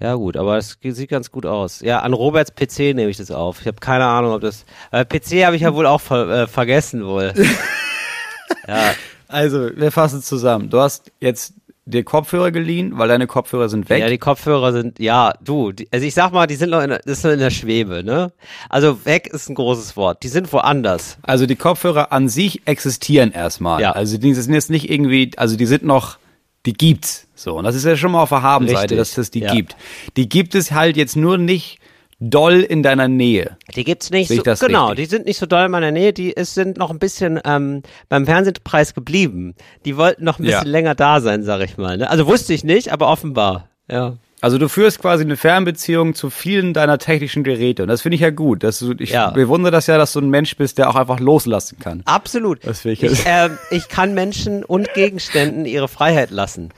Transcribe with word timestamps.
Ja 0.00 0.14
gut, 0.14 0.36
aber 0.36 0.58
es 0.58 0.78
sieht 0.80 1.10
ganz 1.10 1.32
gut 1.32 1.44
aus. 1.44 1.80
Ja, 1.80 2.00
an 2.00 2.12
Roberts 2.12 2.54
PC 2.54 2.94
nehme 2.94 3.08
ich 3.08 3.16
das 3.16 3.30
auf. 3.30 3.60
Ich 3.60 3.66
habe 3.66 3.78
keine 3.80 4.04
Ahnung, 4.04 4.32
ob 4.32 4.40
das. 4.40 4.64
Äh, 4.92 5.04
PC 5.04 5.44
habe 5.44 5.56
ich 5.56 5.62
ja 5.62 5.74
wohl 5.74 5.86
auch 5.86 6.00
ver 6.00 6.28
äh, 6.28 6.46
vergessen 6.46 7.04
wohl. 7.04 7.32
ja. 8.68 8.94
Also, 9.26 9.70
wir 9.76 9.90
fassen 9.90 10.22
zusammen. 10.22 10.70
Du 10.70 10.78
hast 10.80 11.10
jetzt 11.20 11.54
dir 11.88 12.04
Kopfhörer 12.04 12.50
geliehen, 12.50 12.92
weil 12.96 13.08
deine 13.08 13.26
Kopfhörer 13.26 13.68
sind 13.68 13.88
weg. 13.88 14.00
Ja, 14.00 14.08
die 14.08 14.18
Kopfhörer 14.18 14.72
sind, 14.72 14.98
ja, 14.98 15.34
du, 15.42 15.72
die, 15.72 15.88
also 15.90 16.04
ich 16.06 16.14
sag 16.14 16.32
mal, 16.32 16.46
die 16.46 16.54
sind 16.54 16.70
noch 16.70 16.82
in 16.82 16.90
der, 16.90 16.98
das 16.98 17.18
ist 17.18 17.24
noch 17.24 17.32
in 17.32 17.38
der 17.38 17.50
Schwebe, 17.50 18.04
ne? 18.04 18.32
Also 18.68 19.04
weg 19.04 19.26
ist 19.26 19.48
ein 19.48 19.54
großes 19.54 19.96
Wort. 19.96 20.22
Die 20.22 20.28
sind 20.28 20.52
woanders. 20.52 21.18
Also 21.22 21.46
die 21.46 21.56
Kopfhörer 21.56 22.12
an 22.12 22.28
sich 22.28 22.66
existieren 22.66 23.32
erstmal. 23.32 23.80
Ja. 23.80 23.92
Also 23.92 24.18
die 24.18 24.34
sind 24.34 24.54
jetzt 24.54 24.70
nicht 24.70 24.90
irgendwie, 24.90 25.30
also 25.36 25.56
die 25.56 25.66
sind 25.66 25.84
noch, 25.84 26.18
die 26.66 26.72
gibt's. 26.72 27.26
So. 27.34 27.56
Und 27.56 27.64
das 27.64 27.74
ist 27.74 27.84
ja 27.84 27.96
schon 27.96 28.12
mal 28.12 28.22
auf 28.22 28.30
der 28.30 28.42
Habenseite, 28.42 28.96
dass 28.96 29.16
es 29.16 29.30
die 29.30 29.40
ja. 29.40 29.54
gibt. 29.54 29.76
Die 30.16 30.28
gibt 30.28 30.54
es 30.54 30.72
halt 30.72 30.96
jetzt 30.96 31.16
nur 31.16 31.38
nicht 31.38 31.78
doll 32.20 32.60
in 32.60 32.82
deiner 32.82 33.08
Nähe. 33.08 33.56
Die 33.74 33.84
gibt's 33.84 34.10
nicht 34.10 34.28
so, 34.28 34.42
genau, 34.42 34.88
richtig? 34.88 35.08
die 35.08 35.16
sind 35.16 35.26
nicht 35.26 35.38
so 35.38 35.46
doll 35.46 35.66
in 35.66 35.70
meiner 35.70 35.92
Nähe, 35.92 36.12
die 36.12 36.32
ist, 36.32 36.54
sind 36.54 36.76
noch 36.76 36.90
ein 36.90 36.98
bisschen 36.98 37.40
ähm, 37.44 37.82
beim 38.08 38.26
Fernsehpreis 38.26 38.94
geblieben. 38.94 39.54
Die 39.84 39.96
wollten 39.96 40.24
noch 40.24 40.38
ein 40.38 40.44
bisschen 40.44 40.66
ja. 40.66 40.70
länger 40.70 40.94
da 40.94 41.20
sein, 41.20 41.44
sag 41.44 41.60
ich 41.60 41.76
mal. 41.76 41.96
Ne? 41.96 42.10
Also 42.10 42.26
wusste 42.26 42.52
ich 42.54 42.64
nicht, 42.64 42.92
aber 42.92 43.08
offenbar, 43.08 43.68
ja. 43.90 44.16
Also 44.40 44.58
du 44.58 44.68
führst 44.68 45.00
quasi 45.00 45.24
eine 45.24 45.36
Fernbeziehung 45.36 46.14
zu 46.14 46.30
vielen 46.30 46.72
deiner 46.72 46.98
technischen 46.98 47.42
Geräte 47.42 47.82
und 47.82 47.88
das 47.88 48.02
finde 48.02 48.14
ich 48.14 48.20
ja 48.20 48.30
gut. 48.30 48.62
Dass 48.62 48.78
du, 48.78 48.94
ich 48.98 49.10
ja. 49.10 49.30
bewundere 49.30 49.72
das 49.72 49.88
ja, 49.88 49.98
dass 49.98 50.12
du 50.12 50.20
ein 50.20 50.30
Mensch 50.30 50.56
bist, 50.56 50.78
der 50.78 50.88
auch 50.90 50.94
einfach 50.94 51.18
loslassen 51.18 51.78
kann. 51.80 52.02
Absolut. 52.04 52.64
Das 52.64 52.84
ich, 52.84 53.02
ich, 53.02 53.26
äh, 53.26 53.50
ich 53.70 53.88
kann 53.88 54.14
Menschen 54.14 54.64
und 54.64 54.94
Gegenständen 54.94 55.64
ihre 55.66 55.88
Freiheit 55.88 56.30
lassen. 56.30 56.70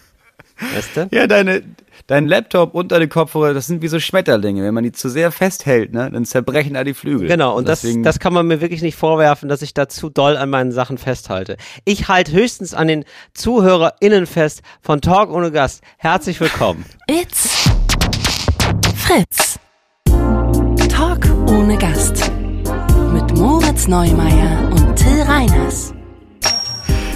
Weißt 0.74 0.96
du? 0.96 1.08
Ja, 1.10 1.26
deine, 1.26 1.62
dein 2.10 2.26
Laptop 2.26 2.74
und 2.74 2.90
deine 2.90 3.06
Kopfhörer, 3.06 3.54
das 3.54 3.68
sind 3.68 3.82
wie 3.82 3.88
so 3.88 4.00
Schmetterlinge. 4.00 4.64
Wenn 4.64 4.74
man 4.74 4.82
die 4.82 4.90
zu 4.90 5.08
sehr 5.08 5.30
festhält, 5.30 5.92
ne, 5.92 6.10
dann 6.10 6.24
zerbrechen 6.24 6.74
da 6.74 6.82
die 6.82 6.94
Flügel. 6.94 7.28
Genau, 7.28 7.56
und 7.56 7.68
das, 7.68 7.86
das 8.02 8.18
kann 8.18 8.32
man 8.32 8.48
mir 8.48 8.60
wirklich 8.60 8.82
nicht 8.82 8.96
vorwerfen, 8.96 9.48
dass 9.48 9.62
ich 9.62 9.74
da 9.74 9.88
zu 9.88 10.10
doll 10.10 10.36
an 10.36 10.50
meinen 10.50 10.72
Sachen 10.72 10.98
festhalte. 10.98 11.56
Ich 11.84 12.08
halte 12.08 12.32
höchstens 12.32 12.74
an 12.74 12.88
den 12.88 13.04
ZuhörerInnen 13.34 14.26
fest 14.26 14.62
von 14.80 15.00
Talk 15.00 15.30
ohne 15.30 15.52
Gast. 15.52 15.82
Herzlich 15.98 16.40
willkommen. 16.40 16.84
It's 17.08 17.70
Fritz. 18.96 19.58
Talk 20.88 21.26
ohne 21.48 21.78
Gast. 21.78 22.32
Mit 23.12 23.36
Moritz 23.38 23.86
Neumeier 23.86 24.68
und 24.72 24.96
Till 24.96 25.22
Reiners. 25.22 25.94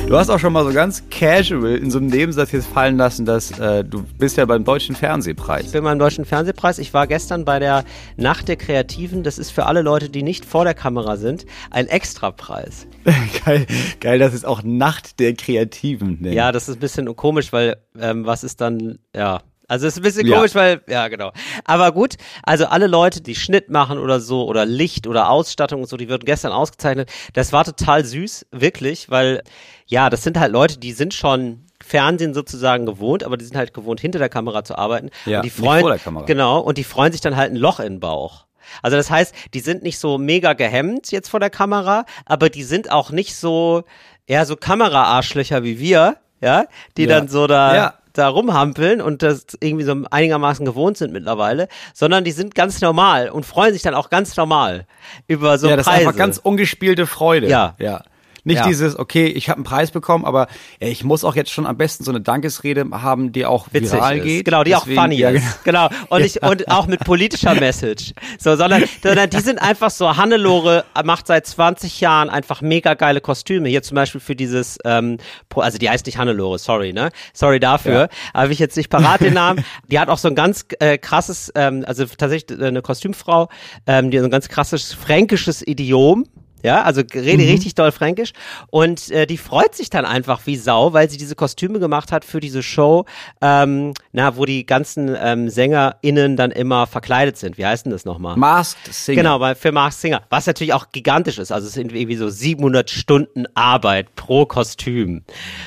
Du 0.07 0.19
hast 0.19 0.29
auch 0.29 0.39
schon 0.39 0.53
mal 0.53 0.65
so 0.65 0.73
ganz 0.73 1.03
casual 1.09 1.77
in 1.77 1.91
so 1.91 1.97
einem 1.99 2.09
Nebensatz 2.09 2.53
jetzt 2.53 2.67
fallen 2.67 2.99
lassen, 2.99 3.25
dass 3.25 3.59
äh, 3.59 3.83
du 3.83 4.03
bist 4.19 4.37
ja 4.37 4.45
beim 4.45 4.63
Deutschen 4.63 4.95
Fernsehpreis. 4.95 5.65
Ich 5.65 5.73
bin 5.73 5.83
beim 5.83 5.99
Deutschen 5.99 6.27
Fernsehpreis. 6.27 6.79
Ich 6.79 6.93
war 6.93 7.07
gestern 7.07 7.47
bei 7.47 7.59
der 7.59 7.85
Nacht 8.19 8.49
der 8.49 8.57
Kreativen. 8.57 9.23
Das 9.23 9.39
ist 9.39 9.51
für 9.51 9.65
alle 9.65 9.81
Leute, 9.81 10.11
die 10.11 10.23
nicht 10.23 10.45
vor 10.45 10.65
der 10.65 10.75
Kamera 10.75 11.17
sind, 11.17 11.47
ein 11.71 11.87
Extrapreis. 11.87 12.87
geil, 13.47 13.67
geil, 14.01 14.19
dass 14.19 14.35
es 14.35 14.45
auch 14.45 14.63
Nacht 14.63 15.21
der 15.21 15.35
Kreativen 15.35 16.19
nennt. 16.21 16.35
Ja, 16.35 16.53
das 16.53 16.69
ist 16.69 16.77
ein 16.77 16.81
bisschen 16.81 17.17
komisch, 17.17 17.51
weil 17.53 17.79
ähm, 17.99 18.27
was 18.27 18.45
ist 18.45 18.61
dann, 18.61 18.99
ja, 19.17 19.41
also 19.67 19.87
ist 19.87 19.97
ein 19.97 20.03
bisschen 20.03 20.27
ja. 20.27 20.37
komisch, 20.37 20.55
weil, 20.55 20.83
ja, 20.89 21.09
genau. 21.09 21.33
Aber 21.65 21.93
gut, 21.93 22.17
also 22.43 22.67
alle 22.67 22.87
Leute, 22.87 23.23
die 23.23 23.35
Schnitt 23.35 23.71
machen 23.71 23.99
oder 23.99 24.21
so, 24.21 24.47
oder 24.47 24.67
Licht 24.67 25.07
oder 25.07 25.31
Ausstattung 25.31 25.81
und 25.81 25.89
so, 25.89 25.97
die 25.97 26.09
wurden 26.11 26.27
gestern 26.27 26.53
ausgezeichnet. 26.53 27.11
Das 27.33 27.53
war 27.53 27.65
total 27.65 28.05
süß, 28.05 28.47
wirklich, 28.53 29.11
weil, 29.11 29.43
ja, 29.87 30.11
das 30.11 30.23
sind 30.23 30.39
halt 30.39 30.53
Leute, 30.53 30.79
die 30.79 30.93
sind 30.93 31.15
schon 31.15 31.65
Fernsehen 31.83 32.35
sozusagen 32.35 32.87
gewohnt, 32.87 33.25
aber 33.25 33.37
die 33.37 33.45
sind 33.45 33.57
halt 33.57 33.75
gewohnt, 33.75 34.01
hinter 34.01 34.19
der 34.19 34.29
Kamera 34.29 34.65
zu 34.65 34.77
arbeiten. 34.77 35.11
Ja, 35.27 35.39
und 35.39 35.45
die 35.45 35.51
freuen, 35.51 35.81
vor 35.81 35.91
der 35.91 35.99
Kamera. 35.99 36.25
Genau, 36.25 36.61
und 36.61 36.79
die 36.79 36.85
freuen 36.85 37.13
sich 37.13 37.21
dann 37.21 37.37
halt 37.37 37.53
ein 37.53 37.57
Loch 37.57 37.81
in 37.81 37.95
den 37.95 38.01
Bauch. 38.01 38.47
Also 38.83 38.97
das 38.97 39.11
heißt, 39.11 39.35
die 39.53 39.61
sind 39.61 39.83
nicht 39.83 39.99
so 39.99 40.17
mega 40.17 40.55
gehemmt 40.55 41.11
jetzt 41.11 41.29
vor 41.29 41.41
der 41.41 41.51
Kamera, 41.51 42.07
aber 42.25 42.49
die 42.49 42.63
sind 42.63 42.91
auch 42.91 43.11
nicht 43.11 43.37
so, 43.37 43.85
eher 44.27 44.47
so 44.47 44.57
Kamera-Arschlöcher 44.57 45.63
wie 45.63 45.79
wir, 45.79 46.17
ja, 46.41 46.65
die 46.97 47.03
ja. 47.03 47.09
dann 47.09 47.29
so 47.29 47.47
da, 47.47 47.75
ja 47.75 47.95
da 48.15 48.29
rumhampeln 48.29 49.01
und 49.01 49.23
das 49.23 49.45
irgendwie 49.61 49.85
so 49.85 49.97
einigermaßen 50.11 50.65
gewohnt 50.65 50.97
sind 50.97 51.13
mittlerweile, 51.13 51.69
sondern 51.93 52.25
die 52.25 52.31
sind 52.31 52.55
ganz 52.55 52.81
normal 52.81 53.29
und 53.29 53.45
freuen 53.45 53.73
sich 53.73 53.83
dann 53.83 53.95
auch 53.95 54.09
ganz 54.09 54.37
normal 54.37 54.87
über 55.27 55.59
so 55.59 55.69
ja, 55.69 55.77
das 55.77 55.87
Preise. 55.87 56.03
ist 56.03 56.07
einfach 56.07 56.19
ganz 56.19 56.39
ungespielte 56.39 57.07
Freude. 57.07 57.49
Ja. 57.49 57.75
Ja. 57.79 58.05
Nicht 58.45 58.59
ja. 58.59 58.67
dieses, 58.67 58.99
okay, 58.99 59.27
ich 59.27 59.49
habe 59.49 59.57
einen 59.57 59.65
Preis 59.65 59.91
bekommen, 59.91 60.25
aber 60.25 60.49
ey, 60.79 60.91
ich 60.91 61.03
muss 61.03 61.25
auch 61.25 61.35
jetzt 61.35 61.51
schon 61.51 61.67
am 61.67 61.79
besten 61.79 62.05
so 62.05 62.11
eine 62.11 62.21
Dankesrede 62.21 62.85
haben, 62.93 63.33
die 63.33 63.47
auch 63.47 63.69
Witzig 63.73 63.93
viral 63.93 64.19
ist. 64.19 64.25
geht. 64.25 64.45
Genau, 64.45 64.65
die 64.65 64.71
Deswegen, 64.71 64.99
auch 64.99 65.03
funny 65.03 65.17
ja, 65.17 65.31
ist. 65.31 65.65
Genau. 65.65 65.89
genau. 65.89 66.05
Und, 66.11 66.21
ja. 66.21 66.27
ich, 66.27 66.43
und 66.43 66.71
auch 66.71 66.87
mit 66.87 67.01
politischer 67.01 67.55
Message. 67.55 68.13
So, 68.39 68.55
sondern, 68.57 68.85
sondern 69.03 69.31
die 69.31 69.41
sind 69.41 69.61
einfach 69.61 69.91
so, 69.91 70.17
Hannelore 70.17 70.85
macht 71.05 71.27
seit 71.27 71.47
20 71.47 72.01
Jahren 72.01 72.29
einfach 72.29 72.61
mega 72.61 72.95
geile 72.95 73.21
Kostüme. 73.21 73.69
Hier 73.69 73.83
zum 73.83 73.95
Beispiel 73.95 74.21
für 74.21 74.37
dieses, 74.37 74.79
ähm, 74.85 75.19
also 75.55 75.79
die 75.79 75.89
heißt 75.89 76.05
nicht 76.05 76.19
Hannelore, 76.19 76.59
sorry, 76.59 76.93
ne? 76.93 77.11
Sorry 77.33 77.61
dafür. 77.61 78.09
Ja. 78.35 78.43
Habe 78.43 78.53
ich 78.53 78.59
jetzt 78.59 78.77
nicht 78.77 78.91
parat 78.91 79.21
den 79.21 79.35
Namen. 79.35 79.65
Die 79.91 79.99
hat 79.99 80.09
auch 80.09 80.19
so 80.19 80.29
ein 80.29 80.35
ganz 80.35 80.67
äh, 80.81 80.99
krasses, 80.99 81.51
ähm, 81.55 81.85
also 81.87 82.05
tatsächlich 82.05 82.61
eine 82.61 82.83
Kostümfrau, 82.83 83.49
ähm, 83.87 84.11
die 84.11 84.19
so 84.19 84.25
ein 84.25 84.31
ganz 84.31 84.49
krasses 84.49 84.93
fränkisches 84.93 85.67
Idiom 85.67 86.27
ja, 86.65 86.83
also 86.83 87.03
rede 87.15 87.43
mhm. 87.43 87.51
richtig 87.51 87.75
doll 87.75 87.93
fränkisch. 87.93 88.33
Und 88.71 89.11
äh, 89.11 89.27
die 89.27 89.37
freut 89.37 89.75
sich 89.75 89.91
dann 89.91 90.07
einfach 90.07 90.41
wie 90.47 90.57
Sau, 90.57 90.95
weil 90.95 91.11
sie 91.11 91.19
diese 91.19 91.35
Kostüme 91.35 91.79
gemacht 91.79 92.11
hat 92.11 92.25
für 92.25 92.41
diese 92.41 92.63
Show, 92.63 93.05
ähm, 93.43 93.93
na, 94.13 94.39
wo 94.39 94.47
die 94.47 94.65
ganzen 94.65 95.15
ähm, 95.21 95.51
SängerInnen 95.51 96.37
dann 96.37 96.51
immer 96.51 96.87
verkleidet 96.87 97.37
sind. 97.37 97.59
Wie 97.59 97.67
heißt 97.67 97.85
denn 97.85 97.93
das 97.93 98.07
nochmal? 98.07 98.39
Masked 98.39 98.95
Singer. 98.95 99.23
Genau, 99.23 99.41
weil 99.41 99.57
für 99.57 99.73
Masked 99.73 100.01
Singer. 100.01 100.23
Was 100.31 100.47
natürlich 100.47 100.73
auch 100.73 100.91
gigantisch 100.91 101.39
ist. 101.39 101.53
Also 101.53 101.67
es 101.67 101.75
sind 101.75 101.93
irgendwie 101.93 102.17
so 102.17 102.31
700 102.31 102.89
Stunden 102.89 103.45
Arbeit 103.53 104.15
pro 104.17 104.47
Kostüm. 104.47 105.23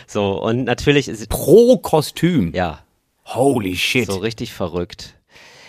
So, 0.07 0.41
und 0.41 0.63
natürlich 0.63 1.07
ist 1.07 1.29
Pro 1.29 1.77
Kostüm? 1.77 2.53
Ja. 2.55 2.79
Holy 3.25 3.75
shit. 3.75 4.07
So 4.07 4.17
richtig 4.17 4.51
verrückt. 4.51 5.16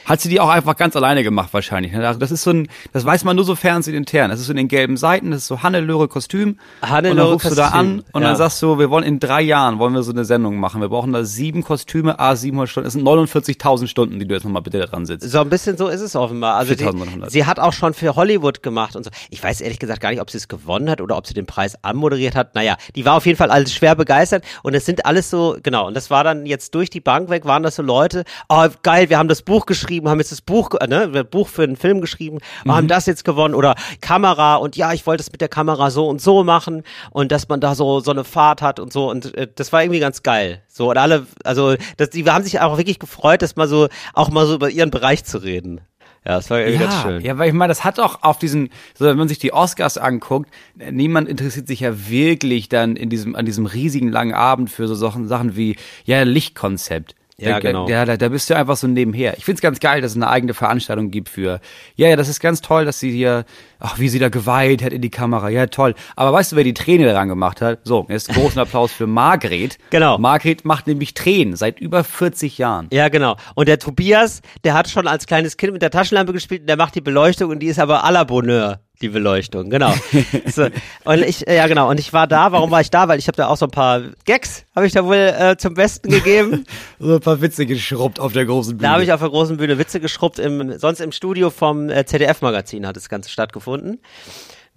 Hat 0.09 0.21
sie 0.21 0.29
die 0.29 0.41
auch 0.41 0.49
einfach 0.49 0.77
ganz 0.77 0.97
alleine 0.97 1.23
gemacht 1.23 1.51
wahrscheinlich. 1.53 1.93
Ne? 1.93 2.07
Also 2.07 2.19
das 2.19 2.31
ist 2.31 2.43
so 2.43 2.51
ein, 2.51 2.69
das 2.93 3.05
weiß 3.05 3.25
man 3.25 3.37
nur 3.37 3.45
so 3.45 3.55
fernsehintern. 3.55 4.31
Das 4.31 4.41
ist 4.41 4.47
so 4.47 4.53
in 4.53 4.57
den 4.57 4.69
gelben 4.69 4.97
Seiten, 4.97 5.31
das 5.31 5.43
ist 5.43 5.47
so 5.49 5.63
Hannelore 5.63 6.09
Kostüm. 6.09 6.59
Hannelore 6.83 7.11
und 7.11 7.17
dann 7.17 7.27
rufst 7.27 7.49
Kostüm. 7.49 7.65
du 7.65 7.71
da 7.71 7.77
an 7.77 8.05
und 8.13 8.23
ja. 8.23 8.29
dann 8.29 8.37
sagst 8.37 8.63
du, 8.63 8.79
wir 8.79 8.91
wollen 8.91 9.05
in 9.05 9.21
drei 9.21 9.43
Jahren 9.43 9.79
wollen 9.79 9.95
wir 9.95 10.03
so 10.03 10.13
eine 10.13 10.25
Sendung 10.25 10.59
machen. 10.59 10.81
Wir 10.81 10.89
brauchen 10.89 11.13
da 11.13 11.25
sieben 11.25 11.63
Kostüme, 11.63 12.19
a 12.19 12.37
700 12.37 12.69
Stunden. 12.69 12.85
Das 12.87 12.93
sind 12.95 13.07
49.000 13.07 13.87
Stunden, 13.87 14.19
die 14.19 14.27
du 14.27 14.35
jetzt 14.35 14.45
nochmal 14.45 14.63
bitte 14.63 14.79
da 14.79 14.87
dran 14.87 15.07
sitzt. 15.07 15.31
So 15.31 15.41
ein 15.41 15.49
bisschen 15.49 15.77
so 15.77 15.89
ist 15.89 16.01
es 16.01 16.17
offenbar. 16.17 16.57
Also 16.57 16.75
die, 16.75 16.89
sie 17.29 17.45
hat 17.45 17.61
auch 17.61 17.73
schon 17.73 17.95
für 17.95 18.17
Hollywood 18.17 18.63
gemacht 18.63 18.97
und 18.97 19.05
so. 19.05 19.11
Ich 19.31 19.43
weiß 19.43 19.61
ehrlich 19.61 19.79
gesagt 19.79 20.01
gar 20.01 20.11
nicht, 20.11 20.21
ob 20.21 20.31
sie 20.31 20.39
es 20.39 20.49
gewonnen 20.49 20.89
hat 20.91 21.01
oder 21.01 21.17
ob 21.17 21.27
sie 21.27 21.35
den 21.35 21.47
Preis 21.47 21.77
anmoderiert 21.83 22.35
hat. 22.35 22.55
Naja, 22.55 22.77
die 22.95 23.05
war 23.05 23.17
auf 23.17 23.27
jeden 23.27 23.37
Fall 23.37 23.51
alles 23.51 23.75
schwer 23.75 23.95
begeistert 23.95 24.45
und 24.63 24.75
es 24.75 24.87
sind 24.87 25.07
alles 25.07 25.31
so, 25.31 25.57
genau, 25.63 25.87
und 25.87 25.95
das 25.95 26.11
war 26.11 26.25
dann 26.25 26.47
jetzt 26.47 26.75
durch 26.75 26.91
die 26.91 27.01
Bank 27.01 27.29
weg, 27.29 27.45
waren 27.45 27.63
das 27.63 27.77
so 27.77 27.83
Leute, 27.83 28.25
oh 28.49 28.67
geil, 28.83 29.11
wir 29.11 29.19
haben 29.19 29.29
das 29.29 29.43
Buch 29.43 29.67
geschrieben, 29.67 29.98
haben 30.07 30.19
jetzt 30.19 30.33
das 30.33 30.41
Buch 30.41 30.71
ne, 30.87 31.25
Buch 31.25 31.49
für 31.49 31.63
einen 31.63 31.77
Film 31.77 32.01
geschrieben, 32.01 32.39
mhm. 32.65 32.73
haben 32.73 32.89
das 32.89 33.07
jetzt 33.07 33.25
gewonnen 33.25 33.55
oder 33.55 33.75
Kamera 34.01 34.57
und 34.57 34.77
ja, 34.77 34.93
ich 34.93 35.07
wollte 35.07 35.23
es 35.23 35.33
mit 35.33 35.41
der 35.41 35.49
Kamera 35.49 35.91
so 35.91 36.09
und 36.09 36.21
so 36.21 36.45
machen 36.45 36.83
und 37.11 37.33
dass 37.33 37.49
man 37.49 37.61
da 37.61 37.75
so 37.75 38.01
so 38.01 38.11
eine 38.11 38.25
Fahrt 38.25 38.63
hat 38.63 38.81
und 38.81 38.93
so 38.93 39.11
und 39.11 39.35
äh, 39.35 39.49
das 39.55 39.73
war 39.73 39.83
irgendwie 39.83 40.01
ganz 40.01 40.23
geil. 40.23 40.63
So 40.69 40.91
und 40.91 40.99
alle, 40.99 41.27
also 41.45 41.75
das, 41.97 42.11
die 42.11 42.25
haben 42.25 42.45
sich 42.45 42.61
auch 42.61 42.77
wirklich 42.77 42.99
gefreut, 42.99 43.43
dass 43.43 43.57
mal 43.57 43.69
so 43.69 43.89
auch 44.13 44.31
mal 44.31 44.47
so 44.47 44.55
über 44.55 44.71
ihren 44.71 44.91
Bereich 44.91 45.25
zu 45.25 45.39
reden. 45.39 45.81
Ja, 46.29 46.35
das 46.35 46.51
war 46.51 46.61
irgendwie 46.61 46.83
ja, 46.83 46.91
ganz 46.91 47.03
schön. 47.03 47.23
Ja, 47.23 47.39
weil 47.39 47.49
ich 47.49 47.55
meine, 47.55 47.71
das 47.71 47.85
hat 47.85 47.99
auch 47.99 48.23
auf 48.23 48.39
diesen, 48.39 48.69
so 48.95 49.07
wenn 49.07 49.17
man 49.17 49.29
sich 49.29 49.39
die 49.39 49.53
Oscars 49.53 49.97
anguckt, 49.97 50.51
niemand 50.75 51.29
interessiert 51.29 51.67
sich 51.67 51.81
ja 51.81 52.09
wirklich 52.09 52.69
dann 52.69 52.97
in 52.97 53.09
diesem, 53.09 53.35
an 53.35 53.47
diesem 53.47 53.67
riesigen 53.67 54.11
langen 54.11 54.35
Abend 54.35 54.69
für 54.71 54.87
so 54.89 54.95
Sachen, 54.95 55.27
Sachen 55.27 55.57
wie, 55.57 55.77
ja, 56.05 56.23
Lichtkonzept. 56.25 57.15
Ja, 57.41 57.53
da, 57.53 57.61
genau. 57.61 57.89
Ja, 57.89 58.05
da, 58.05 58.17
da 58.17 58.29
bist 58.29 58.51
du 58.51 58.57
einfach 58.57 58.77
so 58.77 58.89
nebenher. 58.89 59.39
Ich 59.39 59.45
find's 59.45 59.61
ganz 59.63 59.79
geil, 59.79 60.01
dass 60.01 60.11
es 60.13 60.17
eine 60.17 60.29
eigene 60.29 60.55
Veranstaltung 60.55 61.13
gibt 61.13 61.29
für, 61.29 61.61
ja, 61.95 62.09
ja, 62.09 62.17
das 62.17 62.29
ist 62.29 62.41
ganz 62.41 62.61
toll, 62.63 62.85
dass 62.85 62.99
sie 62.99 63.13
hier, 63.13 63.45
ach, 63.79 63.99
wie 63.99 64.09
sie 64.09 64.19
da 64.19 64.29
geweiht 64.29 64.83
hat 64.83 64.93
in 64.93 65.03
die 65.03 65.11
Kamera. 65.11 65.49
Ja, 65.49 65.67
toll. 65.67 65.95
Aber 66.17 66.33
weißt 66.33 66.53
du, 66.53 66.57
wer 66.57 66.65
die 66.65 66.75
Träne 66.75 67.07
daran 67.07 67.29
gemacht 67.29 67.61
hat? 67.61 67.81
So, 67.85 68.07
jetzt 68.09 68.29
großen 68.29 68.61
Applaus 68.61 68.93
für 68.93 69.07
Margret. 69.07 69.79
Genau. 69.91 70.19
Margret 70.19 70.65
macht 70.65 70.87
nämlich 70.87 71.15
Tränen 71.15 71.57
seit 71.57 71.81
über 71.81 72.05
40 72.05 72.59
Jahren. 72.59 72.89
Ja, 72.93 73.09
genau. 73.09 73.37
Und 73.55 73.69
der 73.69 73.79
Tobias, 73.79 74.43
der 74.65 74.75
hat 74.75 74.89
schon 74.89 75.07
als 75.07 75.27
kleines 75.27 75.57
Kind 75.57 75.73
mit 75.73 75.83
der 75.83 75.91
Taschenlampe 75.91 76.33
gespielt 76.33 76.63
und 76.63 76.67
der 76.69 76.77
macht 76.77 76.95
die 76.95 77.01
Beleuchtung 77.01 77.51
und 77.51 77.61
die 77.61 77.67
ist 77.67 77.79
aber 77.79 78.05
à 78.05 78.11
la 78.11 78.25
Bonheur 78.25 78.81
die 79.01 79.09
Beleuchtung, 79.09 79.71
genau. 79.71 79.95
so, 80.47 80.67
und 81.05 81.23
ich, 81.23 81.41
ja 81.41 81.67
genau, 81.67 81.89
und 81.89 82.01
ich 82.01 82.13
war 82.13 82.27
da, 82.27 82.53
warum 82.53 82.71
war 82.71 82.81
ich 82.81 82.91
da? 82.91 83.09
Weil 83.09 83.19
ich 83.19 83.29
habe 83.29 83.37
da 83.37 83.47
auch 83.47 83.57
so 83.57 83.67
ein 83.67 83.71
paar 83.71 84.03
Gags, 84.25 84.65
habe 84.75 84.87
ich 84.87 84.93
da 84.93 85.05
wohl 85.05 85.15
äh, 85.15 85.57
zum 85.57 85.75
Besten 85.75 86.11
gegeben. 86.11 86.65
so 86.99 87.15
ein 87.15 87.21
paar 87.21 87.41
Witze 87.41 87.67
geschrubbt 87.67 88.19
auf 88.19 88.33
der 88.33 88.47
großen 88.47 88.77
Bühne. 88.77 88.89
Da 88.89 88.95
habe 88.95 89.05
ich 89.05 89.13
auf 89.13 89.21
der 89.21 89.29
großen 89.29 89.57
Bühne 89.57 89.79
Witze 89.79 90.01
geschrubbt, 90.01 90.39
im, 90.39 90.79
sonst 90.79 91.01
im 91.01 91.13
Studio 91.13 91.51
vom 91.51 91.91
äh, 91.91 92.05
ZDF-Magazin 92.05 92.87
hat 92.87 92.97
das 92.97 93.09
Ganze 93.09 93.31
stattgefunden. 93.31 93.68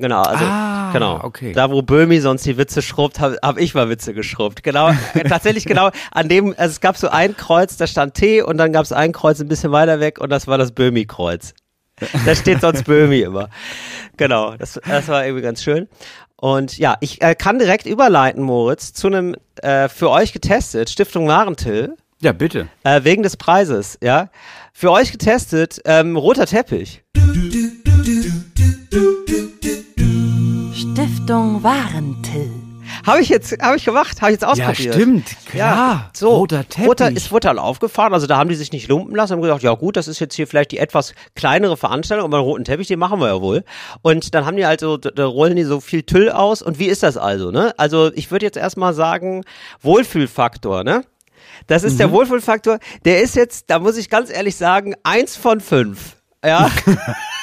Genau, 0.02 0.24
also 0.24 0.44
ah, 0.44 0.92
genau. 0.94 1.20
Okay. 1.24 1.54
Da 1.54 1.70
wo 1.70 1.84
Böhmi 1.84 2.20
sonst 2.20 2.46
die 2.46 2.58
Witze 2.58 2.82
schrubbt, 2.82 3.20
habe 3.20 3.38
hab 3.44 3.60
ich 3.60 3.76
mal 3.76 3.88
Witze 3.88 4.16
geschrubbt. 4.16 4.64
Genau, 4.64 4.90
äh, 5.14 5.24
tatsächlich 5.30 5.66
genau 5.66 5.92
an 6.12 6.28
dem, 6.28 6.56
also 6.58 6.72
es 6.72 6.82
gab 6.82 6.98
so 6.98 7.10
ein 7.10 7.38
Kreuz, 7.38 7.78
da 7.78 7.86
stand 7.86 8.16
T 8.16 8.42
und 8.42 8.58
dann 8.58 8.74
gab 8.74 8.84
es 8.84 8.92
ein 8.92 9.12
Kreuz 9.12 9.40
ein 9.40 9.48
bisschen 9.48 9.72
weiter 9.72 10.00
weg 10.00 10.20
und 10.20 10.32
das 10.32 10.48
war 10.48 10.58
das 10.58 10.72
Böhmi-Kreuz. 10.72 11.54
Da 12.26 12.34
steht 12.34 12.62
sonst 12.62 12.86
Böhmi 12.86 13.20
immer. 13.20 13.50
Genau, 14.18 14.56
das, 14.58 14.80
das 14.88 15.08
war 15.08 15.24
irgendwie 15.24 15.44
ganz 15.44 15.62
schön. 15.62 15.88
Und 16.36 16.80
ja, 16.80 16.98
ich 17.00 17.22
äh, 17.22 17.36
kann 17.36 17.60
direkt 17.60 17.86
überleiten, 17.86 18.42
Moritz, 18.42 18.94
zu 18.94 19.08
einem 19.08 19.36
äh, 19.62 19.88
für 19.88 20.10
euch 20.10 20.34
getestet, 20.34 20.90
Stiftung 20.90 21.28
Warentil. 21.28 21.96
Ja, 22.22 22.32
bitte. 22.34 22.68
Äh, 22.84 23.04
wegen 23.04 23.22
des 23.22 23.38
Preises, 23.38 24.00
ja. 24.02 24.30
Für 24.74 24.92
euch 24.92 25.12
getestet, 25.12 25.82
ähm, 25.86 26.18
roter 26.18 26.48
Teppich. 26.48 27.04
Stiftung 30.74 31.64
Warentil. 31.64 32.52
Habe 33.08 33.22
ich 33.22 33.30
jetzt, 33.30 33.58
habe 33.62 33.78
ich 33.78 33.86
gemacht, 33.86 34.22
habe 34.22 34.32
ich 34.32 34.36
jetzt 34.36 34.44
ausprobiert. 34.44 34.80
Ja, 34.80 34.94
stimmt, 34.94 35.38
klar. 35.50 35.76
Ja, 35.76 36.10
so. 36.14 36.30
Roter 36.30 36.68
Teppich. 36.68 36.90
Roter 36.90 37.10
ist 37.10 37.32
wurde 37.32 37.48
dann 37.48 37.58
aufgefahren, 37.58 38.14
also 38.14 38.28
da 38.28 38.38
haben 38.38 38.50
die 38.50 38.56
sich 38.56 38.74
nicht 38.74 38.90
lumpen 38.90 39.16
lassen, 39.16 39.34
haben 39.34 39.42
gesagt, 39.42 39.64
ja 39.64 39.74
gut, 39.76 39.96
das 39.96 40.10
ist 40.10 40.20
jetzt 40.20 40.36
hier 40.36 40.46
vielleicht 40.46 40.72
die 40.72 40.78
etwas 40.78 41.14
kleinere 41.34 41.78
Veranstaltung, 41.78 42.26
aber 42.26 42.38
einen 42.38 42.46
roten 42.46 42.66
Teppich, 42.66 42.88
den 42.88 43.00
machen 43.00 43.22
wir 43.22 43.28
ja 43.28 43.42
wohl. 43.42 43.64
Und 44.02 44.36
dann 44.36 44.46
haben 44.46 44.58
die 44.58 44.66
also, 44.66 44.98
da 44.98 45.26
rollen 45.26 45.56
die 45.56 45.64
so 45.64 45.80
viel 45.80 46.04
Tüll 46.04 46.30
aus. 46.30 46.62
Und 46.62 46.78
wie 46.78 46.88
ist 46.88 47.02
das 47.02 47.16
also, 47.16 47.52
ne? 47.52 47.74
Also 47.78 48.12
ich 48.14 48.30
würde 48.30 48.46
jetzt 48.46 48.58
erstmal 48.58 48.94
sagen, 48.94 49.46
Wohlfühlfaktor, 49.82 50.84
ne? 50.84 51.06
Das 51.68 51.84
ist 51.84 51.94
mhm. 51.94 52.00
der 52.00 52.12
Wohlfühlfaktor, 52.12 52.80
der 53.06 53.22
ist 53.22 53.38
jetzt, 53.38 53.70
da 53.70 53.80
muss 53.80 53.96
ich 53.96 54.10
ganz 54.10 54.30
ehrlich 54.30 54.58
sagen, 54.58 54.96
eins 55.04 55.38
von 55.38 55.62
fünf. 55.62 56.18
Ja. 56.44 56.70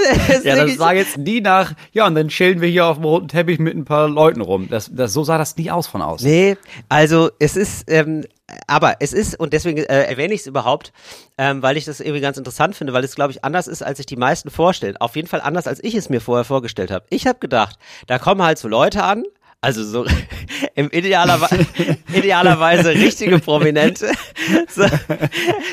ja, 0.44 0.56
das 0.56 0.76
sah 0.76 0.92
jetzt 0.92 1.18
nie 1.18 1.40
nach, 1.40 1.72
ja, 1.92 2.06
und 2.06 2.14
dann 2.14 2.28
chillen 2.28 2.60
wir 2.60 2.68
hier 2.68 2.86
auf 2.86 2.96
dem 2.96 3.04
roten 3.04 3.28
Teppich 3.28 3.58
mit 3.58 3.76
ein 3.76 3.84
paar 3.84 4.08
Leuten 4.08 4.40
rum. 4.40 4.68
Das, 4.70 4.90
das, 4.92 5.12
so 5.12 5.24
sah 5.24 5.38
das 5.38 5.56
nie 5.56 5.70
aus 5.70 5.86
von 5.86 6.02
außen. 6.02 6.28
Nee, 6.28 6.56
also 6.88 7.30
es 7.38 7.56
ist, 7.56 7.90
ähm, 7.90 8.24
aber 8.66 8.96
es 9.00 9.12
ist, 9.12 9.38
und 9.38 9.52
deswegen 9.52 9.78
äh, 9.78 10.04
erwähne 10.04 10.34
ich 10.34 10.40
es 10.40 10.46
überhaupt, 10.46 10.92
ähm, 11.38 11.62
weil 11.62 11.76
ich 11.76 11.84
das 11.84 12.00
irgendwie 12.00 12.20
ganz 12.20 12.36
interessant 12.36 12.74
finde, 12.74 12.92
weil 12.92 13.04
es, 13.04 13.14
glaube 13.14 13.32
ich, 13.32 13.44
anders 13.44 13.66
ist, 13.66 13.82
als 13.82 13.98
sich 13.98 14.06
die 14.06 14.16
meisten 14.16 14.50
vorstellen. 14.50 14.96
Auf 14.96 15.16
jeden 15.16 15.28
Fall 15.28 15.40
anders, 15.40 15.66
als 15.66 15.82
ich 15.82 15.94
es 15.94 16.08
mir 16.08 16.20
vorher 16.20 16.44
vorgestellt 16.44 16.90
habe. 16.90 17.04
Ich 17.10 17.26
habe 17.26 17.38
gedacht, 17.38 17.78
da 18.06 18.18
kommen 18.18 18.42
halt 18.42 18.58
so 18.58 18.68
Leute 18.68 19.02
an, 19.02 19.24
also 19.62 19.84
so 19.84 20.06
im 20.74 20.90
idealer, 20.90 21.38
idealerweise 22.14 22.90
richtige 22.90 23.38
Prominente. 23.38 24.10
So, 24.68 24.84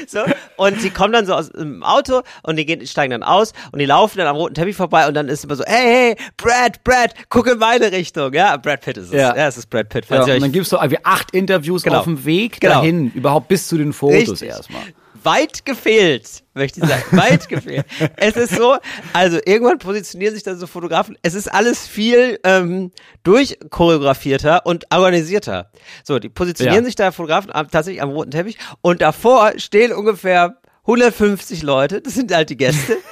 so, 0.07 0.19
und 0.57 0.83
die 0.83 0.89
kommen 0.89 1.13
dann 1.13 1.25
so 1.25 1.33
aus 1.33 1.49
dem 1.49 1.81
Auto 1.81 2.21
und 2.43 2.57
die 2.57 2.65
gehen, 2.65 2.85
steigen 2.85 3.11
dann 3.11 3.23
aus 3.23 3.53
und 3.71 3.79
die 3.79 3.85
laufen 3.85 4.17
dann 4.17 4.27
am 4.27 4.35
roten 4.35 4.55
Teppich 4.55 4.75
vorbei 4.75 5.07
und 5.07 5.13
dann 5.13 5.29
ist 5.29 5.45
immer 5.45 5.55
so, 5.55 5.63
hey, 5.65 6.15
hey, 6.15 6.15
Brad, 6.35 6.83
Brad, 6.83 7.13
guck 7.29 7.47
in 7.47 7.57
meine 7.57 7.91
Richtung. 7.91 8.33
Ja, 8.33 8.57
Brad 8.57 8.81
Pitt 8.81 8.97
ist 8.97 9.07
es. 9.07 9.13
Ja, 9.13 9.35
ja 9.35 9.47
es 9.47 9.57
ist 9.57 9.69
Brad 9.69 9.89
Pitt. 9.89 10.05
Ja, 10.09 10.21
und 10.21 10.41
dann 10.41 10.51
gibst 10.51 10.71
du 10.71 10.75
irgendwie 10.75 11.03
acht 11.03 11.31
Interviews 11.31 11.83
genau. 11.83 11.99
auf 11.99 12.03
dem 12.03 12.25
Weg 12.25 12.59
genau. 12.59 12.75
dahin, 12.75 13.11
überhaupt 13.11 13.47
bis 13.47 13.67
zu 13.67 13.77
den 13.77 13.93
Fotos 13.93 14.29
Richtig. 14.31 14.49
erstmal 14.49 14.83
weit 15.23 15.65
gefehlt, 15.65 16.43
möchte 16.53 16.81
ich 16.81 16.87
sagen. 16.87 17.03
Weit 17.11 17.47
gefehlt. 17.49 17.85
Es 18.15 18.35
ist 18.35 18.55
so, 18.55 18.77
also 19.13 19.39
irgendwann 19.45 19.77
positionieren 19.79 20.33
sich 20.33 20.43
dann 20.43 20.57
so 20.57 20.67
Fotografen. 20.67 21.17
Es 21.21 21.33
ist 21.33 21.51
alles 21.51 21.87
viel 21.87 22.39
ähm, 22.43 22.91
durchchoreografierter 23.23 24.65
und 24.65 24.85
organisierter. 24.91 25.71
So, 26.03 26.19
die 26.19 26.29
positionieren 26.29 26.83
ja. 26.83 26.85
sich 26.85 26.95
da 26.95 27.11
Fotografen 27.11 27.51
tatsächlich 27.71 28.01
am 28.01 28.09
roten 28.09 28.31
Teppich 28.31 28.57
und 28.81 29.01
davor 29.01 29.53
stehen 29.57 29.93
ungefähr 29.93 30.57
150 30.81 31.63
Leute. 31.63 32.01
Das 32.01 32.13
sind 32.13 32.33
halt 32.33 32.49
die 32.49 32.57
Gäste. 32.57 32.97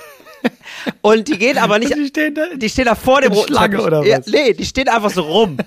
Und 1.01 1.27
die 1.27 1.39
gehen 1.39 1.57
aber 1.57 1.79
nicht. 1.79 1.95
Die 1.95 2.07
stehen 2.07 2.35
da, 2.35 2.45
die 2.55 2.69
stehen 2.69 2.85
da 2.85 2.93
vor 2.93 3.21
dem 3.21 3.31
roten 3.31 3.47
Schlange 3.47 3.77
Teppich. 3.77 3.87
oder 3.87 4.01
was? 4.01 4.07
Ja, 4.07 4.19
nee, 4.27 4.53
die 4.53 4.65
stehen 4.65 4.87
einfach 4.87 5.09
so 5.09 5.23
rum. 5.23 5.57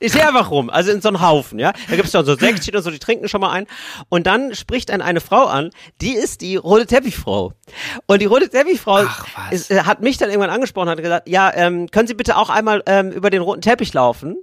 Ich 0.00 0.12
sehe 0.12 0.26
einfach 0.26 0.50
rum, 0.50 0.70
also 0.70 0.90
in 0.90 1.00
so 1.00 1.08
einem 1.08 1.20
Haufen, 1.20 1.58
ja. 1.58 1.72
Da 1.88 1.96
gibt 1.96 2.06
es 2.06 2.12
dann 2.12 2.24
so 2.24 2.34
Säckchen 2.34 2.74
und 2.76 2.82
so, 2.82 2.90
die 2.90 2.98
trinken 2.98 3.28
schon 3.28 3.40
mal 3.40 3.50
ein. 3.50 3.66
Und 4.08 4.26
dann 4.26 4.54
spricht 4.54 4.90
dann 4.90 5.02
eine 5.02 5.20
Frau 5.20 5.44
an, 5.44 5.70
die 6.00 6.14
ist 6.14 6.40
die 6.40 6.56
rote 6.56 6.86
Teppichfrau. 6.86 7.52
Und 8.06 8.22
die 8.22 8.26
rote 8.26 8.48
Teppichfrau 8.48 9.06
ist, 9.50 9.70
äh, 9.70 9.82
hat 9.82 10.02
mich 10.02 10.18
dann 10.18 10.28
irgendwann 10.30 10.50
angesprochen, 10.50 10.88
hat 10.88 11.02
gesagt, 11.02 11.28
ja, 11.28 11.52
ähm, 11.54 11.90
können 11.90 12.08
Sie 12.08 12.14
bitte 12.14 12.36
auch 12.36 12.50
einmal 12.50 12.82
ähm, 12.86 13.10
über 13.10 13.30
den 13.30 13.42
roten 13.42 13.62
Teppich 13.62 13.92
laufen? 13.94 14.36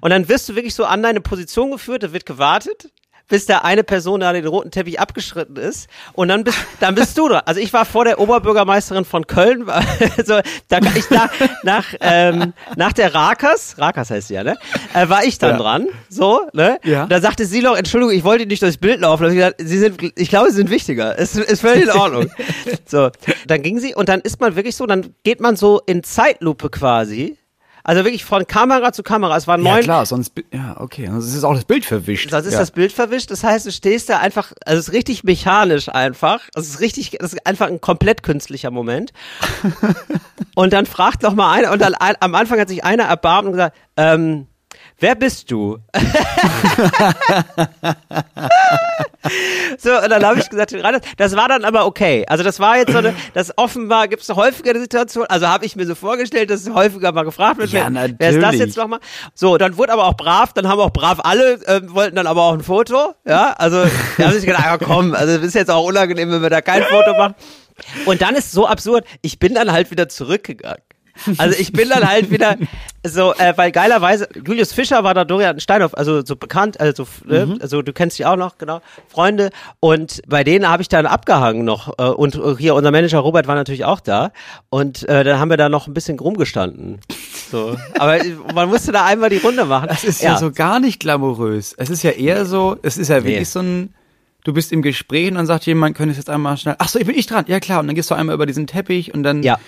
Und 0.00 0.10
dann 0.10 0.28
wirst 0.28 0.48
du 0.48 0.54
wirklich 0.54 0.74
so 0.74 0.84
an 0.84 1.02
deine 1.02 1.20
Position 1.20 1.70
geführt, 1.70 2.02
da 2.02 2.12
wird 2.12 2.26
gewartet 2.26 2.90
bis 3.28 3.46
der 3.46 3.64
eine 3.64 3.84
Person 3.84 4.20
da 4.20 4.32
den 4.32 4.46
roten 4.46 4.70
Teppich 4.70 5.00
abgeschritten 5.00 5.56
ist 5.56 5.88
und 6.12 6.28
dann 6.28 6.44
bist 6.44 6.58
dann 6.80 6.94
bist 6.94 7.16
du 7.16 7.28
dran. 7.28 7.42
Also 7.46 7.60
ich 7.60 7.72
war 7.72 7.84
vor 7.84 8.04
der 8.04 8.20
Oberbürgermeisterin 8.20 9.04
von 9.04 9.26
Köln, 9.26 9.68
also 10.16 10.40
da 10.68 10.78
ich 10.94 11.06
da 11.08 11.30
nach 11.62 11.86
ähm, 12.00 12.52
nach 12.76 12.92
der 12.92 13.14
Rakas, 13.14 13.76
Rakas 13.78 14.10
heißt 14.10 14.28
sie 14.28 14.34
ja, 14.34 14.44
ne? 14.44 14.56
Äh, 14.92 15.08
war 15.08 15.24
ich 15.24 15.38
dann 15.38 15.52
ja. 15.52 15.56
dran, 15.58 15.88
so, 16.08 16.42
ne? 16.52 16.78
Ja. 16.84 17.06
Da 17.06 17.20
sagte 17.20 17.46
sie 17.46 17.62
noch, 17.62 17.76
Entschuldigung, 17.76 18.14
ich 18.14 18.24
wollte 18.24 18.46
nicht 18.46 18.62
durchs 18.62 18.76
Bild 18.76 19.00
laufen. 19.00 19.24
Da 19.24 19.28
ich 19.30 19.36
gesagt, 19.36 19.56
sie 19.58 19.78
sind 19.78 20.12
ich 20.16 20.28
glaube, 20.28 20.50
sie 20.50 20.56
sind 20.56 20.70
wichtiger. 20.70 21.18
Es 21.18 21.36
ist 21.36 21.60
völlig 21.60 21.84
in 21.84 21.90
Ordnung. 21.90 22.30
so, 22.86 23.10
dann 23.46 23.62
ging 23.62 23.78
sie 23.78 23.94
und 23.94 24.08
dann 24.08 24.20
ist 24.20 24.40
man 24.40 24.56
wirklich 24.56 24.76
so, 24.76 24.86
dann 24.86 25.14
geht 25.22 25.40
man 25.40 25.56
so 25.56 25.80
in 25.86 26.02
Zeitlupe 26.02 26.68
quasi 26.70 27.38
also 27.86 28.02
wirklich 28.02 28.24
von 28.24 28.46
Kamera 28.46 28.92
zu 28.92 29.02
Kamera. 29.02 29.36
Es 29.36 29.46
war 29.46 29.58
neun. 29.58 29.76
Ja 29.76 29.82
klar, 29.82 30.06
sonst 30.06 30.32
ja 30.52 30.80
okay, 30.80 31.06
sonst 31.06 31.34
ist 31.34 31.44
auch 31.44 31.54
das 31.54 31.66
Bild 31.66 31.84
verwischt. 31.84 32.30
Sonst 32.30 32.46
ist 32.46 32.54
ja. 32.54 32.58
das 32.58 32.70
Bild 32.70 32.92
verwischt. 32.92 33.30
Das 33.30 33.44
heißt, 33.44 33.66
du 33.66 33.72
stehst 33.72 34.08
da 34.08 34.18
einfach, 34.18 34.52
also 34.64 34.80
es 34.80 34.88
ist 34.88 34.94
richtig 34.94 35.22
mechanisch 35.22 35.90
einfach. 35.90 36.48
Also 36.54 36.66
es 36.66 36.76
ist 36.76 36.80
richtig, 36.80 37.18
das 37.20 37.34
ist 37.34 37.46
einfach 37.46 37.66
ein 37.66 37.82
komplett 37.82 38.22
künstlicher 38.22 38.70
Moment. 38.70 39.12
und 40.54 40.72
dann 40.72 40.86
fragt 40.86 41.22
noch 41.22 41.34
mal 41.34 41.52
einer 41.52 41.72
und 41.72 41.82
dann 41.82 41.94
am 41.98 42.34
Anfang 42.34 42.58
hat 42.58 42.70
sich 42.70 42.84
einer 42.84 43.04
erbarmt 43.04 43.46
und 43.46 43.52
gesagt, 43.52 43.76
ähm, 43.98 44.46
wer 44.98 45.14
bist 45.14 45.50
du? 45.50 45.78
so, 49.78 49.90
und 49.96 50.10
dann 50.10 50.24
habe 50.24 50.38
ich 50.40 50.48
gesagt, 50.48 50.74
das 51.16 51.36
war 51.36 51.48
dann 51.48 51.64
aber 51.64 51.86
okay. 51.86 52.24
Also 52.28 52.44
das 52.44 52.60
war 52.60 52.76
jetzt 52.76 52.92
so 52.92 52.98
eine, 52.98 53.14
das 53.32 53.56
offenbar 53.56 54.08
gibt 54.08 54.22
es 54.22 54.30
eine 54.30 54.36
häufigere 54.36 54.78
Situation, 54.78 55.26
also 55.28 55.46
habe 55.48 55.64
ich 55.66 55.76
mir 55.76 55.86
so 55.86 55.94
vorgestellt, 55.94 56.50
dass 56.50 56.62
es 56.62 56.72
häufiger 56.72 57.12
mal 57.12 57.24
gefragt 57.24 57.58
wird, 57.58 57.70
ja, 57.70 57.88
wer, 57.90 58.10
wer 58.18 58.30
ist 58.30 58.42
das 58.42 58.56
jetzt 58.56 58.76
nochmal? 58.76 59.00
So, 59.34 59.58
dann 59.58 59.76
wurde 59.76 59.92
aber 59.92 60.04
auch 60.06 60.16
brav, 60.16 60.52
dann 60.52 60.68
haben 60.68 60.80
auch 60.80 60.90
brav 60.90 61.20
alle, 61.22 61.54
äh, 61.66 61.80
wollten 61.84 62.16
dann 62.16 62.26
aber 62.26 62.42
auch 62.42 62.54
ein 62.54 62.62
Foto, 62.62 63.14
ja, 63.24 63.52
also 63.52 63.84
da 64.18 64.26
habe 64.26 64.36
ich 64.36 64.44
gedacht, 64.44 64.64
ja 64.64 64.78
komm, 64.78 65.14
also 65.14 65.36
das 65.36 65.46
ist 65.46 65.54
jetzt 65.54 65.70
auch 65.70 65.84
unangenehm, 65.84 66.30
wenn 66.30 66.42
wir 66.42 66.50
da 66.50 66.60
kein 66.60 66.82
Foto 66.82 67.12
machen. 67.16 67.34
Und 68.06 68.22
dann 68.22 68.36
ist 68.36 68.52
so 68.52 68.66
absurd, 68.68 69.04
ich 69.22 69.38
bin 69.38 69.54
dann 69.54 69.72
halt 69.72 69.90
wieder 69.90 70.08
zurückgegangen. 70.08 70.82
Also 71.38 71.58
ich 71.58 71.72
bin 71.72 71.88
dann 71.88 72.08
halt 72.08 72.30
wieder 72.30 72.56
so, 73.06 73.34
äh, 73.34 73.52
weil 73.56 73.70
geilerweise, 73.70 74.28
Julius 74.46 74.72
Fischer 74.72 75.04
war 75.04 75.14
da 75.14 75.24
Dorian 75.24 75.60
Steinhoff, 75.60 75.94
also 75.94 76.24
so 76.24 76.36
bekannt, 76.36 76.80
also, 76.80 77.06
äh, 77.28 77.46
mhm. 77.46 77.58
also 77.60 77.82
du 77.82 77.92
kennst 77.92 78.18
die 78.18 78.26
auch 78.26 78.36
noch, 78.36 78.58
genau, 78.58 78.80
Freunde. 79.08 79.50
Und 79.80 80.22
bei 80.26 80.42
denen 80.42 80.68
habe 80.68 80.82
ich 80.82 80.88
dann 80.88 81.06
abgehangen 81.06 81.64
noch. 81.64 81.98
Äh, 81.98 82.04
und 82.04 82.40
hier 82.58 82.74
unser 82.74 82.90
Manager 82.90 83.18
Robert 83.18 83.46
war 83.46 83.54
natürlich 83.54 83.84
auch 83.84 84.00
da. 84.00 84.32
Und 84.70 85.08
äh, 85.08 85.24
dann 85.24 85.38
haben 85.38 85.50
wir 85.50 85.56
da 85.56 85.68
noch 85.68 85.86
ein 85.86 85.94
bisschen 85.94 86.18
rumgestanden. 86.18 87.00
So. 87.50 87.76
Aber 87.98 88.18
man 88.54 88.68
musste 88.68 88.92
da 88.92 89.04
einmal 89.04 89.30
die 89.30 89.38
Runde 89.38 89.64
machen. 89.64 89.88
Das 89.88 90.04
ist 90.04 90.22
ja, 90.22 90.32
ja 90.32 90.38
so 90.38 90.50
gar 90.50 90.80
nicht 90.80 91.00
glamourös. 91.00 91.74
Es 91.76 91.90
ist 91.90 92.02
ja 92.02 92.10
eher 92.10 92.44
so, 92.46 92.76
es 92.82 92.96
ist 92.96 93.08
ja 93.08 93.16
wirklich 93.16 93.38
nee. 93.38 93.44
so 93.44 93.60
ein 93.60 93.94
du 94.44 94.52
bist 94.52 94.72
im 94.72 94.82
Gespräch 94.82 95.28
und 95.28 95.36
dann 95.36 95.46
sagt 95.46 95.66
jemand, 95.66 95.96
könntest 95.96 96.18
jetzt 96.18 96.30
einmal 96.30 96.56
schnell, 96.58 96.76
ach 96.78 96.88
so, 96.88 96.98
ich 96.98 97.06
bin 97.06 97.16
ich 97.16 97.26
dran, 97.26 97.46
ja 97.48 97.60
klar, 97.60 97.80
und 97.80 97.86
dann 97.86 97.96
gehst 97.96 98.10
du 98.10 98.14
einmal 98.14 98.34
über 98.34 98.46
diesen 98.46 98.66
Teppich 98.66 99.12
und 99.14 99.22
dann 99.22 99.42
ja. 99.42 99.58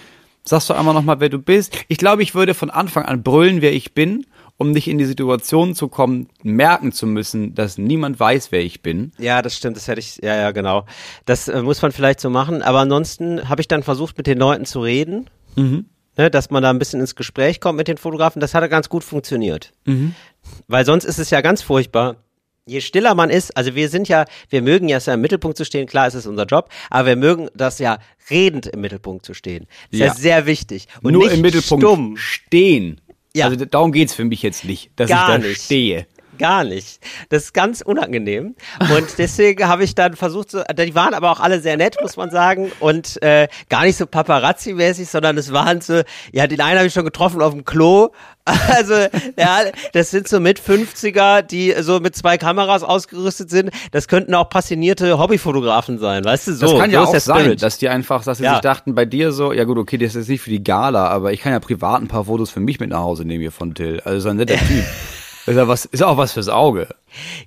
Sagst 0.48 0.70
du 0.70 0.74
einmal 0.74 0.94
nochmal, 0.94 1.18
wer 1.18 1.28
du 1.28 1.38
bist? 1.38 1.76
Ich 1.88 1.98
glaube, 1.98 2.22
ich 2.22 2.34
würde 2.34 2.54
von 2.54 2.70
Anfang 2.70 3.04
an 3.04 3.24
brüllen, 3.24 3.62
wer 3.62 3.72
ich 3.72 3.94
bin, 3.94 4.24
um 4.56 4.70
nicht 4.70 4.86
in 4.86 4.96
die 4.96 5.04
Situation 5.04 5.74
zu 5.74 5.88
kommen, 5.88 6.28
merken 6.42 6.92
zu 6.92 7.06
müssen, 7.06 7.54
dass 7.54 7.78
niemand 7.78 8.20
weiß, 8.20 8.52
wer 8.52 8.60
ich 8.60 8.80
bin. 8.80 9.12
Ja, 9.18 9.42
das 9.42 9.56
stimmt, 9.56 9.76
das 9.76 9.88
hätte 9.88 9.98
ich, 9.98 10.20
ja, 10.22 10.36
ja, 10.36 10.52
genau. 10.52 10.86
Das 11.24 11.48
äh, 11.48 11.62
muss 11.62 11.82
man 11.82 11.90
vielleicht 11.90 12.20
so 12.20 12.30
machen, 12.30 12.62
aber 12.62 12.78
ansonsten 12.78 13.48
habe 13.48 13.60
ich 13.60 13.66
dann 13.66 13.82
versucht, 13.82 14.16
mit 14.16 14.28
den 14.28 14.38
Leuten 14.38 14.64
zu 14.64 14.80
reden. 14.80 15.28
Mhm. 15.56 15.86
Ne, 16.18 16.30
dass 16.30 16.48
man 16.48 16.62
da 16.62 16.70
ein 16.70 16.78
bisschen 16.78 17.00
ins 17.00 17.14
Gespräch 17.14 17.60
kommt 17.60 17.76
mit 17.76 17.88
den 17.88 17.98
Fotografen, 17.98 18.40
das 18.40 18.54
hat 18.54 18.70
ganz 18.70 18.88
gut 18.88 19.04
funktioniert. 19.04 19.72
Mhm. 19.84 20.14
Weil 20.66 20.86
sonst 20.86 21.04
ist 21.04 21.18
es 21.18 21.28
ja 21.28 21.42
ganz 21.42 21.60
furchtbar, 21.60 22.16
je 22.66 22.80
stiller 22.80 23.14
man 23.14 23.30
ist, 23.30 23.56
also 23.56 23.74
wir 23.74 23.88
sind 23.88 24.08
ja, 24.08 24.24
wir 24.50 24.60
mögen 24.60 24.88
ja, 24.88 24.98
im 24.98 25.20
Mittelpunkt 25.20 25.56
zu 25.56 25.64
stehen, 25.64 25.86
klar, 25.86 26.06
es 26.06 26.14
ist 26.14 26.26
unser 26.26 26.44
Job, 26.44 26.68
aber 26.90 27.08
wir 27.08 27.16
mögen 27.16 27.48
das 27.54 27.78
ja 27.78 27.98
redend 28.28 28.66
im 28.66 28.80
Mittelpunkt 28.80 29.24
zu 29.24 29.34
stehen. 29.34 29.66
Das 29.92 30.00
ja. 30.00 30.06
ist 30.06 30.16
ja 30.16 30.20
sehr 30.20 30.46
wichtig. 30.46 30.88
Und 31.02 31.12
Nur 31.12 31.30
im 31.30 31.40
Mittelpunkt 31.40 31.84
stumm. 31.84 32.16
stehen. 32.16 33.00
Ja. 33.34 33.46
Also 33.46 33.64
darum 33.64 33.92
geht's 33.92 34.14
für 34.14 34.24
mich 34.24 34.42
jetzt 34.42 34.64
nicht, 34.64 34.90
dass 34.96 35.08
Gar 35.08 35.36
ich 35.36 35.42
da 35.42 35.48
nicht. 35.48 35.62
stehe. 35.62 36.06
Gar 36.38 36.64
nicht. 36.64 37.00
Das 37.28 37.44
ist 37.44 37.54
ganz 37.54 37.80
unangenehm. 37.80 38.54
Und 38.80 39.06
deswegen 39.18 39.66
habe 39.66 39.84
ich 39.84 39.94
dann 39.94 40.16
versucht, 40.16 40.50
so, 40.50 40.62
die 40.62 40.94
waren 40.94 41.14
aber 41.14 41.30
auch 41.30 41.40
alle 41.40 41.60
sehr 41.60 41.76
nett, 41.76 41.96
muss 42.00 42.16
man 42.16 42.30
sagen. 42.30 42.72
Und 42.80 43.22
äh, 43.22 43.48
gar 43.68 43.84
nicht 43.84 43.96
so 43.96 44.06
paparazzi-mäßig, 44.06 45.08
sondern 45.08 45.36
es 45.38 45.52
waren 45.52 45.80
so, 45.80 46.02
ja, 46.32 46.46
den 46.46 46.60
einen 46.60 46.78
habe 46.78 46.86
ich 46.86 46.94
schon 46.94 47.04
getroffen 47.04 47.42
auf 47.42 47.52
dem 47.52 47.64
Klo. 47.64 48.10
Also, 48.68 48.94
ja, 49.36 49.62
das 49.92 50.10
sind 50.10 50.28
so 50.28 50.38
mit 50.38 50.60
50er, 50.60 51.42
die 51.42 51.74
so 51.80 51.98
mit 51.98 52.14
zwei 52.14 52.38
Kameras 52.38 52.84
ausgerüstet 52.84 53.50
sind. 53.50 53.70
Das 53.90 54.06
könnten 54.06 54.34
auch 54.34 54.48
passionierte 54.48 55.18
Hobbyfotografen 55.18 55.98
sein, 55.98 56.24
weißt 56.24 56.48
du, 56.48 56.52
so. 56.52 56.66
Das 56.66 56.78
kann 56.78 56.90
ja 56.90 57.04
so 57.04 57.12
auch 57.12 57.18
sein, 57.18 57.56
dass 57.56 57.78
die 57.78 57.88
einfach, 57.88 58.24
dass 58.24 58.38
sie 58.38 58.44
ja. 58.44 58.54
sich 58.54 58.60
dachten, 58.60 58.94
bei 58.94 59.04
dir 59.04 59.32
so, 59.32 59.52
ja 59.52 59.64
gut, 59.64 59.78
okay, 59.78 59.98
das 59.98 60.10
ist 60.10 60.14
jetzt 60.14 60.28
nicht 60.28 60.42
für 60.42 60.50
die 60.50 60.62
Gala, 60.62 61.08
aber 61.08 61.32
ich 61.32 61.40
kann 61.40 61.52
ja 61.52 61.60
privat 61.60 62.00
ein 62.00 62.08
paar 62.08 62.26
Fotos 62.26 62.50
für 62.50 62.60
mich 62.60 62.78
mit 62.78 62.90
nach 62.90 63.00
Hause 63.00 63.24
nehmen 63.24 63.40
hier 63.40 63.52
von 63.52 63.74
Till. 63.74 64.00
Also 64.04 64.20
so 64.20 64.28
ein 64.28 64.36
netter 64.36 64.54
Typ. 64.68 64.84
Ist 65.46 65.56
ja 65.56 65.68
was, 65.68 65.84
ist 65.84 66.02
auch 66.02 66.16
was 66.16 66.32
fürs 66.32 66.48
Auge. 66.48 66.88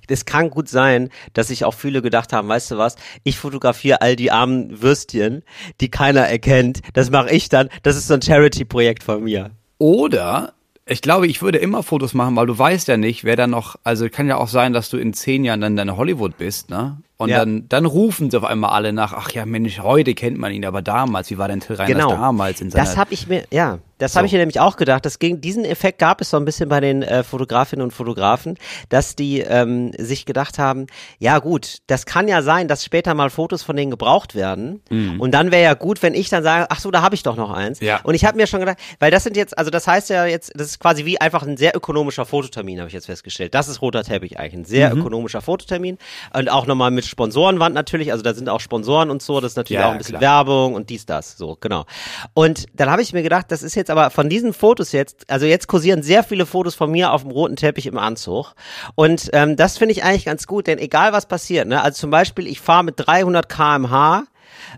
Das 0.08 0.24
kann 0.24 0.50
gut 0.50 0.68
sein, 0.68 1.10
dass 1.34 1.48
sich 1.48 1.64
auch 1.64 1.74
viele 1.74 2.00
gedacht 2.00 2.32
haben, 2.32 2.48
weißt 2.48 2.72
du 2.72 2.78
was, 2.78 2.96
ich 3.24 3.38
fotografiere 3.38 4.00
all 4.00 4.16
die 4.16 4.30
armen 4.30 4.80
Würstchen, 4.82 5.42
die 5.80 5.90
keiner 5.90 6.22
erkennt. 6.22 6.80
Das 6.94 7.10
mache 7.10 7.30
ich 7.30 7.50
dann. 7.50 7.68
Das 7.82 7.96
ist 7.96 8.08
so 8.08 8.14
ein 8.14 8.22
Charity-Projekt 8.22 9.02
von 9.02 9.22
mir. 9.24 9.50
Oder 9.78 10.54
ich 10.86 11.02
glaube, 11.02 11.26
ich 11.26 11.42
würde 11.42 11.58
immer 11.58 11.82
Fotos 11.82 12.14
machen, 12.14 12.36
weil 12.36 12.46
du 12.46 12.58
weißt 12.58 12.88
ja 12.88 12.96
nicht, 12.96 13.24
wer 13.24 13.36
dann 13.36 13.50
noch, 13.50 13.76
also 13.84 14.08
kann 14.08 14.28
ja 14.28 14.38
auch 14.38 14.48
sein, 14.48 14.72
dass 14.72 14.90
du 14.90 14.96
in 14.96 15.12
zehn 15.12 15.44
Jahren 15.44 15.60
dann 15.60 15.78
in 15.78 15.96
Hollywood 15.96 16.36
bist, 16.36 16.70
ne? 16.70 16.98
Und 17.20 17.28
ja. 17.28 17.40
dann, 17.40 17.68
dann 17.68 17.84
rufen 17.84 18.30
sie 18.30 18.36
auf 18.38 18.44
einmal 18.44 18.70
alle 18.70 18.94
nach, 18.94 19.12
ach 19.12 19.30
ja, 19.32 19.44
Mensch, 19.44 19.78
heute 19.80 20.14
kennt 20.14 20.38
man 20.38 20.52
ihn, 20.52 20.64
aber 20.64 20.80
damals, 20.80 21.28
wie 21.28 21.36
war 21.36 21.48
denn 21.48 21.60
Till 21.60 21.76
Reiners 21.76 21.92
genau. 21.92 22.12
damals 22.12 22.62
in 22.62 22.70
seiner... 22.70 22.82
Das 22.82 22.96
habe 22.96 23.12
ich 23.12 23.26
mir, 23.26 23.44
ja, 23.50 23.78
das 24.00 24.14
so. 24.14 24.16
habe 24.16 24.26
ich 24.26 24.32
mir 24.32 24.38
nämlich 24.38 24.58
auch 24.58 24.76
gedacht. 24.76 25.04
Das 25.04 25.18
ging, 25.18 25.40
diesen 25.40 25.64
Effekt 25.64 25.98
gab 25.98 26.22
es 26.22 26.30
so 26.30 26.38
ein 26.38 26.46
bisschen 26.46 26.68
bei 26.68 26.80
den 26.80 27.02
äh, 27.02 27.22
Fotografinnen 27.22 27.84
und 27.84 27.92
Fotografen, 27.92 28.56
dass 28.88 29.14
die 29.14 29.40
ähm, 29.40 29.92
sich 29.98 30.24
gedacht 30.24 30.58
haben, 30.58 30.86
ja 31.18 31.38
gut, 31.38 31.78
das 31.86 32.06
kann 32.06 32.26
ja 32.26 32.40
sein, 32.40 32.66
dass 32.66 32.84
später 32.84 33.12
mal 33.12 33.28
Fotos 33.28 33.62
von 33.62 33.76
denen 33.76 33.90
gebraucht 33.90 34.34
werden. 34.34 34.80
Mhm. 34.88 35.20
Und 35.20 35.32
dann 35.32 35.52
wäre 35.52 35.62
ja 35.62 35.74
gut, 35.74 36.02
wenn 36.02 36.14
ich 36.14 36.30
dann 36.30 36.42
sage, 36.42 36.66
ach 36.70 36.80
so, 36.80 36.90
da 36.90 37.02
habe 37.02 37.14
ich 37.14 37.22
doch 37.22 37.36
noch 37.36 37.50
eins. 37.50 37.80
Ja. 37.80 38.00
Und 38.02 38.14
ich 38.14 38.24
habe 38.24 38.38
mir 38.38 38.46
schon 38.46 38.60
gedacht, 38.60 38.78
weil 38.98 39.10
das 39.10 39.24
sind 39.24 39.36
jetzt, 39.36 39.58
also 39.58 39.70
das 39.70 39.86
heißt 39.86 40.08
ja 40.08 40.24
jetzt, 40.24 40.52
das 40.54 40.68
ist 40.68 40.80
quasi 40.80 41.04
wie 41.04 41.20
einfach 41.20 41.42
ein 41.42 41.58
sehr 41.58 41.76
ökonomischer 41.76 42.24
Fototermin, 42.24 42.78
habe 42.78 42.88
ich 42.88 42.94
jetzt 42.94 43.06
festgestellt. 43.06 43.54
Das 43.54 43.68
ist 43.68 43.82
roter 43.82 44.02
Teppich 44.02 44.38
eigentlich, 44.38 44.54
ein 44.54 44.64
sehr 44.64 44.94
mhm. 44.94 45.02
ökonomischer 45.02 45.42
Fototermin. 45.42 45.98
Und 46.32 46.50
auch 46.50 46.66
nochmal 46.66 46.90
mit 46.90 47.04
Sponsorenwand 47.10 47.74
natürlich, 47.74 48.12
also 48.12 48.22
da 48.22 48.32
sind 48.32 48.48
auch 48.48 48.60
Sponsoren 48.60 49.10
und 49.10 49.20
so, 49.20 49.40
das 49.40 49.52
ist 49.52 49.56
natürlich 49.56 49.80
ja, 49.80 49.88
auch 49.88 49.92
ein 49.92 49.98
bisschen 49.98 50.18
klar. 50.18 50.38
Werbung 50.38 50.74
und 50.74 50.88
dies, 50.88 51.04
das, 51.04 51.36
so, 51.36 51.58
genau. 51.60 51.84
Und 52.32 52.66
dann 52.74 52.90
habe 52.90 53.02
ich 53.02 53.12
mir 53.12 53.22
gedacht, 53.22 53.46
das 53.50 53.62
ist 53.62 53.74
jetzt 53.74 53.90
aber 53.90 54.10
von 54.10 54.28
diesen 54.28 54.52
Fotos 54.52 54.92
jetzt, 54.92 55.28
also 55.28 55.44
jetzt 55.44 55.66
kursieren 55.66 56.02
sehr 56.02 56.22
viele 56.22 56.46
Fotos 56.46 56.74
von 56.74 56.90
mir 56.90 57.12
auf 57.12 57.22
dem 57.22 57.30
roten 57.30 57.56
Teppich 57.56 57.86
im 57.86 57.98
Anzug. 57.98 58.54
Und 58.94 59.28
ähm, 59.32 59.56
das 59.56 59.76
finde 59.76 59.92
ich 59.92 60.04
eigentlich 60.04 60.24
ganz 60.24 60.46
gut, 60.46 60.66
denn 60.66 60.78
egal 60.78 61.12
was 61.12 61.26
passiert, 61.26 61.68
ne, 61.68 61.82
also 61.82 61.98
zum 61.98 62.10
Beispiel, 62.10 62.46
ich 62.46 62.60
fahre 62.60 62.84
mit 62.84 62.94
300 62.96 63.48
kmh, 63.48 64.24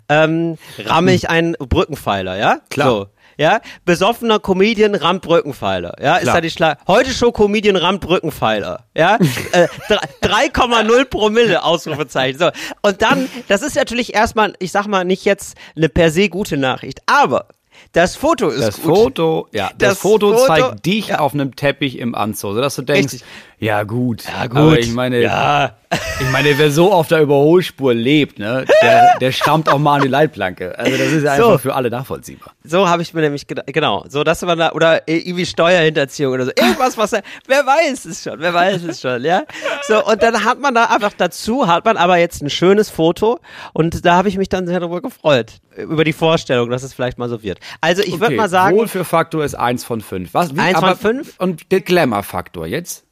ähm, 0.09 0.59
ramme 0.79 1.13
ich 1.13 1.29
einen 1.31 1.53
Brückenpfeiler, 1.53 2.37
ja? 2.37 2.61
Klar. 2.71 2.89
So 2.89 3.07
ja, 3.39 3.61
besoffener 3.85 4.39
Comedian 4.39 4.95
rammt 4.95 5.23
Brückenpfeiler, 5.23 5.95
ja, 6.03 6.17
ist 6.17 6.29
da 6.29 6.41
die 6.41 6.51
Schlag. 6.51 6.79
Heute 6.87 7.11
Show 7.11 7.33
Comedian 7.33 7.77
rammt 7.77 8.01
Brückenpfeiler, 8.01 8.85
ja, 8.97 9.17
äh, 9.53 9.69
3,0 10.23 11.05
Promille 11.07 11.63
Ausrufezeichen. 11.63 12.39
So 12.39 12.51
und 12.83 13.03
dann, 13.03 13.29
das 13.49 13.63
ist 13.63 13.77
natürlich 13.77 14.15
erstmal, 14.15 14.55
ich 14.59 14.73
sag 14.73 14.87
mal 14.87 15.05
nicht 15.05 15.25
jetzt 15.25 15.57
eine 15.77 15.89
per 15.89 16.11
se 16.11 16.29
gute 16.29 16.57
Nachricht, 16.57 17.01
aber 17.07 17.47
das 17.93 18.17
Foto 18.17 18.49
ist 18.49 18.63
das 18.63 18.83
gut. 18.83 18.97
Foto, 18.97 19.49
ja, 19.53 19.71
das, 19.77 19.91
das 19.91 19.99
Foto, 19.99 20.33
Foto, 20.33 20.47
zeigt 20.47 20.87
dich 20.87 21.09
ja. 21.09 21.19
auf 21.19 21.35
einem 21.35 21.57
Teppich 21.57 21.99
im 21.99 22.15
Anzug, 22.15 22.55
sodass 22.55 22.77
du 22.77 22.83
denkst, 22.83 23.15
Richtig. 23.15 23.29
Ja 23.63 23.85
gut, 23.85 24.25
ja 24.25 24.47
gut, 24.47 24.59
aber 24.59 24.79
ich 24.79 24.93
meine, 24.93 25.21
ja. 25.21 25.77
ich 26.21 26.31
meine, 26.31 26.59
wer 26.59 26.71
so 26.73 26.93
auf 26.93 27.07
der 27.07 27.21
Überholspur 27.21 27.95
lebt, 27.95 28.39
ne, 28.41 28.65
der, 28.83 29.19
der 29.21 29.31
stammt 29.31 29.69
auch 29.69 29.79
mal 29.79 29.97
an 29.97 30.03
die 30.03 30.09
Leitplanke. 30.09 30.77
Also 30.77 30.99
das 30.99 31.13
ist 31.13 31.23
ja 31.23 31.33
einfach 31.33 31.53
so. 31.53 31.59
für 31.59 31.75
alle 31.75 31.89
nachvollziehbar. 31.89 32.55
So 32.65 32.89
habe 32.89 33.03
ich 33.03 33.15
mir 33.15 33.21
nämlich 33.21 33.47
gedacht, 33.47 33.67
genau, 33.69 34.05
so 34.09 34.25
dass 34.25 34.43
man 34.43 34.59
da 34.59 34.73
oder 34.73 35.07
irgendwie 35.07 35.47
Steuerhinterziehung 35.47 36.33
oder 36.33 36.47
so, 36.47 36.53
irgendwas, 36.57 36.99
was 36.99 37.13
er, 37.13 37.23
wer 37.47 37.65
weiß 37.65 38.05
es 38.07 38.25
schon, 38.25 38.41
wer 38.41 38.53
weiß 38.53 38.83
es 38.83 39.01
schon, 39.01 39.25
ja. 39.25 39.45
So 39.83 40.05
und 40.05 40.23
dann 40.23 40.45
hat 40.45 40.59
man 40.59 40.75
da 40.75 40.87
einfach 40.87 41.13
dazu 41.17 41.69
hat 41.69 41.85
man 41.85 41.97
aber 41.97 42.17
jetzt 42.17 42.43
ein 42.43 42.51
schönes 42.51 42.91
Foto 42.91 43.39
und 43.73 44.05
da 44.05 44.17
habe 44.17 44.29
ich 44.29 44.37
mich 44.37 44.49
dann 44.49 44.67
sehr 44.67 44.81
darüber 44.81 45.03
gefreut 45.03 45.61
über 45.77 46.05
die 46.05 46.13
Vorstellung, 46.13 46.71
dass 46.71 46.83
es 46.83 46.95
vielleicht 46.95 47.19
mal 47.19 47.29
so 47.29 47.43
wird. 47.43 47.59
Also 47.81 48.03
ich 48.03 48.15
okay, 48.15 48.21
würde 48.21 48.37
mal 48.37 48.49
sagen. 48.49 48.77
Wohlfühlfaktor 48.77 49.45
ist 49.45 49.55
eins 49.55 49.85
von 49.85 50.01
fünf. 50.01 50.35
Was? 50.35 50.55
Wie, 50.55 50.61
eins 50.61 50.79
von 50.79 50.97
fünf? 50.97 51.35
Und 51.39 51.71
der 51.73 51.81
Glamour-Faktor 51.81 52.67
jetzt? 52.67 53.05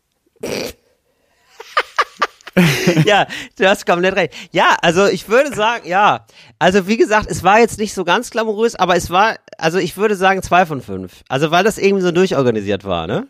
Ja, 3.04 3.26
du 3.56 3.68
hast 3.68 3.86
komplett 3.86 4.16
recht. 4.16 4.34
Ja, 4.52 4.76
also 4.82 5.06
ich 5.06 5.28
würde 5.28 5.54
sagen, 5.54 5.86
ja. 5.88 6.26
Also 6.58 6.86
wie 6.86 6.96
gesagt, 6.96 7.30
es 7.30 7.42
war 7.42 7.60
jetzt 7.60 7.78
nicht 7.78 7.94
so 7.94 8.04
ganz 8.04 8.30
glamourös, 8.30 8.74
aber 8.74 8.96
es 8.96 9.10
war, 9.10 9.36
also 9.58 9.78
ich 9.78 9.96
würde 9.96 10.16
sagen 10.16 10.42
zwei 10.42 10.66
von 10.66 10.80
fünf. 10.82 11.22
Also 11.28 11.50
weil 11.50 11.64
das 11.64 11.78
irgendwie 11.78 12.02
so 12.02 12.12
durchorganisiert 12.12 12.84
war, 12.84 13.06
ne? 13.06 13.26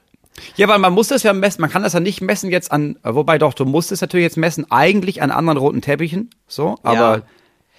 Ja, 0.57 0.69
weil 0.69 0.79
man 0.79 0.93
muss 0.93 1.09
das 1.09 1.23
ja 1.23 1.33
messen, 1.33 1.61
man 1.61 1.71
kann 1.71 1.83
das 1.83 1.93
ja 1.93 2.00
nicht 2.00 2.21
messen 2.21 2.50
jetzt 2.50 2.73
an, 2.73 2.99
wobei 3.02 3.38
doch, 3.38 3.52
du 3.52 3.64
musst 3.64 3.93
es 3.93 4.00
natürlich 4.00 4.25
jetzt 4.25 4.37
messen, 4.37 4.71
eigentlich 4.71 5.23
an 5.23 5.31
anderen 5.31 5.59
roten 5.59 5.83
Teppichen, 5.83 6.31
so, 6.47 6.79
aber 6.83 7.17
ja. 7.17 7.23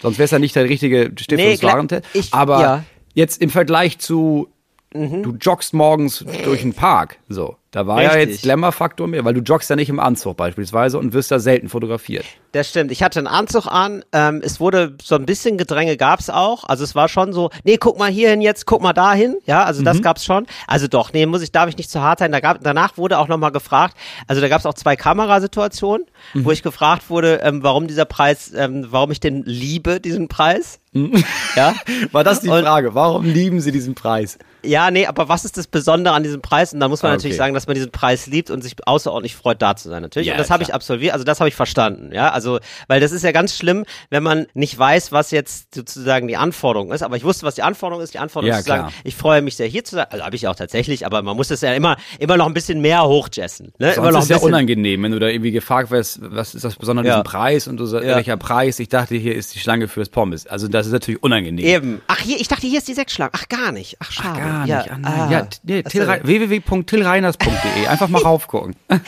sonst 0.02 0.20
wäre 0.20 0.26
es 0.26 0.32
ja 0.32 0.40
nicht 0.40 0.56
der 0.56 0.66
richtige 0.66 1.12
Stiftungswarentest. 1.18 2.06
Nee, 2.14 2.24
aber 2.32 2.62
ja. 2.62 2.84
jetzt 3.14 3.42
im 3.42 3.50
Vergleich 3.50 3.98
zu, 4.00 4.50
mhm. 4.94 5.24
du 5.24 5.32
joggst 5.40 5.74
morgens 5.74 6.26
durch 6.44 6.62
den 6.62 6.74
Park, 6.74 7.18
so. 7.30 7.58
Da 7.72 7.88
war 7.88 8.00
Richtig. 8.00 8.14
ja 8.14 8.20
jetzt 8.20 8.42
Glamour-Faktor 8.42 9.08
mehr, 9.08 9.24
weil 9.24 9.34
du 9.34 9.40
joggst 9.40 9.70
ja 9.70 9.78
nicht 9.78 9.88
im 9.88 10.02
Anzug 10.02 10.36
beispielsweise 10.36 11.00
und 11.00 11.14
wirst 11.14 11.32
da 11.32 11.40
selten 11.40 11.70
fotografiert. 11.70 12.26
Das 12.52 12.70
stimmt. 12.70 12.92
Ich 12.92 13.02
hatte 13.02 13.20
einen 13.20 13.28
Anzug 13.28 13.66
an. 13.66 14.04
Ähm, 14.12 14.42
es 14.44 14.60
wurde 14.60 14.98
so 15.02 15.16
ein 15.16 15.26
bisschen 15.26 15.58
Gedränge 15.58 15.96
gab's 15.96 16.30
auch. 16.30 16.66
Also 16.66 16.84
es 16.84 16.96
war 16.96 17.08
schon 17.08 17.32
so, 17.32 17.50
nee, 17.64 17.78
guck 17.78 17.98
mal 17.98 18.12
hierhin 18.12 18.42
jetzt, 18.42 18.66
guck 18.66 18.82
mal 18.82 18.92
dahin. 18.92 19.38
Ja, 19.46 19.64
also 19.64 19.84
das 19.84 20.00
mhm. 20.00 20.02
gab's 20.02 20.26
schon. 20.26 20.48
Also 20.68 20.90
doch, 20.90 21.14
nee, 21.14 21.26
muss 21.26 21.42
ich, 21.42 21.54
darf 21.54 21.70
ich 21.70 21.78
nicht 21.78 21.90
zu 21.90 22.02
hart 22.02 22.20
sein. 22.20 22.34
Da 22.34 22.42
gab, 22.42 22.62
danach 22.62 22.98
wurde 22.98 23.18
auch 23.18 23.30
nochmal 23.30 23.54
gefragt. 23.54 23.96
Also 24.28 24.42
da 24.42 24.50
gab's 24.50 24.66
auch 24.66 24.74
zwei 24.74 24.98
Kamerasituationen, 24.98 26.06
mhm. 26.34 26.44
wo 26.44 26.52
ich 26.52 26.64
gefragt 26.64 27.10
wurde, 27.10 27.40
ähm, 27.42 27.64
warum 27.64 27.88
dieser 27.88 28.04
Preis, 28.04 28.52
ähm, 28.54 28.88
warum 28.90 29.12
ich 29.12 29.22
den 29.22 29.44
liebe, 29.46 30.02
diesen 30.02 30.28
Preis. 30.28 30.82
Mhm. 30.92 31.24
Ja, 31.56 31.74
war 32.12 32.26
das 32.26 32.42
die 32.42 32.50
und, 32.50 32.64
Frage? 32.64 32.96
Warum 32.96 33.24
lieben 33.24 33.62
Sie 33.62 33.72
diesen 33.72 33.96
Preis? 33.96 34.38
Ja, 34.64 34.92
nee, 34.92 35.06
aber 35.06 35.30
was 35.30 35.46
ist 35.46 35.58
das 35.58 35.68
Besondere 35.68 36.14
an 36.14 36.24
diesem 36.24 36.42
Preis? 36.42 36.74
Und 36.74 36.80
da 36.80 36.88
muss 36.88 37.02
man 37.02 37.12
ah, 37.12 37.14
okay. 37.14 37.20
natürlich 37.20 37.38
sagen, 37.38 37.54
dass 37.54 37.68
man 37.68 37.76
diesen 37.76 37.92
Preis 37.92 38.28
liebt 38.28 38.50
und 38.50 38.62
sich 38.62 38.76
außerordentlich 38.86 39.36
freut, 39.36 39.62
da 39.62 39.76
zu 39.76 39.90
sein, 39.90 40.02
natürlich. 40.02 40.28
Ja, 40.28 40.34
und 40.34 40.40
das 40.40 40.50
habe 40.50 40.64
ich 40.64 40.74
absolviert, 40.74 41.14
also 41.14 41.26
das 41.26 41.40
habe 41.40 41.48
ich 41.48 41.56
verstanden, 41.56 42.12
ja. 42.14 42.30
Also, 42.30 42.60
weil 42.88 43.00
das 43.00 43.12
ist 43.12 43.24
ja 43.24 43.32
ganz 43.32 43.56
schlimm, 43.58 43.86
wenn 44.10 44.24
man 44.24 44.48
nicht 44.54 44.78
weiß, 44.78 45.12
was 45.12 45.32
jetzt 45.32 45.74
sozusagen 45.74 46.28
die 46.28 46.38
Anforderung 46.38 46.92
ist. 46.92 47.02
Aber 47.02 47.18
ich 47.18 47.24
wusste, 47.24 47.46
was 47.46 47.56
die 47.56 47.64
Anforderung 47.64 48.04
ist. 48.04 48.14
Die 48.14 48.20
Anforderung 48.20 48.52
ja, 48.52 48.60
ist 48.60 48.66
zu 48.66 48.70
sagen, 48.70 48.94
ich 49.04 49.16
freue 49.16 49.42
mich 49.42 49.56
sehr 49.56 49.68
hier 49.68 49.84
zu 49.84 49.96
sein. 49.96 50.06
Also 50.10 50.26
habe 50.26 50.36
ich 50.36 50.48
auch 50.48 50.56
tatsächlich, 50.56 51.06
aber 51.06 51.22
man 51.22 51.36
muss 51.36 51.48
das 51.48 51.62
ja 51.62 51.74
immer, 51.74 51.98
immer 52.20 52.38
noch 52.38 52.48
ein 52.48 52.54
bisschen 52.54 52.82
mehr 52.82 53.04
hochjessen. 53.04 53.74
Ne? 53.80 53.94
Sonst 53.94 53.98
immer 53.98 54.12
noch 54.12 54.22
ist 54.22 54.30
ja 54.30 54.38
unangenehm, 54.38 55.04
wenn 55.04 55.12
du 55.12 55.20
da 55.20 55.28
irgendwie 55.28 55.52
gefragt 55.52 55.92
wirst, 55.92 56.20
was 56.22 56.56
ist 56.56 56.64
das 56.64 56.76
Besondere 56.76 57.02
an 57.02 57.08
ja. 57.08 57.14
diesem 57.16 57.32
Preis 57.32 57.68
und 57.68 57.78
du 57.78 57.86
sagst, 57.86 58.08
ja. 58.08 58.16
welcher 58.16 58.38
Preis? 58.38 58.80
Ich 58.80 58.90
dachte, 58.90 59.16
hier 59.16 59.36
ist 59.36 59.56
die 59.56 59.60
Schlange 59.60 59.88
fürs 59.88 60.10
Pommes. 60.10 60.48
Also 60.48 60.68
das 60.68 60.86
ist 60.86 60.92
natürlich 60.92 61.22
unangenehm. 61.24 61.66
Eben. 61.66 62.02
Ach, 62.08 62.20
hier, 62.20 62.40
ich 62.40 62.48
dachte, 62.48 62.68
hier 62.68 62.78
ist 62.78 62.88
die 62.88 62.94
Sechsschlange. 62.94 63.32
Ach, 63.34 63.48
gar 63.48 63.72
nicht. 63.72 63.98
Ach, 64.00 64.12
schade. 64.12 64.42
Ach, 64.44 64.51
gar 64.52 64.66
nicht. 64.66 64.88
Ja, 64.88 64.98
ah, 65.04 65.32
ja 65.32 65.48
nee, 65.64 65.84
www.tillreiners.de. 65.84 67.88
Einfach 67.88 68.08
mal 68.08 68.22
raufgucken. 68.22 68.76
genau. 68.88 69.02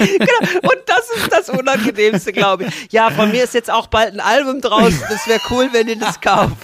Und 0.62 0.82
das 0.86 1.10
ist 1.18 1.32
das 1.32 1.50
Unangenehmste, 1.50 2.34
glaube 2.34 2.66
ich. 2.66 2.92
Ja, 2.92 3.10
von 3.10 3.32
mir 3.32 3.44
ist 3.44 3.54
jetzt 3.54 3.72
auch 3.72 3.88
bald 3.88 4.14
ein 4.14 4.20
Album 4.20 4.62
draußen. 4.62 5.02
Das 5.10 5.28
wäre 5.28 5.40
cool, 5.50 5.70
wenn 5.72 5.88
ihr 5.88 6.00
das 6.00 6.22
kauft. 6.22 6.58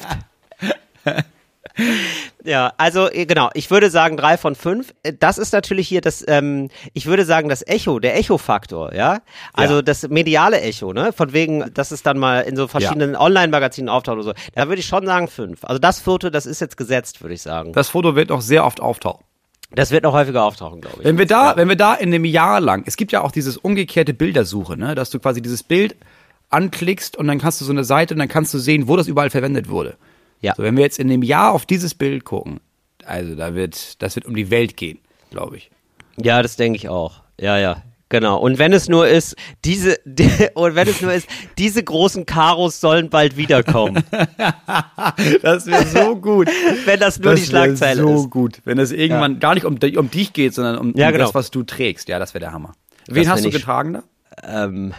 Ja, 2.46 2.72
also 2.78 3.12
äh, 3.12 3.26
genau, 3.26 3.50
ich 3.54 3.70
würde 3.70 3.90
sagen 3.90 4.16
drei 4.16 4.38
von 4.38 4.56
fünf. 4.56 4.94
Äh, 5.04 5.14
das 5.20 5.38
ist 5.38 5.52
natürlich 5.52 5.90
hier 5.90 6.00
das, 6.00 6.24
ähm, 6.28 6.70
ich 6.94 7.06
würde 7.06 7.26
sagen 7.26 7.50
das 7.50 7.68
Echo, 7.68 8.00
der 8.00 8.18
Echo-Faktor, 8.18 8.94
ja. 8.96 9.20
Also 9.54 9.76
ja. 9.76 9.82
das 9.82 10.08
mediale 10.08 10.62
Echo, 10.62 10.94
ne? 10.94 11.12
Von 11.12 11.34
wegen, 11.34 11.74
dass 11.74 11.92
es 11.92 12.02
dann 12.02 12.18
mal 12.18 12.42
in 12.42 12.56
so 12.56 12.68
verschiedenen 12.68 13.14
ja. 13.14 13.20
Online-Magazinen 13.20 13.90
auftaucht 13.90 14.16
oder 14.16 14.24
so. 14.24 14.34
Da 14.56 14.70
würde 14.70 14.80
ich 14.80 14.88
schon 14.88 15.06
sagen 15.06 15.28
fünf. 15.28 15.66
Also 15.66 15.80
das 15.80 16.00
Foto, 16.00 16.30
das 16.30 16.46
ist 16.46 16.62
jetzt 16.62 16.78
gesetzt, 16.78 17.22
würde 17.22 17.34
ich 17.34 17.42
sagen. 17.42 17.74
Das 17.74 17.90
Foto 17.90 18.16
wird 18.16 18.32
auch 18.32 18.42
sehr 18.42 18.66
oft 18.66 18.80
auftauchen. 18.80 19.26
Das 19.72 19.92
wird 19.92 20.04
noch 20.04 20.14
häufiger 20.14 20.44
auftauchen, 20.44 20.82
glaube 20.82 20.98
ich. 21.00 21.06
Wenn 21.06 21.18
wir 21.18 21.28
da, 21.28 21.52
ja. 21.52 21.58
wenn 21.58 21.68
wir 21.68 21.76
da 21.76 21.94
in 21.94 22.14
einem 22.14 22.26
Jahr 22.26 22.62
lang, 22.62 22.84
es 22.88 22.96
gibt 22.96 23.12
ja 23.12 23.22
auch 23.22 23.32
dieses 23.32 23.58
umgekehrte 23.58 24.14
Bildersuche, 24.14 24.78
ne, 24.78 24.96
dass 24.96 25.10
du 25.10 25.20
quasi 25.20 25.42
dieses 25.42 25.62
Bild 25.62 25.96
anklickst 26.50 27.18
und 27.18 27.28
dann 27.28 27.38
kannst 27.38 27.62
du 27.62 27.66
so 27.66 27.72
eine 27.72 27.84
Seite 27.84 28.14
und 28.14 28.20
dann 28.20 28.30
kannst 28.30 28.54
du 28.54 28.58
sehen, 28.58 28.88
wo 28.88 28.96
das 28.96 29.08
überall 29.08 29.30
verwendet 29.30 29.70
wurde. 29.70 29.98
Ja. 30.41 30.53
So, 30.55 30.63
wenn 30.63 30.75
wir 30.77 30.84
jetzt 30.84 31.00
in 31.00 31.08
dem 31.08 31.24
Jahr 31.24 31.53
auf 31.53 31.65
dieses 31.65 31.93
Bild 31.93 32.25
gucken, 32.25 32.60
also 33.05 33.36
da 33.36 33.55
wird, 33.55 34.01
das 34.01 34.15
wird 34.15 34.25
um 34.25 34.36
die 34.36 34.50
Welt 34.50 34.77
gehen, 34.77 35.00
glaube 35.31 35.58
ich. 35.58 35.72
Ja, 36.17 36.41
das 36.41 36.55
denke 36.55 36.77
ich 36.77 36.89
auch. 36.89 37.22
Ja, 37.39 37.58
ja. 37.58 37.84
Genau. 38.10 38.39
Und 38.39 38.58
wenn 38.58 38.74
es 38.74 38.89
nur 38.89 39.08
ist, 39.08 39.36
diese, 39.63 40.00
die, 40.03 40.29
und 40.55 40.75
wenn 40.75 40.88
es 40.88 41.01
nur 41.01 41.13
ist, 41.13 41.27
diese 41.58 41.84
großen 41.84 42.25
Karos 42.25 42.81
sollen 42.81 43.10
bald 43.10 43.38
wiederkommen. 43.38 44.03
das 45.41 45.67
wäre 45.67 45.86
so 45.86 46.15
gut. 46.15 46.50
wenn 46.86 47.00
das 47.00 47.19
nur 47.19 47.31
das 47.31 47.41
die 47.41 47.46
Schlagzeile 47.48 48.01
so 48.01 48.15
ist. 48.15 48.22
so 48.24 48.29
gut. 48.29 48.62
Wenn 48.65 48.79
es 48.79 48.91
irgendwann 48.91 49.34
ja. 49.34 49.39
gar 49.39 49.53
nicht 49.53 49.65
um, 49.65 49.77
um 49.98 50.12
dich 50.12 50.34
geht, 50.34 50.55
sondern 50.55 50.77
um, 50.79 50.93
ja, 50.96 51.08
um 51.08 51.13
genau. 51.13 51.25
das, 51.25 51.36
was 51.36 51.51
du 51.51 51.63
trägst. 51.63 52.10
Ja, 52.10 52.17
das 52.17 52.34
wäre 52.34 52.41
der 52.41 52.51
Hammer. 52.51 52.74
Wen 53.08 53.29
hast 53.29 53.46
du 53.46 53.51
getragen 53.51 53.93
da? 53.93 54.03
Ähm, 54.43 54.93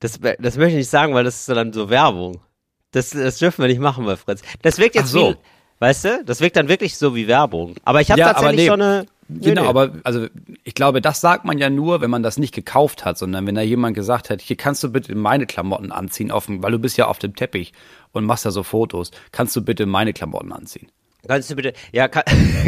das, 0.00 0.20
das 0.20 0.56
möchte 0.56 0.70
ich 0.70 0.76
nicht 0.76 0.90
sagen, 0.90 1.14
weil 1.14 1.24
das 1.24 1.40
ist 1.40 1.48
dann 1.48 1.72
so 1.72 1.88
Werbung. 1.90 2.40
Das, 2.92 3.10
das 3.10 3.38
dürfen 3.38 3.62
wir 3.62 3.68
nicht 3.68 3.80
machen 3.80 4.04
bei 4.04 4.16
Fritz. 4.16 4.42
Das 4.62 4.78
wirkt 4.78 4.94
jetzt 4.94 5.10
so. 5.10 5.30
wie, 5.30 5.36
weißt 5.80 6.04
du, 6.04 6.24
das 6.24 6.40
wirkt 6.40 6.56
dann 6.56 6.68
wirklich 6.68 6.96
so 6.96 7.14
wie 7.14 7.28
Werbung. 7.28 7.74
Aber 7.84 8.00
ich 8.00 8.10
habe 8.10 8.20
ja, 8.20 8.32
tatsächlich 8.32 8.60
nee, 8.62 8.66
so 8.66 8.72
eine. 8.72 9.06
Genau, 9.30 9.62
nee. 9.62 9.68
aber 9.68 9.92
also 10.04 10.26
ich 10.64 10.74
glaube, 10.74 11.02
das 11.02 11.20
sagt 11.20 11.44
man 11.44 11.58
ja 11.58 11.68
nur, 11.68 12.00
wenn 12.00 12.08
man 12.10 12.22
das 12.22 12.38
nicht 12.38 12.54
gekauft 12.54 13.04
hat, 13.04 13.18
sondern 13.18 13.46
wenn 13.46 13.54
da 13.54 13.60
jemand 13.60 13.94
gesagt 13.94 14.30
hat, 14.30 14.40
hier 14.40 14.56
kannst 14.56 14.82
du 14.82 14.90
bitte 14.90 15.14
meine 15.14 15.44
Klamotten 15.46 15.92
anziehen, 15.92 16.30
auf 16.30 16.46
dem, 16.46 16.62
weil 16.62 16.72
du 16.72 16.78
bist 16.78 16.96
ja 16.96 17.08
auf 17.08 17.18
dem 17.18 17.36
Teppich 17.36 17.74
und 18.12 18.24
machst 18.24 18.46
da 18.46 18.50
so 18.50 18.62
Fotos, 18.62 19.10
kannst 19.30 19.54
du 19.54 19.60
bitte 19.60 19.84
meine 19.84 20.14
Klamotten 20.14 20.50
anziehen. 20.50 20.90
Kannst 21.28 21.50
du 21.50 21.56
bitte, 21.56 21.74
ja, 21.92 22.08
kann, 22.08 22.22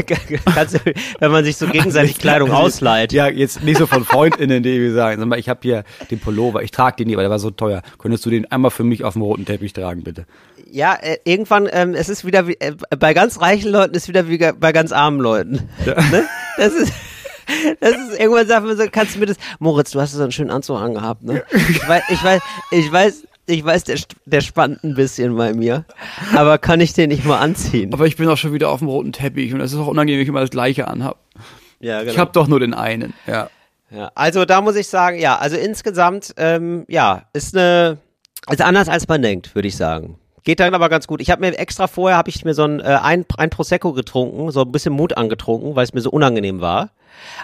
kannst 0.54 0.74
du, 0.74 0.78
wenn 1.18 1.30
man 1.30 1.44
sich 1.44 1.56
so 1.56 1.66
gegenseitig 1.66 2.18
Kleidung 2.18 2.52
ausleiht. 2.52 3.10
Ja, 3.10 3.26
jetzt 3.26 3.62
nicht 3.62 3.78
so 3.78 3.86
von 3.86 4.04
FreundInnen, 4.04 4.62
die 4.62 4.90
sagen, 4.90 5.18
sag 5.18 5.28
mal, 5.28 5.38
ich 5.38 5.48
habe 5.48 5.60
hier 5.62 5.84
den 6.10 6.20
Pullover, 6.20 6.62
ich 6.62 6.70
trage 6.70 6.96
den 6.96 7.08
nie, 7.08 7.16
weil 7.16 7.24
der 7.24 7.30
war 7.30 7.38
so 7.38 7.50
teuer. 7.50 7.80
Könntest 7.98 8.26
du 8.26 8.30
den 8.30 8.52
einmal 8.52 8.70
für 8.70 8.84
mich 8.84 9.02
auf 9.02 9.14
dem 9.14 9.22
roten 9.22 9.46
Teppich 9.46 9.72
tragen, 9.72 10.04
bitte? 10.04 10.26
Ja, 10.70 10.94
äh, 10.94 11.16
irgendwann, 11.24 11.70
ähm, 11.72 11.94
es 11.94 12.10
ist 12.10 12.26
wieder, 12.26 12.46
wie, 12.46 12.60
äh, 12.60 12.74
bei 12.98 13.14
ganz 13.14 13.40
reichen 13.40 13.72
Leuten 13.72 13.94
ist 13.94 14.08
wieder 14.08 14.28
wie 14.28 14.36
bei 14.36 14.72
ganz 14.72 14.92
armen 14.92 15.20
Leuten. 15.20 15.68
Ja. 15.86 15.96
Ne? 16.10 16.24
Das 16.56 16.72
ist, 16.74 16.92
das 17.80 17.92
ist, 17.92 18.18
irgendwann 18.18 18.46
sagt 18.46 18.66
man 18.66 18.76
so, 18.76 18.84
kannst 18.90 19.14
du 19.14 19.20
mir 19.20 19.26
das, 19.26 19.36
Moritz, 19.58 19.92
du 19.92 20.00
hast 20.00 20.12
so 20.12 20.22
einen 20.22 20.32
schönen 20.32 20.50
Anzug 20.50 20.78
angehabt, 20.78 21.22
ne? 21.22 21.44
Ich 21.52 21.88
weiß, 21.88 22.02
ich 22.08 22.24
weiß, 22.24 22.42
ich 22.72 22.92
weiß, 22.92 23.22
ich 23.50 23.64
weiß, 23.64 23.84
der, 23.84 23.98
der 24.26 24.40
spannt 24.40 24.82
ein 24.84 24.94
bisschen 24.94 25.36
bei 25.36 25.52
mir. 25.52 25.84
Aber 26.34 26.58
kann 26.58 26.80
ich 26.80 26.92
den 26.92 27.08
nicht 27.10 27.24
mal 27.24 27.38
anziehen? 27.38 27.92
Aber 27.92 28.06
ich 28.06 28.16
bin 28.16 28.28
auch 28.28 28.36
schon 28.36 28.52
wieder 28.52 28.70
auf 28.70 28.78
dem 28.78 28.88
roten 28.88 29.12
Teppich 29.12 29.52
und 29.52 29.60
es 29.60 29.72
ist 29.72 29.78
auch 29.78 29.86
unangenehm, 29.86 30.18
wenn 30.18 30.22
ich 30.22 30.28
immer 30.28 30.40
das 30.40 30.50
Gleiche 30.50 30.88
anhab. 30.88 31.18
Ja, 31.80 32.00
genau. 32.00 32.12
Ich 32.12 32.18
habe 32.18 32.32
doch 32.32 32.46
nur 32.46 32.60
den 32.60 32.74
einen, 32.74 33.14
ja. 33.26 33.48
Ja, 33.90 34.12
also 34.14 34.44
da 34.44 34.60
muss 34.60 34.76
ich 34.76 34.86
sagen, 34.86 35.18
ja, 35.18 35.36
also 35.38 35.56
insgesamt, 35.56 36.34
ähm, 36.36 36.84
ja, 36.88 37.24
ist 37.32 37.56
eine, 37.56 37.98
ist 38.48 38.62
anders 38.62 38.88
als 38.88 39.08
man 39.08 39.20
denkt, 39.20 39.54
würde 39.54 39.66
ich 39.66 39.76
sagen. 39.76 40.16
Geht 40.44 40.60
dann 40.60 40.74
aber 40.74 40.88
ganz 40.88 41.06
gut. 41.06 41.20
Ich 41.20 41.30
habe 41.30 41.40
mir 41.40 41.58
extra 41.58 41.86
vorher, 41.86 42.16
habe 42.16 42.30
ich 42.30 42.44
mir 42.44 42.54
so 42.54 42.64
ein, 42.64 42.80
äh, 42.80 42.98
ein, 43.02 43.26
ein 43.36 43.50
Prosecco 43.50 43.92
getrunken, 43.92 44.50
so 44.52 44.62
ein 44.62 44.72
bisschen 44.72 44.92
Mut 44.92 45.16
angetrunken, 45.16 45.74
weil 45.74 45.84
es 45.84 45.92
mir 45.92 46.00
so 46.00 46.10
unangenehm 46.10 46.60
war. 46.60 46.90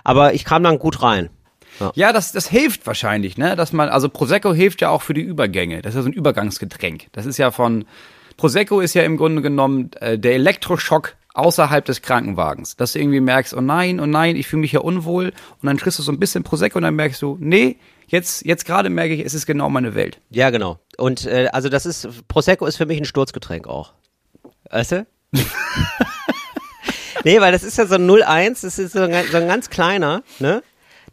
Aber 0.05 0.35
ich 0.35 0.45
kam 0.45 0.63
dann 0.63 0.79
gut 0.79 1.03
rein. 1.03 1.29
Ja, 1.81 1.93
ja 1.95 2.13
das, 2.13 2.33
das 2.33 2.49
hilft 2.49 2.87
wahrscheinlich, 2.87 3.37
ne? 3.37 3.57
Dass 3.57 3.73
man, 3.73 3.89
also 3.89 4.09
Prosecco 4.09 4.53
hilft 4.55 4.81
ja 4.81 4.91
auch 4.91 5.03
für 5.03 5.15
die 5.15 5.23
Übergänge. 5.23 5.83
Das 5.83 5.95
ist 5.95 5.97
ja 5.97 6.03
so 6.03 6.09
ein 6.09 6.13
Übergangsgetränk. 6.13 7.07
Das 7.13 7.27
ist 7.27 7.39
ja 7.39 7.51
von, 7.51 7.85
Prosecco 8.37 8.81
ist 8.81 8.95
ja 8.95 9.03
im 9.03 9.17
Grunde 9.17 9.43
genommen 9.43 9.91
äh, 10.01 10.19
der 10.19 10.35
Elektroschock 10.35 11.15
außerhalb 11.35 11.85
des 11.85 12.03
Krankenwagens. 12.03 12.77
Dass 12.77 12.93
du 12.93 12.99
irgendwie 12.99 13.21
merkst, 13.21 13.55
oh 13.55 13.61
nein, 13.61 14.01
oh 14.01 14.07
nein, 14.07 14.37
ich 14.37 14.47
fühle 14.47 14.61
mich 14.61 14.73
ja 14.73 14.81
unwohl. 14.81 15.33
Und 15.61 15.67
dann 15.67 15.77
kriegst 15.77 15.99
du 15.99 16.03
so 16.03 16.13
ein 16.13 16.19
bisschen 16.19 16.43
Prosecco 16.43 16.79
und 16.79 16.83
dann 16.83 16.97
merkst 16.97 17.21
du, 17.23 17.37
nee, 17.41 17.77
jetzt, 18.07 18.45
jetzt 18.45 18.65
gerade 18.65 18.91
merke 18.91 19.15
ich, 19.15 19.25
es 19.25 19.35
ist 19.35 19.47
genau 19.47 19.69
meine 19.69 19.95
Welt. 19.95 20.21
Ja, 20.31 20.51
genau. 20.51 20.79
Und 20.97 21.27
äh, 21.27 21.49
also 21.53 21.69
das 21.69 21.87
ist, 21.87 22.09
Prosecco 22.29 22.67
ist 22.67 22.77
für 22.77 22.87
mich 22.87 22.99
ein 22.99 23.05
Sturzgetränk 23.05 23.67
auch. 23.67 23.93
Weißt 24.71 24.93
du? 24.93 25.07
nee, 27.25 27.41
weil 27.41 27.53
das 27.53 27.63
ist 27.63 27.79
ja 27.79 27.87
so 27.87 27.97
ein 27.97 28.11
01, 28.11 28.63
das 28.63 28.79
ist 28.79 28.93
so 28.93 29.01
ein, 29.01 29.13
so 29.31 29.37
ein 29.37 29.47
ganz 29.47 29.71
kleiner, 29.71 30.23
ne? 30.39 30.63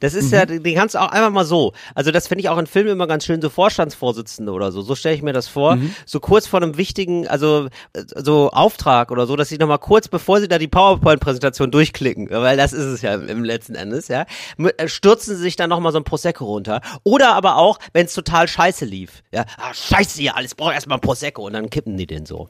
Das 0.03 0.15
ist 0.15 0.31
mhm. 0.31 0.33
ja, 0.33 0.45
den 0.45 0.75
kannst 0.75 0.95
du 0.95 0.99
auch 0.99 1.07
einfach 1.07 1.31
mal 1.31 1.45
so. 1.45 1.71
Also 1.95 2.11
das 2.11 2.27
finde 2.27 2.41
ich 2.41 2.49
auch 2.49 2.57
in 2.57 2.67
Filmen 2.67 2.89
immer 2.89 3.07
ganz 3.07 3.23
schön, 3.23 3.41
so 3.41 3.49
Vorstandsvorsitzende 3.49 4.51
oder 4.51 4.73
so. 4.73 4.81
So 4.81 4.95
stelle 4.95 5.15
ich 5.15 5.21
mir 5.21 5.31
das 5.31 5.47
vor. 5.47 5.77
Mhm. 5.77 5.95
So 6.05 6.19
kurz 6.19 6.45
vor 6.45 6.61
einem 6.61 6.75
wichtigen, 6.75 7.25
also 7.29 7.69
so 7.95 8.49
Auftrag 8.51 9.11
oder 9.11 9.25
so, 9.25 9.37
dass 9.37 9.47
sie 9.47 9.57
nochmal 9.57 9.79
kurz, 9.79 10.09
bevor 10.09 10.41
sie 10.41 10.49
da 10.49 10.57
die 10.57 10.67
PowerPoint-Präsentation 10.67 11.71
durchklicken, 11.71 12.29
weil 12.31 12.57
das 12.57 12.73
ist 12.73 12.83
es 12.83 13.01
ja 13.01 13.13
im 13.15 13.45
letzten 13.45 13.75
Endes, 13.75 14.09
ja, 14.09 14.25
äh, 14.57 14.89
stürzen 14.89 15.37
sie 15.37 15.41
sich 15.41 15.55
dann 15.55 15.69
nochmal 15.69 15.93
so 15.93 15.99
ein 15.99 16.03
Prosecco 16.03 16.43
runter. 16.43 16.81
Oder 17.03 17.33
aber 17.33 17.55
auch, 17.55 17.79
wenn 17.93 18.05
es 18.05 18.13
total 18.13 18.49
scheiße 18.49 18.83
lief. 18.83 19.23
Ja, 19.31 19.45
ah, 19.55 19.73
scheiße 19.73 20.19
hier, 20.19 20.35
alles 20.35 20.53
braucht 20.53 20.73
erstmal 20.73 20.97
ein 20.97 21.01
Prosecco 21.01 21.45
und 21.45 21.53
dann 21.53 21.69
kippen 21.69 21.95
die 21.95 22.07
den 22.07 22.25
so. 22.25 22.49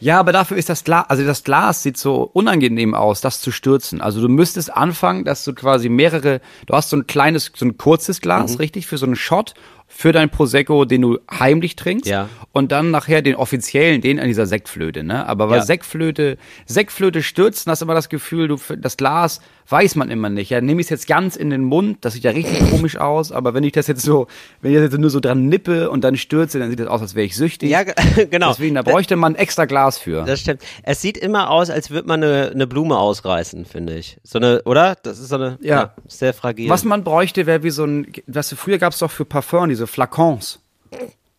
Ja, 0.00 0.20
aber 0.20 0.32
dafür 0.32 0.56
ist 0.56 0.68
das 0.68 0.84
Glas, 0.84 1.06
also 1.08 1.24
das 1.24 1.44
Glas 1.44 1.82
sieht 1.82 1.96
so 1.96 2.30
unangenehm 2.32 2.94
aus, 2.94 3.20
das 3.20 3.40
zu 3.40 3.50
stürzen. 3.50 4.00
Also 4.00 4.20
du 4.20 4.28
müsstest 4.28 4.74
anfangen, 4.74 5.24
dass 5.24 5.44
du 5.44 5.54
quasi 5.54 5.88
mehrere, 5.88 6.40
du 6.66 6.74
hast 6.74 6.90
so 6.90 6.96
ein 6.96 7.06
kleines, 7.06 7.52
so 7.54 7.66
ein 7.66 7.76
kurzes 7.76 8.20
Glas, 8.20 8.52
mhm. 8.52 8.58
richtig, 8.58 8.86
für 8.86 8.98
so 8.98 9.06
einen 9.06 9.16
Shot 9.16 9.54
für 9.90 10.12
dein 10.12 10.28
Prosecco, 10.28 10.84
den 10.84 11.02
du 11.02 11.18
heimlich 11.30 11.74
trinkst. 11.74 12.06
Ja. 12.06 12.28
Und 12.52 12.70
dann 12.70 12.90
nachher 12.90 13.22
den 13.22 13.34
offiziellen, 13.34 14.00
den 14.00 14.20
an 14.20 14.28
dieser 14.28 14.46
Sektflöte, 14.46 15.02
ne? 15.02 15.26
Aber 15.26 15.48
weil 15.48 15.58
ja. 15.58 15.64
Sektflöte, 15.64 16.36
Sektflöte 16.66 17.22
stürzen, 17.22 17.70
hast 17.70 17.80
du 17.80 17.86
immer 17.86 17.94
das 17.94 18.08
Gefühl, 18.08 18.48
du, 18.48 18.58
das 18.76 18.96
Glas 18.96 19.40
weiß 19.68 19.96
man 19.96 20.10
immer 20.10 20.30
nicht. 20.30 20.50
Ja, 20.50 20.60
nehme 20.60 20.80
ich 20.80 20.86
es 20.86 20.90
jetzt 20.90 21.06
ganz 21.06 21.36
in 21.36 21.50
den 21.50 21.62
Mund, 21.62 21.98
das 22.02 22.14
sieht 22.14 22.24
ja 22.24 22.30
richtig 22.30 22.70
komisch 22.70 22.96
aus, 22.96 23.32
aber 23.32 23.54
wenn 23.54 23.64
ich 23.64 23.72
das 23.72 23.86
jetzt 23.86 24.02
so, 24.02 24.26
wenn 24.60 24.72
ich 24.72 24.78
das 24.78 24.92
jetzt 24.92 24.98
nur 24.98 25.10
so 25.10 25.20
dran 25.20 25.46
nippe 25.46 25.90
und 25.90 26.04
dann 26.04 26.16
stürze, 26.16 26.58
dann 26.58 26.70
sieht 26.70 26.80
das 26.80 26.88
aus, 26.88 27.02
als 27.02 27.14
wäre 27.14 27.26
ich 27.26 27.36
süchtig. 27.36 27.70
Ja, 27.70 27.82
genau. 28.30 28.48
Deswegen, 28.50 28.74
da 28.74 28.82
bräuchte 28.82 29.16
man 29.16 29.34
extra 29.34 29.66
Glas 29.66 29.98
für. 29.98 30.24
Das 30.24 30.40
stimmt. 30.40 30.62
Es 30.82 31.02
sieht 31.02 31.18
immer 31.18 31.50
aus, 31.50 31.70
als 31.70 31.90
würde 31.90 32.08
man 32.08 32.22
eine, 32.22 32.50
eine 32.50 32.66
Blume 32.66 32.98
ausreißen, 32.98 33.64
finde 33.64 33.96
ich. 33.96 34.18
So 34.22 34.38
eine, 34.38 34.62
oder? 34.62 34.96
Das 35.02 35.18
ist 35.18 35.28
so 35.28 35.36
eine, 35.36 35.58
ja, 35.60 35.76
ja 35.76 35.94
sehr 36.06 36.32
fragil. 36.34 36.68
Was 36.68 36.84
man 36.84 37.04
bräuchte, 37.04 37.46
wäre 37.46 37.62
wie 37.62 37.70
so 37.70 37.84
ein, 37.84 38.12
was 38.26 38.52
früher 38.54 38.78
gab 38.78 38.92
es 38.92 38.98
doch 38.98 39.10
für 39.10 39.24
Parfum, 39.24 39.68
diese 39.78 39.86
Flakons 39.86 40.58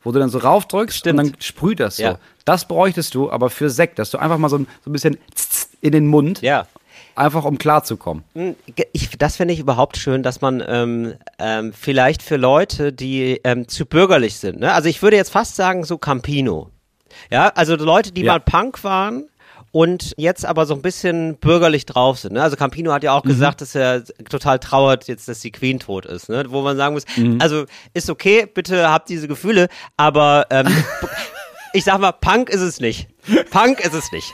wo 0.02 0.12
du 0.12 0.20
dann 0.20 0.30
so 0.30 0.38
raufdrückst 0.40 0.98
Stimmt. 0.98 1.20
und 1.20 1.34
dann 1.34 1.42
sprüht 1.42 1.80
das 1.80 1.98
so. 1.98 2.04
Ja. 2.04 2.20
Das 2.46 2.68
bräuchtest 2.68 3.14
du 3.16 3.30
aber 3.30 3.50
für 3.50 3.70
Sekt, 3.70 4.00
dass 4.00 4.12
du 4.12 4.18
einfach 4.18 4.38
mal 4.38 4.50
so 4.50 4.58
ein, 4.58 4.68
so 4.84 4.90
ein 4.90 4.94
bisschen 4.94 5.18
in 5.82 5.92
den 5.92 6.08
Mund 6.08 6.42
ja 6.42 6.68
einfach 7.16 7.44
um 7.44 7.58
klarzukommen. 7.58 8.24
Hm, 8.34 8.56
ich, 8.94 9.10
das 9.18 9.36
finde 9.36 9.54
ich 9.54 9.60
überhaupt 9.60 9.98
schön, 9.98 10.24
dass 10.24 10.40
man 10.40 10.64
ähm, 10.66 11.16
ähm, 11.38 11.74
vielleicht 11.74 12.22
für 12.22 12.38
Leute, 12.38 12.94
die 12.94 13.42
ähm, 13.44 13.68
zu 13.68 13.86
bürgerlich 13.86 14.38
sind, 14.38 14.62
ne? 14.62 14.72
also 14.72 14.88
ich 14.88 15.02
würde 15.02 15.18
jetzt 15.18 15.32
fast 15.32 15.58
sagen 15.58 15.84
so 15.84 15.98
Campino, 15.98 16.70
ja, 17.30 17.50
also 17.50 17.76
Leute, 17.76 18.14
die 18.14 18.22
ja. 18.22 18.34
mal 18.34 18.40
Punk 18.40 18.84
waren 18.86 19.26
und 19.72 20.14
jetzt 20.18 20.46
aber 20.46 20.66
so 20.66 20.74
ein 20.74 20.82
bisschen 20.82 21.38
bürgerlich 21.38 21.86
drauf 21.86 22.20
sind. 22.20 22.34
Ne? 22.34 22.42
Also 22.42 22.56
Campino 22.56 22.92
hat 22.92 23.04
ja 23.04 23.14
auch 23.14 23.24
mhm. 23.24 23.30
gesagt, 23.30 23.62
dass 23.62 23.76
er 23.76 24.04
total 24.30 24.60
trauert 24.60 25.08
jetzt, 25.08 25.28
dass 25.28 25.40
die 25.40 25.52
Queen 25.52 25.80
tot 25.80 26.06
ist. 26.06 26.30
Ne? 26.30 26.46
Wo 26.50 26.62
man 26.62 26.78
sagen 26.78 26.94
muss, 26.96 27.06
mhm. 27.16 27.38
also 27.40 27.66
ist 27.94 28.10
okay, 28.10 28.46
bitte 28.46 28.90
habt 28.90 29.10
diese 29.10 29.28
Gefühle, 29.28 29.68
aber 29.98 30.48
ähm, 30.50 30.68
ich 31.74 31.84
sag 31.84 32.00
mal, 32.00 32.12
Punk 32.12 32.50
ist 32.50 32.62
es 32.62 32.80
nicht. 32.80 33.08
Punk 33.52 33.80
ist 33.80 33.94
es 33.94 34.12
nicht. 34.12 34.34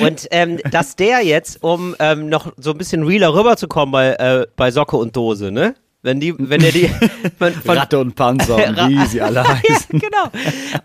Und 0.00 0.28
ähm, 0.30 0.58
dass 0.70 0.96
der 0.96 1.24
jetzt, 1.24 1.62
um 1.62 1.96
ähm, 1.98 2.28
noch 2.28 2.52
so 2.56 2.72
ein 2.72 2.78
bisschen 2.78 3.04
realer 3.04 3.34
rüberzukommen 3.34 3.92
bei, 3.92 4.12
äh, 4.14 4.46
bei 4.56 4.70
Socke 4.70 4.96
und 4.96 5.16
Dose, 5.16 5.50
ne? 5.50 5.74
Wenn 6.04 6.18
die, 6.18 6.34
wenn 6.36 6.60
er 6.64 6.72
die 6.72 6.88
von, 7.38 7.52
von 7.52 7.78
Ratte 7.78 8.00
und 8.00 8.16
Panzer 8.16 8.56
und 8.56 8.76
wie 8.88 9.06
sie 9.06 9.20
alle 9.20 9.46
heißen. 9.48 10.00
genau. 10.00 10.30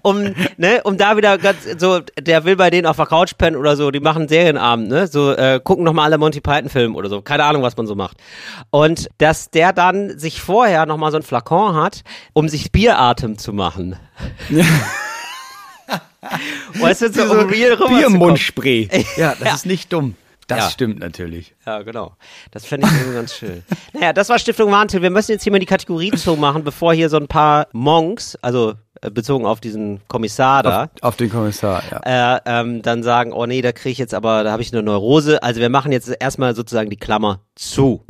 Um, 0.03 0.35
ne, 0.57 0.81
um 0.83 0.95
da 0.95 1.17
wieder 1.17 1.39
ganz 1.39 1.57
so, 1.79 2.01
der 2.19 2.45
will 2.45 2.55
bei 2.55 2.69
denen 2.69 2.85
auf 2.85 2.97
der 2.97 3.07
Couch 3.07 3.31
pennen 3.35 3.55
oder 3.55 3.75
so, 3.75 3.89
die 3.89 3.99
machen 3.99 4.27
Serienabend, 4.27 4.89
ne? 4.89 5.07
So, 5.07 5.31
äh, 5.31 5.59
gucken 5.63 5.83
nochmal 5.85 6.05
alle 6.05 6.19
Monty 6.19 6.39
Python-Filme 6.39 6.95
oder 6.95 7.09
so. 7.09 7.23
Keine 7.23 7.45
Ahnung, 7.45 7.63
was 7.63 7.75
man 7.75 7.87
so 7.87 7.95
macht. 7.95 8.17
Und 8.69 9.09
dass 9.17 9.49
der 9.49 9.73
dann 9.73 10.19
sich 10.19 10.39
vorher 10.39 10.85
nochmal 10.85 11.09
so 11.09 11.17
ein 11.17 11.23
Flakon 11.23 11.75
hat, 11.75 12.03
um 12.33 12.47
sich 12.47 12.71
Bieratem 12.71 13.39
zu 13.39 13.53
machen. 13.53 13.95
Ja. 14.49 14.65
weißt 16.79 17.01
du, 17.01 17.11
so, 17.11 17.25
so 17.25 17.33
um 17.39 17.49
real 17.49 17.75
Biermundspray. 17.75 18.87
Ja, 19.15 19.33
das 19.39 19.47
ja. 19.47 19.55
ist 19.55 19.65
nicht 19.65 19.91
dumm. 19.91 20.15
Das 20.47 20.59
ja. 20.59 20.69
stimmt 20.69 20.99
natürlich. 20.99 21.55
Ja, 21.65 21.81
genau. 21.81 22.15
Das 22.51 22.65
fände 22.65 22.87
ich 22.87 22.93
irgendwie 22.93 23.15
ganz 23.15 23.33
schön. 23.33 23.63
Naja, 23.93 24.13
das 24.13 24.29
war 24.29 24.39
Stiftung 24.39 24.71
Warntil. 24.71 25.01
Wir 25.01 25.09
müssen 25.09 25.31
jetzt 25.31 25.43
hier 25.43 25.51
mal 25.51 25.59
die 25.59 25.65
Kategorie 25.65 26.11
zumachen, 26.11 26.63
bevor 26.63 26.93
hier 26.93 27.09
so 27.09 27.17
ein 27.17 27.27
paar 27.27 27.67
Monks, 27.73 28.37
also 28.41 28.73
äh, 29.01 29.11
bezogen 29.11 29.45
auf 29.45 29.59
diesen 29.59 29.99
Kommissar 30.07 30.63
da. 30.63 30.83
Auf, 30.83 30.89
auf 31.01 31.15
den 31.17 31.29
Kommissar, 31.29 31.83
ja. 31.91 32.37
Äh, 32.37 32.41
ähm, 32.45 32.81
dann 32.81 33.03
sagen, 33.03 33.33
oh 33.33 33.45
nee, 33.45 33.61
da 33.61 33.73
kriege 33.73 33.91
ich 33.91 33.97
jetzt 33.97 34.13
aber, 34.13 34.45
da 34.45 34.51
habe 34.51 34.61
ich 34.61 34.71
eine 34.71 34.83
Neurose. 34.83 35.43
Also 35.43 35.59
wir 35.59 35.69
machen 35.69 35.91
jetzt 35.91 36.09
erstmal 36.17 36.55
sozusagen 36.55 36.89
die 36.89 36.97
Klammer 36.97 37.41
zu. 37.55 38.05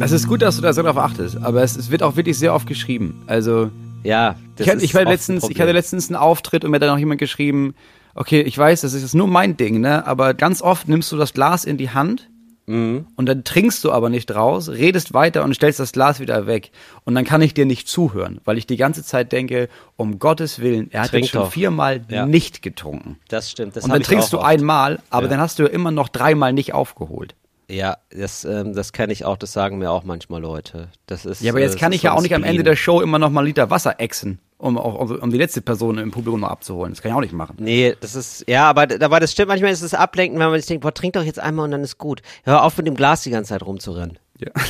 Es 0.00 0.12
ist 0.12 0.28
gut, 0.28 0.42
dass 0.42 0.56
du 0.56 0.62
da 0.62 0.72
so 0.72 0.82
drauf 0.82 0.96
achtest, 0.96 1.36
aber 1.42 1.62
es, 1.62 1.76
es 1.76 1.90
wird 1.90 2.04
auch 2.04 2.14
wirklich 2.14 2.38
sehr 2.38 2.54
oft 2.54 2.68
geschrieben. 2.68 3.22
Also 3.26 3.70
ja, 4.04 4.36
das 4.56 4.66
ich, 4.66 4.72
hatte, 4.72 4.84
ich, 4.84 4.94
war 4.94 5.04
letztens, 5.04 5.48
ich 5.48 5.60
hatte 5.60 5.72
letztens 5.72 6.08
einen 6.08 6.16
Auftritt 6.16 6.64
und 6.64 6.70
mir 6.70 6.76
hat 6.76 6.82
dann 6.82 6.90
auch 6.90 6.98
jemand 6.98 7.18
geschrieben, 7.18 7.74
okay, 8.14 8.40
ich 8.40 8.56
weiß, 8.56 8.82
das 8.82 8.92
ist 8.92 9.02
jetzt 9.02 9.14
nur 9.14 9.28
mein 9.28 9.56
Ding, 9.56 9.80
ne? 9.80 10.06
Aber 10.06 10.34
ganz 10.34 10.62
oft 10.62 10.88
nimmst 10.88 11.10
du 11.12 11.16
das 11.16 11.32
Glas 11.32 11.64
in 11.64 11.76
die 11.76 11.90
Hand 11.90 12.28
mhm. 12.66 13.06
und 13.16 13.26
dann 13.26 13.44
trinkst 13.44 13.84
du 13.84 13.92
aber 13.92 14.08
nicht 14.08 14.34
raus, 14.34 14.68
redest 14.68 15.12
weiter 15.14 15.44
und 15.44 15.54
stellst 15.54 15.80
das 15.80 15.92
Glas 15.92 16.20
wieder 16.20 16.46
weg. 16.46 16.70
Und 17.04 17.14
dann 17.14 17.24
kann 17.24 17.42
ich 17.42 17.54
dir 17.54 17.66
nicht 17.66 17.88
zuhören, 17.88 18.40
weil 18.44 18.58
ich 18.58 18.66
die 18.66 18.76
ganze 18.76 19.04
Zeit 19.04 19.32
denke, 19.32 19.68
um 19.96 20.18
Gottes 20.18 20.60
Willen, 20.60 20.90
er 20.90 21.02
hat 21.02 21.10
Trink 21.10 21.24
jetzt 21.24 21.32
schon 21.32 21.42
doch. 21.42 21.52
viermal 21.52 22.02
ja. 22.08 22.26
nicht 22.26 22.62
getrunken. 22.62 23.18
Das 23.28 23.50
stimmt. 23.50 23.76
Das 23.76 23.84
und 23.84 23.92
dann 23.92 24.02
trinkst 24.02 24.32
du 24.32 24.38
oft. 24.38 24.46
einmal, 24.46 25.00
aber 25.10 25.24
ja. 25.24 25.30
dann 25.30 25.40
hast 25.40 25.58
du 25.58 25.66
immer 25.66 25.90
noch 25.90 26.08
dreimal 26.08 26.52
nicht 26.52 26.72
aufgeholt. 26.72 27.34
Ja, 27.70 27.98
das, 28.10 28.44
ähm, 28.44 28.74
das 28.74 28.92
kenne 28.92 29.12
ich 29.12 29.24
auch, 29.24 29.36
das 29.36 29.52
sagen 29.52 29.78
mir 29.78 29.90
auch 29.92 30.02
manchmal 30.02 30.40
Leute. 30.40 30.88
Das 31.06 31.24
ist, 31.24 31.40
ja, 31.40 31.52
aber 31.52 31.60
jetzt 31.60 31.76
äh, 31.76 31.78
kann 31.78 31.92
ich 31.92 32.02
ja 32.02 32.12
auch 32.12 32.20
nicht 32.22 32.34
am 32.34 32.42
Ende 32.42 32.64
der 32.64 32.74
Show 32.74 33.00
immer 33.00 33.18
noch 33.20 33.30
mal 33.30 33.40
einen 33.40 33.46
Liter 33.46 33.70
Wasser 33.70 34.00
exen. 34.00 34.40
Um, 34.60 34.76
um, 34.76 35.10
um 35.10 35.30
die 35.30 35.38
letzte 35.38 35.62
Person 35.62 35.98
im 35.98 36.10
Publikum 36.10 36.40
noch 36.40 36.50
abzuholen. 36.50 36.92
Das 36.92 37.02
kann 37.02 37.10
ich 37.10 37.16
auch 37.16 37.20
nicht 37.20 37.32
machen. 37.32 37.56
Nee, 37.58 37.96
das 38.00 38.14
ist, 38.14 38.44
ja, 38.48 38.68
aber, 38.68 38.86
aber 39.00 39.20
das 39.20 39.32
stimmt, 39.32 39.48
manchmal 39.48 39.72
ist 39.72 39.82
es 39.82 39.94
ablenken, 39.94 40.38
wenn 40.38 40.50
man 40.50 40.60
sich 40.60 40.66
denkt, 40.66 40.82
boah, 40.82 40.92
trink 40.92 41.14
doch 41.14 41.24
jetzt 41.24 41.40
einmal 41.40 41.64
und 41.64 41.70
dann 41.70 41.82
ist 41.82 41.98
gut. 41.98 42.22
Hör 42.44 42.64
auf 42.64 42.76
mit 42.76 42.86
dem 42.86 42.94
Glas 42.94 43.22
die 43.22 43.30
ganze 43.30 43.50
Zeit 43.50 43.62
rumzurennen. 43.62 44.18
Ja. 44.38 44.50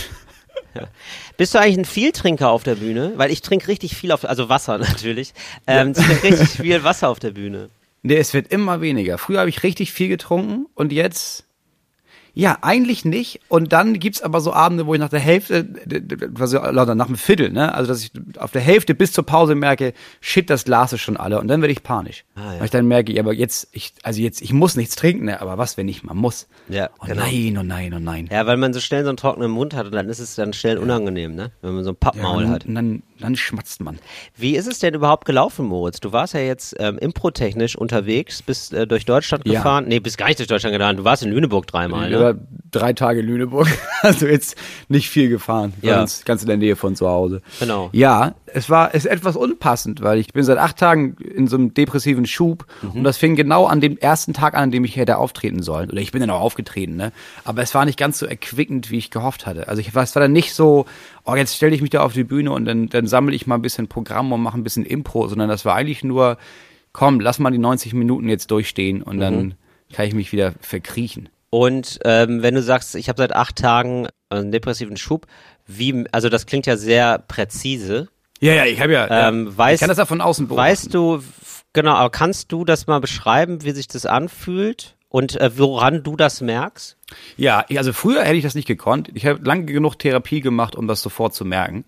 Ja. 0.73 0.87
Bist 1.37 1.53
du 1.53 1.59
eigentlich 1.59 1.79
ein 1.79 1.85
Vieltrinker 1.85 2.49
auf 2.49 2.63
der 2.63 2.77
Bühne? 2.77 3.15
Weil 3.17 3.33
ich 3.33 3.43
trinke 3.43 3.67
richtig 3.67 3.97
viel 3.97 4.13
auf, 4.13 4.25
also 4.25 4.49
Wasser 4.49 4.79
natürlich. 4.79 5.35
Ähm, 5.67 5.95
ja. 5.97 6.03
trinke 6.05 6.23
richtig 6.23 6.49
viel 6.51 6.85
Wasser 6.85 7.09
auf 7.09 7.19
der 7.19 7.33
Bühne. 7.33 7.71
Nee, 8.03 8.19
es 8.19 8.35
wird 8.35 8.53
immer 8.53 8.81
weniger. 8.81 9.19
Früher 9.19 9.41
habe 9.41 9.49
ich 9.49 9.65
richtig 9.65 9.93
viel 9.93 10.07
getrunken 10.07 10.67
und 10.75 10.93
jetzt 10.93 11.45
ja, 12.35 12.59
eigentlich 12.63 13.05
nicht. 13.05 13.41
Und 13.49 13.73
dann 13.73 13.99
gibt's 13.99 14.23
aber 14.23 14.41
so 14.41 14.53
Abende, 14.53 14.87
wo 14.87 14.95
ich 14.95 15.01
nach 15.01 15.09
der 15.09 15.21
Hälfte, 15.21 15.69
also 16.39 16.59
nach 16.95 17.07
dem 17.07 17.17
Viertel, 17.17 17.51
ne? 17.51 17.75
Also 17.75 17.89
dass 17.89 18.03
ich 18.03 18.13
auf 18.39 18.53
der 18.53 18.61
Hälfte 18.61 18.95
bis 18.95 19.13
zur 19.13 19.25
Pause 19.25 19.55
merke, 19.55 19.93
shit, 20.21 20.49
das 20.51 20.65
Glas 20.65 20.93
ist 20.93 21.01
schon 21.01 21.17
alle. 21.17 21.41
Und 21.41 21.49
dann 21.49 21.61
werde 21.61 21.73
ich 21.73 21.83
panisch. 21.83 22.25
Ah, 22.35 22.55
ja. 22.55 22.59
Weil 22.59 22.65
ich 22.67 22.71
dann 22.71 22.87
merke, 22.87 23.13
ja, 23.13 23.23
aber 23.23 23.33
jetzt, 23.33 23.69
ich, 23.73 23.93
also 24.03 24.21
jetzt, 24.21 24.43
ich 24.43 24.53
muss 24.53 24.77
nichts 24.77 24.97
trinken, 24.97 25.27
ne? 25.27 25.41
Aber 25.41 25.59
was, 25.59 25.77
wenn 25.77 25.89
ich 25.89 26.03
mal 26.03 26.15
muss? 26.15 26.49
Ja. 26.69 26.91
Oh 27.01 27.07
genau. 27.07 27.23
nein, 27.23 27.59
oh 27.59 27.63
nein, 27.63 27.95
oh 27.95 27.99
nein. 27.99 28.29
Ja, 28.31 28.47
weil 28.47 28.57
man 28.57 28.73
so 28.73 28.81
schnell 28.81 29.03
so 29.03 29.09
einen 29.09 29.17
trockenen 29.17 29.51
Mund 29.51 29.75
hat 29.75 29.87
und 29.87 29.93
dann 29.93 30.09
ist 30.09 30.19
es 30.19 30.35
dann 30.35 30.53
schnell 30.53 30.79
unangenehm, 30.79 31.35
ne? 31.35 31.51
Wenn 31.63 31.75
man 31.75 31.85
so 31.85 31.91
ein 31.91 31.97
Pappmaul 31.97 32.45
ja, 32.45 32.51
hat. 32.51 32.67
Und 32.67 32.75
dann, 32.75 33.03
dann 33.21 33.37
schmatzt 33.37 33.83
man. 33.83 33.99
Wie 34.37 34.57
ist 34.57 34.67
es 34.67 34.79
denn 34.79 34.95
überhaupt 34.95 35.27
gelaufen, 35.27 35.67
Moritz? 35.67 36.01
Du 36.01 36.13
warst 36.13 36.35
ja 36.35 36.41
jetzt 36.41 36.75
ähm, 36.79 36.99
improtechnisch 36.99 37.77
unterwegs, 37.77 38.43
bist 38.43 38.73
äh, 38.73 38.87
durch 38.87 39.05
Deutschland 39.05 39.45
gefahren. 39.45 39.85
Ja. 39.85 39.89
Nee, 39.91 40.01
bist 40.01 40.19
gar 40.19 40.29
nicht 40.29 40.39
durch 40.39 40.49
Deutschland 40.49 40.75
gefahren. 40.75 40.97
Du 40.97 41.05
warst 41.05 41.23
in 41.23 41.31
Lüneburg 41.31 41.67
dreimal, 41.67 42.09
ne? 42.09 42.39
drei 42.71 42.93
Tage 42.93 43.21
in 43.21 43.27
Lüneburg. 43.27 43.69
Also 44.03 44.27
jetzt 44.27 44.57
nicht 44.89 45.11
viel 45.11 45.29
gefahren. 45.29 45.75
Ja. 45.83 45.97
Ganz, 45.97 46.25
ganz 46.25 46.41
in 46.41 46.49
der 46.49 46.57
Nähe 46.57 46.75
von 46.75 46.97
zu 46.97 47.07
Hause. 47.07 47.43
Genau. 47.59 47.91
Ja, 47.93 48.35
es 48.47 48.71
war 48.71 48.95
ist 48.95 49.05
etwas 49.05 49.37
unpassend, 49.37 50.01
weil 50.01 50.19
ich 50.19 50.33
bin 50.33 50.43
seit 50.43 50.57
acht 50.57 50.79
Tagen 50.79 51.17
in 51.17 51.49
so 51.49 51.57
einem 51.57 51.75
depressiven 51.75 52.25
Schub 52.25 52.65
mhm. 52.81 52.91
und 52.93 53.05
das 53.05 53.19
fing 53.19 53.37
genau 53.37 53.67
an 53.67 53.83
dem 53.83 53.99
ersten 53.99 54.33
Tag 54.33 54.55
an, 54.55 54.71
an 54.71 54.73
dem 54.73 54.85
ich 54.85 54.97
hätte 54.97 55.19
auftreten 55.19 55.63
sollen. 55.63 55.91
Oder 55.91 56.01
ich 56.01 56.13
bin 56.13 56.21
dann 56.21 56.31
auch 56.31 56.41
aufgetreten, 56.41 56.95
ne? 56.95 57.13
Aber 57.45 57.63
es 57.63 57.75
war 57.75 57.85
nicht 57.85 57.99
ganz 57.99 58.19
so 58.19 58.27
erquickend, 58.27 58.91
wie 58.91 58.99
ich 58.99 59.11
gehofft 59.11 59.47
hatte. 59.47 59.67
Also 59.67 59.81
ich 59.81 59.95
war, 59.95 60.05
es 60.05 60.15
war 60.15 60.23
dann 60.23 60.33
nicht 60.33 60.55
so, 60.55 60.87
oh, 61.31 61.37
jetzt 61.37 61.55
stelle 61.57 61.75
ich 61.75 61.83
mich 61.83 61.91
da 61.91 62.01
auf 62.01 62.13
die 62.13 62.25
Bühne 62.25 62.53
und 62.53 62.65
dann, 62.65 62.89
dann 62.89 63.07
sammle 63.07 63.35
ich 63.35 63.47
mal 63.47 63.57
ein 63.57 63.63
bisschen 63.63 63.89
Programm 63.89 64.33
und 64.33 64.43
mache 64.43 64.59
ein 64.59 64.65
bisschen 64.65 64.85
Impro, 64.85 65.29
sondern 65.29 65.49
das 65.49 65.65
war 65.65 65.75
eigentlich 65.75 66.05
nur, 66.05 66.39
komm, 66.93 67.21
lass 67.21 67.39
mal 67.39 67.51
die 67.51 67.59
90 67.59 67.95
Minuten 67.95 68.29
jetzt 68.29 68.51
durchstehen 68.51 69.03
und 69.03 69.17
mhm. 69.17 69.21
dann 69.21 69.55
kann 69.93 70.07
ich 70.07 70.15
mich 70.15 70.33
wieder 70.33 70.55
verkriechen. 70.61 71.29
Und 71.51 71.99
ähm, 72.05 72.43
wenn 72.43 72.55
du 72.55 72.63
sagst, 72.63 72.95
ich 72.95 73.09
habe 73.09 73.19
seit 73.19 73.35
acht 73.35 73.57
Tagen 73.57 74.07
einen 74.29 74.53
depressiven 74.53 74.97
Schub, 74.97 75.27
wie, 75.67 76.05
also 76.13 76.29
das 76.29 76.47
klingt 76.47 76.67
ja 76.67 76.77
sehr 76.77 77.19
präzise. 77.19 78.09
Ja, 78.41 78.55
ja, 78.55 78.65
ich 78.67 78.81
habe 78.81 78.93
ja, 78.93 79.29
ähm. 79.29 79.57
Weißt, 79.57 79.75
ich 79.75 79.81
kann 79.81 79.89
das 79.89 79.99
ja 79.99 80.07
von 80.07 80.21
außen 80.21 80.47
beobachten. 80.47 80.71
Weißt 80.71 80.95
du, 80.95 81.23
genau, 81.73 81.95
aber 81.95 82.11
kannst 82.11 82.53
du 82.53 82.65
das 82.65 82.87
mal 82.87 83.01
beschreiben, 83.01 83.65
wie 83.65 83.73
sich 83.73 83.89
das 83.89 84.07
anfühlt 84.07 84.97
und 85.11 85.39
äh, 85.41 85.51
woran 85.59 86.03
du 86.03 86.17
das 86.17 86.41
merkst? 86.41 86.97
Ja, 87.37 87.67
also 87.77 87.93
früher 87.93 88.23
hätte 88.23 88.37
ich 88.37 88.45
das 88.45 88.55
nicht 88.55 88.69
gekonnt. 88.69 89.11
Ich 89.15 89.27
habe 89.27 89.45
lange 89.45 89.67
genug 89.67 89.99
Therapie 89.99 90.41
gemacht, 90.41 90.77
um 90.77 90.87
das 90.87 91.03
sofort 91.03 91.35
zu 91.35 91.45
merken. 91.45 91.85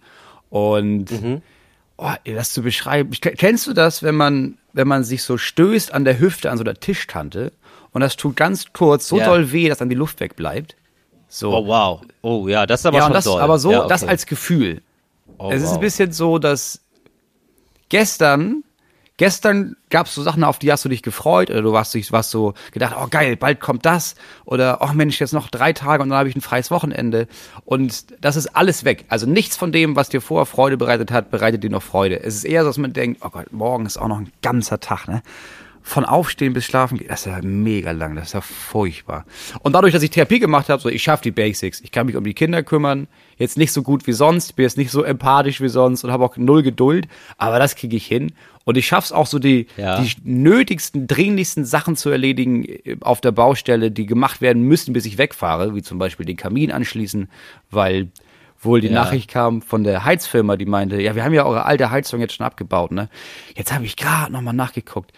Und 0.50 1.10
mhm. 1.10 1.40
oh, 1.96 2.10
das 2.24 2.52
zu 2.52 2.62
beschreiben, 2.62 3.10
kennst 3.12 3.66
du 3.68 3.72
das, 3.72 4.02
wenn 4.02 4.16
man, 4.16 4.58
wenn 4.72 4.88
man 4.88 5.04
sich 5.04 5.22
so 5.22 5.38
stößt 5.38 5.94
an 5.94 6.04
der 6.04 6.18
Hüfte 6.18 6.50
an 6.50 6.58
so 6.58 6.64
einer 6.64 6.74
Tischtante 6.74 7.52
und 7.92 8.00
das 8.00 8.16
tut 8.16 8.36
ganz 8.36 8.72
kurz 8.72 9.06
so 9.06 9.18
ja. 9.18 9.26
doll 9.26 9.52
weh, 9.52 9.68
dass 9.68 9.78
dann 9.78 9.88
die 9.88 9.94
Luft 9.94 10.18
wegbleibt. 10.18 10.76
So. 11.28 11.56
Oh 11.56 11.66
wow. 11.66 12.00
Oh 12.22 12.48
ja, 12.48 12.66
das 12.66 12.80
ist 12.80 12.86
aber 12.86 12.98
ja, 12.98 13.04
schon 13.04 13.12
das, 13.12 13.24
doll. 13.24 13.40
Aber 13.40 13.58
so, 13.58 13.70
ja, 13.70 13.80
okay. 13.80 13.88
das 13.88 14.04
als 14.04 14.26
Gefühl. 14.26 14.82
Oh, 15.38 15.50
es 15.50 15.62
ist 15.62 15.68
wow. 15.68 15.74
ein 15.76 15.80
bisschen 15.80 16.12
so, 16.12 16.38
dass 16.38 16.80
gestern, 17.88 18.64
gestern 19.16 19.76
gab 19.90 20.06
es 20.06 20.14
so 20.14 20.22
Sachen, 20.22 20.44
auf 20.44 20.58
die 20.58 20.72
hast 20.72 20.84
du 20.84 20.88
dich 20.88 21.02
gefreut 21.02 21.50
oder 21.50 21.62
du 21.62 21.72
warst, 21.72 21.94
warst 22.12 22.30
so 22.30 22.54
gedacht, 22.72 22.96
oh 23.00 23.06
geil, 23.10 23.36
bald 23.36 23.60
kommt 23.60 23.86
das 23.86 24.14
oder 24.44 24.78
oh 24.80 24.92
Mensch, 24.94 25.20
jetzt 25.20 25.32
noch 25.32 25.48
drei 25.48 25.72
Tage 25.72 26.02
und 26.02 26.10
dann 26.10 26.18
habe 26.18 26.28
ich 26.28 26.36
ein 26.36 26.40
freies 26.40 26.70
Wochenende 26.70 27.28
und 27.64 28.06
das 28.20 28.36
ist 28.36 28.56
alles 28.56 28.84
weg. 28.84 29.04
Also 29.08 29.26
nichts 29.26 29.56
von 29.56 29.72
dem, 29.72 29.96
was 29.96 30.08
dir 30.08 30.20
vorher 30.20 30.46
Freude 30.46 30.76
bereitet 30.76 31.10
hat, 31.10 31.30
bereitet 31.30 31.62
dir 31.62 31.70
noch 31.70 31.82
Freude. 31.82 32.22
Es 32.22 32.34
ist 32.36 32.44
eher 32.44 32.62
so, 32.62 32.70
dass 32.70 32.78
man 32.78 32.92
denkt, 32.92 33.22
oh 33.24 33.30
Gott, 33.30 33.52
morgen 33.52 33.86
ist 33.86 33.98
auch 33.98 34.08
noch 34.08 34.18
ein 34.18 34.32
ganzer 34.42 34.80
Tag, 34.80 35.08
ne? 35.08 35.22
von 35.82 36.04
Aufstehen 36.04 36.52
bis 36.52 36.64
Schlafen 36.64 36.96
geht, 36.96 37.10
das 37.10 37.26
ist 37.26 37.32
ja 37.32 37.40
mega 37.42 37.90
lang, 37.90 38.14
das 38.14 38.28
ist 38.28 38.32
ja 38.34 38.40
furchtbar. 38.40 39.26
Und 39.62 39.72
dadurch, 39.74 39.92
dass 39.92 40.02
ich 40.02 40.10
Therapie 40.10 40.38
gemacht 40.38 40.68
habe, 40.68 40.80
so 40.80 40.88
ich 40.88 41.02
schaffe 41.02 41.24
die 41.24 41.32
Basics, 41.32 41.80
ich 41.80 41.90
kann 41.90 42.06
mich 42.06 42.16
um 42.16 42.24
die 42.24 42.34
Kinder 42.34 42.62
kümmern, 42.62 43.08
jetzt 43.36 43.58
nicht 43.58 43.72
so 43.72 43.82
gut 43.82 44.06
wie 44.06 44.12
sonst, 44.12 44.54
bin 44.54 44.62
jetzt 44.62 44.78
nicht 44.78 44.92
so 44.92 45.02
empathisch 45.02 45.60
wie 45.60 45.68
sonst 45.68 46.04
und 46.04 46.12
habe 46.12 46.24
auch 46.24 46.36
null 46.36 46.62
Geduld, 46.62 47.08
aber 47.36 47.58
das 47.58 47.74
kriege 47.74 47.96
ich 47.96 48.06
hin. 48.06 48.32
Und 48.64 48.76
ich 48.76 48.86
schaff's 48.86 49.12
auch 49.12 49.26
so 49.26 49.38
die, 49.38 49.66
ja. 49.76 50.00
die 50.00 50.12
nötigsten, 50.24 51.06
dringlichsten 51.06 51.64
Sachen 51.64 51.96
zu 51.96 52.10
erledigen 52.10 52.64
äh, 52.64 52.96
auf 53.00 53.20
der 53.20 53.32
Baustelle, 53.32 53.90
die 53.90 54.06
gemacht 54.06 54.40
werden 54.40 54.62
müssen, 54.62 54.92
bis 54.92 55.06
ich 55.06 55.18
wegfahre, 55.18 55.74
wie 55.74 55.82
zum 55.82 55.98
Beispiel 55.98 56.26
den 56.26 56.36
Kamin 56.36 56.70
anschließen, 56.70 57.28
weil 57.70 58.08
wohl 58.60 58.80
die 58.80 58.88
ja. 58.88 58.94
Nachricht 58.94 59.28
kam 59.28 59.60
von 59.62 59.82
der 59.82 60.04
Heizfirma, 60.04 60.56
die 60.56 60.66
meinte, 60.66 61.00
ja, 61.00 61.16
wir 61.16 61.24
haben 61.24 61.34
ja 61.34 61.44
eure 61.44 61.66
alte 61.66 61.90
Heizung 61.90 62.20
jetzt 62.20 62.34
schon 62.34 62.46
abgebaut, 62.46 62.92
ne? 62.92 63.08
Jetzt 63.56 63.72
habe 63.72 63.84
ich 63.84 63.96
gerade 63.96 64.32
nochmal 64.32 64.54
nachgeguckt 64.54 65.12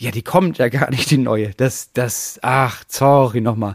ja, 0.00 0.10
die 0.10 0.22
kommt 0.22 0.58
ja 0.58 0.68
gar 0.68 0.90
nicht, 0.90 1.10
die 1.10 1.18
neue. 1.18 1.50
Das, 1.56 1.92
das, 1.92 2.38
ach, 2.42 2.84
sorry 2.88 3.40
nochmal. 3.40 3.74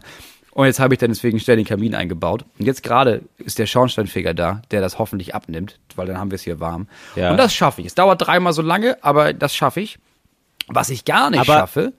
Und 0.54 0.66
jetzt 0.66 0.78
habe 0.78 0.94
ich 0.94 1.00
dann 1.00 1.10
deswegen 1.10 1.40
schnell 1.40 1.56
den 1.56 1.66
Kamin 1.66 1.94
eingebaut. 1.96 2.44
Und 2.58 2.64
jetzt 2.64 2.84
gerade 2.84 3.22
ist 3.38 3.58
der 3.58 3.66
Schornsteinfeger 3.66 4.34
da, 4.34 4.62
der 4.70 4.80
das 4.80 4.98
hoffentlich 5.00 5.34
abnimmt, 5.34 5.80
weil 5.96 6.06
dann 6.06 6.16
haben 6.16 6.30
wir 6.30 6.36
es 6.36 6.42
hier 6.42 6.60
warm. 6.60 6.86
Ja. 7.16 7.32
Und 7.32 7.36
das 7.36 7.52
schaffe 7.52 7.80
ich. 7.80 7.88
Es 7.88 7.94
dauert 7.96 8.24
dreimal 8.24 8.52
so 8.52 8.62
lange, 8.62 8.96
aber 9.02 9.32
das 9.32 9.54
schaffe 9.54 9.80
ich. 9.80 9.98
Was 10.68 10.90
ich 10.90 11.04
gar 11.04 11.30
nicht 11.30 11.40
aber, 11.40 11.54
schaffe, 11.54 11.92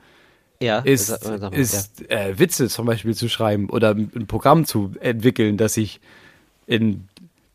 ja, 0.62 0.80
ist, 0.80 1.24
mal, 1.28 1.54
ist 1.54 2.04
ja. 2.10 2.28
äh, 2.28 2.40
Witze 2.40 2.70
zum 2.70 2.86
Beispiel 2.86 3.14
zu 3.14 3.28
schreiben 3.28 3.70
oder 3.70 3.92
ein 3.92 4.26
Programm 4.26 4.66
zu 4.66 4.94
entwickeln, 5.02 5.58
das 5.58 5.76
ich 5.76 6.00
in 6.66 7.10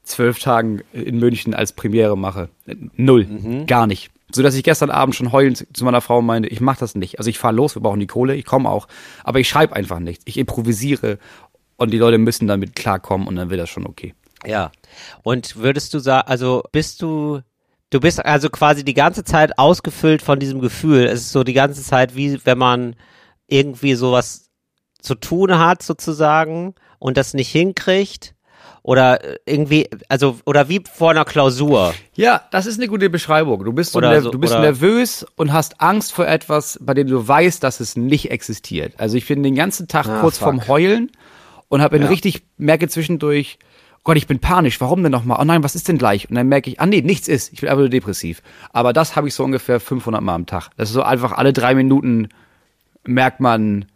zwölf 0.04 0.38
Tagen 0.38 0.82
in 0.92 1.18
München 1.18 1.54
als 1.54 1.72
Premiere 1.72 2.16
mache. 2.16 2.50
Null. 2.96 3.24
Mhm. 3.24 3.66
Gar 3.66 3.86
nicht. 3.86 4.10
So 4.32 4.42
dass 4.42 4.54
ich 4.54 4.62
gestern 4.62 4.90
Abend 4.90 5.14
schon 5.14 5.32
heulend 5.32 5.66
zu 5.72 5.84
meiner 5.84 6.00
Frau 6.00 6.22
meinte, 6.22 6.48
ich 6.48 6.60
mache 6.60 6.80
das 6.80 6.94
nicht. 6.94 7.18
Also 7.18 7.30
ich 7.30 7.38
fahre 7.38 7.54
los, 7.54 7.74
wir 7.74 7.82
brauchen 7.82 8.00
die 8.00 8.06
Kohle, 8.06 8.34
ich 8.34 8.44
komme 8.44 8.68
auch. 8.68 8.88
Aber 9.24 9.40
ich 9.40 9.48
schreibe 9.48 9.74
einfach 9.74 9.98
nichts. 9.98 10.24
Ich 10.26 10.36
improvisiere 10.36 11.18
und 11.76 11.90
die 11.92 11.98
Leute 11.98 12.18
müssen 12.18 12.46
damit 12.46 12.76
klarkommen 12.76 13.26
und 13.26 13.36
dann 13.36 13.50
wird 13.50 13.60
das 13.60 13.70
schon 13.70 13.86
okay. 13.86 14.14
Ja. 14.46 14.70
Und 15.22 15.56
würdest 15.56 15.94
du 15.94 15.98
sagen, 15.98 16.28
also 16.28 16.62
bist 16.72 17.02
du, 17.02 17.40
du 17.90 18.00
bist 18.00 18.24
also 18.24 18.50
quasi 18.50 18.84
die 18.84 18.94
ganze 18.94 19.24
Zeit 19.24 19.58
ausgefüllt 19.58 20.22
von 20.22 20.38
diesem 20.38 20.60
Gefühl. 20.60 21.04
Es 21.04 21.20
ist 21.20 21.32
so 21.32 21.44
die 21.44 21.52
ganze 21.52 21.82
Zeit 21.82 22.16
wie 22.16 22.38
wenn 22.44 22.58
man 22.58 22.96
irgendwie 23.48 23.94
sowas 23.94 24.50
zu 25.00 25.14
tun 25.14 25.58
hat 25.58 25.82
sozusagen 25.82 26.74
und 26.98 27.16
das 27.16 27.34
nicht 27.34 27.50
hinkriegt 27.50 28.34
oder 28.82 29.22
äh, 29.24 29.38
irgendwie, 29.46 29.88
also, 30.08 30.38
oder 30.44 30.68
wie 30.68 30.82
vor 30.92 31.10
einer 31.10 31.24
Klausur. 31.24 31.94
Ja, 32.14 32.42
das 32.50 32.66
ist 32.66 32.78
eine 32.78 32.88
gute 32.88 33.10
Beschreibung. 33.10 33.64
Du 33.64 33.72
bist, 33.72 33.92
so 33.92 34.00
ner 34.00 34.22
so, 34.22 34.30
du 34.30 34.38
bist 34.38 34.54
nervös 34.54 35.26
und 35.36 35.52
hast 35.52 35.80
Angst 35.80 36.12
vor 36.12 36.26
etwas, 36.26 36.78
bei 36.80 36.94
dem 36.94 37.08
du 37.08 37.26
weißt, 37.26 37.62
dass 37.62 37.80
es 37.80 37.96
nicht 37.96 38.30
existiert. 38.30 38.94
Also 38.98 39.16
ich 39.16 39.26
bin 39.26 39.42
den 39.42 39.54
ganzen 39.54 39.88
Tag 39.88 40.06
ah, 40.06 40.20
kurz 40.20 40.38
fuck. 40.38 40.46
vorm 40.46 40.68
Heulen 40.68 41.10
und 41.68 41.82
habe 41.82 41.98
ja. 41.98 42.06
richtig, 42.06 42.42
merke 42.56 42.88
zwischendurch, 42.88 43.58
oh 43.96 44.00
Gott, 44.04 44.16
ich 44.16 44.26
bin 44.26 44.38
panisch, 44.38 44.80
warum 44.80 45.02
denn 45.02 45.12
nochmal? 45.12 45.38
Oh 45.40 45.44
nein, 45.44 45.62
was 45.62 45.74
ist 45.74 45.88
denn 45.88 45.98
gleich? 45.98 46.28
Und 46.28 46.36
dann 46.36 46.48
merke 46.48 46.70
ich, 46.70 46.80
ah 46.80 46.86
nee, 46.86 47.02
nichts 47.02 47.28
ist, 47.28 47.52
ich 47.52 47.60
bin 47.60 47.68
einfach 47.68 47.80
nur 47.80 47.90
depressiv. 47.90 48.42
Aber 48.72 48.92
das 48.92 49.14
habe 49.14 49.28
ich 49.28 49.34
so 49.34 49.44
ungefähr 49.44 49.78
500 49.78 50.22
Mal 50.22 50.34
am 50.34 50.46
Tag. 50.46 50.70
Das 50.76 50.88
ist 50.88 50.94
so 50.94 51.02
einfach 51.02 51.32
alle 51.32 51.52
drei 51.52 51.74
Minuten 51.74 52.28
merkt 53.04 53.40
man, 53.40 53.86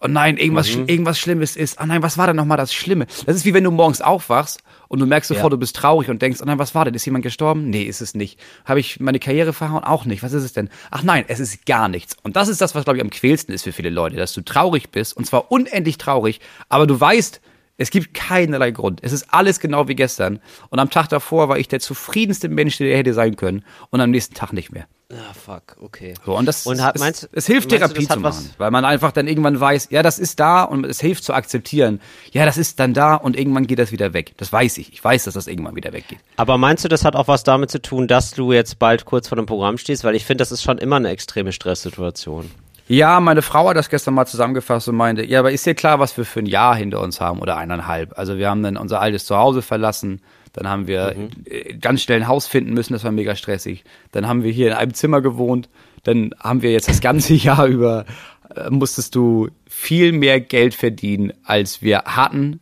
oh 0.00 0.06
nein, 0.08 0.36
irgendwas, 0.36 0.74
mhm. 0.74 0.86
irgendwas 0.86 1.18
Schlimmes 1.18 1.56
ist. 1.56 1.78
Oh 1.80 1.86
nein, 1.86 2.02
was 2.02 2.18
war 2.18 2.26
denn 2.26 2.36
nochmal 2.36 2.56
das 2.56 2.72
Schlimme? 2.72 3.06
Das 3.26 3.36
ist 3.36 3.44
wie 3.44 3.54
wenn 3.54 3.64
du 3.64 3.70
morgens 3.70 4.00
aufwachst 4.00 4.62
und 4.88 5.00
du 5.00 5.06
merkst 5.06 5.28
sofort, 5.28 5.44
ja. 5.44 5.50
du 5.50 5.58
bist 5.58 5.76
traurig 5.76 6.08
und 6.08 6.22
denkst, 6.22 6.40
oh 6.42 6.44
nein, 6.44 6.58
was 6.58 6.74
war 6.74 6.84
denn? 6.84 6.94
Ist 6.94 7.04
jemand 7.04 7.22
gestorben? 7.22 7.68
Nee, 7.68 7.82
ist 7.82 8.00
es 8.00 8.14
nicht. 8.14 8.38
Habe 8.64 8.80
ich 8.80 9.00
meine 9.00 9.18
Karriere 9.18 9.52
verhauen? 9.52 9.84
Auch 9.84 10.04
nicht. 10.04 10.22
Was 10.22 10.32
ist 10.32 10.44
es 10.44 10.52
denn? 10.52 10.68
Ach 10.90 11.02
nein, 11.02 11.24
es 11.28 11.40
ist 11.40 11.66
gar 11.66 11.88
nichts. 11.88 12.16
Und 12.22 12.36
das 12.36 12.48
ist 12.48 12.60
das, 12.60 12.74
was, 12.74 12.84
glaube 12.84 12.98
ich, 12.98 13.02
am 13.02 13.10
quälsten 13.10 13.52
ist 13.52 13.64
für 13.64 13.72
viele 13.72 13.90
Leute, 13.90 14.16
dass 14.16 14.32
du 14.32 14.42
traurig 14.42 14.90
bist 14.90 15.16
und 15.16 15.26
zwar 15.26 15.50
unendlich 15.50 15.98
traurig, 15.98 16.40
aber 16.68 16.86
du 16.86 16.98
weißt, 16.98 17.40
es 17.78 17.90
gibt 17.90 18.12
keinerlei 18.12 18.72
Grund. 18.72 19.00
Es 19.02 19.12
ist 19.12 19.32
alles 19.32 19.60
genau 19.60 19.86
wie 19.86 19.94
gestern. 19.94 20.40
Und 20.68 20.80
am 20.80 20.90
Tag 20.90 21.08
davor 21.08 21.48
war 21.48 21.58
ich 21.58 21.68
der 21.68 21.78
zufriedenste 21.78 22.48
Mensch, 22.48 22.76
der 22.76 22.96
hätte 22.96 23.14
sein 23.14 23.36
können. 23.36 23.64
Und 23.90 24.00
am 24.00 24.10
nächsten 24.10 24.34
Tag 24.34 24.52
nicht 24.52 24.72
mehr. 24.72 24.86
Ah, 25.10 25.32
fuck, 25.32 25.76
okay. 25.80 26.12
So, 26.26 26.36
und 26.36 26.44
das 26.44 26.66
und 26.66 26.82
hat, 26.82 26.98
meinst, 26.98 27.30
es, 27.32 27.46
hilft 27.46 27.70
Therapie 27.70 28.06
du, 28.06 28.12
zu 28.12 28.20
machen, 28.20 28.50
weil 28.58 28.70
man 28.70 28.84
einfach 28.84 29.10
dann 29.10 29.26
irgendwann 29.26 29.58
weiß, 29.58 29.88
ja, 29.90 30.02
das 30.02 30.18
ist 30.18 30.38
da 30.38 30.64
und 30.64 30.84
es 30.84 31.00
hilft 31.00 31.24
zu 31.24 31.32
akzeptieren. 31.32 32.00
Ja, 32.32 32.44
das 32.44 32.58
ist 32.58 32.78
dann 32.78 32.92
da 32.92 33.14
und 33.14 33.34
irgendwann 33.34 33.66
geht 33.66 33.78
das 33.78 33.90
wieder 33.90 34.12
weg. 34.12 34.34
Das 34.36 34.52
weiß 34.52 34.76
ich. 34.76 34.92
Ich 34.92 35.02
weiß, 35.02 35.24
dass 35.24 35.32
das 35.32 35.46
irgendwann 35.46 35.76
wieder 35.76 35.94
weggeht. 35.94 36.18
Aber 36.36 36.58
meinst 36.58 36.84
du, 36.84 36.88
das 36.88 37.06
hat 37.06 37.16
auch 37.16 37.28
was 37.28 37.42
damit 37.42 37.70
zu 37.70 37.80
tun, 37.80 38.06
dass 38.06 38.32
du 38.32 38.52
jetzt 38.52 38.78
bald 38.78 39.06
kurz 39.06 39.28
vor 39.28 39.36
dem 39.36 39.46
Programm 39.46 39.78
stehst? 39.78 40.04
Weil 40.04 40.14
ich 40.14 40.26
finde, 40.26 40.42
das 40.42 40.52
ist 40.52 40.62
schon 40.62 40.76
immer 40.76 40.96
eine 40.96 41.08
extreme 41.08 41.52
Stresssituation. 41.52 42.50
Ja, 42.88 43.20
meine 43.20 43.42
Frau 43.42 43.68
hat 43.68 43.76
das 43.76 43.90
gestern 43.90 44.14
mal 44.14 44.26
zusammengefasst 44.26 44.88
und 44.88 44.96
meinte, 44.96 45.24
ja, 45.24 45.40
aber 45.40 45.52
ist 45.52 45.66
dir 45.66 45.74
klar, 45.74 45.98
was 45.98 46.16
wir 46.16 46.24
für 46.24 46.40
ein 46.40 46.46
Jahr 46.46 46.74
hinter 46.74 47.00
uns 47.02 47.20
haben 47.20 47.40
oder 47.40 47.58
eineinhalb? 47.58 48.18
Also 48.18 48.38
wir 48.38 48.48
haben 48.48 48.62
dann 48.62 48.78
unser 48.78 49.00
altes 49.00 49.26
Zuhause 49.26 49.60
verlassen, 49.60 50.22
Dann 50.54 50.68
haben 50.68 50.86
wir 50.86 51.14
mhm. 51.14 51.80
ganz 51.80 52.02
schnell 52.02 52.22
ein 52.22 52.28
Haus 52.28 52.46
finden 52.46 52.72
müssen, 52.72 52.94
das 52.94 53.04
war 53.04 53.12
mega 53.12 53.36
stressig. 53.36 53.84
Dann 54.12 54.26
haben 54.26 54.42
wir 54.42 54.50
hier 54.50 54.68
in 54.68 54.72
einem 54.72 54.94
Zimmer 54.94 55.20
gewohnt. 55.20 55.68
Dann 56.04 56.34
haben 56.40 56.62
wir 56.62 56.72
jetzt 56.72 56.88
das 56.88 57.00
ganze 57.00 57.34
Jahr 57.34 57.66
über, 57.66 58.06
äh, 58.54 58.70
musstest 58.70 59.14
du 59.14 59.50
viel 59.68 60.12
mehr 60.12 60.40
Geld 60.40 60.74
verdienen, 60.74 61.34
als 61.44 61.82
wir 61.82 62.04
hatten 62.04 62.60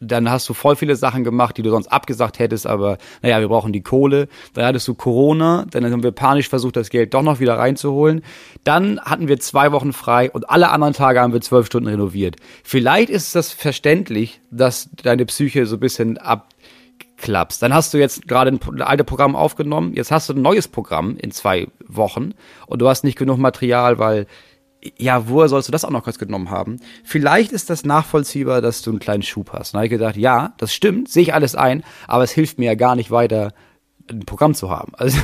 dann 0.00 0.30
hast 0.30 0.48
du 0.48 0.54
voll 0.54 0.76
viele 0.76 0.94
Sachen 0.94 1.24
gemacht, 1.24 1.56
die 1.56 1.62
du 1.62 1.70
sonst 1.70 1.88
abgesagt 1.88 2.38
hättest, 2.38 2.66
aber 2.66 2.98
naja, 3.22 3.40
wir 3.40 3.48
brauchen 3.48 3.72
die 3.72 3.82
Kohle. 3.82 4.28
Dann 4.52 4.66
hattest 4.66 4.86
du 4.88 4.94
Corona, 4.94 5.64
dann 5.70 5.90
haben 5.90 6.02
wir 6.02 6.12
panisch 6.12 6.48
versucht, 6.48 6.76
das 6.76 6.90
Geld 6.90 7.14
doch 7.14 7.22
noch 7.22 7.40
wieder 7.40 7.56
reinzuholen. 7.58 8.22
Dann 8.64 9.00
hatten 9.00 9.28
wir 9.28 9.40
zwei 9.40 9.72
Wochen 9.72 9.92
frei 9.92 10.30
und 10.30 10.50
alle 10.50 10.70
anderen 10.70 10.92
Tage 10.92 11.20
haben 11.20 11.32
wir 11.32 11.40
zwölf 11.40 11.66
Stunden 11.66 11.88
renoviert. 11.88 12.36
Vielleicht 12.62 13.08
ist 13.08 13.34
das 13.34 13.52
verständlich, 13.52 14.40
dass 14.50 14.90
deine 15.02 15.24
Psyche 15.24 15.64
so 15.64 15.76
ein 15.76 15.80
bisschen 15.80 16.18
abklappst. 16.18 17.62
Dann 17.62 17.72
hast 17.72 17.94
du 17.94 17.98
jetzt 17.98 18.28
gerade 18.28 18.50
ein 18.50 18.82
altes 18.82 19.06
Programm 19.06 19.34
aufgenommen, 19.34 19.94
jetzt 19.94 20.10
hast 20.10 20.28
du 20.28 20.34
ein 20.34 20.42
neues 20.42 20.68
Programm 20.68 21.16
in 21.16 21.30
zwei 21.30 21.68
Wochen 21.86 22.34
und 22.66 22.82
du 22.82 22.88
hast 22.88 23.02
nicht 23.02 23.16
genug 23.16 23.38
Material, 23.38 23.98
weil 23.98 24.26
ja, 24.98 25.28
woher 25.28 25.48
sollst 25.48 25.68
du 25.68 25.72
das 25.72 25.84
auch 25.84 25.90
noch 25.90 26.04
kurz 26.04 26.18
genommen 26.18 26.50
haben? 26.50 26.78
Vielleicht 27.04 27.52
ist 27.52 27.70
das 27.70 27.84
nachvollziehbar, 27.84 28.60
dass 28.60 28.82
du 28.82 28.90
einen 28.90 28.98
kleinen 28.98 29.22
Schub 29.22 29.52
hast. 29.52 29.74
Da 29.74 29.78
habe 29.78 29.86
ich 29.86 29.90
gedacht, 29.90 30.16
ja, 30.16 30.54
das 30.58 30.74
stimmt, 30.74 31.08
sehe 31.08 31.22
ich 31.22 31.34
alles 31.34 31.54
ein, 31.54 31.84
aber 32.06 32.24
es 32.24 32.32
hilft 32.32 32.58
mir 32.58 32.66
ja 32.66 32.74
gar 32.74 32.96
nicht 32.96 33.10
weiter, 33.10 33.52
ein 34.10 34.20
Programm 34.20 34.54
zu 34.54 34.70
haben. 34.70 34.92
Also 34.98 35.18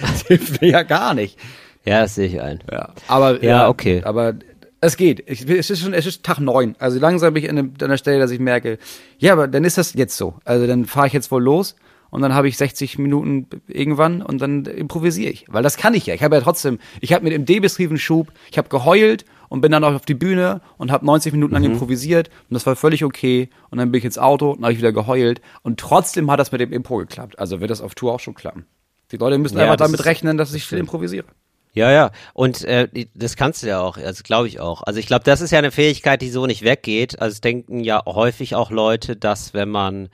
das 0.00 0.22
hilft 0.22 0.60
mir 0.60 0.70
ja 0.70 0.82
gar 0.82 1.14
nicht. 1.14 1.38
Ja, 1.84 2.02
das 2.02 2.14
sehe 2.14 2.26
ich 2.26 2.40
ein. 2.40 2.62
Ja, 2.70 2.92
aber 3.06 3.42
ja, 3.42 3.68
okay. 3.68 4.02
Aber 4.04 4.34
es 4.80 4.96
geht. 4.96 5.26
Es 5.26 5.70
ist 5.70 5.80
schon, 5.80 5.94
es 5.94 6.06
ist 6.06 6.22
Tag 6.22 6.38
neun. 6.38 6.76
Also 6.78 6.98
langsam 6.98 7.34
bin 7.34 7.44
ich 7.44 7.50
an 7.50 7.74
der 7.74 7.96
Stelle, 7.96 8.18
dass 8.18 8.30
ich 8.30 8.40
merke, 8.40 8.78
ja, 9.18 9.32
aber 9.32 9.48
dann 9.48 9.64
ist 9.64 9.78
das 9.78 9.94
jetzt 9.94 10.16
so. 10.16 10.34
Also 10.44 10.66
dann 10.66 10.84
fahre 10.84 11.06
ich 11.06 11.12
jetzt 11.12 11.30
wohl 11.30 11.42
los 11.42 11.76
und 12.10 12.22
dann 12.22 12.34
habe 12.34 12.48
ich 12.48 12.56
60 12.56 12.98
Minuten 12.98 13.46
irgendwann 13.66 14.22
und 14.22 14.40
dann 14.40 14.64
improvisiere 14.64 15.30
ich. 15.30 15.44
Weil 15.48 15.62
das 15.62 15.76
kann 15.76 15.94
ich 15.94 16.06
ja. 16.06 16.14
Ich 16.14 16.22
habe 16.22 16.36
ja 16.36 16.42
trotzdem, 16.42 16.78
ich 17.00 17.12
habe 17.12 17.24
mit 17.24 17.32
dem 17.32 17.44
depressiven 17.44 17.98
Schub, 17.98 18.32
ich 18.50 18.58
habe 18.58 18.68
geheult 18.68 19.24
und 19.48 19.60
bin 19.60 19.72
dann 19.72 19.84
auch 19.84 19.94
auf 19.94 20.06
die 20.06 20.14
Bühne 20.14 20.60
und 20.76 20.90
habe 20.90 21.04
90 21.06 21.32
Minuten 21.32 21.54
lang 21.54 21.62
mhm. 21.62 21.72
improvisiert 21.72 22.28
und 22.48 22.54
das 22.54 22.66
war 22.66 22.76
völlig 22.76 23.04
okay. 23.04 23.50
Und 23.70 23.78
dann 23.78 23.90
bin 23.90 23.98
ich 23.98 24.04
ins 24.04 24.18
Auto 24.18 24.52
und 24.52 24.62
habe 24.62 24.72
ich 24.72 24.78
wieder 24.78 24.92
geheult 24.92 25.40
und 25.62 25.80
trotzdem 25.80 26.30
hat 26.30 26.40
das 26.40 26.52
mit 26.52 26.60
dem 26.60 26.72
Impro 26.72 26.96
geklappt. 26.98 27.38
Also 27.38 27.60
wird 27.60 27.70
das 27.70 27.80
auf 27.80 27.94
Tour 27.94 28.14
auch 28.14 28.20
schon 28.20 28.34
klappen. 28.34 28.66
Die 29.10 29.16
Leute 29.16 29.38
müssen 29.38 29.56
ja, 29.56 29.64
einfach 29.64 29.76
damit 29.76 30.04
rechnen, 30.04 30.36
dass 30.36 30.52
ich 30.52 30.66
viel 30.66 30.78
improvisiere. 30.78 31.24
Ja, 31.72 31.92
ja. 31.92 32.10
Und 32.34 32.64
äh, 32.64 32.88
das 33.14 33.36
kannst 33.36 33.62
du 33.62 33.68
ja 33.68 33.80
auch, 33.80 33.96
also 33.98 34.22
glaube 34.22 34.48
ich 34.48 34.60
auch. 34.60 34.82
Also 34.82 34.98
ich 34.98 35.06
glaube, 35.06 35.24
das 35.24 35.40
ist 35.40 35.50
ja 35.50 35.58
eine 35.58 35.70
Fähigkeit, 35.70 36.20
die 36.20 36.30
so 36.30 36.46
nicht 36.46 36.62
weggeht. 36.62 37.20
Also 37.20 37.40
denken 37.40 37.84
ja 37.84 38.02
häufig 38.04 38.54
auch 38.54 38.70
Leute, 38.70 39.16
dass 39.16 39.54
wenn 39.54 39.68
man 39.68 40.08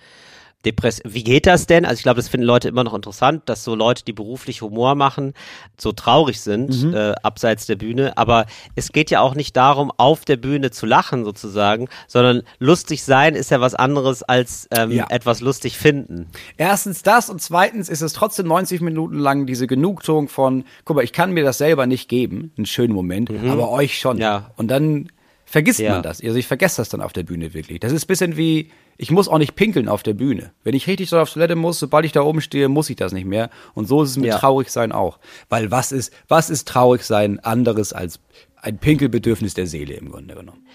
Depress 0.64 1.00
Wie 1.04 1.24
geht 1.24 1.46
das 1.46 1.66
denn? 1.66 1.84
Also 1.84 1.98
ich 1.98 2.02
glaube, 2.02 2.16
das 2.16 2.28
finden 2.28 2.46
Leute 2.46 2.68
immer 2.68 2.84
noch 2.84 2.94
interessant, 2.94 3.42
dass 3.46 3.64
so 3.64 3.74
Leute, 3.74 4.04
die 4.04 4.12
beruflich 4.12 4.62
Humor 4.62 4.94
machen, 4.94 5.34
so 5.78 5.92
traurig 5.92 6.40
sind, 6.40 6.82
mhm. 6.82 6.94
äh, 6.94 7.12
abseits 7.22 7.66
der 7.66 7.76
Bühne. 7.76 8.16
Aber 8.16 8.46
es 8.74 8.92
geht 8.92 9.10
ja 9.10 9.20
auch 9.20 9.34
nicht 9.34 9.56
darum, 9.56 9.92
auf 9.96 10.24
der 10.24 10.36
Bühne 10.36 10.70
zu 10.70 10.86
lachen 10.86 11.24
sozusagen, 11.24 11.88
sondern 12.06 12.42
lustig 12.58 13.02
sein 13.02 13.34
ist 13.34 13.50
ja 13.50 13.60
was 13.60 13.74
anderes 13.74 14.22
als 14.22 14.68
ähm, 14.70 14.90
ja. 14.90 15.06
etwas 15.10 15.40
lustig 15.40 15.76
finden. 15.76 16.28
Erstens 16.56 17.02
das 17.02 17.30
und 17.30 17.40
zweitens 17.40 17.88
ist 17.88 18.00
es 18.00 18.12
trotzdem 18.12 18.46
90 18.46 18.80
Minuten 18.80 19.18
lang 19.18 19.46
diese 19.46 19.66
Genugtuung 19.66 20.28
von, 20.28 20.64
guck 20.84 20.96
mal, 20.96 21.04
ich 21.04 21.12
kann 21.12 21.32
mir 21.32 21.44
das 21.44 21.58
selber 21.58 21.86
nicht 21.86 22.08
geben, 22.08 22.52
einen 22.56 22.66
schönen 22.66 22.94
Moment, 22.94 23.30
mhm. 23.30 23.50
aber 23.50 23.70
euch 23.70 23.98
schon. 23.98 24.18
Ja. 24.18 24.50
Und 24.56 24.68
dann 24.68 25.08
vergisst 25.44 25.80
ja. 25.80 25.92
man 25.92 26.02
das. 26.02 26.22
Also 26.22 26.36
ich 26.36 26.46
vergesse 26.46 26.78
das 26.78 26.88
dann 26.88 27.00
auf 27.00 27.12
der 27.12 27.22
Bühne 27.22 27.54
wirklich. 27.54 27.80
Das 27.80 27.92
ist 27.92 28.04
ein 28.04 28.08
bisschen 28.08 28.36
wie, 28.36 28.70
ich 28.96 29.10
muss 29.10 29.28
auch 29.28 29.38
nicht 29.38 29.56
pinkeln 29.56 29.88
auf 29.88 30.02
der 30.02 30.14
Bühne. 30.14 30.52
Wenn 30.62 30.74
ich 30.74 30.86
richtig 30.86 31.08
so 31.08 31.18
auf 31.18 31.32
Toilette 31.32 31.56
muss, 31.56 31.78
sobald 31.78 32.04
ich 32.04 32.12
da 32.12 32.22
oben 32.22 32.40
stehe, 32.40 32.68
muss 32.68 32.90
ich 32.90 32.96
das 32.96 33.12
nicht 33.12 33.26
mehr. 33.26 33.50
Und 33.74 33.86
so 33.86 34.02
ist 34.02 34.10
es 34.10 34.16
mit 34.16 34.26
ja. 34.26 34.38
Traurigsein 34.38 34.92
auch. 34.92 35.18
Weil 35.48 35.70
was 35.70 35.92
ist, 35.92 36.12
was 36.28 36.50
ist 36.50 36.68
Traurigsein 36.68 37.40
anderes 37.40 37.92
als 37.92 38.20
ein 38.56 38.78
Pinkelbedürfnis 38.78 39.54
der 39.54 39.66
Seele 39.66 39.94
im 39.94 40.10
Grunde 40.10 40.34
genommen? 40.34 40.66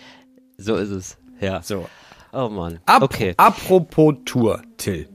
So 0.57 0.75
ist 0.75 0.91
es, 0.91 1.17
ja. 1.39 1.61
So. 1.61 1.87
Oh 2.31 2.49
Mann. 2.49 2.79
Ap 2.85 3.01
okay. 3.01 3.33
Apropos 3.37 4.15
Tour, 4.25 4.61
Till. 4.77 5.07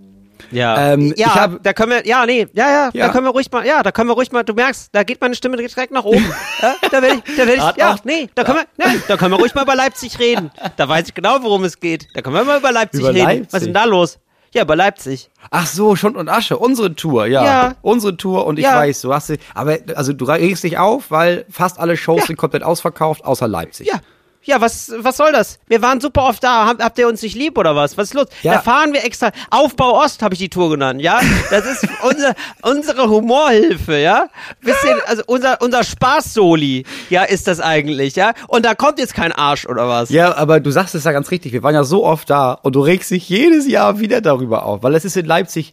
Ja, 0.50 0.92
ähm, 0.92 1.14
ja, 1.16 1.35
hab, 1.35 1.62
da 1.62 1.72
können 1.72 1.92
wir, 1.92 2.07
ja, 2.07 2.26
nee, 2.26 2.46
ja, 2.52 2.70
ja, 2.70 2.90
ja, 2.92 3.07
da 3.07 3.12
können 3.12 3.26
wir 3.26 3.30
ruhig 3.30 3.50
mal, 3.50 3.66
ja, 3.66 3.83
da 3.83 3.92
können 3.92 4.09
wir 4.09 4.14
ruhig 4.14 4.33
mal, 4.33 4.42
du 4.42 4.54
merkst, 4.54 4.88
da 4.92 5.02
geht 5.02 5.20
meine 5.20 5.35
Stimme 5.35 5.57
direkt 5.57 5.90
nach 5.90 6.04
oben. 6.04 6.24
ja, 6.62 6.74
da 6.90 7.02
werde 7.02 7.22
ich, 7.24 7.37
da 7.37 7.46
werde 7.46 7.54
ich, 7.54 7.76
ja, 7.76 7.96
nee, 8.04 8.28
da 8.35 8.44
können 8.44 8.59
wir, 8.59 8.66
nein, 8.76 9.02
da 9.09 9.16
können 9.16 9.33
wir 9.33 9.38
ruhig 9.38 9.54
mal 9.54 9.62
über 9.62 9.74
Leipzig 9.74 10.18
reden. 10.18 10.50
Da 10.76 10.88
weiß 10.88 11.09
ich 11.09 11.14
genau, 11.14 11.42
worum 11.42 11.64
es 11.64 11.80
geht. 11.80 12.09
Da 12.14 12.22
können 12.22 12.37
wir 12.37 12.44
mal 12.44 12.59
über 12.59 12.72
Leipzig 12.72 13.00
über 13.00 13.11
reden. 13.11 13.26
Leipzig. 13.26 13.52
Was 13.52 13.61
ist 13.61 13.66
denn 13.66 13.74
da 13.74 13.85
los? 13.85 14.18
Ja, 14.54 14.62
bei 14.62 14.76
Leipzig. 14.76 15.30
Ach 15.50 15.66
so, 15.66 15.96
Schund 15.96 16.16
und 16.16 16.28
Asche, 16.28 16.57
unsere 16.57 16.94
Tour, 16.94 17.26
ja. 17.26 17.44
ja. 17.44 17.74
Unsere 17.83 18.16
Tour 18.16 18.46
und 18.46 18.57
ich 18.57 18.64
ja. 18.64 18.76
weiß, 18.76 19.00
du 19.00 19.12
hast, 19.12 19.33
aber, 19.52 19.78
also 19.96 20.12
du 20.12 20.24
regst 20.26 20.62
dich 20.62 20.78
auf, 20.78 21.11
weil 21.11 21.44
fast 21.50 21.80
alle 21.80 21.96
Shows 21.96 22.20
ja. 22.20 22.26
sind 22.28 22.37
komplett 22.37 22.62
ausverkauft, 22.62 23.24
außer 23.24 23.48
Leipzig. 23.48 23.88
Ja, 23.88 23.98
ja, 24.44 24.61
was, 24.61 24.92
was 24.98 25.16
soll 25.16 25.33
das? 25.33 25.59
Wir 25.66 25.83
waren 25.83 26.00
super 26.00 26.24
oft 26.24 26.42
da. 26.44 26.66
Hab, 26.66 26.83
habt 26.83 26.98
ihr 26.98 27.09
uns 27.09 27.22
nicht 27.22 27.37
lieb 27.37 27.59
oder 27.59 27.74
was? 27.74 27.96
Was 27.96 28.09
ist 28.09 28.14
los? 28.14 28.26
Ja. 28.42 28.54
Da 28.54 28.61
fahren 28.61 28.92
wir 28.92 29.04
extra. 29.04 29.30
Aufbau 29.50 30.02
Ost 30.02 30.22
habe 30.22 30.35
ich 30.35 30.38
die 30.40 30.48
Tour 30.48 30.70
genannt, 30.70 31.00
ja? 31.00 31.20
Das 31.50 31.66
ist 31.66 31.87
unser, 32.02 32.35
unsere 32.62 33.09
Humorhilfe, 33.09 33.98
ja? 33.98 34.28
Bisschen, 34.61 34.98
also 35.07 35.22
unser, 35.26 35.61
unser 35.62 35.85
Spaß-Soli, 35.85 36.85
ja, 37.11 37.24
ist 37.24 37.48
das 37.48 37.61
eigentlich, 37.61 38.16
ja? 38.16 38.33
Und 38.48 38.64
da 38.64 38.74
kommt 38.74 38.98
jetzt 38.98 39.14
kein 39.14 39.33
Arsch 39.33 39.66
oder 39.66 39.88
was? 39.88 40.11
Ja, 40.11 40.37
aber 40.37 40.61
du 40.61 40.70
sagst 40.70 40.94
es 40.94 41.04
ja 41.04 41.12
ganz 41.12 41.30
richtig. 41.30 41.52
Wir 41.52 41.62
waren 41.62 41.74
ja 41.74 41.85
so 41.85 42.04
oft 42.04 42.28
da 42.30 42.52
und 42.52 42.74
du 42.74 42.80
regst 42.80 43.11
dich 43.11 43.28
jedes 43.28 43.66
Jahr 43.66 44.00
wieder 44.00 44.20
darüber 44.20 44.64
auf, 44.64 44.83
weil 44.83 44.94
es 44.94 45.04
ist 45.04 45.16
in 45.16 45.26
Leipzig 45.26 45.72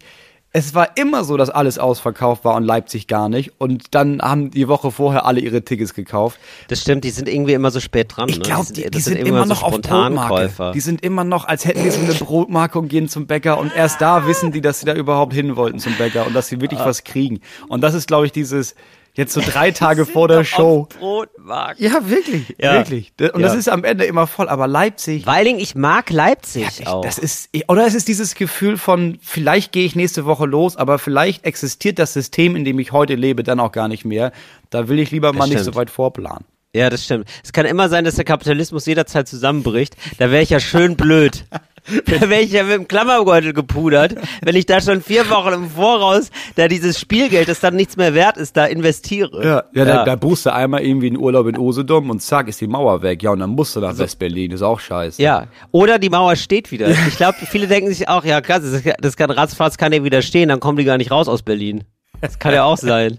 es 0.54 0.76
war 0.76 0.98
immer 0.98 1.24
so, 1.24 1.38
dass 1.38 1.50
alles 1.50 1.80
ausverkauft 1.80 2.44
war 2.44 2.56
und 2.56 2.64
Leipzig 2.64 3.08
gar 3.08 3.30
nicht. 3.30 3.54
Und 3.58 3.96
dann 3.96 4.22
haben 4.22 4.52
die 4.52 4.68
Woche 4.68 4.92
vorher 4.92 5.26
alle 5.26 5.40
ihre 5.40 5.64
Tickets 5.64 5.94
gekauft. 5.94 6.40
Das 6.68 6.82
stimmt, 6.82 7.06
die 7.06 7.10
sind 7.10 7.30
irgendwie 7.30 7.54
immer 7.54 7.72
so 7.72 7.80
spät 7.80 8.16
dran. 8.16 8.28
Ich 8.28 8.42
glaube, 8.42 8.68
ne? 8.68 8.74
die, 8.74 8.84
die, 8.84 8.92
die, 8.92 9.00
sind, 9.00 9.14
sind 9.16 9.28
immer 9.28 9.46
noch 9.46 9.62
so 9.62 9.68
auf 9.68 9.82
Brotmarke. 9.82 10.72
Die 10.74 10.80
sind 10.82 11.04
immer 11.04 11.24
noch, 11.24 11.46
als 11.46 11.64
hätten 11.64 11.84
die 11.84 11.90
so 11.90 12.02
eine 12.02 12.14
Brotmarke 12.14 12.80
und 12.80 12.90
gehen 12.90 13.08
zum 13.08 13.28
Bäcker. 13.28 13.60
Und 13.60 13.74
erst 13.74 14.02
da 14.02 14.28
wissen 14.28 14.52
die, 14.52 14.60
dass 14.60 14.82
sie 14.82 14.86
da 14.86 14.94
überhaupt 14.94 15.34
hin 15.34 15.56
wollten 15.56 15.80
zum 15.80 15.96
Bäcker 15.98 16.28
und 16.28 16.34
dass 16.34 16.50
sie 16.50 16.60
wirklich 16.60 16.82
ah. 16.82 16.86
was 16.86 17.06
kriegen. 17.06 17.40
Und 17.70 17.82
das 17.82 17.94
ist, 17.94 18.08
glaube 18.08 18.26
ich, 18.26 18.34
dieses, 18.34 18.76
Jetzt 19.22 19.34
so 19.34 19.42
drei 19.42 19.70
Tage 19.70 20.08
vor 20.08 20.28
der 20.28 20.44
Show. 20.44 20.88
Brotmarkt. 20.98 21.80
Ja, 21.80 22.10
wirklich, 22.10 22.56
ja. 22.58 22.74
wirklich. 22.74 23.14
Und 23.20 23.40
ja. 23.40 23.48
das 23.48 23.56
ist 23.56 23.70
am 23.70 23.84
Ende 23.84 24.06
immer 24.06 24.26
voll. 24.26 24.50
Aber 24.50 24.68
Leipzig. 24.68 25.28
Weil 25.28 25.46
ich 25.46 25.76
mag 25.76 26.10
Leipzig 26.10 26.64
ja, 26.64 26.70
ich, 26.80 26.88
auch. 26.88 27.04
Das 27.04 27.20
ist, 27.20 27.52
oder 27.68 27.86
es 27.86 27.94
ist 27.94 28.08
dieses 28.08 28.34
Gefühl 28.34 28.80
von, 28.80 29.20
vielleicht 29.22 29.74
gehe 29.74 29.86
ich 29.86 29.96
nächste 29.96 30.26
Woche 30.26 30.48
los, 30.48 30.76
aber 30.76 30.98
vielleicht 30.98 31.46
existiert 31.46 32.00
das 32.00 32.14
System, 32.14 32.56
in 32.56 32.66
dem 32.66 32.80
ich 32.80 32.94
heute 32.94 33.14
lebe, 33.14 33.44
dann 33.44 33.60
auch 33.60 33.72
gar 33.72 33.88
nicht 33.88 34.06
mehr. 34.06 34.32
Da 34.72 34.88
will 34.88 34.98
ich 34.98 35.12
lieber 35.12 35.28
das 35.28 35.38
mal 35.38 35.46
stimmt. 35.46 35.60
nicht 35.60 35.66
so 35.66 35.76
weit 35.76 35.92
vorplanen. 35.92 36.46
Ja, 36.74 36.90
das 36.90 37.04
stimmt. 37.04 37.28
Es 37.44 37.52
kann 37.52 37.66
immer 37.66 37.90
sein, 37.90 38.06
dass 38.06 38.16
der 38.16 38.24
Kapitalismus 38.24 38.86
jederzeit 38.86 39.28
zusammenbricht. 39.28 39.96
Da 40.18 40.32
wäre 40.32 40.42
ich 40.42 40.52
ja 40.52 40.60
schön 40.60 40.96
blöd. 40.96 41.46
da 42.06 42.30
wäre 42.30 42.42
ich 42.42 42.52
ja 42.52 42.64
mit 42.64 42.74
dem 42.74 42.88
Klammerbeutel 42.88 43.54
gepudert, 43.54 44.16
wenn 44.42 44.56
ich 44.56 44.68
da 44.68 44.80
schon 44.80 45.02
vier 45.02 45.30
Wochen 45.30 45.54
im 45.54 45.70
Voraus 45.70 46.30
da 46.56 46.68
dieses 46.68 47.00
Spielgeld, 47.00 47.50
das 47.50 47.60
dann 47.60 47.76
nichts 47.76 47.98
mehr 47.98 48.14
wert 48.14 48.38
ist, 48.38 48.56
da 48.56 48.66
investiere. 48.66 49.44
Ja, 49.44 49.64
ja, 49.74 49.86
ja. 49.86 49.86
Da, 49.86 50.06
da 50.06 50.16
buchst 50.16 50.46
du 50.46 50.54
einmal 50.54 50.82
irgendwie 50.82 51.08
einen 51.08 51.18
Urlaub 51.18 51.48
in 51.48 51.58
Usedom 51.58 52.10
und 52.10 52.22
zack, 52.22 52.48
ist 52.48 52.62
die 52.62 52.68
Mauer 52.68 53.02
weg. 53.02 53.24
Ja, 53.24 53.32
und 53.32 53.40
dann 53.40 53.50
musst 53.50 53.76
du 53.76 53.80
nach 53.80 53.94
so. 53.94 54.04
West-Berlin, 54.04 54.52
ist 54.52 54.62
auch 54.62 54.80
scheiße. 54.80 55.22
Ja, 55.22 55.48
oder 55.72 56.00
die 56.00 56.10
Mauer 56.10 56.36
steht 56.36 56.72
wieder. 56.72 56.90
Ich 56.90 57.18
glaube, 57.18 57.38
viele 57.50 57.68
denken 57.68 57.90
sich 57.90 58.08
auch, 58.08 58.24
ja 58.24 58.42
krass, 58.42 58.64
das 59.00 59.18
kann 59.18 59.32
ratzfatz 59.32 59.78
kann 59.78 59.92
ja 59.92 60.04
wieder 60.04 60.22
stehen, 60.22 60.50
dann 60.50 60.60
kommen 60.60 60.78
die 60.78 60.86
gar 60.86 60.98
nicht 60.98 61.12
raus 61.12 61.28
aus 61.28 61.42
Berlin. 61.42 61.84
Das 62.22 62.38
kann 62.38 62.54
ja 62.54 62.64
auch 62.64 62.78
sein. 62.78 63.18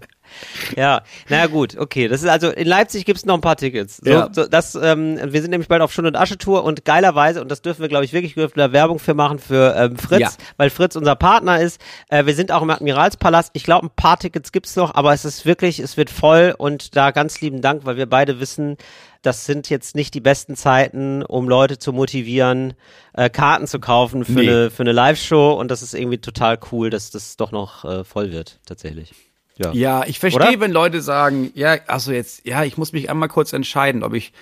Ja, 0.75 1.03
naja 1.29 1.47
gut, 1.47 1.77
okay. 1.77 2.07
Das 2.07 2.21
ist 2.21 2.29
also 2.29 2.49
in 2.49 2.67
Leipzig 2.67 3.05
gibt 3.05 3.17
es 3.17 3.25
noch 3.25 3.35
ein 3.35 3.41
paar 3.41 3.55
Tickets. 3.55 3.97
So, 3.97 4.09
ja. 4.09 4.29
so, 4.31 4.47
das, 4.47 4.75
ähm, 4.75 5.19
wir 5.23 5.41
sind 5.41 5.51
nämlich 5.51 5.67
bald 5.67 5.81
auf 5.81 5.93
Schund 5.93 6.07
und 6.07 6.15
Asche 6.15 6.37
Tour 6.37 6.63
und 6.63 6.85
geilerweise, 6.85 7.41
und 7.41 7.49
das 7.49 7.61
dürfen 7.61 7.81
wir, 7.81 7.89
glaube 7.89 8.05
ich, 8.05 8.13
wirklich 8.13 8.33
dürfen 8.35 8.59
da 8.59 8.71
Werbung 8.71 8.99
für 8.99 9.13
machen 9.13 9.39
für 9.39 9.75
ähm, 9.75 9.97
Fritz, 9.97 10.19
ja. 10.19 10.29
weil 10.57 10.69
Fritz 10.69 10.95
unser 10.95 11.15
Partner 11.15 11.59
ist. 11.59 11.81
Äh, 12.09 12.25
wir 12.25 12.35
sind 12.35 12.51
auch 12.51 12.61
im 12.61 12.69
Admiralspalast. 12.69 13.51
Ich 13.53 13.63
glaube, 13.63 13.87
ein 13.87 13.91
paar 13.95 14.17
Tickets 14.17 14.51
gibt's 14.51 14.75
noch, 14.75 14.95
aber 14.95 15.13
es 15.13 15.25
ist 15.25 15.45
wirklich, 15.45 15.79
es 15.79 15.97
wird 15.97 16.09
voll 16.09 16.53
und 16.57 16.95
da 16.95 17.11
ganz 17.11 17.41
lieben 17.41 17.61
Dank, 17.61 17.85
weil 17.85 17.97
wir 17.97 18.07
beide 18.07 18.39
wissen, 18.39 18.77
das 19.21 19.45
sind 19.45 19.69
jetzt 19.69 19.95
nicht 19.95 20.13
die 20.13 20.19
besten 20.19 20.55
Zeiten, 20.55 21.23
um 21.23 21.47
Leute 21.47 21.79
zu 21.79 21.93
motivieren, 21.93 22.73
äh, 23.13 23.29
Karten 23.29 23.67
zu 23.67 23.79
kaufen 23.79 24.25
für 24.25 24.31
nee. 24.33 24.49
eine 24.49 24.69
für 24.69 24.83
eine 24.83 24.91
Live-Show 24.91 25.53
und 25.53 25.71
das 25.71 25.81
ist 25.81 25.93
irgendwie 25.93 26.17
total 26.17 26.59
cool, 26.71 26.89
dass 26.89 27.09
das 27.09 27.37
doch 27.37 27.51
noch 27.51 27.85
äh, 27.85 28.03
voll 28.03 28.31
wird, 28.31 28.59
tatsächlich. 28.65 29.13
Ja, 29.57 29.71
ja 29.73 30.03
ich 30.05 30.19
verstehe, 30.19 30.59
wenn 30.59 30.71
Leute 30.71 31.01
sagen, 31.01 31.51
ja, 31.53 31.77
also 31.87 32.11
jetzt, 32.11 32.45
ja, 32.45 32.63
ich 32.63 32.77
muss 32.77 32.93
mich 32.93 33.09
einmal 33.09 33.29
kurz 33.29 33.53
entscheiden, 33.53 34.03
ob 34.03 34.13
ich, 34.13 34.33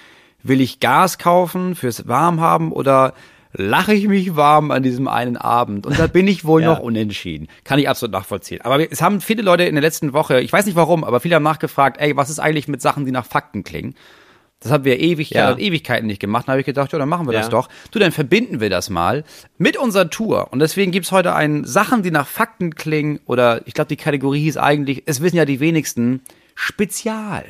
will 0.44 0.62
ich 0.62 0.80
Gas 0.80 1.18
kaufen 1.18 1.76
fürs 1.76 2.08
Warmhaben 2.08 2.72
oder 2.72 3.14
lache 3.54 3.94
ich 3.94 4.08
mich 4.08 4.36
warm 4.36 4.72
an 4.72 4.84
diesem 4.84 5.08
einen 5.08 5.38
Abend. 5.38 5.86
Und 5.86 6.00
da 6.00 6.08
bin 6.08 6.28
ich 6.28 6.46
wohl 6.46 6.62
ja. 6.64 6.70
noch 6.70 6.80
unentschieden. 6.80 7.48
Kann 7.64 7.80
ich 7.80 7.90
absolut 7.90 8.14
nachvollziehen. 8.14 8.62
Aber 8.62 8.92
es 8.92 9.02
haben 9.02 9.22
viele 9.22 9.42
Leute 9.42 9.64
in 9.64 9.76
der 9.76 9.82
letzten 9.82 10.14
Woche, 10.14 10.40
ich 10.40 10.54
weiß 10.54 10.66
nicht 10.66 10.76
warum, 10.76 11.04
aber 11.04 11.20
viele 11.20 11.36
haben 11.36 11.44
nachgefragt, 11.44 12.00
ey, 12.00 12.16
was 12.16 12.30
ist 12.30 12.40
eigentlich 12.40 12.68
mit 12.68 12.82
Sachen, 12.82 13.06
die 13.06 13.12
nach 13.12 13.26
Fakten 13.26 13.64
klingen? 13.64 13.96
Das 14.62 14.72
haben 14.72 14.86
wir 14.86 15.00
ewig, 15.00 15.32
ja. 15.32 15.58
Ewigkeiten 15.58 16.06
nicht 16.06 16.20
gemacht. 16.20 16.48
Da 16.48 16.52
habe 16.52 16.60
ich 16.60 16.68
gedacht, 16.68 16.94
ja, 16.94 17.00
dann 17.00 17.10
machen 17.10 17.26
wir 17.26 17.34
ja. 17.34 17.40
das 17.40 17.50
doch. 17.50 17.68
Du, 17.90 17.98
dann 17.98 18.12
verbinden 18.12 18.60
wir 18.60 18.70
das 18.70 18.92
mal 18.92 19.24
mit 19.58 19.76
unserer 19.76 20.10
Tour. 20.10 20.50
Und 20.52 20.60
deswegen 20.60 20.92
gibt's 20.92 21.12
heute 21.12 21.34
ein 21.34 21.66
Sachen, 21.66 22.04
die 22.04 22.12
nach 22.12 22.28
Fakten 22.28 22.76
klingen. 22.76 23.20
Oder 23.26 23.62
ich 23.66 23.74
glaube, 23.74 23.88
die 23.88 23.96
Kategorie 23.96 24.42
hieß 24.42 24.58
eigentlich, 24.58 25.04
es 25.08 25.20
wissen 25.20 25.38
ja 25.38 25.46
die 25.46 25.60
wenigsten, 25.60 26.22
Spezial. 26.54 27.44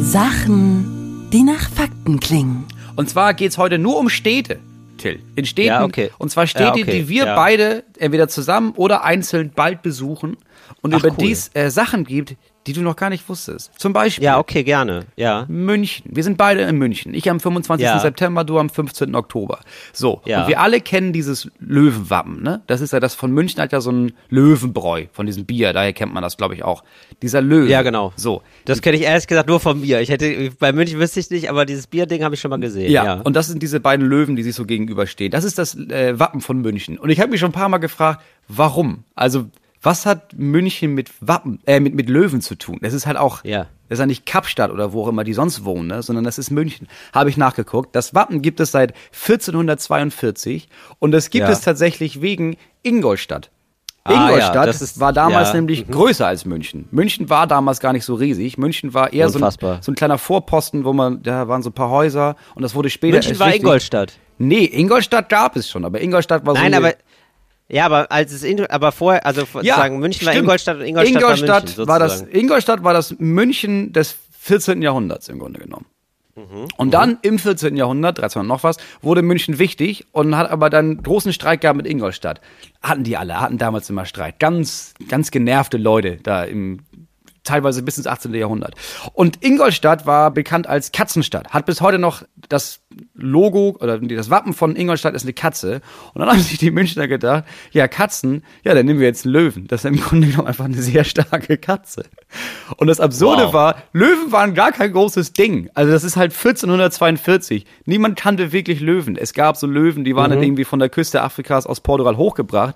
Sachen, 0.00 1.28
die 1.32 1.44
nach 1.44 1.70
Fakten 1.70 2.18
klingen. 2.18 2.64
Und 2.96 3.08
zwar 3.08 3.34
geht's 3.34 3.56
heute 3.56 3.78
nur 3.78 3.98
um 3.98 4.08
Städte. 4.08 4.58
Till. 4.98 5.20
In 5.36 5.44
Städten. 5.44 5.68
Ja, 5.68 5.84
okay. 5.84 6.10
Und 6.18 6.30
zwar 6.30 6.48
Städte, 6.48 6.78
ja, 6.78 6.84
okay. 6.84 7.02
die 7.02 7.08
wir 7.08 7.26
ja. 7.26 7.36
beide 7.36 7.84
entweder 7.98 8.26
zusammen 8.26 8.72
oder 8.72 9.04
einzeln 9.04 9.52
bald 9.54 9.82
besuchen 9.82 10.38
und 10.82 10.92
Ach, 10.94 11.00
über 11.00 11.10
cool. 11.10 11.18
dies 11.18 11.50
äh, 11.54 11.70
Sachen 11.70 12.04
gibt, 12.04 12.36
die 12.66 12.72
du 12.72 12.80
noch 12.80 12.96
gar 12.96 13.10
nicht 13.10 13.28
wusstest. 13.28 13.70
Zum 13.78 13.92
Beispiel. 13.92 14.24
Ja, 14.24 14.38
okay, 14.38 14.64
gerne. 14.64 15.04
Ja. 15.16 15.44
München. 15.48 16.10
Wir 16.10 16.24
sind 16.24 16.38
beide 16.38 16.62
in 16.62 16.76
München. 16.76 17.12
Ich 17.12 17.28
am 17.28 17.38
25. 17.38 17.84
Ja. 17.84 17.98
September, 17.98 18.42
du 18.44 18.58
am 18.58 18.70
15. 18.70 19.14
Oktober. 19.14 19.60
So. 19.92 20.22
Ja. 20.24 20.42
Und 20.42 20.48
wir 20.48 20.60
alle 20.60 20.80
kennen 20.80 21.12
dieses 21.12 21.50
Löwenwappen, 21.58 22.42
ne? 22.42 22.62
Das 22.66 22.80
ist 22.80 22.92
ja 22.92 23.00
das 23.00 23.14
von 23.14 23.32
München 23.32 23.60
hat 23.60 23.72
ja 23.72 23.80
so 23.80 23.92
ein 23.92 24.12
Löwenbräu 24.30 25.06
von 25.12 25.26
diesem 25.26 25.44
Bier. 25.44 25.72
Daher 25.72 25.92
kennt 25.92 26.14
man 26.14 26.22
das, 26.22 26.36
glaube 26.36 26.54
ich, 26.54 26.64
auch. 26.64 26.84
Dieser 27.20 27.42
Löwe. 27.42 27.68
Ja, 27.68 27.82
genau. 27.82 28.12
So. 28.16 28.42
Das 28.64 28.80
kenne 28.80 28.96
ich 28.96 29.02
ehrlich 29.02 29.26
gesagt 29.26 29.48
nur 29.48 29.60
vom 29.60 29.82
Bier. 29.82 30.00
Ich 30.00 30.08
hätte, 30.08 30.50
bei 30.58 30.72
München 30.72 30.98
wüsste 30.98 31.20
ich 31.20 31.30
nicht, 31.30 31.50
aber 31.50 31.66
dieses 31.66 31.86
Bierding 31.86 32.24
habe 32.24 32.34
ich 32.34 32.40
schon 32.40 32.50
mal 32.50 32.58
gesehen. 32.58 32.90
Ja. 32.90 33.04
ja. 33.04 33.14
Und 33.14 33.36
das 33.36 33.48
sind 33.48 33.62
diese 33.62 33.80
beiden 33.80 34.06
Löwen, 34.06 34.36
die 34.36 34.42
sich 34.42 34.54
so 34.54 34.64
gegenüberstehen. 34.64 35.30
Das 35.30 35.44
ist 35.44 35.58
das 35.58 35.74
äh, 35.74 36.18
Wappen 36.18 36.40
von 36.40 36.62
München. 36.62 36.98
Und 36.98 37.10
ich 37.10 37.20
habe 37.20 37.30
mich 37.30 37.40
schon 37.40 37.50
ein 37.50 37.52
paar 37.52 37.68
Mal 37.68 37.78
gefragt, 37.78 38.22
warum? 38.48 39.04
Also, 39.14 39.46
was 39.84 40.06
hat 40.06 40.32
München 40.32 40.94
mit 40.94 41.10
Wappen, 41.20 41.60
äh, 41.66 41.78
mit, 41.78 41.94
mit 41.94 42.08
Löwen 42.08 42.40
zu 42.40 42.54
tun? 42.56 42.78
Das 42.80 42.94
ist 42.94 43.06
halt 43.06 43.16
auch, 43.16 43.44
ja. 43.44 43.66
das 43.88 43.96
ist 43.96 44.00
ja 44.00 44.06
nicht 44.06 44.26
Kapstadt 44.26 44.70
oder 44.70 44.92
wo 44.92 45.02
auch 45.02 45.08
immer 45.08 45.24
die 45.24 45.34
sonst 45.34 45.64
wohnen, 45.64 45.88
ne? 45.88 46.02
sondern 46.02 46.24
das 46.24 46.38
ist 46.38 46.50
München. 46.50 46.88
Habe 47.12 47.30
ich 47.30 47.36
nachgeguckt. 47.36 47.94
Das 47.94 48.14
Wappen 48.14 48.42
gibt 48.42 48.60
es 48.60 48.72
seit 48.72 48.94
1442 49.12 50.68
und 50.98 51.12
das 51.12 51.30
gibt 51.30 51.46
ja. 51.46 51.52
es 51.52 51.60
tatsächlich 51.60 52.22
wegen 52.22 52.56
Ingolstadt. 52.82 53.50
Ah, 54.06 54.26
Ingolstadt 54.26 54.66
ja, 54.66 54.70
ist, 54.70 55.00
war 55.00 55.14
damals 55.14 55.48
ja. 55.48 55.54
nämlich 55.54 55.86
mhm. 55.86 55.92
größer 55.92 56.26
als 56.26 56.44
München. 56.44 56.88
München 56.90 57.30
war 57.30 57.46
damals 57.46 57.80
gar 57.80 57.94
nicht 57.94 58.04
so 58.04 58.14
riesig. 58.14 58.58
München 58.58 58.92
war 58.92 59.12
eher 59.14 59.30
so 59.30 59.42
ein, 59.42 59.50
so 59.80 59.92
ein, 59.92 59.94
kleiner 59.94 60.18
Vorposten, 60.18 60.84
wo 60.84 60.92
man, 60.92 61.22
da 61.22 61.48
waren 61.48 61.62
so 61.62 61.70
ein 61.70 61.74
paar 61.74 61.88
Häuser 61.88 62.36
und 62.54 62.62
das 62.62 62.74
wurde 62.74 62.90
später. 62.90 63.14
München 63.14 63.38
war 63.38 63.46
richtig. 63.46 63.62
Ingolstadt. 63.62 64.18
Nee, 64.36 64.64
Ingolstadt 64.64 65.28
gab 65.30 65.56
es 65.56 65.70
schon, 65.70 65.84
aber 65.86 66.02
Ingolstadt 66.02 66.44
war 66.44 66.54
so. 66.54 66.60
Nein, 66.60 66.74
aber 66.74 66.94
ja, 67.68 67.86
aber 67.86 68.12
als 68.12 68.32
es 68.32 68.42
in, 68.42 68.66
aber 68.66 68.92
vorher, 68.92 69.24
also 69.24 69.44
ja, 69.62 69.76
sagen 69.76 69.98
München 69.98 70.22
stimmt. 70.22 70.34
war 70.34 70.42
Ingolstadt 70.42 70.76
und 70.76 70.84
Ingolstadt, 70.84 71.22
Ingolstadt 71.22 71.78
war 71.78 71.86
München. 71.86 71.88
War 71.88 71.98
das, 71.98 72.22
Ingolstadt 72.22 72.84
war 72.84 72.94
das 72.94 73.18
München 73.18 73.92
des 73.92 74.16
14. 74.40 74.82
Jahrhunderts 74.82 75.28
im 75.28 75.38
Grunde 75.38 75.60
genommen. 75.60 75.86
Mhm. 76.36 76.68
Und 76.76 76.92
dann 76.92 77.10
mhm. 77.10 77.18
im 77.22 77.38
14. 77.38 77.76
Jahrhundert, 77.76 78.18
1300 78.18 78.48
noch 78.48 78.64
was, 78.64 78.76
wurde 79.02 79.22
München 79.22 79.58
wichtig 79.58 80.06
und 80.12 80.36
hat 80.36 80.50
aber 80.50 80.68
dann 80.68 81.02
großen 81.02 81.32
Streit 81.32 81.60
gehabt 81.60 81.76
mit 81.76 81.86
Ingolstadt. 81.86 82.40
Hatten 82.82 83.04
die 83.04 83.16
alle, 83.16 83.40
hatten 83.40 83.58
damals 83.58 83.88
immer 83.88 84.04
Streit. 84.04 84.38
Ganz, 84.40 84.94
ganz 85.08 85.30
genervte 85.30 85.78
Leute 85.78 86.18
da 86.22 86.44
im 86.44 86.80
teilweise 87.44 87.82
bis 87.82 87.98
ins 87.98 88.06
18. 88.06 88.34
Jahrhundert. 88.34 88.74
Und 89.12 89.44
Ingolstadt 89.44 90.06
war 90.06 90.30
bekannt 90.30 90.66
als 90.66 90.92
Katzenstadt, 90.92 91.50
hat 91.50 91.66
bis 91.66 91.80
heute 91.80 91.98
noch 91.98 92.22
das 92.48 92.80
Logo 93.14 93.76
oder 93.80 93.98
das 93.98 94.30
Wappen 94.30 94.52
von 94.52 94.76
Ingolstadt 94.76 95.14
ist 95.14 95.22
eine 95.24 95.32
Katze. 95.32 95.80
Und 96.14 96.20
dann 96.20 96.28
haben 96.30 96.40
sich 96.40 96.58
die 96.58 96.70
Münchner 96.70 97.08
gedacht, 97.08 97.44
ja, 97.72 97.88
Katzen, 97.88 98.44
ja, 98.64 98.74
dann 98.74 98.86
nehmen 98.86 99.00
wir 99.00 99.06
jetzt 99.06 99.24
einen 99.24 99.34
Löwen. 99.34 99.66
Das 99.66 99.84
ist 99.84 99.90
im 99.90 100.00
Grunde 100.00 100.28
genommen 100.28 100.48
einfach 100.48 100.64
eine 100.64 100.80
sehr 100.80 101.04
starke 101.04 101.58
Katze. 101.58 102.04
Und 102.76 102.86
das 102.86 103.00
Absurde 103.00 103.46
wow. 103.46 103.52
war, 103.52 103.82
Löwen 103.92 104.32
waren 104.32 104.54
gar 104.54 104.72
kein 104.72 104.92
großes 104.92 105.32
Ding. 105.32 105.70
Also 105.74 105.92
das 105.92 106.04
ist 106.04 106.16
halt 106.16 106.32
1442. 106.32 107.66
Niemand 107.84 108.18
kannte 108.18 108.52
wirklich 108.52 108.80
Löwen. 108.80 109.16
Es 109.16 109.34
gab 109.34 109.56
so 109.56 109.66
Löwen, 109.66 110.04
die 110.04 110.16
waren 110.16 110.30
mhm. 110.30 110.34
dann 110.34 110.42
irgendwie 110.42 110.64
von 110.64 110.78
der 110.78 110.88
Küste 110.88 111.22
Afrikas 111.22 111.66
aus 111.66 111.80
Portugal 111.80 112.16
hochgebracht. 112.16 112.74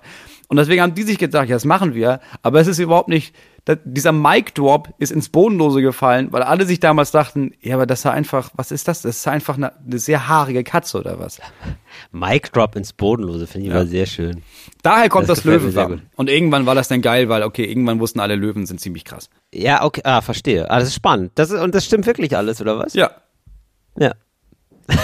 Und 0.49 0.57
deswegen 0.57 0.81
haben 0.81 0.95
die 0.95 1.03
sich 1.03 1.19
gedacht, 1.19 1.47
ja, 1.47 1.55
das 1.55 1.63
machen 1.63 1.93
wir. 1.93 2.19
Aber 2.41 2.59
es 2.59 2.67
ist 2.67 2.79
überhaupt 2.79 3.07
nicht, 3.07 3.35
dieser 3.83 4.11
Mic 4.11 4.55
Drop 4.55 4.89
ist 4.97 5.11
ins 5.11 5.29
Bodenlose 5.29 5.83
gefallen, 5.83 6.29
weil 6.31 6.41
alle 6.41 6.65
sich 6.65 6.79
damals 6.79 7.11
dachten, 7.11 7.51
ja, 7.61 7.75
aber 7.75 7.85
das 7.85 7.99
ist 7.99 8.05
einfach, 8.07 8.49
was 8.55 8.71
ist 8.71 8.87
das? 8.87 9.03
Das 9.03 9.17
ist 9.17 9.27
einfach 9.27 9.57
eine, 9.57 9.77
eine 9.77 9.99
sehr 9.99 10.27
haarige 10.27 10.63
Katze 10.63 10.97
oder 10.97 11.19
was? 11.19 11.39
Mic 12.11 12.49
Drop 12.51 12.75
ins 12.75 12.93
Bodenlose 12.93 13.45
finde 13.45 13.67
ich 13.67 13.73
ja. 13.73 13.79
mal 13.79 13.87
sehr 13.87 14.07
schön. 14.07 14.41
Daher 14.81 15.07
kommt 15.09 15.29
das, 15.29 15.43
das 15.43 15.45
Löwenwappen. 15.45 16.09
Und 16.15 16.31
irgendwann 16.31 16.65
war 16.65 16.73
das 16.73 16.87
dann 16.87 17.03
geil, 17.03 17.29
weil 17.29 17.43
okay, 17.43 17.65
irgendwann 17.65 17.99
wussten 17.99 18.19
alle 18.19 18.35
Löwen 18.35 18.65
sind 18.65 18.81
ziemlich 18.81 19.05
krass. 19.05 19.29
Ja, 19.53 19.83
okay, 19.83 20.01
ah, 20.03 20.21
verstehe. 20.21 20.69
Ah, 20.71 20.79
das 20.79 20.87
ist 20.87 20.95
spannend. 20.95 21.33
Das 21.35 21.51
ist, 21.51 21.61
und 21.61 21.75
das 21.75 21.85
stimmt 21.85 22.07
wirklich 22.07 22.35
alles, 22.35 22.59
oder 22.59 22.79
was? 22.79 22.95
Ja. 22.95 23.11
Ja. 23.99 24.13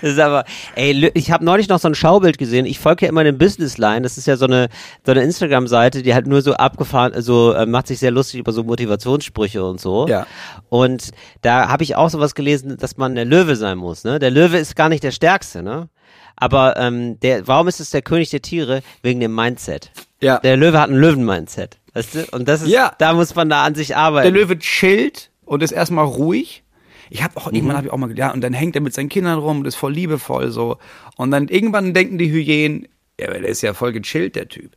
Das 0.10 0.12
ist 0.12 0.18
aber, 0.18 0.44
ey, 0.76 1.10
ich 1.14 1.30
habe 1.30 1.44
neulich 1.44 1.68
noch 1.68 1.78
so 1.78 1.88
ein 1.88 1.94
Schaubild 1.94 2.38
gesehen. 2.38 2.66
Ich 2.66 2.78
folge 2.78 3.04
ja 3.04 3.10
immer 3.10 3.22
dem 3.24 3.38
Businessline. 3.38 4.02
Das 4.02 4.16
ist 4.16 4.26
ja 4.26 4.36
so 4.36 4.46
eine, 4.46 4.68
so 5.04 5.12
eine 5.12 5.22
Instagram-Seite, 5.22 6.02
die 6.02 6.14
halt 6.14 6.26
nur 6.26 6.42
so 6.42 6.54
abgefahren, 6.54 7.20
so 7.20 7.52
äh, 7.52 7.66
macht 7.66 7.86
sich 7.86 7.98
sehr 7.98 8.10
lustig 8.10 8.40
über 8.40 8.52
so 8.52 8.64
Motivationssprüche 8.64 9.64
und 9.64 9.80
so. 9.80 10.08
Ja. 10.08 10.26
Und 10.68 11.10
da 11.42 11.68
habe 11.68 11.82
ich 11.82 11.96
auch 11.96 12.10
sowas 12.10 12.34
gelesen, 12.34 12.76
dass 12.78 12.96
man 12.96 13.14
der 13.14 13.24
Löwe 13.24 13.56
sein 13.56 13.78
muss. 13.78 14.04
Ne? 14.04 14.18
Der 14.18 14.30
Löwe 14.30 14.56
ist 14.58 14.76
gar 14.76 14.88
nicht 14.88 15.02
der 15.02 15.10
Stärkste, 15.12 15.62
ne? 15.62 15.88
Aber 16.36 16.76
ähm, 16.78 17.20
der, 17.20 17.46
warum 17.46 17.68
ist 17.68 17.80
es 17.80 17.90
der 17.90 18.00
König 18.00 18.30
der 18.30 18.40
Tiere? 18.40 18.80
Wegen 19.02 19.20
dem 19.20 19.34
Mindset. 19.34 19.90
Ja. 20.22 20.38
Der 20.38 20.56
Löwe 20.56 20.80
hat 20.80 20.88
ein 20.88 20.96
Löwen-Mindset. 20.96 21.78
Weißt 21.92 22.14
du? 22.14 22.26
Und 22.32 22.48
das 22.48 22.62
ist, 22.62 22.68
ja. 22.68 22.92
da 22.98 23.12
muss 23.12 23.34
man 23.34 23.50
da 23.50 23.64
an 23.64 23.74
sich 23.74 23.94
arbeiten. 23.94 24.32
Der 24.32 24.42
Löwe 24.42 24.58
chillt 24.58 25.30
und 25.44 25.62
ist 25.62 25.72
erstmal 25.72 26.06
ruhig 26.06 26.62
ich 27.10 27.22
habe 27.22 27.36
auch, 27.36 27.50
mhm. 27.50 27.56
irgendwann 27.56 27.76
habe 27.76 27.86
ich 27.88 27.92
auch 27.92 27.98
mal, 27.98 28.16
ja, 28.16 28.32
und 28.32 28.40
dann 28.40 28.52
hängt 28.52 28.76
er 28.76 28.80
mit 28.80 28.94
seinen 28.94 29.08
Kindern 29.08 29.38
rum 29.38 29.60
und 29.60 29.66
ist 29.66 29.74
voll 29.74 29.92
liebevoll 29.92 30.50
so. 30.50 30.78
Und 31.16 31.32
dann 31.32 31.48
irgendwann 31.48 31.92
denken 31.92 32.18
die 32.18 32.30
Hyänen, 32.30 32.88
ja, 33.20 33.26
der 33.26 33.44
ist 33.44 33.62
ja 33.62 33.74
voll 33.74 33.92
gechillt, 33.92 34.36
der 34.36 34.48
Typ. 34.48 34.72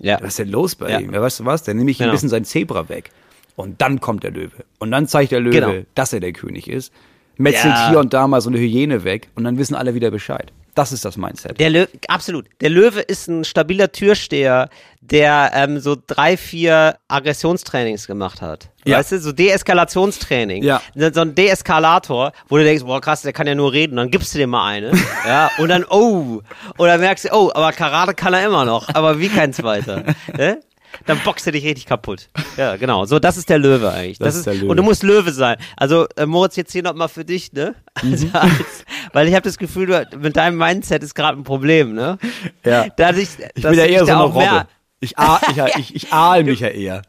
Ja. 0.00 0.18
Was 0.20 0.30
ist 0.30 0.38
denn 0.40 0.50
los 0.50 0.74
bei 0.74 0.90
ja. 0.90 1.00
ihm? 1.00 1.12
Ja, 1.12 1.20
weißt 1.20 1.40
du 1.40 1.44
was? 1.44 1.62
Dann 1.62 1.78
nehme 1.78 1.90
ich 1.90 1.98
genau. 1.98 2.10
ein 2.10 2.12
bisschen 2.12 2.28
sein 2.28 2.44
Zebra 2.44 2.88
weg. 2.88 3.10
Und 3.56 3.80
dann 3.80 4.00
kommt 4.00 4.22
der 4.22 4.30
Löwe. 4.30 4.64
Und 4.78 4.90
dann 4.90 5.06
zeigt 5.06 5.32
der 5.32 5.40
Löwe, 5.40 5.52
genau. 5.52 5.72
dass 5.94 6.12
er 6.12 6.20
der 6.20 6.32
König 6.32 6.68
ist. 6.68 6.92
Metzelt 7.36 7.74
ja. 7.74 7.88
hier 7.90 7.98
und 7.98 8.12
da 8.12 8.26
mal 8.26 8.40
so 8.40 8.50
eine 8.50 8.58
Hyäne 8.58 9.04
weg 9.04 9.28
und 9.34 9.44
dann 9.44 9.58
wissen 9.58 9.74
alle 9.74 9.94
wieder 9.94 10.10
Bescheid. 10.10 10.52
Das 10.74 10.92
ist 10.92 11.04
das 11.04 11.16
Mindset. 11.16 11.60
Der 11.60 11.70
Löwe, 11.70 11.88
absolut. 12.08 12.46
Der 12.60 12.70
Löwe 12.70 13.00
ist 13.00 13.28
ein 13.28 13.44
stabiler 13.44 13.92
Türsteher, 13.92 14.70
der 15.02 15.50
ähm, 15.54 15.80
so 15.80 15.96
drei, 16.06 16.36
vier 16.36 16.96
Aggressionstrainings 17.08 18.06
gemacht 18.06 18.40
hat. 18.40 18.70
Ja. 18.84 18.98
Weißt 18.98 19.12
du, 19.12 19.18
so 19.18 19.32
Deeskalationstraining. 19.32 20.62
Ja. 20.62 20.80
So 20.94 21.20
ein 21.20 21.34
Deeskalator, 21.34 22.32
wo 22.48 22.56
du 22.56 22.64
denkst, 22.64 22.84
boah 22.84 23.00
krass, 23.00 23.22
der 23.22 23.32
kann 23.32 23.46
ja 23.46 23.54
nur 23.54 23.72
reden, 23.72 23.96
dann 23.96 24.10
gibst 24.10 24.32
du 24.32 24.38
dir 24.38 24.46
mal 24.46 24.64
eine. 24.64 24.92
ja, 25.26 25.50
und 25.58 25.68
dann, 25.68 25.84
oh, 25.90 26.40
oder 26.78 26.98
merkst 26.98 27.26
du, 27.26 27.28
oh, 27.32 27.50
aber 27.52 27.72
Karate 27.72 28.14
kann 28.14 28.32
er 28.32 28.46
immer 28.46 28.64
noch, 28.64 28.88
aber 28.94 29.18
wie 29.18 29.28
kein 29.28 29.52
zweiter. 29.52 30.04
ne? 30.36 30.60
dann 31.06 31.18
boxt 31.24 31.46
er 31.46 31.52
dich 31.52 31.64
richtig 31.64 31.86
kaputt. 31.86 32.28
Ja, 32.56 32.76
genau. 32.76 33.06
So, 33.06 33.18
das 33.18 33.36
ist 33.36 33.48
der 33.48 33.58
Löwe 33.58 33.90
eigentlich. 33.90 34.18
Das, 34.18 34.28
das 34.28 34.36
ist, 34.36 34.46
der 34.46 34.54
Löwe. 34.54 34.66
Und 34.66 34.76
du 34.76 34.82
musst 34.82 35.02
Löwe 35.02 35.32
sein. 35.32 35.56
Also, 35.76 36.06
äh, 36.16 36.26
Moritz, 36.26 36.56
jetzt 36.56 36.72
hier 36.72 36.82
nochmal 36.82 37.08
für 37.08 37.24
dich, 37.24 37.52
ne? 37.52 37.74
Also, 37.94 38.26
mhm. 38.26 38.34
als, 38.34 38.84
weil 39.12 39.26
ich 39.26 39.34
habe 39.34 39.42
das 39.42 39.58
Gefühl, 39.58 39.86
du, 39.86 40.18
mit 40.18 40.36
deinem 40.36 40.58
Mindset 40.58 41.02
ist 41.02 41.14
gerade 41.14 41.38
ein 41.38 41.44
Problem, 41.44 41.94
ne? 41.94 42.18
Ja. 42.64 42.86
Dadurch, 42.96 43.28
ich 43.54 43.62
bin 43.62 43.74
ja 43.74 43.84
eher 43.84 44.04
so 44.04 44.12
eine 44.12 44.22
Robbe. 44.22 44.66
Ich, 45.02 45.18
ah, 45.18 45.40
ich, 45.50 45.78
ich, 45.78 45.96
ich 45.96 46.12
ahl 46.12 46.44
mich 46.44 46.60
ja 46.60 46.68
eher. 46.68 47.02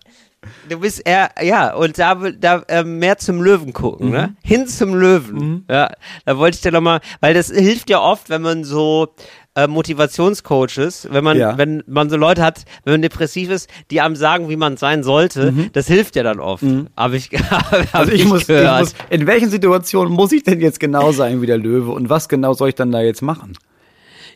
Du 0.67 0.79
bist 0.79 1.03
eher, 1.05 1.29
ja, 1.41 1.75
und 1.75 1.99
da, 1.99 2.15
da 2.15 2.63
äh, 2.67 2.83
mehr 2.83 3.19
zum 3.19 3.39
Löwen 3.39 3.71
gucken, 3.71 4.09
ne? 4.09 4.17
mhm. 4.17 4.23
ne? 4.23 4.35
Hin 4.43 4.67
zum 4.67 4.95
Löwen. 4.95 5.35
Mhm. 5.35 5.65
Ja, 5.69 5.91
da 6.25 6.37
wollte 6.37 6.55
ich 6.55 6.61
dir 6.61 6.71
nochmal, 6.71 7.01
weil 7.21 7.35
das 7.35 7.51
hilft 7.51 7.91
ja 7.91 8.01
oft, 8.01 8.31
wenn 8.31 8.41
man 8.41 8.63
so 8.63 9.13
äh, 9.55 9.67
Motivationscoaches, 9.67 11.09
wenn 11.11 11.23
man, 11.23 11.37
ja. 11.37 11.55
wenn 11.59 11.83
man 11.85 12.09
so 12.09 12.17
Leute 12.17 12.41
hat, 12.41 12.65
wenn 12.83 12.95
man 12.95 13.01
depressiv 13.03 13.51
ist, 13.51 13.69
die 13.91 14.01
einem 14.01 14.15
sagen, 14.15 14.49
wie 14.49 14.55
man 14.55 14.75
sein 14.75 15.03
sollte, 15.03 15.51
mhm. 15.51 15.69
das 15.73 15.85
hilft 15.85 16.15
ja 16.15 16.23
dann 16.23 16.39
oft. 16.39 16.63
Mhm. 16.63 16.87
Aber 16.95 17.13
ich, 17.13 17.29
hab 17.51 17.95
also 17.95 18.11
ich, 18.11 18.21
ich, 18.21 18.27
muss, 18.27 18.49
ich 18.49 18.63
muss, 18.79 18.95
in 19.11 19.27
welchen 19.27 19.51
Situationen 19.51 20.11
muss 20.11 20.31
ich 20.31 20.41
denn 20.41 20.59
jetzt 20.59 20.79
genau 20.79 21.11
sein 21.11 21.43
wie 21.43 21.47
der 21.47 21.59
Löwe 21.59 21.91
und 21.91 22.09
was 22.09 22.27
genau 22.27 22.53
soll 22.53 22.69
ich 22.69 22.75
dann 22.75 22.91
da 22.91 23.01
jetzt 23.01 23.21
machen? 23.21 23.53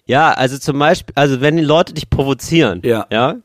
Ja, 0.05 0.31
also 0.31 0.59
zum 0.59 0.77
Beispiel, 0.77 1.13
also 1.15 1.41
wenn 1.41 1.57
die 1.57 1.63
Leute 1.63 1.93
dich 1.93 2.09
provozieren, 2.09 2.81
ja, 2.85 3.07
ja 3.11 3.37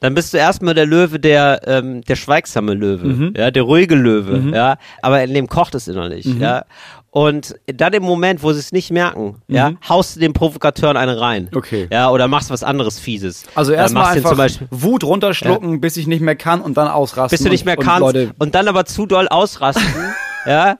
dann 0.00 0.14
bist 0.14 0.32
du 0.32 0.38
erstmal 0.38 0.74
der 0.74 0.86
Löwe, 0.86 1.18
der, 1.18 1.60
ähm, 1.66 2.02
der 2.02 2.16
schweigsame 2.16 2.74
Löwe, 2.74 3.06
mhm. 3.06 3.34
ja, 3.36 3.50
der 3.50 3.62
ruhige 3.62 3.94
Löwe, 3.94 4.38
mhm. 4.38 4.54
ja, 4.54 4.76
aber 5.02 5.22
in 5.22 5.34
dem 5.34 5.48
kocht 5.48 5.74
es 5.74 5.88
innerlich, 5.88 6.26
mhm. 6.26 6.40
ja. 6.40 6.64
Und 7.10 7.56
dann 7.66 7.94
im 7.94 8.02
Moment, 8.02 8.42
wo 8.42 8.52
sie 8.52 8.58
es 8.58 8.70
nicht 8.70 8.90
merken, 8.90 9.42
mhm. 9.46 9.54
ja, 9.54 9.72
haust 9.88 10.16
du 10.16 10.20
den 10.20 10.34
Provokateuren 10.34 10.96
eine 10.96 11.18
rein. 11.18 11.48
Okay. 11.54 11.88
Ja, 11.90 12.10
oder 12.10 12.28
machst 12.28 12.50
was 12.50 12.62
anderes 12.62 12.98
Fieses. 12.98 13.44
Also 13.54 13.72
erstmal 13.72 14.14
einfach 14.14 14.36
Beispiel, 14.36 14.68
Wut 14.70 15.04
runterschlucken, 15.04 15.72
ja. 15.72 15.78
bis 15.78 15.96
ich 15.96 16.06
nicht 16.06 16.20
mehr 16.20 16.36
kann 16.36 16.60
und 16.60 16.76
dann 16.76 16.86
ausrasten. 16.88 17.36
Bis 17.36 17.44
du 17.44 17.50
nicht 17.50 17.64
mehr 17.64 17.78
und, 17.78 17.84
kannst 17.84 18.14
und, 18.14 18.34
und 18.38 18.54
dann 18.54 18.68
aber 18.68 18.84
zu 18.84 19.06
doll 19.06 19.26
ausrasten, 19.26 19.84
ja, 20.46 20.78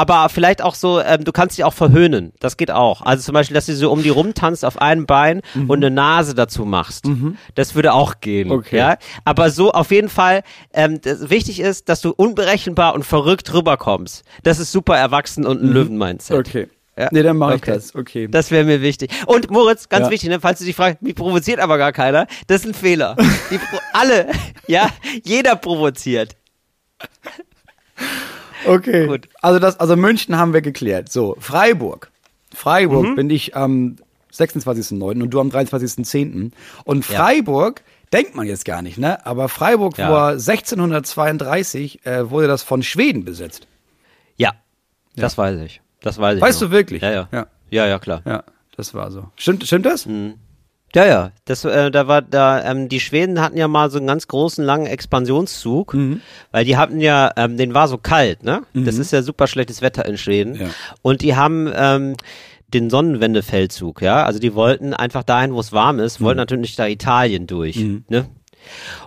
aber 0.00 0.30
vielleicht 0.30 0.62
auch 0.62 0.74
so, 0.74 0.98
ähm, 0.98 1.24
du 1.24 1.30
kannst 1.30 1.58
dich 1.58 1.64
auch 1.64 1.74
verhöhnen. 1.74 2.32
Das 2.40 2.56
geht 2.56 2.70
auch. 2.70 3.02
Also 3.02 3.22
zum 3.22 3.34
Beispiel, 3.34 3.54
dass 3.54 3.66
du 3.66 3.74
so 3.74 3.92
um 3.92 4.02
die 4.02 4.08
rumtanzt 4.08 4.64
auf 4.64 4.80
einem 4.80 5.04
Bein 5.04 5.42
mhm. 5.52 5.68
und 5.68 5.84
eine 5.84 5.94
Nase 5.94 6.34
dazu 6.34 6.64
machst. 6.64 7.04
Mhm. 7.04 7.36
Das 7.54 7.74
würde 7.74 7.92
auch 7.92 8.20
gehen. 8.20 8.50
Okay. 8.50 8.78
Ja? 8.78 8.96
Aber 9.26 9.50
so 9.50 9.72
auf 9.72 9.90
jeden 9.90 10.08
Fall, 10.08 10.42
ähm, 10.72 11.00
wichtig 11.04 11.60
ist, 11.60 11.90
dass 11.90 12.00
du 12.00 12.14
unberechenbar 12.16 12.94
und 12.94 13.04
verrückt 13.04 13.52
rüberkommst. 13.52 14.24
Das 14.42 14.58
ist 14.58 14.72
super 14.72 14.96
erwachsen 14.96 15.44
und 15.44 15.62
ein 15.62 15.66
mhm. 15.66 15.74
Löwen-Mindset. 15.74 16.48
Okay. 16.48 16.68
Ja. 16.98 17.08
Nee, 17.12 17.22
dann 17.22 17.36
mach 17.36 17.48
okay. 17.48 17.56
ich 17.56 17.60
das. 17.60 17.94
Okay. 17.94 18.26
Das 18.26 18.50
wäre 18.50 18.64
mir 18.64 18.80
wichtig. 18.80 19.10
Und 19.26 19.50
Moritz, 19.50 19.90
ganz 19.90 20.06
ja. 20.06 20.10
wichtig, 20.10 20.30
ne, 20.30 20.40
falls 20.40 20.60
du 20.60 20.64
dich 20.64 20.76
fragst, 20.76 21.02
mich 21.02 21.14
provoziert 21.14 21.60
aber 21.60 21.76
gar 21.76 21.92
keiner, 21.92 22.26
das 22.46 22.62
ist 22.62 22.68
ein 22.68 22.74
Fehler. 22.74 23.16
alle, 23.92 24.28
ja, 24.66 24.88
jeder 25.24 25.56
provoziert. 25.56 26.36
Okay. 28.66 29.06
Gut. 29.06 29.28
Also 29.40 29.58
das, 29.58 29.78
also 29.80 29.96
München 29.96 30.36
haben 30.36 30.52
wir 30.52 30.62
geklärt. 30.62 31.10
So, 31.10 31.36
Freiburg. 31.38 32.10
Freiburg 32.54 33.06
mhm. 33.06 33.16
bin 33.16 33.30
ich 33.30 33.56
am 33.56 33.96
26.09. 34.32 35.22
und 35.22 35.30
du 35.30 35.40
am 35.40 35.48
23.10. 35.48 36.52
Und 36.84 37.04
Freiburg 37.04 37.80
ja. 37.80 38.18
denkt 38.18 38.34
man 38.34 38.46
jetzt 38.46 38.64
gar 38.64 38.82
nicht, 38.82 38.98
ne? 38.98 39.24
Aber 39.26 39.48
Freiburg 39.48 39.98
ja. 39.98 40.10
war 40.10 40.30
1632 40.32 42.04
äh, 42.06 42.30
wurde 42.30 42.46
das 42.46 42.62
von 42.62 42.82
Schweden 42.82 43.24
besetzt. 43.24 43.66
Ja, 44.36 44.52
das 45.16 45.36
weiß 45.36 45.60
ich. 45.60 45.80
Das 46.00 46.18
weiß 46.18 46.36
ich. 46.36 46.42
Weißt 46.42 46.60
noch. 46.60 46.68
du 46.68 46.72
wirklich? 46.72 47.02
Ja, 47.02 47.12
ja. 47.12 47.28
Ja, 47.32 47.46
ja, 47.70 47.86
ja 47.86 47.98
klar. 47.98 48.22
Ja, 48.24 48.44
das 48.76 48.94
war 48.94 49.10
so. 49.10 49.28
Stimmt, 49.36 49.66
stimmt 49.66 49.86
das? 49.86 50.06
Mhm. 50.06 50.34
Ja, 50.94 51.06
ja. 51.06 51.30
Das, 51.44 51.64
äh, 51.64 51.90
da 51.90 52.08
war 52.08 52.22
da, 52.22 52.64
ähm, 52.64 52.88
die 52.88 53.00
Schweden 53.00 53.40
hatten 53.40 53.56
ja 53.56 53.68
mal 53.68 53.90
so 53.90 53.98
einen 53.98 54.06
ganz 54.06 54.26
großen, 54.26 54.64
langen 54.64 54.86
Expansionszug, 54.86 55.94
mhm. 55.94 56.20
weil 56.50 56.64
die 56.64 56.76
hatten 56.76 57.00
ja, 57.00 57.30
ähm, 57.36 57.56
den 57.56 57.74
war 57.74 57.86
so 57.88 57.98
kalt, 57.98 58.42
ne? 58.42 58.62
Mhm. 58.72 58.84
Das 58.84 58.98
ist 58.98 59.12
ja 59.12 59.22
super 59.22 59.46
schlechtes 59.46 59.82
Wetter 59.82 60.04
in 60.06 60.18
Schweden. 60.18 60.56
Ja. 60.56 60.68
Und 61.02 61.22
die 61.22 61.36
haben 61.36 61.70
ähm, 61.74 62.16
den 62.68 62.90
Sonnenwendefeldzug, 62.90 64.02
ja. 64.02 64.24
Also 64.24 64.40
die 64.40 64.54
wollten 64.54 64.92
einfach 64.92 65.22
dahin, 65.22 65.54
wo 65.54 65.60
es 65.60 65.72
warm 65.72 66.00
ist, 66.00 66.20
mhm. 66.20 66.24
wollten 66.24 66.38
natürlich 66.38 66.74
da 66.74 66.86
Italien 66.86 67.46
durch, 67.46 67.76
mhm. 67.76 68.04
ne? 68.08 68.26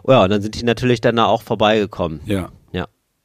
Ja, 0.08 0.24
und 0.24 0.30
dann 0.32 0.42
sind 0.42 0.60
die 0.60 0.66
natürlich 0.66 1.02
dann 1.02 1.18
da 1.18 1.26
auch 1.26 1.44
vorbeigekommen. 1.44 2.22
Ja. 2.26 2.50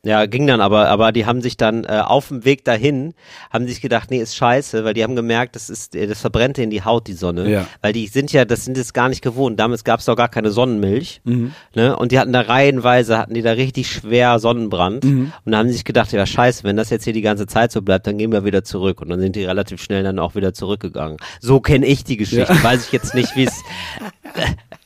Ja, 0.09 0.25
ging 0.25 0.47
dann 0.47 0.63
aber, 0.63 0.89
aber 0.89 1.13
die 1.13 1.27
haben 1.27 1.43
sich 1.43 1.59
dann 1.59 1.85
äh, 1.85 2.01
auf 2.03 2.29
dem 2.29 2.47
Weg 2.47 2.65
dahin, 2.65 3.13
haben 3.51 3.69
sich 3.69 3.83
gedacht, 3.83 4.11
nee, 4.11 4.23
ist 4.23 4.37
scheiße, 4.37 4.83
weil 4.83 4.95
die 4.95 5.05
haben 5.05 5.15
gemerkt, 5.15 5.55
das 5.55 5.69
ist, 5.69 5.95
äh, 5.95 6.07
das 6.07 6.23
verbrennt 6.23 6.57
in 6.57 6.71
die 6.71 6.83
Haut, 6.83 7.09
die 7.09 7.13
Sonne. 7.13 7.47
Ja. 7.51 7.67
Weil 7.83 7.93
die 7.93 8.07
sind 8.07 8.33
ja, 8.33 8.47
das 8.47 8.65
sind 8.65 8.79
es 8.79 8.95
gar 8.95 9.11
nicht 9.11 9.21
gewohnt. 9.21 9.61
Damals 9.61 9.85
gab 9.85 10.01
es 10.01 10.07
doch 10.07 10.17
gar 10.17 10.31
keine 10.31 10.51
Sonnenmilch. 10.51 11.21
Mhm. 11.25 11.53
Ne? 11.75 11.95
Und 11.95 12.11
die 12.11 12.19
hatten 12.19 12.33
da 12.33 12.41
reihenweise, 12.41 13.19
hatten 13.19 13.35
die 13.35 13.43
da 13.43 13.51
richtig 13.53 13.91
schwer 13.91 14.39
Sonnenbrand. 14.39 15.05
Mhm. 15.05 15.31
Und 15.45 15.53
da 15.53 15.59
haben 15.59 15.67
sie 15.67 15.75
sich 15.75 15.85
gedacht, 15.85 16.11
ja 16.11 16.25
scheiße, 16.25 16.65
wenn 16.65 16.79
das 16.79 16.89
jetzt 16.89 17.05
hier 17.05 17.13
die 17.13 17.21
ganze 17.21 17.47
Zeit 17.47 17.71
so 17.71 17.83
bleibt, 17.83 18.07
dann 18.07 18.17
gehen 18.17 18.33
wir 18.33 18.47
wieder 18.47 18.65
zurück. 18.65 19.03
Und 19.03 19.11
dann 19.11 19.21
sind 19.21 19.37
die 19.37 19.45
relativ 19.45 19.83
schnell 19.83 20.05
dann 20.05 20.19
auch 20.19 20.35
wieder 20.35 20.55
zurückgegangen. 20.55 21.19
So 21.39 21.61
kenne 21.61 21.85
ich 21.85 22.05
die 22.05 22.17
Geschichte. 22.17 22.51
Ja. 22.51 22.65
Weiß 22.65 22.87
ich 22.87 22.93
jetzt 22.93 23.15
nicht, 23.15 23.37
wie 23.37 23.45
es 23.45 23.63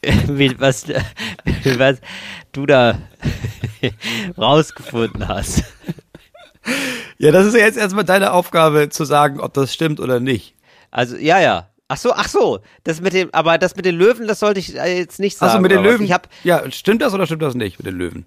wie, 0.26 0.58
was, 0.58 0.86
was 1.78 2.00
du 2.52 2.66
da 2.66 2.98
rausgefunden 4.38 5.28
hast. 5.28 5.64
Ja, 7.18 7.30
das 7.32 7.46
ist 7.46 7.54
ja 7.54 7.60
jetzt 7.60 7.78
erstmal 7.78 8.04
deine 8.04 8.32
Aufgabe 8.32 8.88
zu 8.88 9.04
sagen, 9.04 9.40
ob 9.40 9.54
das 9.54 9.72
stimmt 9.72 10.00
oder 10.00 10.20
nicht. 10.20 10.54
Also, 10.90 11.16
ja, 11.16 11.40
ja. 11.40 11.68
Ach 11.88 11.96
so, 11.96 12.12
ach 12.14 12.28
so, 12.28 12.60
das 12.84 13.00
mit 13.02 13.12
dem, 13.12 13.28
aber 13.32 13.58
das 13.58 13.76
mit 13.76 13.84
den 13.84 13.96
Löwen, 13.96 14.26
das 14.26 14.40
sollte 14.40 14.60
ich 14.60 14.78
äh, 14.78 14.96
jetzt 14.98 15.20
nicht 15.20 15.36
sagen. 15.36 15.50
Also 15.50 15.60
mit 15.60 15.70
den 15.70 15.82
Löwen, 15.82 16.04
ich 16.04 16.12
hab, 16.12 16.28
ja, 16.42 16.70
stimmt 16.70 17.02
das 17.02 17.12
oder 17.12 17.26
stimmt 17.26 17.42
das 17.42 17.54
nicht 17.54 17.78
mit 17.78 17.86
den 17.86 17.96
Löwen? 17.96 18.24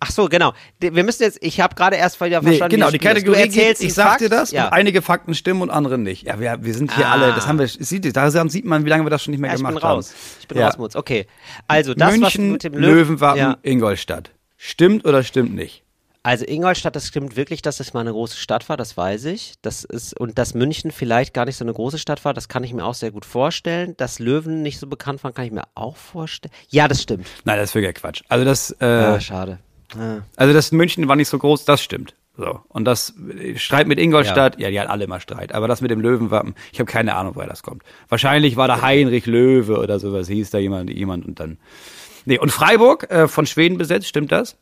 Ach 0.00 0.10
so, 0.10 0.28
genau. 0.28 0.52
Wir 0.78 1.04
müssen 1.04 1.22
jetzt, 1.22 1.38
ich 1.40 1.60
habe 1.60 1.74
gerade 1.74 1.96
erst 1.96 2.20
wieder 2.20 2.42
verstanden. 2.42 2.74
Nee, 2.74 2.76
genau, 2.76 2.90
die 2.90 2.98
Kategorie 2.98 3.48
geht, 3.48 3.80
ich 3.80 3.94
sag 3.94 4.18
dir 4.18 4.28
das, 4.28 4.52
ja. 4.52 4.66
und 4.66 4.72
einige 4.72 5.02
Fakten 5.02 5.34
stimmen 5.34 5.62
und 5.62 5.70
andere 5.70 5.98
nicht. 5.98 6.24
Ja, 6.24 6.38
wir, 6.38 6.58
wir 6.60 6.74
sind 6.74 6.94
hier 6.94 7.08
ah. 7.08 7.12
alle, 7.12 7.32
das 7.32 7.46
haben 7.46 7.58
wir, 7.58 7.66
sieht, 7.66 8.16
da 8.16 8.30
sieht 8.30 8.64
man, 8.64 8.84
wie 8.84 8.88
lange 8.88 9.04
wir 9.04 9.10
das 9.10 9.24
schon 9.24 9.32
nicht 9.32 9.40
mehr 9.40 9.50
ja, 9.50 9.56
gemacht 9.56 9.82
haben. 9.82 10.00
Ich 10.00 10.08
bin 10.08 10.14
raus. 10.14 10.14
Ich 10.40 10.48
bin 10.48 10.58
ja. 10.58 10.66
raus, 10.66 10.78
Mutz. 10.78 10.96
Okay. 10.96 11.26
Also, 11.66 11.94
das 11.94 12.16
München, 12.16 12.52
mit 12.52 12.64
dem 12.64 12.74
Löwen, 12.74 12.94
Löwenwappen, 12.94 13.38
ja. 13.38 13.58
Ingolstadt. 13.62 14.30
Stimmt 14.56 15.04
oder 15.04 15.22
stimmt 15.22 15.54
nicht? 15.54 15.84
Also 16.24 16.44
Ingolstadt, 16.46 16.94
das 16.94 17.06
stimmt 17.06 17.36
wirklich, 17.36 17.62
dass 17.62 17.80
es 17.80 17.94
mal 17.94 18.00
eine 18.00 18.12
große 18.12 18.36
Stadt 18.36 18.68
war, 18.68 18.76
das 18.76 18.96
weiß 18.96 19.24
ich. 19.26 19.54
Das 19.62 19.84
ist, 19.84 20.18
und 20.18 20.36
dass 20.36 20.52
München 20.52 20.90
vielleicht 20.90 21.32
gar 21.32 21.44
nicht 21.44 21.56
so 21.56 21.64
eine 21.64 21.72
große 21.72 21.98
Stadt 21.98 22.24
war, 22.24 22.34
das 22.34 22.48
kann 22.48 22.64
ich 22.64 22.74
mir 22.74 22.84
auch 22.84 22.94
sehr 22.94 23.12
gut 23.12 23.24
vorstellen. 23.24 23.96
Dass 23.96 24.18
Löwen 24.18 24.62
nicht 24.62 24.78
so 24.78 24.86
bekannt 24.88 25.24
waren, 25.24 25.32
kann 25.32 25.46
ich 25.46 25.52
mir 25.52 25.62
auch 25.74 25.96
vorstellen. 25.96 26.52
Ja, 26.68 26.86
das 26.86 27.02
stimmt. 27.02 27.26
Nein, 27.44 27.56
das 27.56 27.70
ist 27.70 27.74
wirklich 27.74 27.94
Quatsch. 27.94 28.22
Also 28.28 28.44
das, 28.44 28.72
äh, 28.80 28.86
ja, 28.86 29.20
schade. 29.20 29.58
Ja. 29.96 30.22
Also 30.36 30.52
das 30.52 30.72
München 30.72 31.08
war 31.08 31.16
nicht 31.16 31.28
so 31.28 31.38
groß, 31.38 31.64
das 31.64 31.82
stimmt. 31.82 32.14
So. 32.36 32.60
Und 32.68 32.84
das 32.84 33.14
Streit 33.56 33.88
mit 33.88 33.98
Ingolstadt, 33.98 34.60
ja. 34.60 34.66
ja, 34.66 34.70
die 34.70 34.80
hat 34.80 34.88
alle 34.88 35.04
immer 35.04 35.18
Streit. 35.18 35.52
Aber 35.52 35.66
das 35.66 35.80
mit 35.80 35.90
dem 35.90 36.00
Löwenwappen, 36.00 36.54
ich 36.72 36.78
habe 36.78 36.90
keine 36.90 37.16
Ahnung, 37.16 37.34
woher 37.34 37.48
das 37.48 37.64
kommt. 37.64 37.82
Wahrscheinlich 38.08 38.56
war 38.56 38.68
da 38.68 38.80
Heinrich 38.80 39.26
Löwe 39.26 39.78
oder 39.78 39.98
sowas, 39.98 40.28
hieß 40.28 40.50
da 40.50 40.58
jemand, 40.58 40.88
jemand 40.90 41.26
und 41.26 41.40
dann. 41.40 41.58
Nee, 42.26 42.38
und 42.38 42.50
Freiburg 42.50 43.10
äh, 43.10 43.26
von 43.26 43.44
Schweden 43.46 43.76
besetzt, 43.76 44.06
stimmt 44.06 44.30
das? 44.30 44.56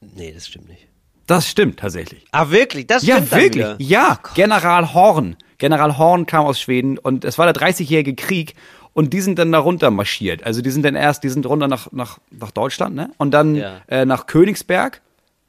Nee, 0.00 0.32
das 0.32 0.46
stimmt 0.46 0.68
nicht. 0.68 0.88
Das 1.26 1.46
stimmt 1.46 1.80
tatsächlich. 1.80 2.24
Ah, 2.30 2.50
wirklich? 2.50 2.86
Das 2.86 3.02
stimmt 3.02 3.30
Ja, 3.30 3.36
wirklich. 3.36 3.66
Ja, 3.78 4.18
oh 4.24 4.28
General 4.34 4.94
Horn. 4.94 5.36
General 5.58 5.98
Horn 5.98 6.24
kam 6.24 6.46
aus 6.46 6.58
Schweden 6.58 6.96
und 6.96 7.26
es 7.26 7.36
war 7.36 7.52
der 7.52 7.62
30-jährige 7.62 8.14
Krieg 8.14 8.54
und 8.98 9.12
die 9.12 9.20
sind 9.20 9.38
dann 9.38 9.52
da 9.52 9.60
runter 9.60 9.92
marschiert. 9.92 10.42
Also 10.42 10.60
die 10.60 10.70
sind 10.70 10.84
dann 10.84 10.96
erst, 10.96 11.22
die 11.22 11.28
sind 11.28 11.46
runter 11.46 11.68
nach, 11.68 11.92
nach, 11.92 12.18
nach 12.32 12.50
Deutschland, 12.50 12.96
ne? 12.96 13.12
Und 13.16 13.30
dann 13.30 13.54
ja. 13.54 13.76
äh, 13.86 14.04
nach 14.04 14.26
Königsberg. 14.26 15.02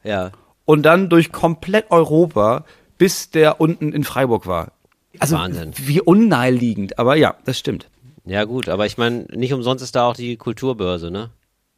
Ja. 0.04 0.30
Und 0.66 0.84
dann 0.84 1.10
durch 1.10 1.32
komplett 1.32 1.90
Europa, 1.90 2.64
bis 3.00 3.32
der 3.32 3.60
unten 3.60 3.92
in 3.92 4.04
Freiburg 4.04 4.46
war. 4.46 4.74
Also 5.18 5.36
Wahnsinn. 5.36 5.72
wie 5.78 6.00
unnaheliegend, 6.00 7.00
aber 7.00 7.16
ja, 7.16 7.38
das 7.44 7.58
stimmt. 7.58 7.90
Ja, 8.24 8.44
gut, 8.44 8.70
aber 8.70 8.86
ich 8.86 9.00
meine, 9.00 9.26
nicht 9.34 9.52
umsonst 9.52 9.84
ist 9.84 9.96
da 9.96 10.06
auch 10.06 10.16
die 10.16 10.38
Kulturbörse, 10.38 11.10
ne? 11.10 11.32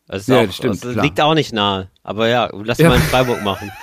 Das, 0.07 0.28
ja, 0.28 0.41
auch, 0.41 0.45
das 0.47 0.57
stimmt. 0.57 0.84
Das 0.84 0.95
liegt 0.97 1.22
auch 1.22 1.36
nicht 1.36 1.53
nahe. 1.53 1.88
Aber 2.03 2.28
ja, 2.28 2.49
lass 2.51 2.80
ja. 2.80 2.89
mal 2.89 2.95
in 2.95 3.01
Freiburg 3.01 3.43
machen. 3.43 3.72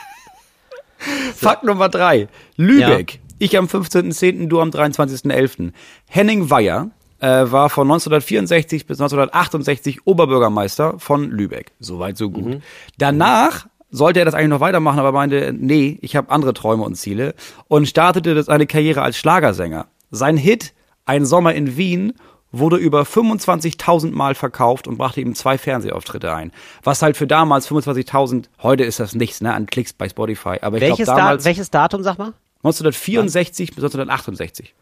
So. 1.01 1.47
Fakt 1.47 1.63
Nummer 1.63 1.89
drei. 1.89 2.27
Lübeck. 2.57 3.15
Ja. 3.15 3.21
Ich 3.39 3.57
am 3.57 3.67
15.10., 3.67 4.49
du 4.49 4.61
am 4.61 4.71
23.11. 4.71 5.71
Henning 6.09 6.51
Weyer 6.51 6.91
äh, 7.21 7.51
war 7.51 7.71
von 7.71 7.87
1964 7.87 8.87
bis 8.87 8.99
1968 9.01 10.07
Oberbürgermeister 10.07 10.99
von 10.99 11.31
Lübeck. 11.31 11.73
Soweit, 11.81 12.17
so 12.17 12.31
gut. 12.31 12.47
Mhm. 12.47 12.63
Danach 12.99 13.67
sollte 13.91 14.19
er 14.21 14.25
das 14.25 14.35
eigentlich 14.35 14.49
noch 14.49 14.61
weitermachen, 14.61 14.99
aber 14.99 15.13
meinte, 15.13 15.55
nee, 15.57 15.99
ich 16.03 16.17
habe 16.17 16.31
andere 16.31 16.55
Träume 16.55 16.85
und 16.85 16.95
Ziele 16.95 17.35
und 17.69 17.89
startete 17.89 18.43
seine 18.43 18.67
Karriere 18.67 19.03
als 19.03 19.17
Schlagersänger. 19.17 19.87
Sein 20.11 20.37
Hit 20.37 20.75
Ein 21.05 21.25
Sommer 21.25 21.55
in 21.55 21.77
Wien 21.77 22.13
wurde 22.53 22.77
über 22.77 23.03
25.000 23.03 24.13
Mal 24.13 24.35
verkauft 24.35 24.87
und 24.87 24.97
brachte 24.97 25.21
ihm 25.21 25.35
zwei 25.35 25.59
Fernsehauftritte 25.59 26.33
ein. 26.33 26.53
Was 26.83 27.03
halt 27.03 27.17
für 27.17 27.27
damals 27.27 27.71
25.000, 27.71 28.45
heute 28.63 28.85
ist 28.85 29.01
das 29.01 29.15
nichts, 29.15 29.41
ne, 29.41 29.53
an 29.55 29.67
Klicks 29.67 29.93
bei 29.93 30.09
Spotify. 30.09 30.59
Aber 30.61 30.77
ich 30.77 30.83
welches, 30.83 31.07
glaub, 31.07 31.17
damals, 31.19 31.45
da, 31.45 31.49
welches 31.49 31.71
Datum, 31.71 32.03
sag 32.03 32.19
mal? 32.19 32.33
1964 32.63 33.71
bis 33.71 33.85
1968. 33.85 34.75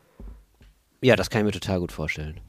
Ja, 1.00 1.16
das 1.16 1.30
kann 1.30 1.40
ich 1.40 1.46
mir 1.46 1.60
total 1.60 1.80
gut 1.80 1.92
vorstellen. 1.92 2.40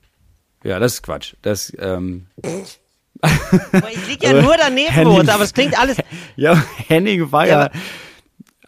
Ja, 0.63 0.79
das 0.79 0.95
ist 0.95 1.03
Quatsch. 1.03 1.35
Das, 1.41 1.71
ähm. 1.79 2.27
ich 2.43 4.07
lieg 4.07 4.23
ja 4.23 4.41
nur 4.41 4.55
daneben, 4.57 4.91
Henning, 4.91 5.29
aber 5.29 5.43
es 5.43 5.53
klingt 5.53 5.79
alles. 5.79 5.97
Ja, 6.35 6.63
Henning 6.87 7.31
Weyer. 7.31 7.71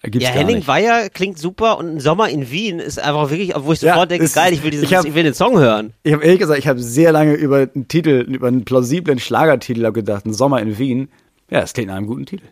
Ja, 0.04 0.10
ja 0.20 0.30
Henning 0.30 0.58
nicht. 0.58 0.68
Weyer 0.68 1.10
klingt 1.10 1.38
super 1.38 1.78
und 1.78 1.88
ein 1.88 2.00
Sommer 2.00 2.30
in 2.30 2.50
Wien 2.50 2.80
ist 2.80 3.00
einfach 3.00 3.30
wirklich, 3.30 3.54
wo 3.56 3.74
ich 3.74 3.80
sofort 3.80 3.98
ja, 3.98 4.06
denke, 4.18 4.28
geil, 4.28 4.54
ich 4.54 4.64
will, 4.64 4.72
diesen, 4.72 4.86
ich, 4.86 4.96
hab, 4.96 5.06
ich 5.06 5.14
will 5.14 5.24
den 5.24 5.36
Song 5.36 5.60
hören. 5.60 5.94
Ich 6.02 6.14
habe 6.14 6.24
ehrlich 6.24 6.40
gesagt, 6.40 6.58
ich 6.58 6.68
habe 6.68 6.80
sehr 6.80 7.12
lange 7.12 7.34
über 7.34 7.70
einen 7.74 7.88
Titel, 7.88 8.26
über 8.28 8.48
einen 8.48 8.66
plausiblen 8.66 9.20
Schlagertitel 9.20 9.92
gedacht, 9.92 10.26
ein 10.26 10.34
Sommer 10.34 10.62
in 10.62 10.80
Wien. 10.80 11.10
Ja, 11.52 11.62
das 11.62 11.74
klingt 11.74 11.90
nach 11.90 11.98
einem 11.98 12.08
guten 12.08 12.26
Titel. 12.26 12.46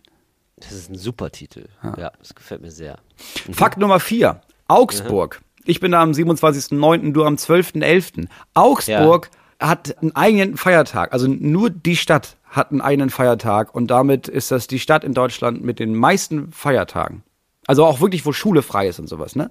Das 0.56 0.72
ist 0.72 0.90
ein 0.90 0.96
super 0.96 1.30
Titel. 1.30 1.68
Ja, 1.82 1.94
ja 1.98 2.12
das 2.18 2.34
gefällt 2.34 2.62
mir 2.62 2.70
sehr. 2.70 2.98
Mhm. 3.46 3.54
Fakt 3.54 3.78
Nummer 3.78 3.98
vier. 3.98 4.40
Augsburg. 4.68 5.40
Ich 5.68 5.80
bin 5.80 5.92
da 5.92 6.00
am 6.00 6.12
27.09., 6.12 7.12
du 7.12 7.24
am 7.26 7.34
12.11. 7.34 8.26
Augsburg 8.54 9.30
ja. 9.60 9.68
hat 9.68 9.98
einen 10.00 10.16
eigenen 10.16 10.56
Feiertag. 10.56 11.12
Also 11.12 11.28
nur 11.28 11.68
die 11.68 11.96
Stadt 11.96 12.38
hat 12.48 12.70
einen 12.70 12.80
eigenen 12.80 13.10
Feiertag 13.10 13.74
und 13.74 13.88
damit 13.90 14.28
ist 14.28 14.50
das 14.50 14.66
die 14.66 14.78
Stadt 14.78 15.04
in 15.04 15.12
Deutschland 15.12 15.62
mit 15.62 15.78
den 15.78 15.94
meisten 15.94 16.52
Feiertagen. 16.52 17.22
Also 17.66 17.84
auch 17.84 18.00
wirklich, 18.00 18.24
wo 18.24 18.32
Schule 18.32 18.62
frei 18.62 18.88
ist 18.88 18.98
und 18.98 19.08
sowas, 19.08 19.36
ne? 19.36 19.50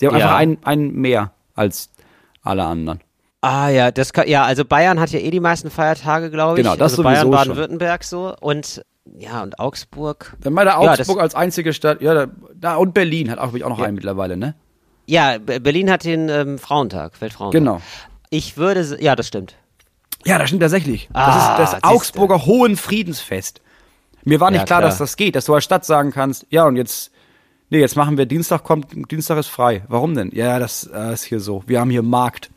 Die 0.00 0.06
haben 0.06 0.16
ja. 0.16 0.24
einfach 0.24 0.38
einen, 0.38 0.58
einen 0.64 0.94
mehr 0.94 1.32
als 1.54 1.90
alle 2.42 2.64
anderen. 2.64 3.00
Ah 3.42 3.68
ja, 3.68 3.90
das 3.90 4.14
kann, 4.14 4.28
ja, 4.28 4.44
also 4.44 4.64
Bayern 4.64 4.98
hat 4.98 5.10
ja 5.10 5.18
eh 5.18 5.30
die 5.30 5.40
meisten 5.40 5.70
Feiertage, 5.70 6.30
glaube 6.30 6.58
ich. 6.58 6.64
Genau, 6.64 6.74
das 6.74 6.92
also 6.92 7.02
Bayern, 7.02 7.30
Baden-Württemberg 7.30 8.02
so 8.04 8.34
und 8.40 8.82
ja, 9.18 9.42
und 9.42 9.58
Augsburg. 9.58 10.38
Dann 10.40 10.54
mal 10.54 10.64
der 10.64 10.78
Augsburg 10.78 11.18
ja, 11.18 11.22
als 11.22 11.34
einzige 11.34 11.74
Stadt, 11.74 12.00
ja, 12.00 12.28
da, 12.54 12.76
und 12.76 12.94
Berlin 12.94 13.30
hat 13.30 13.38
auch, 13.38 13.48
auch 13.48 13.68
noch 13.68 13.78
ja. 13.78 13.84
einen 13.84 13.96
mittlerweile, 13.96 14.38
ne? 14.38 14.54
Ja, 15.10 15.38
Berlin 15.38 15.90
hat 15.90 16.04
den 16.04 16.28
ähm, 16.28 16.56
Frauentag, 16.56 17.20
Weltfrauentag. 17.20 17.58
Genau. 17.58 17.82
Ich 18.30 18.56
würde, 18.56 18.96
ja, 19.00 19.16
das 19.16 19.26
stimmt. 19.26 19.56
Ja, 20.24 20.38
das 20.38 20.48
stimmt 20.48 20.62
tatsächlich. 20.62 21.08
Ah, 21.12 21.58
das 21.58 21.72
ist 21.72 21.74
das 21.74 21.82
Augsburger 21.82 22.46
Hohen 22.46 22.76
Friedensfest. 22.76 23.60
Mir 24.22 24.38
war 24.38 24.52
nicht 24.52 24.60
ja, 24.60 24.66
klar, 24.66 24.78
klar, 24.78 24.88
dass 24.88 24.98
das 24.98 25.16
geht, 25.16 25.34
dass 25.34 25.46
du 25.46 25.54
als 25.54 25.64
Stadt 25.64 25.84
sagen 25.84 26.12
kannst, 26.12 26.46
ja, 26.50 26.64
und 26.64 26.76
jetzt 26.76 27.10
nee, 27.70 27.80
jetzt 27.80 27.96
machen 27.96 28.18
wir 28.18 28.26
Dienstag, 28.26 28.62
kommt, 28.62 29.10
Dienstag 29.10 29.36
ist 29.38 29.48
frei. 29.48 29.82
Warum 29.88 30.14
denn? 30.14 30.30
Ja, 30.32 30.60
das 30.60 30.88
äh, 30.94 31.12
ist 31.12 31.24
hier 31.24 31.40
so. 31.40 31.64
Wir 31.66 31.80
haben 31.80 31.90
hier 31.90 32.02
Markt. 32.02 32.50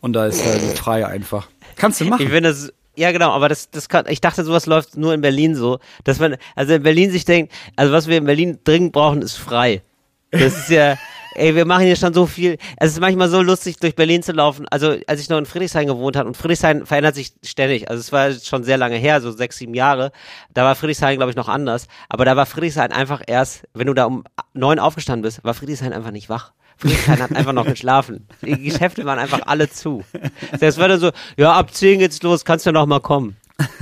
Und 0.00 0.14
da 0.14 0.24
ist 0.24 0.40
äh, 0.46 0.58
frei 0.76 1.06
einfach. 1.06 1.48
Kannst 1.74 2.00
du 2.00 2.06
machen. 2.06 2.22
Ich 2.22 2.30
finde 2.30 2.48
das, 2.48 2.72
ja, 2.94 3.12
genau, 3.12 3.32
aber 3.32 3.50
das, 3.50 3.70
das 3.70 3.90
kann, 3.90 4.06
ich 4.08 4.22
dachte, 4.22 4.44
sowas 4.44 4.64
läuft 4.64 4.96
nur 4.96 5.12
in 5.12 5.20
Berlin 5.20 5.54
so, 5.54 5.78
dass 6.04 6.20
man, 6.20 6.36
also 6.54 6.72
in 6.72 6.82
Berlin 6.82 7.10
sich 7.10 7.26
denkt, 7.26 7.52
also 7.76 7.92
was 7.92 8.06
wir 8.06 8.16
in 8.16 8.24
Berlin 8.24 8.60
dringend 8.64 8.92
brauchen, 8.92 9.20
ist 9.20 9.36
frei. 9.36 9.82
Das 10.30 10.56
ist 10.56 10.70
ja, 10.70 10.96
ey, 11.36 11.54
wir 11.54 11.64
machen 11.64 11.84
hier 11.84 11.96
schon 11.96 12.14
so 12.14 12.26
viel. 12.26 12.58
Es 12.76 12.92
ist 12.92 13.00
manchmal 13.00 13.28
so 13.28 13.42
lustig, 13.42 13.78
durch 13.78 13.94
Berlin 13.94 14.22
zu 14.22 14.32
laufen. 14.32 14.66
Also, 14.70 14.96
als 15.06 15.20
ich 15.20 15.28
noch 15.28 15.38
in 15.38 15.46
Friedrichshain 15.46 15.86
gewohnt 15.86 16.16
habe, 16.16 16.28
und 16.28 16.36
Friedrichshain 16.36 16.86
verändert 16.86 17.14
sich 17.14 17.32
ständig. 17.42 17.90
Also, 17.90 18.00
es 18.00 18.12
war 18.12 18.32
schon 18.32 18.64
sehr 18.64 18.78
lange 18.78 18.96
her, 18.96 19.20
so 19.20 19.30
sechs, 19.30 19.58
sieben 19.58 19.74
Jahre. 19.74 20.12
Da 20.54 20.64
war 20.64 20.74
Friedrichshain, 20.74 21.16
glaube 21.16 21.30
ich, 21.30 21.36
noch 21.36 21.48
anders. 21.48 21.86
Aber 22.08 22.24
da 22.24 22.36
war 22.36 22.46
Friedrichshain 22.46 22.92
einfach 22.92 23.22
erst, 23.26 23.64
wenn 23.74 23.86
du 23.86 23.94
da 23.94 24.06
um 24.06 24.24
neun 24.54 24.78
aufgestanden 24.78 25.22
bist, 25.22 25.44
war 25.44 25.54
Friedrichshain 25.54 25.92
einfach 25.92 26.10
nicht 26.10 26.28
wach. 26.28 26.52
Friedrichshain 26.78 27.20
hat 27.20 27.34
einfach 27.34 27.52
noch 27.52 27.66
geschlafen. 27.66 28.26
Die 28.42 28.62
Geschäfte 28.62 29.04
waren 29.04 29.18
einfach 29.18 29.40
alle 29.46 29.70
zu. 29.70 30.04
Das 30.60 30.78
war 30.78 30.88
dann 30.88 31.00
so, 31.00 31.10
ja, 31.36 31.52
ab 31.52 31.72
zehn 31.72 31.98
geht's 31.98 32.22
los, 32.22 32.44
kannst 32.44 32.66
du 32.66 32.72
noch 32.72 32.86
mal 32.86 33.00
kommen. 33.00 33.36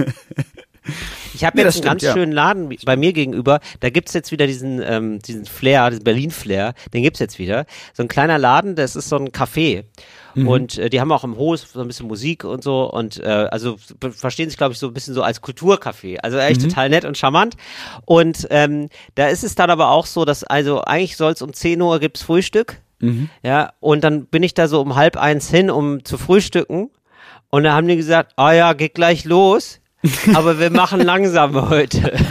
Ich 1.35 1.45
habe 1.45 1.57
nee, 1.57 1.65
jetzt 1.65 1.77
einen 1.77 1.99
stimmt, 1.99 2.03
ganz 2.03 2.15
schönen 2.15 2.33
Laden 2.33 2.77
bei 2.85 2.97
mir 2.97 3.13
gegenüber. 3.13 3.61
Da 3.81 3.91
gibt's 3.91 4.13
jetzt 4.13 4.31
wieder 4.31 4.47
diesen, 4.47 4.81
ähm, 4.83 5.19
diesen 5.21 5.45
Flair, 5.45 5.91
diesen 5.91 6.05
Berlin-Flair. 6.05 6.75
Den 6.93 7.03
gibt's 7.03 7.21
jetzt 7.21 7.39
wieder. 7.39 7.67
So 7.93 8.03
ein 8.03 8.09
kleiner 8.09 8.39
Laden, 8.39 8.77
das 8.77 8.97
ist 8.97 9.09
so 9.09 9.17
ein 9.17 9.31
Café. 9.31 9.85
Mhm. 10.35 10.49
Und 10.49 10.79
äh, 10.79 10.91
die 10.91 11.01
haben 11.01 11.11
auch 11.13 11.25
im 11.25 11.37
Hof 11.37 11.61
so 11.61 11.81
ein 11.81 11.89
bisschen 11.89 12.07
Musik 12.07 12.45
und 12.45 12.63
so. 12.63 12.91
Und 12.91 13.21
äh, 13.21 13.49
also 13.51 13.77
verstehen 14.13 14.49
sich, 14.49 14.57
glaube 14.57 14.73
ich, 14.73 14.79
so 14.79 14.87
ein 14.87 14.95
bisschen 14.95 15.15
so 15.15 15.23
als 15.23 15.43
Kulturcafé. 15.43 16.19
Also 16.19 16.39
echt 16.39 16.63
mhm. 16.63 16.69
total 16.69 16.89
nett 16.89 17.05
und 17.05 17.19
charmant. 17.19 17.57
Und 18.05 18.47
ähm, 18.51 18.89
da 19.17 19.29
ist 19.29 19.45
es 19.45 19.55
dann 19.55 19.71
aber 19.71 19.91
auch 19.91 20.07
so, 20.07 20.25
dass 20.25 20.45
also 20.45 20.83
eigentlich 20.83 21.17
soll 21.17 21.33
es 21.33 21.43
um 21.43 21.53
10 21.53 21.81
Uhr 21.83 21.99
gibt's 21.99 22.23
Frühstück. 22.23 22.81
Mhm. 23.01 23.29
Ja, 23.43 23.73
und 23.81 24.05
dann 24.05 24.27
bin 24.27 24.43
ich 24.43 24.55
da 24.55 24.69
so 24.69 24.81
um 24.81 24.95
halb 24.95 25.17
eins 25.17 25.51
hin, 25.51 25.71
um 25.71 26.05
zu 26.05 26.17
frühstücken. 26.17 26.91
Und 27.51 27.65
da 27.65 27.75
haben 27.75 27.87
die 27.87 27.97
gesagt, 27.97 28.33
ah 28.37 28.53
ja, 28.53 28.73
geht 28.73 28.95
gleich 28.95 29.25
los 29.25 29.81
aber 30.35 30.59
wir 30.59 30.71
machen 30.71 31.01
langsam 31.01 31.71
heute. 31.71 32.13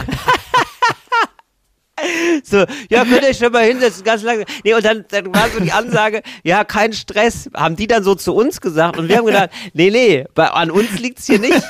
so, 2.44 2.64
ja, 2.88 3.04
könnt 3.04 3.22
ihr 3.22 3.34
schon 3.34 3.52
mal 3.52 3.64
hinsetzen, 3.64 4.04
ganz 4.04 4.22
langsam. 4.22 4.46
Nee, 4.64 4.74
und 4.74 4.84
dann, 4.84 5.04
dann 5.10 5.34
war 5.34 5.48
so 5.48 5.60
die 5.60 5.72
Ansage, 5.72 6.22
ja, 6.42 6.64
kein 6.64 6.92
Stress, 6.92 7.50
haben 7.54 7.76
die 7.76 7.86
dann 7.86 8.04
so 8.04 8.14
zu 8.14 8.34
uns 8.34 8.60
gesagt 8.60 8.98
und 8.98 9.08
wir 9.08 9.18
haben 9.18 9.26
gedacht, 9.26 9.50
nee, 9.72 9.90
nee, 9.90 10.26
bei, 10.34 10.48
an 10.48 10.70
uns 10.70 10.98
liegt's 10.98 11.26
hier 11.26 11.38
nicht. 11.38 11.62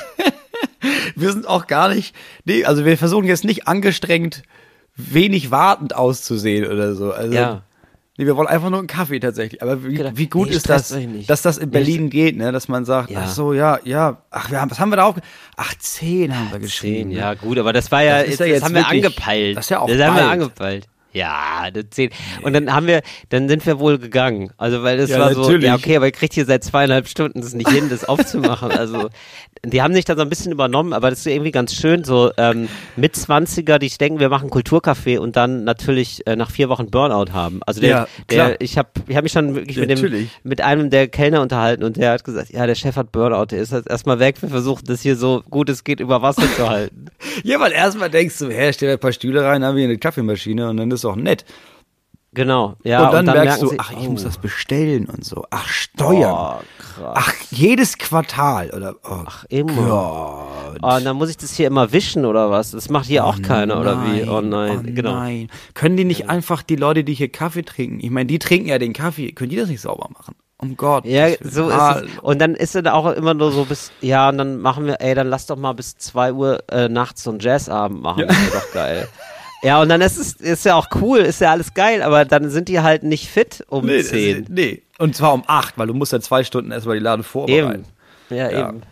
wir 1.15 1.31
sind 1.31 1.47
auch 1.47 1.67
gar 1.67 1.93
nicht, 1.93 2.15
nee, 2.45 2.65
also 2.65 2.85
wir 2.85 2.97
versuchen 2.97 3.25
jetzt 3.25 3.43
nicht 3.43 3.67
angestrengt 3.67 4.43
wenig 4.95 5.51
wartend 5.51 5.95
auszusehen 5.95 6.71
oder 6.71 6.95
so. 6.95 7.11
Also, 7.11 7.33
ja. 7.33 7.61
Nee, 8.17 8.25
wir 8.25 8.37
wollen 8.37 8.47
einfach 8.47 8.69
nur 8.69 8.79
einen 8.79 8.87
Kaffee 8.87 9.19
tatsächlich. 9.19 9.61
Aber 9.61 9.83
wie, 9.83 9.95
genau. 9.95 10.11
wie 10.13 10.27
gut 10.27 10.49
nee, 10.49 10.55
ist 10.55 10.69
das, 10.69 10.95
dass 11.27 11.41
das 11.41 11.57
in 11.57 11.69
Berlin 11.69 12.05
nee, 12.05 12.09
geht, 12.09 12.37
ne? 12.37 12.53
Dass 12.53 12.69
man 12.69 12.85
sagt, 12.85 13.11
ja. 13.11 13.23
ach 13.23 13.29
so, 13.29 13.51
ja, 13.51 13.79
ja, 13.83 14.21
ach, 14.31 14.49
wir 14.51 14.61
haben, 14.61 14.71
was 14.71 14.79
haben 14.79 14.89
wir 14.89 14.95
da 14.95 15.03
auch? 15.03 15.17
Ach, 15.57 15.73
zehn 15.79 16.37
haben 16.37 16.49
wir 16.51 16.59
geschrieben. 16.59 17.09
Zehn, 17.09 17.17
ja, 17.17 17.33
gut, 17.33 17.57
aber 17.57 17.73
das 17.73 17.91
war 17.91 18.03
ja, 18.03 18.23
das, 18.23 18.39
ja 18.39 18.47
das 18.47 18.63
haben 18.63 18.73
wirklich, 18.73 19.03
wir 19.03 19.07
angepeilt. 19.07 19.57
Das 19.57 19.65
ist 19.65 19.69
ja 19.69 19.79
auch 19.79 19.87
Das 19.87 19.97
bald. 19.97 20.09
haben 20.09 20.15
wir 20.15 20.29
angepeilt. 20.29 20.87
Ja, 21.15 21.71
das 21.71 21.85
zehn. 21.91 22.09
Und 22.41 22.51
dann 22.51 22.73
haben 22.73 22.87
wir, 22.87 23.01
dann 23.29 23.47
sind 23.47 23.65
wir 23.65 23.79
wohl 23.79 23.97
gegangen. 23.97 24.51
Also, 24.57 24.83
weil 24.83 24.97
das 24.97 25.09
ja, 25.09 25.19
war 25.19 25.29
natürlich. 25.29 25.61
so, 25.61 25.67
ja, 25.67 25.75
okay, 25.75 25.95
aber 25.95 26.07
ihr 26.07 26.11
kriegt 26.11 26.33
hier 26.33 26.45
seit 26.45 26.63
zweieinhalb 26.65 27.07
Stunden 27.07 27.39
das 27.39 27.53
nicht 27.53 27.69
hin, 27.69 27.89
das 27.89 28.03
aufzumachen. 28.03 28.69
Also, 28.71 29.09
die 29.69 29.81
haben 29.81 29.93
sich 29.93 30.05
da 30.05 30.15
so 30.15 30.21
ein 30.21 30.29
bisschen 30.29 30.51
übernommen, 30.51 30.93
aber 30.93 31.09
das 31.09 31.19
ist 31.19 31.27
irgendwie 31.27 31.51
ganz 31.51 31.73
schön, 31.73 32.03
so 32.03 32.31
ähm, 32.37 32.67
mit 32.95 33.15
20er, 33.15 33.77
die 33.77 33.87
ich 33.87 33.97
denken, 33.97 34.19
wir 34.19 34.29
machen 34.29 34.49
Kulturcafé 34.49 35.19
und 35.19 35.35
dann 35.35 35.63
natürlich 35.63 36.25
äh, 36.27 36.35
nach 36.35 36.51
vier 36.51 36.69
Wochen 36.69 36.89
Burnout 36.89 37.31
haben. 37.33 37.61
Also 37.65 37.81
der, 37.81 37.89
ja, 37.89 38.07
der 38.29 38.61
ich 38.61 38.77
habe 38.77 38.89
ich 39.07 39.15
hab 39.15 39.23
mich 39.23 39.31
schon 39.31 39.55
wirklich 39.55 39.77
mit 39.77 39.89
dem 39.89 40.29
mit 40.43 40.61
einem 40.61 40.89
der 40.89 41.07
Kellner 41.07 41.41
unterhalten 41.41 41.83
und 41.83 41.97
der 41.97 42.11
hat 42.11 42.23
gesagt, 42.23 42.51
ja, 42.51 42.65
der 42.65 42.75
Chef 42.75 42.95
hat 42.95 43.11
Burnout, 43.11 43.47
der 43.47 43.59
ist 43.59 43.71
jetzt 43.71 43.89
erstmal 43.89 44.19
weg, 44.19 44.41
wir 44.41 44.49
versuchen 44.49 44.83
das 44.85 45.01
hier 45.01 45.15
so 45.15 45.43
gut 45.49 45.69
es 45.69 45.83
geht 45.83 45.99
über 45.99 46.21
Wasser 46.21 46.47
zu 46.55 46.69
halten. 46.69 47.05
ja, 47.43 47.59
weil 47.59 47.71
erstmal 47.71 48.09
denkst 48.09 48.37
du, 48.39 48.49
hä, 48.49 48.71
stell 48.73 48.91
ein 48.91 48.99
paar 48.99 49.13
Stühle 49.13 49.43
rein, 49.43 49.63
haben 49.63 49.77
wir 49.77 49.83
eine 49.83 49.97
Kaffeemaschine 49.97 50.69
und 50.69 50.77
dann 50.77 50.91
ist 50.91 51.05
auch 51.05 51.15
nett. 51.15 51.45
Genau, 52.35 52.75
ja. 52.83 53.05
Und 53.05 53.13
dann, 53.13 53.19
und 53.19 53.25
dann 53.27 53.45
merkst 53.45 53.61
du, 53.61 53.67
sie, 53.67 53.79
ach, 53.79 53.91
ich 53.91 54.07
oh. 54.07 54.11
muss 54.11 54.23
das 54.23 54.37
bestellen 54.37 55.05
und 55.05 55.23
so. 55.23 55.45
Ach, 55.49 55.67
Steuern. 55.67 56.57
Oh, 57.01 57.03
ach, 57.13 57.33
jedes 57.49 57.97
Quartal 57.97 58.71
oder. 58.71 58.95
Oh, 59.03 59.23
ach, 59.25 59.45
immer. 59.47 60.77
Oh, 60.81 60.95
und 60.95 61.05
dann 61.05 61.15
muss 61.15 61.29
ich 61.29 61.37
das 61.37 61.53
hier 61.53 61.67
immer 61.67 61.93
wischen 61.93 62.25
oder 62.25 62.51
was? 62.51 62.71
Das 62.71 62.89
macht 62.89 63.05
hier 63.05 63.23
oh, 63.23 63.27
auch 63.27 63.41
keiner 63.41 63.79
oder 63.79 64.03
wie? 64.03 64.23
Oh 64.27 64.41
nein, 64.41 64.79
oh, 64.79 64.93
genau. 64.93 65.13
Nein. 65.13 65.49
Können 65.73 65.95
die 65.95 66.03
nicht 66.03 66.21
ja. 66.21 66.27
einfach 66.27 66.61
die 66.61 66.75
Leute, 66.75 67.05
die 67.05 67.13
hier 67.13 67.29
Kaffee 67.29 67.63
trinken, 67.63 68.01
ich 68.01 68.11
meine, 68.11 68.27
die 68.27 68.37
trinken 68.37 68.67
ja 68.67 68.77
den 68.79 68.91
Kaffee, 68.91 69.31
können 69.31 69.49
die 69.49 69.55
das 69.55 69.69
nicht 69.69 69.81
sauber 69.81 70.09
machen? 70.13 70.35
Um 70.57 70.75
Gott. 70.75 71.05
Ja, 71.05 71.29
so 71.41 71.69
ist 71.69 71.75
es. 71.75 72.19
Und 72.21 72.39
dann 72.39 72.55
ist 72.55 72.75
es 72.75 72.85
auch 72.85 73.11
immer 73.13 73.33
nur 73.33 73.51
so 73.53 73.63
bis, 73.63 73.91
ja, 74.01 74.29
und 74.29 74.37
dann 74.37 74.59
machen 74.59 74.85
wir, 74.85 74.99
ey, 74.99 75.15
dann 75.15 75.27
lass 75.27 75.45
doch 75.45 75.57
mal 75.57 75.73
bis 75.73 75.97
zwei 75.97 76.33
Uhr 76.33 76.63
äh, 76.69 76.89
nachts 76.89 77.23
so 77.23 77.31
einen 77.31 77.39
Jazzabend 77.39 78.01
machen. 78.01 78.21
Ja. 78.21 78.25
Das 78.27 78.37
wäre 78.37 78.51
doch 78.51 78.73
geil. 78.73 79.07
Ja, 79.63 79.81
und 79.81 79.89
dann 79.89 80.01
ist 80.01 80.17
es 80.17 80.33
ist 80.33 80.65
ja 80.65 80.75
auch 80.75 80.87
cool, 81.01 81.19
ist 81.19 81.41
ja 81.41 81.51
alles 81.51 81.73
geil, 81.73 82.01
aber 82.01 82.25
dann 82.25 82.49
sind 82.49 82.69
die 82.69 82.81
halt 82.81 83.03
nicht 83.03 83.27
fit 83.29 83.63
um 83.67 83.85
nee, 83.85 84.03
10. 84.03 84.45
Nee, 84.49 84.83
und 84.99 85.15
zwar 85.15 85.33
um 85.33 85.43
8, 85.47 85.77
weil 85.77 85.87
du 85.87 85.93
musst 85.93 86.13
ja 86.13 86.19
zwei 86.19 86.43
Stunden 86.43 86.71
erstmal 86.71 86.97
die 86.97 87.03
Laden 87.03 87.23
vorbereiten. 87.23 87.85
Eben. 88.29 88.37
Ja, 88.37 88.51
ja, 88.51 88.69
eben. 88.69 88.83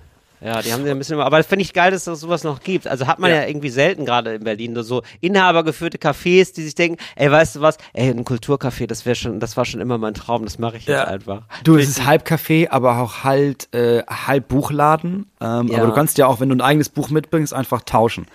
Ja, 0.43 0.61
die 0.61 0.73
haben 0.73 0.85
ja 0.85 0.91
ein 0.91 0.97
bisschen, 0.97 1.17
aber 1.21 1.37
das 1.37 1.47
finde 1.47 1.63
ich 1.63 1.71
geil, 1.71 1.91
dass 1.91 2.05
es 2.05 2.19
sowas 2.19 2.43
noch 2.43 2.59
gibt. 2.59 2.85
Also 2.85 3.07
hat 3.07 3.17
man 3.17 3.31
ja, 3.31 3.37
ja 3.37 3.47
irgendwie 3.47 3.69
selten 3.69 4.05
gerade 4.05 4.35
in 4.35 4.43
Berlin 4.43 4.75
so 4.83 5.01
inhabergeführte 5.21 5.97
Cafés, 5.97 6.53
die 6.53 6.63
sich 6.63 6.75
denken, 6.75 6.97
ey, 7.15 7.31
weißt 7.31 7.55
du 7.55 7.61
was, 7.61 7.77
ey, 7.93 8.09
ein 8.09 8.25
Kulturcafé, 8.25 8.85
das 8.85 9.05
wäre 9.05 9.15
schon, 9.15 9.39
das 9.39 9.55
war 9.55 9.63
schon 9.63 9.79
immer 9.79 9.97
mein 9.97 10.13
Traum, 10.13 10.43
das 10.43 10.59
mache 10.59 10.75
ich 10.75 10.85
jetzt 10.85 11.07
einfach. 11.07 11.43
Du, 11.63 11.77
es 11.77 11.87
ist 11.87 12.05
halb 12.05 12.27
Café, 12.27 12.69
aber 12.69 12.99
auch 12.99 13.23
halt 13.23 13.73
äh, 13.73 14.03
halb 14.03 14.49
Buchladen. 14.49 15.31
Ähm, 15.39 15.69
ja. 15.69 15.77
Aber 15.77 15.87
du 15.87 15.93
kannst 15.93 16.17
ja 16.17 16.27
auch, 16.27 16.41
wenn 16.41 16.49
du 16.49 16.55
ein 16.55 16.61
eigenes 16.61 16.89
Buch 16.89 17.09
mitbringst, 17.09 17.53
einfach 17.53 17.83
tauschen. 17.83 18.25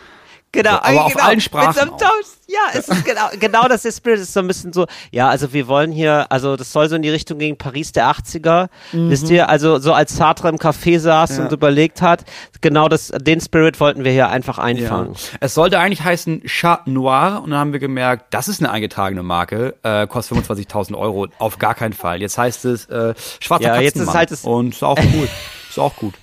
Genau, 0.52 0.70
so, 0.70 0.76
aber 0.78 1.04
auf 1.04 1.12
genau, 1.12 1.24
allen 1.24 1.40
Sprachen. 1.40 1.90
Mit 1.90 2.00
so 2.00 2.06
ja, 2.50 2.60
es 2.72 2.88
ist 2.88 3.04
genau, 3.04 3.28
genau 3.38 3.68
das 3.68 3.84
ist 3.84 3.98
Spirit 3.98 4.20
ist 4.20 4.32
so 4.32 4.40
ein 4.40 4.46
bisschen 4.46 4.72
so, 4.72 4.86
ja, 5.10 5.28
also 5.28 5.52
wir 5.52 5.68
wollen 5.68 5.92
hier, 5.92 6.32
also 6.32 6.56
das 6.56 6.72
soll 6.72 6.88
so 6.88 6.96
in 6.96 7.02
die 7.02 7.10
Richtung 7.10 7.38
gegen 7.38 7.58
Paris 7.58 7.92
der 7.92 8.10
80er, 8.10 8.68
mhm. 8.92 9.10
wisst 9.10 9.28
ihr, 9.28 9.50
also 9.50 9.78
so 9.78 9.92
als 9.92 10.16
Sartre 10.16 10.48
im 10.48 10.56
Café 10.56 10.98
saß 10.98 11.36
ja. 11.36 11.44
und 11.44 11.52
überlegt 11.52 12.00
hat, 12.00 12.24
genau 12.62 12.88
das, 12.88 13.08
den 13.08 13.42
Spirit 13.42 13.78
wollten 13.80 14.02
wir 14.02 14.12
hier 14.12 14.30
einfach 14.30 14.56
einfangen. 14.56 15.12
Ja. 15.12 15.38
Es 15.40 15.52
sollte 15.52 15.78
eigentlich 15.78 16.02
heißen 16.02 16.44
Chat 16.44 16.86
Noir 16.86 17.42
und 17.44 17.50
dann 17.50 17.58
haben 17.58 17.72
wir 17.74 17.80
gemerkt, 17.80 18.32
das 18.32 18.48
ist 18.48 18.60
eine 18.60 18.70
eingetragene 18.70 19.22
Marke, 19.22 19.74
äh, 19.82 20.06
kostet 20.06 20.38
25.000 20.38 20.96
Euro, 20.96 21.26
auf 21.38 21.58
gar 21.58 21.74
keinen 21.74 21.92
Fall. 21.92 22.22
Jetzt 22.22 22.38
heißt 22.38 22.64
es 22.64 22.86
äh, 22.86 23.12
Schwarzer 23.40 23.64
ja, 23.74 23.80
jetzt 23.80 23.96
ist 23.96 24.14
halt 24.14 24.30
es 24.30 24.44
und 24.44 24.72
ist 24.72 24.82
auch 24.82 24.96
gut, 24.96 25.28
ist 25.68 25.78
auch 25.78 25.94
gut. 25.96 26.14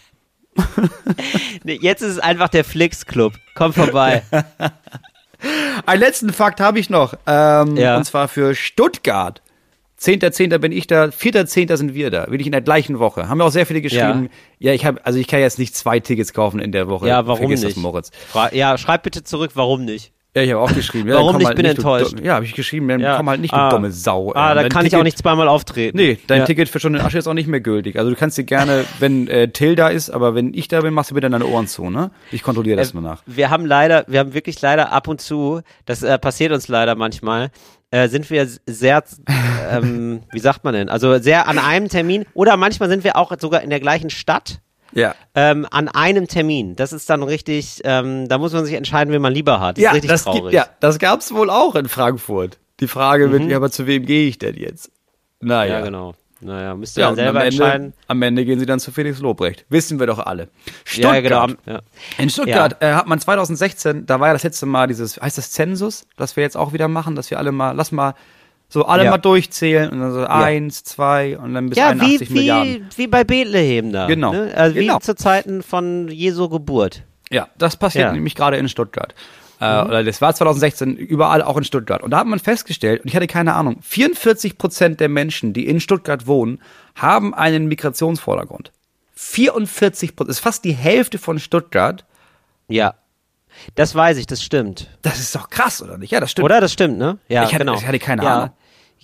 nee, 1.63 1.77
jetzt 1.81 2.01
ist 2.01 2.13
es 2.13 2.19
einfach 2.19 2.49
der 2.49 2.63
Flix 2.63 3.05
Club. 3.05 3.33
Komm 3.55 3.73
vorbei. 3.73 4.23
Einen 5.85 5.99
letzten 5.99 6.33
Fakt 6.33 6.59
habe 6.59 6.79
ich 6.79 6.89
noch. 6.89 7.13
Ähm, 7.27 7.77
ja. 7.77 7.97
Und 7.97 8.05
zwar 8.05 8.27
für 8.27 8.55
Stuttgart. 8.55 9.41
10.10. 9.99 10.57
bin 10.57 10.71
ich 10.71 10.87
da, 10.87 11.05
4.10. 11.05 11.75
sind 11.77 11.93
wir 11.93 12.11
da, 12.11 12.27
wirklich 12.27 12.47
in 12.47 12.51
der 12.51 12.61
gleichen 12.61 12.99
Woche. 12.99 13.29
Haben 13.29 13.37
wir 13.37 13.45
auch 13.45 13.51
sehr 13.51 13.65
viele 13.65 13.81
geschrieben. 13.81 14.29
Ja, 14.59 14.69
ja 14.69 14.73
ich 14.73 14.85
habe, 14.85 15.05
also 15.05 15.17
ich 15.17 15.27
kann 15.27 15.39
jetzt 15.39 15.57
nicht 15.57 15.75
zwei 15.75 15.99
Tickets 15.99 16.33
kaufen 16.33 16.59
in 16.59 16.71
der 16.71 16.87
Woche. 16.89 17.07
Ja, 17.07 17.25
warum 17.27 17.43
Vergiss 17.43 17.63
nicht? 17.63 17.77
Das, 17.77 17.81
Moritz. 17.81 18.11
ja, 18.51 18.77
schreib 18.77 19.03
bitte 19.03 19.23
zurück, 19.23 19.51
warum 19.55 19.85
nicht? 19.85 20.11
Ja, 20.35 20.41
ich 20.41 20.51
habe 20.51 20.59
auch 20.59 20.73
geschrieben. 20.73 21.07
Ja, 21.07 21.15
Warum 21.15 21.37
nicht, 21.37 21.47
halt 21.47 21.55
bin 21.55 21.65
nicht 21.65 21.77
enttäuscht. 21.77 22.19
Ja, 22.21 22.35
habe 22.35 22.43
ich 22.43 22.53
geschrieben, 22.53 22.89
dann 22.89 22.99
ja. 22.99 23.15
komm 23.15 23.29
halt 23.29 23.39
nicht, 23.39 23.53
du 23.53 23.57
ah. 23.57 23.69
dumme 23.69 23.93
Sau. 23.93 24.33
Ah, 24.35 24.53
da 24.53 24.63
kann 24.63 24.81
Ticket, 24.81 24.87
ich 24.87 24.95
auch 24.97 25.03
nicht 25.03 25.17
zweimal 25.17 25.47
auftreten. 25.47 25.97
Nee, 25.97 26.19
dein 26.27 26.39
ja. 26.39 26.45
Ticket 26.45 26.67
für 26.67 26.81
schon 26.81 26.91
den 26.91 27.01
Asche 27.01 27.17
ist 27.17 27.27
auch 27.27 27.33
nicht 27.33 27.47
mehr 27.47 27.61
gültig. 27.61 27.97
Also 27.97 28.09
du 28.09 28.17
kannst 28.17 28.37
dir 28.37 28.43
gerne, 28.43 28.83
wenn 28.99 29.29
äh, 29.29 29.47
Till 29.47 29.77
da 29.77 29.87
ist, 29.87 30.09
aber 30.09 30.35
wenn 30.35 30.53
ich 30.53 30.67
da 30.67 30.81
bin, 30.81 30.93
machst 30.93 31.11
du 31.11 31.15
bitte 31.15 31.29
deine 31.29 31.45
Ohren 31.45 31.67
zu, 31.67 31.89
ne? 31.89 32.11
Ich 32.33 32.43
kontrolliere 32.43 32.75
das 32.75 32.91
äh, 32.91 32.93
nur 32.95 33.03
nach. 33.03 33.23
Wir 33.25 33.49
haben 33.49 33.65
leider, 33.65 34.03
wir 34.09 34.19
haben 34.19 34.33
wirklich 34.33 34.61
leider 34.61 34.91
ab 34.91 35.07
und 35.07 35.21
zu, 35.21 35.61
das 35.85 36.03
äh, 36.03 36.19
passiert 36.19 36.51
uns 36.51 36.67
leider 36.67 36.95
manchmal, 36.95 37.49
äh, 37.91 38.09
sind 38.09 38.29
wir 38.29 38.45
sehr, 38.65 39.03
ähm, 39.71 40.19
wie 40.33 40.39
sagt 40.39 40.65
man 40.65 40.73
denn, 40.73 40.89
also 40.89 41.17
sehr 41.19 41.47
an 41.47 41.57
einem 41.57 41.87
Termin 41.87 42.25
oder 42.33 42.57
manchmal 42.57 42.89
sind 42.89 43.05
wir 43.05 43.15
auch 43.15 43.31
sogar 43.39 43.61
in 43.61 43.69
der 43.69 43.79
gleichen 43.79 44.09
Stadt 44.09 44.59
ja. 44.95 45.13
ähm, 45.35 45.67
an 45.69 45.87
einem 45.87 46.27
Termin. 46.27 46.75
Das 46.75 46.93
ist 46.93 47.09
dann 47.09 47.21
richtig, 47.21 47.81
ähm, 47.83 48.27
da 48.27 48.37
muss 48.37 48.53
man 48.53 48.65
sich 48.65 48.73
entscheiden, 48.73 49.13
wen 49.13 49.21
man 49.21 49.33
lieber 49.33 49.59
hat. 49.59 49.77
Das 49.77 49.83
ja, 49.83 49.89
ist 49.91 49.95
richtig 49.95 50.11
das 50.11 50.23
traurig. 50.23 50.41
Gibt, 50.41 50.53
ja, 50.53 50.67
das 50.79 50.97
gab 50.97 51.19
es 51.19 51.33
wohl 51.33 51.49
auch 51.49 51.75
in 51.75 51.87
Frankfurt. 51.87 52.57
Die 52.79 52.87
Frage 52.87 53.27
mhm. 53.27 53.31
wird, 53.31 53.43
ja, 53.43 53.57
aber 53.57 53.69
zu 53.69 53.85
wem 53.85 54.05
gehe 54.05 54.27
ich 54.27 54.39
denn 54.39 54.55
jetzt? 54.55 54.91
Naja. 55.39 55.79
Ja, 55.79 55.85
genau. 55.85 56.15
Naja, 56.41 56.75
müsst 56.75 56.97
ihr 56.97 57.01
ja, 57.01 57.07
dann 57.07 57.15
selber 57.15 57.39
am 57.39 57.45
Ende, 57.45 57.63
entscheiden. 57.63 57.93
Am 58.07 58.21
Ende 58.21 58.45
gehen 58.45 58.59
sie 58.59 58.65
dann 58.65 58.79
zu 58.79 58.91
Felix 58.91 59.19
Lobrecht. 59.19 59.65
Wissen 59.69 59.99
wir 59.99 60.07
doch 60.07 60.19
alle. 60.19 60.49
Stuttgart. 60.83 61.15
Ja, 61.15 61.45
genau. 61.45 61.47
Ja. 61.65 61.81
In 62.17 62.29
Stuttgart 62.29 62.81
äh, 62.81 62.93
hat 62.93 63.07
man 63.07 63.19
2016, 63.19 64.05
da 64.05 64.19
war 64.19 64.27
ja 64.27 64.33
das 64.33 64.43
letzte 64.43 64.65
Mal 64.65 64.87
dieses, 64.87 65.19
heißt 65.19 65.37
das 65.37 65.51
Zensus, 65.51 66.05
das 66.17 66.35
wir 66.35 66.43
jetzt 66.43 66.57
auch 66.57 66.73
wieder 66.73 66.87
machen, 66.87 67.15
dass 67.15 67.31
wir 67.31 67.39
alle 67.39 67.51
mal, 67.51 67.71
lass 67.71 67.91
mal 67.91 68.15
so 68.69 68.85
alle 68.85 69.05
ja. 69.05 69.11
mal 69.11 69.17
durchzählen 69.17 69.89
und 69.89 69.99
dann 69.99 70.11
so 70.11 70.21
ja. 70.21 70.27
eins, 70.27 70.83
zwei 70.83 71.37
und 71.37 71.53
dann 71.53 71.69
bis 71.69 71.77
ja, 71.77 71.89
81 71.89 72.29
wie, 72.29 72.33
Milliarden. 72.33 72.87
Wie, 72.91 72.97
wie 72.97 73.07
bei 73.07 73.23
Bethlehem 73.23 73.91
da. 73.91 74.07
Genau. 74.07 74.33
Ne? 74.33 74.53
Also 74.55 74.75
genau. 74.75 74.97
wie 74.97 74.99
zu 74.99 75.15
Zeiten 75.15 75.63
von 75.63 76.07
Jesu 76.09 76.49
Geburt. 76.49 77.03
Ja, 77.29 77.47
das 77.57 77.77
passiert 77.77 78.05
ja. 78.05 78.11
nämlich 78.11 78.35
gerade 78.35 78.57
in 78.57 78.69
Stuttgart. 78.69 79.13
Äh, 79.61 79.81
mhm. 79.81 79.87
oder 79.89 80.03
das 80.03 80.21
war 80.21 80.33
2016 80.33 80.97
überall, 80.97 81.41
auch 81.41 81.57
in 81.57 81.63
Stuttgart. 81.63 82.03
Und 82.03 82.11
da 82.11 82.19
hat 82.19 82.27
man 82.27 82.39
festgestellt, 82.39 83.01
und 83.01 83.07
ich 83.07 83.15
hatte 83.15 83.27
keine 83.27 83.53
Ahnung, 83.53 83.77
44 83.81 84.57
Prozent 84.57 84.99
der 84.99 85.09
Menschen, 85.09 85.53
die 85.53 85.67
in 85.67 85.79
Stuttgart 85.79 86.27
wohnen, 86.27 86.59
haben 86.95 87.33
einen 87.33 87.67
Migrationsvordergrund. 87.67 88.71
44 89.15 90.15
Prozent, 90.15 90.31
ist 90.31 90.39
fast 90.39 90.65
die 90.65 90.73
Hälfte 90.73 91.17
von 91.17 91.39
Stuttgart. 91.39 92.03
Ja. 92.67 92.95
Das 93.75 93.95
weiß 93.95 94.17
ich, 94.17 94.27
das 94.27 94.43
stimmt. 94.43 94.89
Das 95.01 95.19
ist 95.19 95.35
doch 95.35 95.49
krass, 95.49 95.81
oder 95.81 95.97
nicht? 95.97 96.11
Ja, 96.11 96.19
das 96.19 96.31
stimmt. 96.31 96.45
Oder? 96.45 96.61
Das 96.61 96.71
stimmt, 96.73 96.97
ne? 96.97 97.17
Ja, 97.27 97.43
ich 97.43 97.53
hatte, 97.53 97.65
genau. 97.65 97.75
Ich 97.75 97.85
hatte 97.85 97.99
keine 97.99 98.23
ja. 98.23 98.35
Ahnung. 98.35 98.49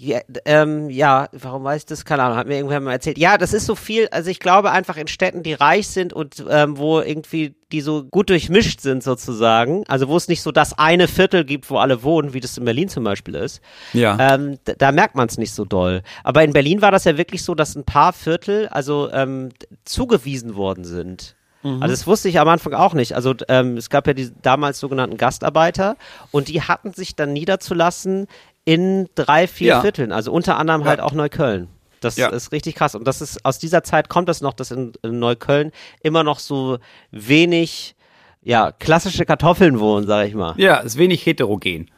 Ja, 0.04 0.20
ähm, 0.46 0.90
ja, 0.90 1.30
warum 1.32 1.64
weiß 1.64 1.84
ich 1.84 1.86
das? 1.86 2.06
Keine 2.06 2.24
Ahnung, 2.24 2.36
hat 2.36 2.48
mir 2.48 2.56
irgendwer 2.56 2.80
mal 2.80 2.94
erzählt. 2.94 3.20
Ja, 3.20 3.38
das 3.38 3.54
ist 3.54 3.68
so 3.68 3.76
viel, 3.76 4.08
also 4.10 4.32
ich 4.32 4.40
glaube 4.40 4.72
einfach 4.72 4.98
in 4.98 5.08
Städten, 5.08 5.44
die 5.44 5.54
reich 5.54 5.90
sind 5.90 6.12
und 6.12 6.44
ähm, 6.50 6.80
wo 6.80 7.02
irgendwie 7.02 7.54
die 7.72 7.82
so 7.82 8.04
gut 8.04 8.32
durchmischt 8.32 8.82
sind 8.82 9.04
sozusagen, 9.04 9.84
also 9.88 10.08
wo 10.08 10.18
es 10.18 10.28
nicht 10.28 10.42
so 10.42 10.52
das 10.52 10.76
eine 10.76 11.08
Viertel 11.08 11.46
gibt, 11.46 11.70
wo 11.70 11.78
alle 11.78 12.02
wohnen, 12.02 12.34
wie 12.34 12.40
das 12.40 12.58
in 12.58 12.66
Berlin 12.66 12.90
zum 12.90 13.04
Beispiel 13.04 13.36
ist, 13.36 13.62
ja. 13.94 14.18
ähm, 14.20 14.58
da, 14.64 14.74
da 14.74 14.92
merkt 14.92 15.14
man 15.14 15.28
es 15.28 15.38
nicht 15.38 15.54
so 15.54 15.66
doll. 15.66 16.02
Aber 16.24 16.44
in 16.44 16.54
Berlin 16.54 16.82
war 16.82 16.90
das 16.90 17.04
ja 17.04 17.16
wirklich 17.18 17.44
so, 17.44 17.54
dass 17.54 17.76
ein 17.76 17.84
paar 17.84 18.12
Viertel 18.12 18.70
also 18.70 19.12
ähm, 19.12 19.50
zugewiesen 19.86 20.56
worden 20.56 20.84
sind. 20.84 21.36
Mhm. 21.64 21.82
Also 21.82 21.94
das 21.94 22.08
wusste 22.08 22.30
ich 22.30 22.40
am 22.40 22.48
Anfang 22.48 22.74
auch 22.74 22.94
nicht. 22.94 23.16
Also 23.16 23.34
ähm, 23.48 23.78
es 23.78 23.90
gab 23.90 24.08
ja 24.08 24.14
die 24.14 24.32
damals 24.42 24.80
sogenannten 24.80 25.18
Gastarbeiter 25.18 25.96
und 26.32 26.48
die 26.48 26.62
hatten 26.62 26.94
sich 26.94 27.16
dann 27.16 27.34
niederzulassen 27.34 28.28
in 28.66 29.10
drei, 29.16 29.48
vier 29.48 29.68
ja. 29.68 29.82
Vierteln, 29.82 30.12
also 30.12 30.32
unter 30.32 30.58
anderem 30.58 30.82
ja. 30.82 30.88
halt 30.88 31.00
auch 31.00 31.14
Neukölln. 31.14 31.68
Das 32.00 32.18
ja. 32.18 32.30
ist 32.30 32.52
richtig 32.52 32.76
krass. 32.76 32.96
Und 32.96 33.06
das 33.06 33.22
ist 33.22 33.46
aus 33.46 33.60
dieser 33.60 33.84
Zeit 33.84 34.10
kommt 34.10 34.28
es 34.28 34.38
das 34.38 34.42
noch, 34.42 34.54
dass 34.54 34.72
in, 34.72 34.94
in, 35.04 35.20
Neukölln 35.20 35.72
immer 36.02 36.24
noch 36.24 36.40
so 36.40 36.80
wenig, 37.12 37.96
ja, 38.42 38.72
klassische 38.72 39.26
Kartoffeln 39.26 39.80
wohnen, 39.80 40.08
sag 40.08 40.28
ich 40.28 40.34
mal. 40.34 40.56
Ja, 40.58 40.78
ist 40.78 40.98
wenig 40.98 41.26
heterogen. 41.26 41.92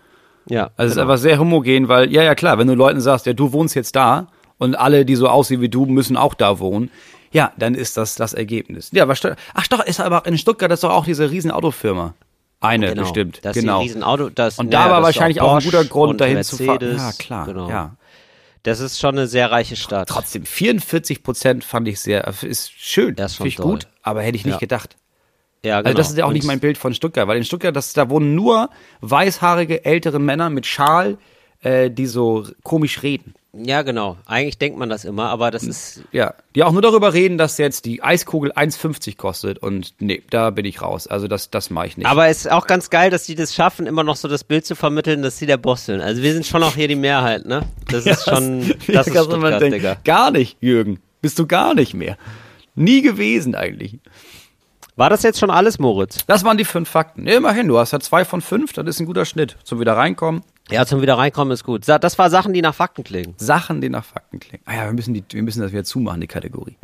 Ja. 0.50 0.72
Also 0.76 0.76
genau. 0.76 0.84
es 0.84 0.92
ist 0.92 0.98
einfach 0.98 1.18
sehr 1.18 1.40
homogen, 1.40 1.88
weil, 1.88 2.12
ja, 2.12 2.22
ja, 2.22 2.36
klar, 2.36 2.58
wenn 2.58 2.68
du 2.68 2.76
Leuten 2.76 3.00
sagst, 3.00 3.26
ja, 3.26 3.34
du 3.34 3.54
wohnst 3.54 3.76
jetzt 3.76 3.96
da 3.96 4.28
und 4.58 4.76
alle, 4.76 5.06
die 5.06 5.16
so 5.16 5.30
aussehen 5.30 5.62
wie 5.62 5.70
du, 5.70 5.86
müssen 5.86 6.18
auch 6.18 6.34
da 6.34 6.60
wohnen, 6.60 6.92
ja, 7.34 7.52
dann 7.58 7.76
ist 7.76 7.98
das 7.98 8.16
das 8.16 8.34
Ergebnis. 8.34 8.90
Ja, 8.94 9.08
was, 9.08 9.22
ach 9.54 9.68
doch, 9.68 9.84
ist 9.86 10.00
aber 10.00 10.26
in 10.26 10.38
Stuttgart 10.38 10.72
ist 10.72 10.84
doch 10.84 10.92
auch 10.92 11.06
diese 11.06 11.30
riesen 11.30 11.52
Autofirma. 11.52 12.14
Eine 12.62 12.90
genau, 12.90 13.02
bestimmt, 13.02 13.40
das 13.44 13.58
genau. 13.58 13.84
Ist 13.84 14.02
Auto, 14.02 14.30
das, 14.30 14.58
und 14.58 14.74
da 14.74 14.86
ja, 14.86 14.92
war 14.92 15.04
wahrscheinlich 15.04 15.42
auch, 15.42 15.52
auch, 15.52 15.58
ein 15.58 15.64
guter 15.64 15.84
Grund, 15.84 16.22
dahin 16.22 16.36
Mercedes, 16.36 16.58
zu 16.58 16.64
fahren. 16.66 16.98
Ja, 16.98 17.12
klar, 17.12 17.46
genau. 17.46 17.70
ja. 17.70 17.98
Das 18.64 18.80
ist 18.80 19.02
schon 19.02 19.18
eine 19.18 19.28
sehr 19.28 19.52
reiche 19.52 19.76
Stadt. 19.76 20.08
Trotzdem, 20.08 20.46
44 20.46 21.24
Prozent 21.24 21.66
fand 21.66 21.90
ich 21.90 22.00
sehr, 22.00 22.26
ist 22.42 22.72
schön, 22.72 23.16
das 23.16 23.36
finde 23.36 23.50
ich 23.50 23.58
toll. 23.58 23.72
gut, 23.72 23.88
aber 24.02 24.22
hätte 24.22 24.38
ich 24.38 24.46
nicht 24.46 24.54
ja. 24.54 24.60
gedacht. 24.60 24.96
Ja, 25.66 25.82
genau. 25.82 25.90
Also 25.90 25.98
das 25.98 26.10
ist 26.12 26.18
ja 26.18 26.24
auch 26.24 26.30
und 26.30 26.36
nicht 26.36 26.46
mein 26.46 26.62
Bild 26.62 26.78
von 26.78 26.94
Stuttgart, 26.94 27.28
weil 27.28 27.38
in 27.38 27.44
Stuttgart, 27.44 27.76
das, 27.76 27.92
da 27.92 28.10
wohnen 28.10 28.36
nur 28.36 28.70
weißhaarige 29.02 29.84
ältere 29.84 30.20
Männer 30.20 30.50
mit 30.50 30.66
Schal, 30.66 31.18
äh, 31.62 31.90
die 31.92 32.06
so 32.06 32.48
komisch 32.64 33.04
reden. 33.04 33.34
Ja, 33.56 33.84
genau. 33.84 34.18
Eigentlich 34.26 34.58
denkt 34.58 34.80
man 34.80 34.90
das 34.90 35.06
immer, 35.06 35.30
aber 35.30 35.52
das 35.52 35.64
ist. 35.64 36.02
Ja, 36.12 36.34
die 36.56 36.64
auch 36.64 36.72
nur 36.72 36.82
darüber 36.82 37.14
reden, 37.14 37.38
dass 37.38 37.60
jetzt 37.60 37.86
die 37.86 38.02
Eiskugel 38.02 38.52
1,50 38.52 39.16
kostet 39.16 39.60
und 39.60 39.94
nee, 40.00 40.24
da 40.32 40.50
bin 40.50 40.66
ich 40.66 40.82
raus. 40.82 41.06
Also 41.06 41.28
das, 41.28 41.52
das 41.52 41.70
mache 41.70 41.86
ich 41.86 41.98
nicht. 41.98 42.08
Aber 42.08 42.28
es 42.28 42.40
ist 42.46 42.52
auch 42.52 42.66
ganz 42.66 42.90
geil, 42.90 43.12
dass 43.12 43.26
die 43.26 43.36
das 43.36 43.54
schaffen, 43.54 43.86
immer 43.86 44.04
noch 44.04 44.16
so 44.16 44.28
das 44.28 44.44
Bild 44.44 44.66
zu 44.66 44.76
vermitteln, 44.76 45.22
dass 45.22 45.38
sie 45.38 45.46
der 45.46 45.58
Boss 45.58 45.86
sind. 45.86 46.02
Also 46.02 46.24
wir 46.24 46.34
sind 46.34 46.48
schon 46.48 46.64
auch 46.64 46.74
hier 46.74 46.88
die 46.88 46.96
Mehrheit, 46.96 47.46
ne? 47.46 47.62
Das 47.92 48.06
ist 48.08 48.26
ja, 48.26 48.34
schon. 48.34 48.68
Das, 48.70 48.78
das 48.88 49.08
ist 49.08 49.24
Stuttgart, 49.24 49.62
denken, 49.62 49.78
Digga. 49.78 49.98
Gar 50.04 50.32
nicht, 50.32 50.58
Jürgen. 50.60 51.00
Bist 51.22 51.38
du 51.38 51.46
gar 51.46 51.76
nicht 51.76 51.94
mehr. 51.94 52.18
Nie 52.74 53.04
gewesen 53.04 53.54
eigentlich. 53.54 54.00
War 54.96 55.12
das 55.12 55.22
jetzt 55.22 55.40
schon 55.40 55.52
alles, 55.52 55.78
Moritz? 55.78 56.26
Das 56.26 56.44
waren 56.44 56.58
die 56.58 56.66
fünf 56.66 56.90
Fakten. 56.90 57.28
immerhin, 57.28 57.68
du 57.68 57.78
hast 57.78 57.92
ja 57.92 58.00
zwei 58.00 58.26
von 58.26 58.42
fünf, 58.42 58.74
das 58.74 58.86
ist 58.88 59.00
ein 59.00 59.06
guter 59.06 59.26
Schnitt. 59.26 59.58
Zum 59.64 59.80
wieder 59.80 59.96
reinkommen. 59.96 60.44
Ja, 60.70 60.86
zum 60.86 61.02
wieder 61.02 61.18
reinkommen 61.18 61.52
ist 61.52 61.64
gut. 61.64 61.88
Das 61.88 62.18
war 62.18 62.30
Sachen, 62.30 62.54
die 62.54 62.62
nach 62.62 62.74
Fakten 62.74 63.04
klingen. 63.04 63.34
Sachen, 63.38 63.82
die 63.82 63.90
nach 63.90 64.06
Fakten 64.06 64.40
klingen. 64.40 64.64
Ah 64.66 64.76
ja, 64.76 64.86
wir 64.86 64.94
müssen, 64.94 65.14
die, 65.14 65.24
wir 65.30 65.44
müssen 65.44 65.62
das 65.62 65.72
wieder 65.72 65.84
zumachen, 65.84 66.22
die 66.22 66.28
Kategorie. 66.28 66.78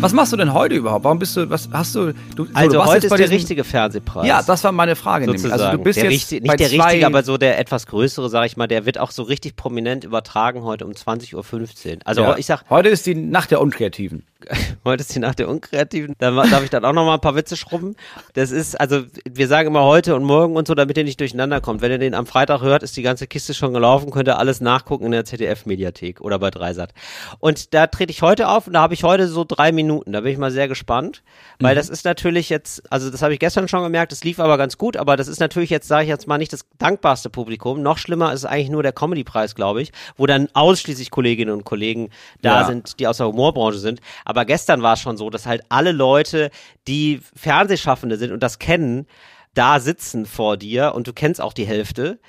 Was 0.00 0.14
machst 0.14 0.32
du 0.32 0.38
denn 0.38 0.54
heute 0.54 0.74
überhaupt? 0.76 1.04
Warum 1.04 1.18
bist 1.18 1.36
du, 1.36 1.50
was 1.50 1.68
hast 1.70 1.94
du, 1.94 2.14
du 2.34 2.46
Also 2.54 2.78
du 2.78 2.84
heute 2.86 3.06
ist 3.06 3.10
der 3.10 3.18
diesem, 3.18 3.34
richtige 3.34 3.64
Fernsehpreis. 3.64 4.26
Ja, 4.26 4.42
das 4.42 4.64
war 4.64 4.72
meine 4.72 4.96
Frage 4.96 5.26
sozusagen. 5.26 5.50
nämlich. 5.50 5.66
Also 5.66 5.76
du 5.76 5.84
bist 5.84 5.96
der 5.98 6.04
jetzt 6.04 6.12
richtig, 6.12 6.42
nicht 6.42 6.58
der 6.58 6.70
richtige, 6.70 7.06
aber 7.06 7.22
so 7.22 7.36
der 7.36 7.58
etwas 7.58 7.86
größere, 7.86 8.30
sag 8.30 8.46
ich 8.46 8.56
mal, 8.56 8.66
der 8.66 8.86
wird 8.86 8.96
auch 8.96 9.10
so 9.10 9.22
richtig 9.22 9.56
prominent 9.56 10.04
übertragen 10.04 10.62
heute 10.62 10.86
um 10.86 10.92
20.15 10.92 11.34
Uhr. 11.34 11.98
Also 12.06 12.22
ja. 12.22 12.36
ich 12.38 12.46
sag. 12.46 12.64
Heute 12.70 12.88
ist 12.88 13.04
die 13.04 13.14
Nacht 13.14 13.50
der 13.50 13.60
Unkreativen. 13.60 14.24
heute 14.86 15.02
ist 15.02 15.14
die 15.14 15.18
Nacht 15.18 15.38
der 15.38 15.50
Unkreativen. 15.50 16.14
Da 16.18 16.30
darf 16.30 16.64
ich 16.64 16.70
dann 16.70 16.86
auch 16.86 16.94
noch 16.94 17.04
mal 17.04 17.14
ein 17.14 17.20
paar 17.20 17.36
Witze 17.36 17.58
schrubben. 17.58 17.94
Das 18.32 18.52
ist, 18.52 18.80
also 18.80 19.02
wir 19.28 19.48
sagen 19.48 19.68
immer 19.68 19.84
heute 19.84 20.14
und 20.16 20.24
morgen 20.24 20.56
und 20.56 20.66
so, 20.66 20.74
damit 20.74 20.96
ihr 20.96 21.04
nicht 21.04 21.20
durcheinander 21.20 21.60
kommt. 21.60 21.82
Wenn 21.82 21.92
ihr 21.92 21.98
den 21.98 22.14
am 22.14 22.24
Freitag 22.24 22.62
hört, 22.62 22.82
ist 22.82 22.96
die 22.96 23.02
ganze 23.02 23.26
Kiste 23.26 23.52
schon 23.52 23.74
gelaufen, 23.74 24.10
könnt 24.10 24.28
ihr 24.28 24.38
alles 24.38 24.62
nachgucken 24.62 25.04
in 25.04 25.12
der 25.12 25.26
ZDF-Mediathek 25.26 26.22
oder 26.22 26.38
bei 26.38 26.50
Dreisat. 26.50 26.94
Und 27.38 27.74
da 27.74 27.86
trete 27.86 28.10
ich 28.10 28.22
heute 28.22 28.48
auf 28.48 28.66
und 28.66 28.72
da 28.72 28.80
habe 28.80 28.94
ich 28.94 29.04
heute 29.04 29.28
so 29.28 29.44
drei 29.46 29.72
Minuten. 29.72 29.89
Da 30.06 30.20
bin 30.20 30.32
ich 30.32 30.38
mal 30.38 30.50
sehr 30.50 30.68
gespannt, 30.68 31.22
weil 31.58 31.74
mhm. 31.74 31.78
das 31.78 31.88
ist 31.88 32.04
natürlich 32.04 32.48
jetzt, 32.48 32.90
also 32.92 33.10
das 33.10 33.22
habe 33.22 33.32
ich 33.32 33.40
gestern 33.40 33.68
schon 33.68 33.82
gemerkt, 33.82 34.12
das 34.12 34.24
lief 34.24 34.38
aber 34.38 34.56
ganz 34.58 34.78
gut, 34.78 34.96
aber 34.96 35.16
das 35.16 35.28
ist 35.28 35.40
natürlich 35.40 35.70
jetzt, 35.70 35.88
sage 35.88 36.04
ich 36.04 36.08
jetzt 36.08 36.26
mal, 36.26 36.38
nicht 36.38 36.52
das 36.52 36.66
dankbarste 36.78 37.30
Publikum. 37.30 37.82
Noch 37.82 37.98
schlimmer 37.98 38.32
ist 38.32 38.44
eigentlich 38.44 38.70
nur 38.70 38.82
der 38.82 38.92
Comedy-Preis, 38.92 39.54
glaube 39.54 39.82
ich, 39.82 39.92
wo 40.16 40.26
dann 40.26 40.48
ausschließlich 40.54 41.10
Kolleginnen 41.10 41.52
und 41.52 41.64
Kollegen 41.64 42.10
da 42.42 42.60
ja. 42.60 42.66
sind, 42.66 43.00
die 43.00 43.06
aus 43.06 43.16
der 43.18 43.26
Humorbranche 43.26 43.78
sind. 43.78 44.00
Aber 44.24 44.44
gestern 44.44 44.82
war 44.82 44.94
es 44.94 45.00
schon 45.00 45.16
so, 45.16 45.30
dass 45.30 45.46
halt 45.46 45.62
alle 45.68 45.92
Leute, 45.92 46.50
die 46.86 47.20
Fernsehschaffende 47.34 48.16
sind 48.16 48.32
und 48.32 48.42
das 48.42 48.58
kennen, 48.58 49.06
da 49.54 49.80
sitzen 49.80 50.26
vor 50.26 50.56
dir 50.56 50.94
und 50.94 51.06
du 51.06 51.12
kennst 51.12 51.40
auch 51.40 51.52
die 51.52 51.66
Hälfte. 51.66 52.20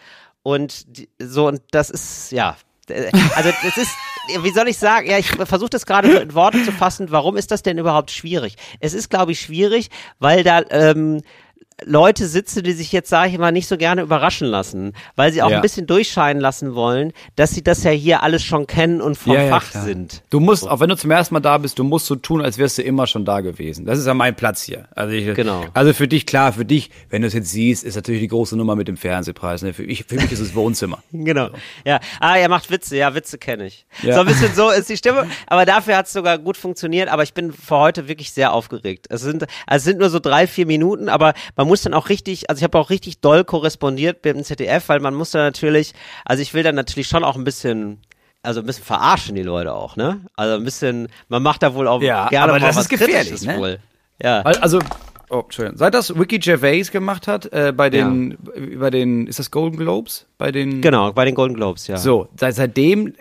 Und 0.44 0.98
die, 0.98 1.10
so, 1.20 1.48
und 1.48 1.62
das 1.72 1.90
ist, 1.90 2.32
ja, 2.32 2.58
äh, 2.90 3.12
also 3.36 3.52
es 3.68 3.78
ist, 3.78 3.92
wie 4.42 4.52
soll 4.52 4.68
ich 4.68 4.78
sagen, 4.78 5.10
ja, 5.10 5.18
ich 5.18 5.30
versuche 5.30 5.70
das 5.70 5.86
gerade 5.86 6.10
in 6.12 6.34
Worte 6.34 6.64
zu 6.64 6.72
fassen, 6.72 7.12
warum 7.12 7.38
ist 7.38 7.52
das 7.52 7.64
denn 7.64 7.78
überhaupt 7.78 8.12
schwierig? 8.12 8.56
Es 8.80 8.94
ist, 8.94 9.10
glaube 9.10 9.32
ich, 9.32 9.42
schwierig, 9.42 9.90
weil 10.20 10.44
da 10.44 10.62
ähm, 10.70 11.22
Leute 11.84 12.28
sitzen, 12.28 12.64
die 12.64 12.74
sich 12.74 12.92
jetzt, 12.92 13.10
sage 13.10 13.32
ich 13.32 13.38
mal, 13.38 13.52
nicht 13.52 13.68
so 13.68 13.78
gerne 13.78 14.02
überraschen 14.02 14.48
lassen, 14.48 14.94
weil 15.16 15.34
sie 15.34 15.42
auch 15.42 15.50
ja. 15.50 15.58
ein 15.58 15.62
bisschen 15.62 15.88
durchscheinen 15.88 16.42
lassen 16.42 16.76
wollen, 16.76 17.12
dass 17.36 17.52
sie 17.52 17.64
das 17.64 17.84
ja 17.84 17.92
hier 17.92 18.24
alles 18.24 18.44
schon 18.44 18.68
kennen 18.68 19.02
und 19.02 19.18
vom 19.18 19.34
ja, 19.34 19.48
Fach 19.48 19.74
ja, 19.74 19.82
sind. 19.82 20.22
Du 20.30 20.40
musst, 20.40 20.68
auch 20.68 20.80
wenn 20.80 20.90
du 20.90 20.96
zum 20.96 21.10
ersten 21.10 21.34
Mal 21.34 21.40
da 21.40 21.58
bist, 21.58 21.80
du 21.80 21.84
musst 21.84 22.06
so 22.06 22.16
tun, 22.16 22.42
als 22.42 22.58
wärst 22.58 22.78
du 22.78 22.84
immer 22.84 23.08
schon 23.08 23.26
da 23.26 23.42
gewesen. 23.42 23.86
Das 23.86 23.98
ist 23.98 24.06
ja 24.06 24.14
mein 24.14 24.36
Platz 24.36 24.62
hier. 24.62 24.88
Also, 24.96 25.14
ich, 25.14 25.34
genau. 25.34 25.66
also 25.74 25.94
für 25.94 26.08
dich, 26.08 26.26
klar, 26.26 26.54
für 26.54 26.66
dich, 26.66 26.92
wenn 27.10 27.22
du 27.22 27.28
es 27.28 27.34
jetzt 27.34 27.50
siehst, 27.50 27.84
ist 27.84 27.96
natürlich 27.96 28.22
die 28.22 28.28
große 28.28 28.56
Nummer 28.56 28.76
mit 28.76 28.88
dem 28.88 28.98
Fernsehpreis. 28.98 29.64
Ne? 29.64 29.74
Für, 29.74 29.84
ich, 29.84 30.06
für 30.06 30.16
mich 30.16 30.32
ist 30.32 30.40
es 30.40 30.54
Wohnzimmer. 30.54 31.00
genau. 31.12 31.48
So. 31.48 31.54
Ja, 31.86 32.00
ah, 32.20 32.38
er 32.38 32.50
macht 32.50 32.70
Witze. 32.70 32.96
Ja, 32.98 33.16
Witze 33.16 33.38
kenne 33.38 33.66
ich. 33.66 33.86
So 34.04 34.12
ein 34.12 34.26
bisschen 34.26 34.54
so 34.54 34.70
ist 34.70 34.90
die 34.90 34.98
Stimme. 34.98 35.28
Aber 35.48 35.66
dafür 35.66 35.98
hat 35.98 36.06
es 36.06 36.14
sogar 36.14 36.38
gut 36.38 36.58
funktioniert. 36.58 37.10
Aber 37.10 37.24
ich 37.24 37.34
bin 37.34 37.52
für 37.52 37.78
heute 37.78 38.08
wirklich 38.08 38.32
sehr 38.32 38.54
aufgeregt. 38.54 39.08
Es 39.10 39.22
sind, 39.22 39.46
es 39.68 39.84
sind 39.84 40.00
nur 40.00 40.10
so 40.10 40.20
drei, 40.20 40.46
vier 40.46 40.66
Minuten, 40.66 41.10
aber 41.10 41.34
man 41.56 41.68
muss 41.68 41.71
dann 41.80 41.94
auch 41.94 42.10
richtig 42.10 42.50
also 42.50 42.60
ich 42.60 42.64
habe 42.66 42.78
auch 42.78 42.90
richtig 42.90 43.22
doll 43.22 43.46
korrespondiert 43.46 44.26
mit 44.26 44.36
dem 44.36 44.44
ZDF, 44.44 44.90
weil 44.90 45.00
man 45.00 45.16
muss 45.16 45.32
da 45.32 45.40
natürlich, 45.40 45.94
also 46.26 46.44
ich 46.44 46.54
will 46.54 46.64
dann 46.64 46.76
natürlich 46.76 47.08
schon 47.08 47.24
auch 47.24 47.38
ein 47.38 47.46
bisschen 47.46 48.02
also 48.44 48.60
ein 48.62 48.66
bisschen 48.66 48.84
verarschen 48.84 49.36
die 49.36 49.44
Leute 49.44 49.74
auch, 49.74 49.96
ne? 49.96 50.22
Also 50.36 50.56
ein 50.56 50.64
bisschen, 50.64 51.10
man 51.30 51.44
macht 51.44 51.64
da 51.64 51.74
wohl 51.76 51.88
auch 51.88 52.02
ja, 52.02 52.28
gerne 52.30 52.52
aber 52.52 52.60
mal 52.60 52.68
das 52.68 52.76
was 52.76 52.84
ist 52.86 52.90
gefährlich, 52.90 53.42
ne? 53.44 53.58
wohl. 53.58 53.80
Ja. 54.22 54.42
Also, 54.42 54.80
oh, 55.30 55.42
Entschuldigung. 55.42 55.78
Seit 55.78 55.94
das 55.94 56.16
Ricky 56.16 56.40
Gervais 56.40 56.92
gemacht 56.92 57.28
hat, 57.28 57.52
äh, 57.54 57.74
bei 57.76 57.90
den, 57.90 58.38
ja. 58.56 58.80
bei 58.80 58.90
den, 58.90 59.28
ist 59.28 59.40
das 59.40 59.52
Golden 59.52 59.78
Globes? 59.78 60.26
Bei 60.38 60.52
den. 60.52 60.82
Genau, 60.82 61.12
bei 61.14 61.26
den 61.26 61.36
Golden 61.36 61.56
Globes, 61.56 61.88
ja. 61.88 61.98
So, 61.98 62.30
seit, 62.36 62.56
seitdem 62.56 63.14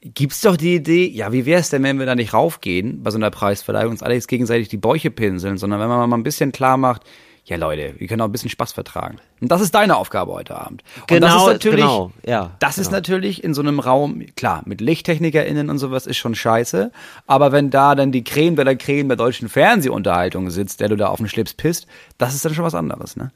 gibt's 0.00 0.40
doch 0.40 0.56
die 0.56 0.74
Idee, 0.74 1.06
ja, 1.06 1.32
wie 1.32 1.46
wär's 1.46 1.70
denn, 1.70 1.84
wenn 1.84 1.98
wir 1.98 2.06
da 2.06 2.16
nicht 2.16 2.34
raufgehen 2.34 3.02
bei 3.02 3.10
so 3.10 3.18
einer 3.18 3.30
Preisverleihung, 3.30 3.92
uns 3.92 4.02
alle 4.02 4.14
jetzt 4.14 4.26
gegenseitig 4.26 4.68
die 4.68 4.76
Bäuche 4.76 5.12
pinseln, 5.12 5.58
sondern 5.58 5.78
wenn 5.78 5.88
man 5.88 6.10
mal 6.10 6.16
ein 6.16 6.24
bisschen 6.24 6.50
klar 6.50 6.76
macht, 6.76 7.02
ja 7.44 7.56
Leute, 7.56 7.94
wir 7.98 8.06
können 8.06 8.20
auch 8.20 8.26
ein 8.26 8.32
bisschen 8.32 8.50
Spaß 8.50 8.72
vertragen. 8.72 9.18
Und 9.40 9.50
das 9.50 9.60
ist 9.60 9.74
deine 9.74 9.96
Aufgabe 9.96 10.32
heute 10.32 10.56
Abend. 10.56 10.82
Und 11.00 11.08
genau, 11.08 11.26
das 11.26 11.36
ist 11.36 11.46
natürlich, 11.46 11.80
genau, 11.80 12.12
ja. 12.24 12.52
Das 12.60 12.76
genau. 12.76 12.86
ist 12.86 12.92
natürlich 12.92 13.42
in 13.42 13.54
so 13.54 13.62
einem 13.62 13.80
Raum, 13.80 14.24
klar, 14.36 14.62
mit 14.64 14.80
LichttechnikerInnen 14.80 15.68
und 15.68 15.78
sowas 15.78 16.06
ist 16.06 16.18
schon 16.18 16.34
scheiße. 16.34 16.92
Aber 17.26 17.52
wenn 17.52 17.70
da 17.70 17.94
dann 17.94 18.12
die 18.12 18.24
Creme 18.24 18.56
der 18.56 18.76
Creme 18.76 19.08
der 19.08 19.16
deutschen 19.16 19.48
Fernsehunterhaltung 19.48 20.50
sitzt, 20.50 20.80
der 20.80 20.88
du 20.88 20.96
da 20.96 21.08
auf 21.08 21.18
den 21.18 21.28
Schlips 21.28 21.54
pisst, 21.54 21.86
das 22.18 22.34
ist 22.34 22.44
dann 22.44 22.54
schon 22.54 22.64
was 22.64 22.74
anderes, 22.74 23.16
ne? 23.16 23.32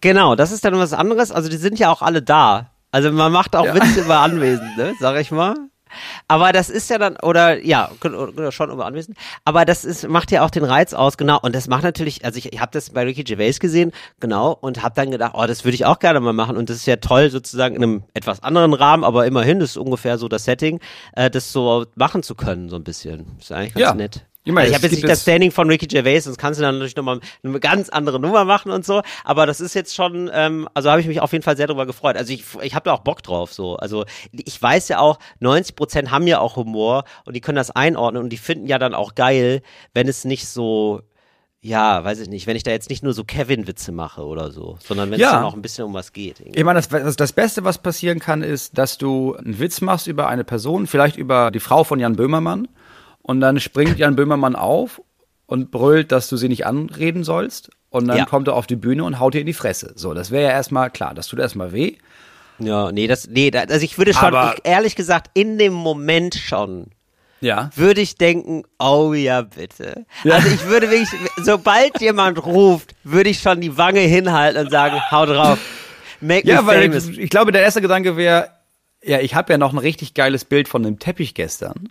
Genau, 0.00 0.34
das 0.34 0.50
ist 0.50 0.64
dann 0.64 0.78
was 0.78 0.92
anderes. 0.92 1.30
Also 1.30 1.50
die 1.50 1.58
sind 1.58 1.78
ja 1.78 1.90
auch 1.90 2.00
alle 2.00 2.22
da. 2.22 2.70
Also 2.90 3.12
man 3.12 3.30
macht 3.32 3.54
auch 3.54 3.66
ja. 3.66 3.74
Witze 3.74 4.00
über 4.00 4.20
Anwesende, 4.20 4.94
sag 4.98 5.20
ich 5.20 5.30
mal. 5.30 5.54
Aber 6.28 6.52
das 6.52 6.70
ist 6.70 6.90
ja 6.90 6.98
dann, 6.98 7.16
oder 7.16 7.64
ja, 7.64 7.90
schon 8.50 8.70
über 8.70 8.86
anwesend. 8.86 9.16
Aber 9.44 9.64
das 9.64 9.84
ist, 9.84 10.08
macht 10.08 10.30
ja 10.30 10.44
auch 10.44 10.50
den 10.50 10.64
Reiz 10.64 10.94
aus, 10.94 11.16
genau. 11.16 11.38
Und 11.40 11.54
das 11.54 11.68
macht 11.68 11.82
natürlich, 11.82 12.24
also 12.24 12.38
ich, 12.38 12.52
ich 12.52 12.60
habe 12.60 12.72
das 12.72 12.90
bei 12.90 13.02
Ricky 13.04 13.24
Gervais 13.24 13.58
gesehen, 13.60 13.92
genau, 14.20 14.56
und 14.60 14.82
habe 14.82 14.94
dann 14.94 15.10
gedacht, 15.10 15.32
oh, 15.34 15.46
das 15.46 15.64
würde 15.64 15.74
ich 15.74 15.84
auch 15.84 15.98
gerne 15.98 16.20
mal 16.20 16.32
machen. 16.32 16.56
Und 16.56 16.70
das 16.70 16.78
ist 16.78 16.86
ja 16.86 16.96
toll, 16.96 17.30
sozusagen 17.30 17.74
in 17.76 17.82
einem 17.82 18.02
etwas 18.14 18.42
anderen 18.42 18.74
Rahmen, 18.74 19.04
aber 19.04 19.26
immerhin, 19.26 19.60
das 19.60 19.70
ist 19.70 19.76
ungefähr 19.76 20.18
so 20.18 20.28
das 20.28 20.44
Setting, 20.44 20.80
äh, 21.12 21.30
das 21.30 21.52
so 21.52 21.86
machen 21.94 22.22
zu 22.22 22.34
können, 22.34 22.68
so 22.68 22.76
ein 22.76 22.84
bisschen. 22.84 23.26
Das 23.36 23.46
ist 23.46 23.52
eigentlich 23.52 23.74
ganz 23.74 23.82
ja. 23.82 23.94
nett. 23.94 24.24
Ich, 24.44 24.52
meine, 24.52 24.66
also 24.66 24.70
ich 24.70 24.74
habe 24.76 24.86
jetzt 24.86 25.02
nicht 25.02 25.08
das 25.08 25.22
Standing 25.22 25.50
von 25.50 25.68
Ricky 25.68 25.86
Gervais, 25.86 26.20
sonst 26.20 26.38
kannst 26.38 26.58
du 26.58 26.62
dann 26.62 26.76
natürlich 26.76 26.96
nochmal 26.96 27.20
eine 27.42 27.60
ganz 27.60 27.90
andere 27.90 28.18
Nummer 28.18 28.46
machen 28.46 28.72
und 28.72 28.86
so. 28.86 29.02
Aber 29.22 29.44
das 29.44 29.60
ist 29.60 29.74
jetzt 29.74 29.94
schon, 29.94 30.30
ähm, 30.32 30.66
also 30.72 30.90
habe 30.90 31.00
ich 31.02 31.06
mich 31.06 31.20
auf 31.20 31.32
jeden 31.32 31.44
Fall 31.44 31.58
sehr 31.58 31.66
darüber 31.66 31.84
gefreut. 31.84 32.16
Also 32.16 32.32
ich, 32.32 32.44
ich 32.62 32.74
habe 32.74 32.84
da 32.84 32.92
auch 32.94 33.00
Bock 33.00 33.22
drauf. 33.22 33.52
So, 33.52 33.76
also 33.76 34.06
ich 34.32 34.60
weiß 34.60 34.88
ja 34.88 34.98
auch, 34.98 35.18
90 35.40 35.76
Prozent 35.76 36.10
haben 36.10 36.26
ja 36.26 36.40
auch 36.40 36.56
Humor 36.56 37.04
und 37.26 37.36
die 37.36 37.42
können 37.42 37.56
das 37.56 37.70
einordnen 37.70 38.22
und 38.22 38.30
die 38.30 38.38
finden 38.38 38.66
ja 38.66 38.78
dann 38.78 38.94
auch 38.94 39.14
geil, 39.14 39.60
wenn 39.92 40.08
es 40.08 40.24
nicht 40.24 40.48
so 40.48 41.02
ja, 41.62 42.02
weiß 42.02 42.20
ich 42.20 42.28
nicht, 42.30 42.46
wenn 42.46 42.56
ich 42.56 42.62
da 42.62 42.70
jetzt 42.70 42.88
nicht 42.88 43.02
nur 43.02 43.12
so 43.12 43.22
Kevin-Witze 43.22 43.92
mache 43.92 44.24
oder 44.24 44.50
so, 44.50 44.78
sondern 44.80 45.10
wenn 45.10 45.20
ja. 45.20 45.26
es 45.26 45.32
dann 45.34 45.44
auch 45.44 45.52
ein 45.52 45.60
bisschen 45.60 45.84
um 45.84 45.92
was 45.92 46.14
geht. 46.14 46.40
Irgendwie. 46.40 46.58
Ich 46.58 46.64
meine, 46.64 46.80
das, 46.80 47.16
das 47.16 47.32
Beste, 47.34 47.64
was 47.64 47.76
passieren 47.76 48.18
kann, 48.18 48.42
ist, 48.42 48.78
dass 48.78 48.96
du 48.96 49.34
einen 49.34 49.58
Witz 49.58 49.82
machst 49.82 50.06
über 50.06 50.26
eine 50.28 50.42
Person, 50.42 50.86
vielleicht 50.86 51.16
über 51.16 51.50
die 51.50 51.60
Frau 51.60 51.84
von 51.84 52.00
Jan 52.00 52.16
Böhmermann 52.16 52.66
und 53.30 53.40
dann 53.40 53.60
springt 53.60 53.96
Jan 53.96 54.16
Böhmermann 54.16 54.56
auf 54.56 55.00
und 55.46 55.70
brüllt, 55.70 56.10
dass 56.10 56.28
du 56.28 56.36
sie 56.36 56.48
nicht 56.48 56.66
anreden 56.66 57.22
sollst. 57.22 57.70
Und 57.88 58.08
dann 58.08 58.18
ja. 58.18 58.24
kommt 58.24 58.48
er 58.48 58.54
auf 58.54 58.66
die 58.66 58.74
Bühne 58.74 59.04
und 59.04 59.20
haut 59.20 59.34
dir 59.34 59.40
in 59.40 59.46
die 59.46 59.52
Fresse. 59.52 59.92
So, 59.94 60.14
das 60.14 60.32
wäre 60.32 60.48
ja 60.48 60.50
erstmal 60.50 60.90
klar. 60.90 61.14
Das 61.14 61.28
tut 61.28 61.38
erstmal 61.38 61.70
weh. 61.70 61.94
Ja, 62.58 62.90
nee, 62.90 63.06
das, 63.06 63.28
nee, 63.28 63.52
das, 63.52 63.68
also 63.68 63.84
ich 63.84 63.98
würde 63.98 64.14
schon, 64.14 64.34
ich, 64.34 64.60
ehrlich 64.64 64.96
gesagt, 64.96 65.30
in 65.34 65.58
dem 65.58 65.72
Moment 65.72 66.34
schon, 66.34 66.86
ja. 67.40 67.70
würde 67.76 68.00
ich 68.00 68.16
denken, 68.16 68.64
oh 68.80 69.14
ja, 69.14 69.42
bitte. 69.42 70.06
Ja. 70.24 70.34
Also 70.34 70.48
ich 70.48 70.66
würde 70.66 70.90
wirklich, 70.90 71.10
sobald 71.36 72.00
jemand 72.00 72.44
ruft, 72.44 72.96
würde 73.04 73.30
ich 73.30 73.38
schon 73.38 73.60
die 73.60 73.78
Wange 73.78 74.00
hinhalten 74.00 74.64
und 74.64 74.72
sagen, 74.72 75.00
hau 75.12 75.24
drauf. 75.24 75.60
Make 76.20 76.48
ja, 76.48 76.66
weil 76.66 76.92
ich, 76.92 77.16
ich, 77.16 77.30
glaube, 77.30 77.52
der 77.52 77.62
erste 77.62 77.80
Gedanke 77.80 78.16
wäre, 78.16 78.50
ja, 79.04 79.20
ich 79.20 79.36
habe 79.36 79.52
ja 79.52 79.56
noch 79.56 79.72
ein 79.72 79.78
richtig 79.78 80.14
geiles 80.14 80.44
Bild 80.44 80.66
von 80.66 80.82
dem 80.82 80.98
Teppich 80.98 81.34
gestern. 81.34 81.90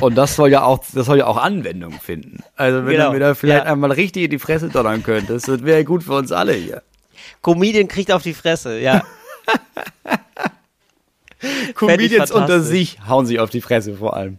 Und 0.00 0.14
das 0.14 0.36
soll 0.36 0.50
ja 0.50 0.64
auch, 0.64 0.82
das 0.94 1.06
soll 1.06 1.18
ja 1.18 1.26
auch 1.26 1.36
Anwendung 1.36 1.92
finden. 1.92 2.42
Also 2.56 2.86
wenn 2.86 2.92
genau. 2.92 3.08
du 3.08 3.14
mir 3.14 3.20
da 3.20 3.34
vielleicht 3.34 3.64
ja. 3.64 3.72
einmal 3.72 3.92
richtig 3.92 4.24
in 4.24 4.30
die 4.30 4.38
Fresse 4.38 4.68
donnern 4.68 5.02
könntest, 5.02 5.48
das 5.48 5.64
wäre 5.64 5.84
gut 5.84 6.02
für 6.02 6.14
uns 6.14 6.32
alle 6.32 6.54
hier. 6.54 6.82
Comedian 7.42 7.88
kriegt 7.88 8.12
auf 8.12 8.22
die 8.22 8.34
Fresse, 8.34 8.78
ja. 8.78 9.02
Comedians 11.74 12.30
unter 12.30 12.60
sich 12.60 12.98
hauen 13.06 13.26
sich 13.26 13.40
auf 13.40 13.50
die 13.50 13.60
Fresse 13.60 13.94
vor 13.94 14.16
allem. 14.16 14.38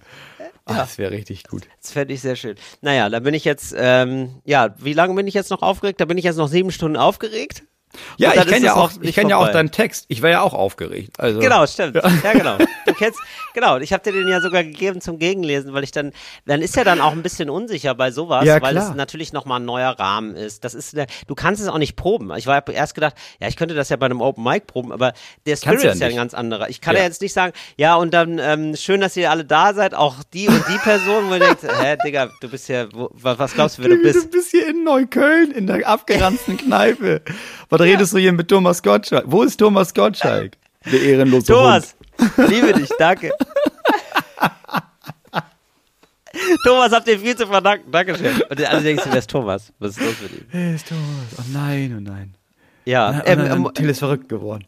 Ach, 0.65 0.75
ja. 0.75 0.81
Das 0.81 0.97
wäre 0.97 1.11
richtig 1.11 1.43
gut. 1.43 1.63
Das 1.81 1.91
fände 1.91 2.13
ich 2.13 2.21
sehr 2.21 2.37
schön. 2.37 2.55
Naja, 2.81 3.09
da 3.09 3.19
bin 3.19 3.33
ich 3.33 3.43
jetzt, 3.43 3.75
ähm, 3.77 4.41
ja, 4.45 4.73
wie 4.79 4.93
lange 4.93 5.13
bin 5.13 5.27
ich 5.27 5.33
jetzt 5.33 5.51
noch 5.51 5.61
aufgeregt? 5.61 5.99
Da 5.99 6.05
bin 6.05 6.17
ich 6.17 6.23
jetzt 6.23 6.37
noch 6.37 6.47
sieben 6.47 6.71
Stunden 6.71 6.95
aufgeregt. 6.95 7.63
Ja, 8.17 8.33
ich 8.33 8.45
kenne 8.47 8.65
ja 8.65 8.75
auch, 8.75 8.91
ich 9.01 9.15
kenne 9.15 9.31
ja 9.31 9.37
auch 9.37 9.49
deinen 9.49 9.71
Text. 9.71 10.05
Ich 10.07 10.21
war 10.21 10.29
ja 10.29 10.41
auch 10.41 10.53
aufgeregt. 10.53 11.19
Also. 11.19 11.39
Genau, 11.39 11.65
stimmt. 11.65 11.95
Ja, 11.95 12.03
ja 12.23 12.33
genau. 12.33 12.57
Du 12.85 12.93
kennst, 12.97 13.19
genau. 13.53 13.77
Ich 13.77 13.93
habe 13.93 14.03
dir 14.03 14.11
den 14.11 14.27
ja 14.27 14.41
sogar 14.41 14.63
gegeben 14.63 15.01
zum 15.01 15.19
Gegenlesen, 15.19 15.73
weil 15.73 15.83
ich 15.83 15.91
dann, 15.91 16.11
dann 16.45 16.61
ist 16.61 16.75
ja 16.75 16.83
dann 16.83 17.01
auch 17.01 17.11
ein 17.11 17.23
bisschen 17.23 17.49
unsicher 17.49 17.95
bei 17.95 18.11
sowas, 18.11 18.45
ja, 18.45 18.61
weil 18.61 18.77
es 18.77 18.93
natürlich 18.93 19.33
nochmal 19.33 19.59
ein 19.59 19.65
neuer 19.65 19.91
Rahmen 19.99 20.35
ist. 20.35 20.63
Das 20.63 20.73
ist, 20.73 20.95
du 21.27 21.35
kannst 21.35 21.61
es 21.61 21.67
auch 21.67 21.77
nicht 21.77 21.95
proben. 21.95 22.31
Ich 22.37 22.47
war 22.47 22.67
erst 22.67 22.95
gedacht, 22.95 23.15
ja, 23.39 23.47
ich 23.47 23.55
könnte 23.55 23.75
das 23.75 23.89
ja 23.89 23.97
bei 23.97 24.05
einem 24.05 24.21
Open 24.21 24.43
Mic 24.43 24.65
proben, 24.67 24.91
aber 24.91 25.13
der 25.45 25.55
Spirit 25.55 25.83
ja 25.83 25.91
ist 25.91 26.01
ja 26.01 26.07
ein 26.07 26.15
ganz 26.15 26.33
anderer. 26.33 26.69
Ich 26.69 26.81
kann 26.81 26.95
ja, 26.95 27.03
jetzt 27.03 27.21
nicht 27.21 27.33
sagen, 27.33 27.53
ja, 27.77 27.95
und 27.95 28.13
dann 28.13 28.39
ähm, 28.39 28.75
schön, 28.75 29.01
dass 29.01 29.15
ihr 29.17 29.29
alle 29.29 29.45
da 29.45 29.73
seid, 29.73 29.93
auch 29.93 30.17
die 30.33 30.47
und 30.47 30.63
die 30.67 30.77
Person, 30.77 31.29
wo 31.29 31.33
ihr 31.33 31.39
denkt, 31.39 31.63
hä, 31.63 31.97
Digga, 32.05 32.29
du 32.41 32.49
bist 32.49 32.69
ja, 32.69 32.87
wo, 32.93 33.09
was 33.13 33.53
glaubst 33.53 33.77
du, 33.77 33.83
wer 33.83 33.89
du 33.89 33.97
bist? 33.97 34.25
Du 34.25 34.29
bist 34.29 34.51
hier 34.51 34.67
in 34.67 34.83
Neukölln 34.83 35.51
in 35.51 35.67
der 35.67 35.87
abgeranzten 35.87 36.57
Kneipe. 36.57 37.21
Ja. 37.27 37.33
Redest 37.83 38.13
du 38.13 38.17
hier 38.17 38.33
mit 38.33 38.47
Thomas 38.47 38.81
Gottschalk? 38.81 39.23
Wo 39.27 39.43
ist 39.43 39.57
Thomas 39.57 39.93
Gottschalk? 39.93 40.53
Der 40.91 41.01
ehrenlose 41.01 41.47
Thomas, 41.47 41.95
Hund. 42.19 42.49
liebe 42.49 42.73
dich, 42.73 42.89
danke. 42.99 43.31
Thomas, 46.65 46.91
habt 46.91 47.07
ihr 47.07 47.19
viel 47.19 47.35
zu 47.35 47.47
verdanken. 47.47 47.91
Dankeschön. 47.91 48.41
Und 48.49 48.65
alle 48.65 48.81
denken, 48.81 49.03
wer 49.09 49.19
ist 49.19 49.29
Thomas? 49.29 49.71
Was 49.79 49.91
ist 49.91 50.01
los 50.01 50.15
mit 50.21 50.31
ihm? 50.33 50.45
Wer 50.51 50.75
ist 50.75 50.87
Thomas? 50.87 51.03
Oh 51.37 51.43
nein, 51.53 51.95
oh 51.97 52.01
nein. 52.01 52.35
Ja, 52.85 53.21
ähm, 53.25 53.39
ähm, 53.39 53.69
Till 53.73 53.89
ist 53.89 53.99
verrückt 53.99 54.27
geworden. 54.29 54.65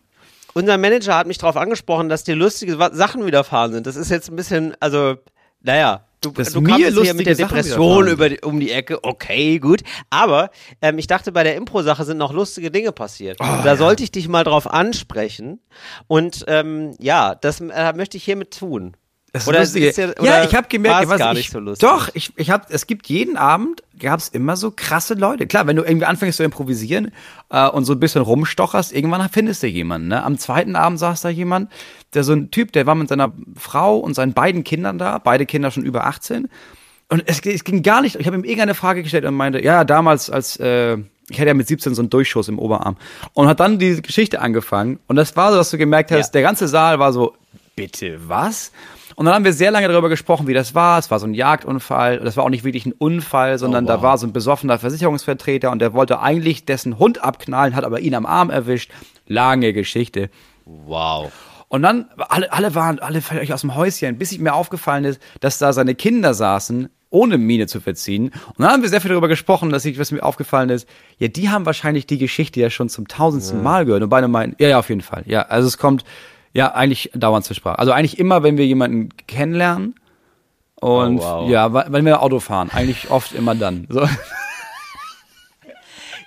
Unser 0.53 0.77
Manager 0.77 1.15
hat 1.17 1.27
mich 1.27 1.37
darauf 1.37 1.57
angesprochen, 1.57 2.07
dass 2.07 2.23
dir 2.23 2.35
lustige 2.35 2.77
Sachen 2.93 3.25
widerfahren 3.25 3.73
sind. 3.73 3.87
Das 3.87 3.97
ist 3.97 4.09
jetzt 4.09 4.29
ein 4.29 4.37
bisschen, 4.37 4.73
also, 4.79 5.17
naja, 5.61 6.05
Du, 6.25 6.31
das 6.31 6.53
du 6.53 6.61
mir 6.61 6.75
hier 6.75 7.13
mit 7.13 7.27
der 7.27 7.35
Depression 7.35 8.07
über 8.07 8.29
die, 8.29 8.39
um 8.41 8.59
die 8.59 8.71
Ecke, 8.71 9.03
okay, 9.03 9.59
gut. 9.59 9.81
Aber 10.09 10.49
ähm, 10.81 10.97
ich 10.97 11.05
dachte, 11.05 11.31
bei 11.31 11.43
der 11.43 11.55
Impro-Sache 11.55 12.03
sind 12.03 12.17
noch 12.17 12.33
lustige 12.33 12.71
Dinge 12.71 12.91
passiert. 12.91 13.37
Oh, 13.39 13.45
da 13.45 13.65
ja. 13.65 13.75
sollte 13.75 14.03
ich 14.03 14.11
dich 14.11 14.27
mal 14.27 14.43
drauf 14.43 14.71
ansprechen. 14.71 15.59
Und 16.07 16.43
ähm, 16.47 16.95
ja, 16.99 17.35
das 17.35 17.61
äh, 17.61 17.93
möchte 17.93 18.17
ich 18.17 18.23
hiermit 18.23 18.57
tun. 18.57 18.97
Das 19.35 19.49
oder 19.49 19.61
ist 19.63 19.75
ja, 19.75 20.11
oder 20.11 20.23
ja, 20.23 20.43
ich 20.45 20.55
habe 20.55 20.69
gemerkt, 20.69 21.09
was 21.09 21.19
gar 21.19 21.33
ich, 21.33 21.39
nicht 21.39 21.51
so 21.51 21.59
lustig. 21.59 21.85
Doch, 21.89 22.07
ich, 22.13 22.31
ich 22.37 22.51
habe, 22.51 22.67
es 22.69 22.87
gibt 22.87 23.07
jeden 23.07 23.35
Abend 23.35 23.83
gab 23.99 24.21
es 24.21 24.29
immer 24.29 24.55
so 24.55 24.71
krasse 24.71 25.13
Leute. 25.13 25.45
Klar, 25.45 25.67
wenn 25.67 25.75
du 25.75 25.83
irgendwie 25.83 26.05
anfängst 26.05 26.37
zu 26.37 26.43
improvisieren 26.43 27.11
äh, 27.49 27.67
und 27.67 27.83
so 27.83 27.91
ein 27.91 27.99
bisschen 27.99 28.21
rumstocherst, 28.21 28.93
irgendwann 28.93 29.27
findest 29.27 29.61
du 29.61 29.67
jemanden. 29.67 30.07
Ne? 30.07 30.23
Am 30.23 30.37
zweiten 30.37 30.77
Abend 30.77 30.99
saß 30.99 31.19
da 31.19 31.27
jemand, 31.27 31.69
der 32.13 32.23
so 32.23 32.31
ein 32.31 32.49
Typ, 32.49 32.71
der 32.71 32.85
war 32.85 32.95
mit 32.95 33.09
seiner 33.09 33.33
Frau 33.57 33.97
und 33.97 34.13
seinen 34.13 34.31
beiden 34.31 34.63
Kindern 34.63 34.97
da, 34.97 35.17
beide 35.17 35.45
Kinder 35.45 35.69
schon 35.69 35.83
über 35.83 36.05
18. 36.05 36.47
Und 37.09 37.23
es, 37.25 37.41
es 37.41 37.65
ging 37.65 37.83
gar 37.83 38.01
nicht. 38.01 38.15
Ich 38.15 38.27
habe 38.27 38.37
ihm 38.37 38.45
irgendeine 38.45 38.73
Frage 38.73 39.03
gestellt 39.03 39.25
und 39.25 39.35
meinte, 39.35 39.61
ja, 39.61 39.83
damals 39.83 40.29
als 40.29 40.55
äh, 40.61 40.97
ich 41.27 41.39
hatte 41.39 41.47
ja 41.49 41.53
mit 41.53 41.67
17 41.67 41.93
so 41.93 42.01
einen 42.01 42.09
Durchschuss 42.09 42.47
im 42.47 42.57
Oberarm 42.57 42.95
und 43.33 43.47
hat 43.47 43.59
dann 43.59 43.79
die 43.79 44.01
Geschichte 44.01 44.39
angefangen 44.39 44.99
und 45.07 45.17
das 45.17 45.35
war 45.35 45.51
so, 45.51 45.57
dass 45.57 45.71
du 45.71 45.77
gemerkt 45.77 46.11
hast, 46.11 46.27
ja. 46.27 46.31
der 46.33 46.41
ganze 46.43 46.67
Saal 46.67 46.99
war 46.99 47.11
so, 47.11 47.35
bitte 47.75 48.19
was? 48.27 48.71
Und 49.15 49.25
dann 49.25 49.33
haben 49.33 49.45
wir 49.45 49.53
sehr 49.53 49.71
lange 49.71 49.87
darüber 49.87 50.09
gesprochen, 50.09 50.47
wie 50.47 50.53
das 50.53 50.75
war. 50.75 50.99
Es 50.99 51.09
war 51.09 51.19
so 51.19 51.25
ein 51.25 51.33
Jagdunfall. 51.33 52.19
Das 52.19 52.35
war 52.35 52.43
auch 52.43 52.49
nicht 52.49 52.65
wirklich 52.65 52.85
ein 52.85 52.91
Unfall, 52.91 53.57
sondern 53.57 53.85
oh, 53.85 53.87
wow. 53.87 53.95
da 53.95 54.01
war 54.01 54.17
so 54.17 54.27
ein 54.27 54.33
besoffener 54.33 54.77
Versicherungsvertreter 54.77 55.71
und 55.71 55.79
der 55.79 55.93
wollte 55.93 56.19
eigentlich 56.19 56.65
dessen 56.65 56.99
Hund 56.99 57.23
abknallen, 57.23 57.75
hat 57.75 57.85
aber 57.85 58.01
ihn 58.01 58.13
am 58.13 58.25
Arm 58.25 58.49
erwischt. 58.49 58.91
Lange 59.25 59.71
Geschichte. 59.71 60.29
Wow. 60.65 61.31
Und 61.67 61.81
dann, 61.81 62.07
alle, 62.17 62.51
alle 62.51 62.75
waren, 62.75 62.99
alle 62.99 63.21
völlig 63.21 63.53
aus 63.53 63.61
dem 63.61 63.75
Häuschen, 63.75 64.17
bis 64.17 64.31
ich 64.31 64.39
mir 64.39 64.53
aufgefallen 64.53 65.05
ist, 65.05 65.21
dass 65.39 65.57
da 65.57 65.73
seine 65.73 65.95
Kinder 65.95 66.33
saßen, 66.33 66.89
ohne 67.09 67.37
Miene 67.37 67.67
zu 67.67 67.79
verziehen. 67.79 68.25
Und 68.25 68.59
dann 68.59 68.71
haben 68.71 68.81
wir 68.81 68.89
sehr 68.89 69.01
viel 69.01 69.09
darüber 69.09 69.27
gesprochen, 69.27 69.69
dass 69.69 69.85
ich, 69.85 69.97
was 69.97 70.11
mir 70.11 70.21
aufgefallen 70.23 70.69
ist, 70.69 70.87
ja, 71.17 71.27
die 71.27 71.49
haben 71.49 71.65
wahrscheinlich 71.65 72.05
die 72.05 72.17
Geschichte 72.17 72.59
ja 72.59 72.69
schon 72.69 72.89
zum 72.89 73.07
tausendsten 73.07 73.59
ja. 73.59 73.63
Mal 73.63 73.85
gehört. 73.85 74.03
Und 74.03 74.09
beide 74.09 74.27
meinen, 74.27 74.55
ja, 74.59 74.67
ja, 74.67 74.79
auf 74.79 74.89
jeden 74.89 75.01
Fall. 75.01 75.23
Ja, 75.25 75.43
also 75.43 75.67
es 75.67 75.77
kommt, 75.77 76.03
ja, 76.55 76.73
eigentlich 76.73 77.11
dauernd 77.13 77.43
zur 77.43 77.55
Sprache. 77.55 77.77
Also 77.79 77.91
eigentlich 77.91 78.17
immer, 78.17 78.41
wenn 78.41 78.57
wir 78.57 78.65
jemanden 78.65 79.09
kennenlernen 79.27 79.95
und 80.75 81.19
oh, 81.19 81.21
wow. 81.21 81.49
ja, 81.49 81.91
wenn 81.91 82.05
wir 82.05 82.21
Auto 82.21 82.39
fahren, 82.39 82.69
eigentlich 82.71 83.11
oft 83.11 83.33
immer 83.33 83.55
dann. 83.55 83.87
So. 83.89 84.07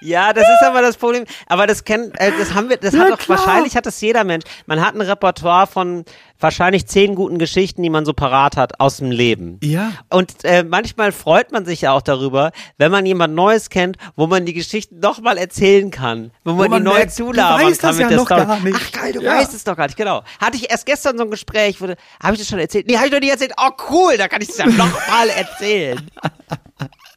Ja, 0.00 0.32
das 0.32 0.44
ist 0.44 0.62
aber 0.64 0.80
das 0.82 0.96
Problem. 0.96 1.24
Aber 1.46 1.66
das 1.66 1.84
kennen, 1.84 2.12
äh, 2.18 2.32
das 2.38 2.54
haben 2.54 2.68
wir, 2.68 2.76
das 2.76 2.94
ja, 2.94 3.00
hat 3.00 3.10
doch 3.10 3.28
wahrscheinlich 3.28 3.76
hat 3.76 3.86
das 3.86 4.00
jeder 4.00 4.24
Mensch. 4.24 4.44
Man 4.66 4.80
hat 4.80 4.94
ein 4.94 5.00
Repertoire 5.00 5.66
von 5.66 6.04
wahrscheinlich 6.40 6.86
zehn 6.86 7.14
guten 7.14 7.38
Geschichten, 7.38 7.82
die 7.82 7.90
man 7.90 8.04
so 8.04 8.12
parat 8.12 8.56
hat 8.56 8.80
aus 8.80 8.98
dem 8.98 9.10
Leben. 9.10 9.58
Ja. 9.62 9.92
Und 10.08 10.44
äh, 10.44 10.62
manchmal 10.62 11.12
freut 11.12 11.52
man 11.52 11.64
sich 11.64 11.82
ja 11.82 11.92
auch 11.92 12.02
darüber, 12.02 12.52
wenn 12.76 12.92
man 12.92 13.06
jemand 13.06 13.34
Neues 13.34 13.70
kennt, 13.70 13.96
wo 14.16 14.26
man 14.26 14.46
die 14.46 14.54
Geschichten 14.54 15.00
noch 15.00 15.20
mal 15.20 15.36
erzählen 15.36 15.90
kann, 15.90 16.30
wo, 16.44 16.52
wo 16.52 16.56
man, 16.56 16.70
man, 16.70 16.84
die 16.84 16.90
neu 16.90 17.06
zulabern 17.06 17.76
kann 17.76 17.96
mit 17.96 18.00
ja 18.00 18.08
der 18.08 18.18
Story. 18.20 18.72
Ach 18.74 18.92
geil, 18.92 19.12
du 19.12 19.22
ja. 19.22 19.32
weißt 19.32 19.54
es 19.54 19.64
doch 19.64 19.76
gar 19.76 19.86
nicht, 19.86 19.96
genau. 19.96 20.22
Hatte 20.40 20.56
ich 20.56 20.70
erst 20.70 20.86
gestern 20.86 21.18
so 21.18 21.24
ein 21.24 21.30
Gespräch, 21.30 21.80
habe 21.80 21.96
ich 22.32 22.38
das 22.38 22.48
schon 22.48 22.58
erzählt? 22.58 22.86
Nee, 22.86 22.96
habe 22.96 23.06
ich 23.06 23.12
noch 23.12 23.20
nicht 23.20 23.30
erzählt. 23.30 23.52
Oh 23.56 23.70
cool, 23.90 24.16
da 24.16 24.28
kann 24.28 24.40
ich 24.40 24.48
es 24.48 24.58
ja 24.58 24.66
noch 24.66 25.08
mal 25.08 25.28
erzählen. 25.28 26.00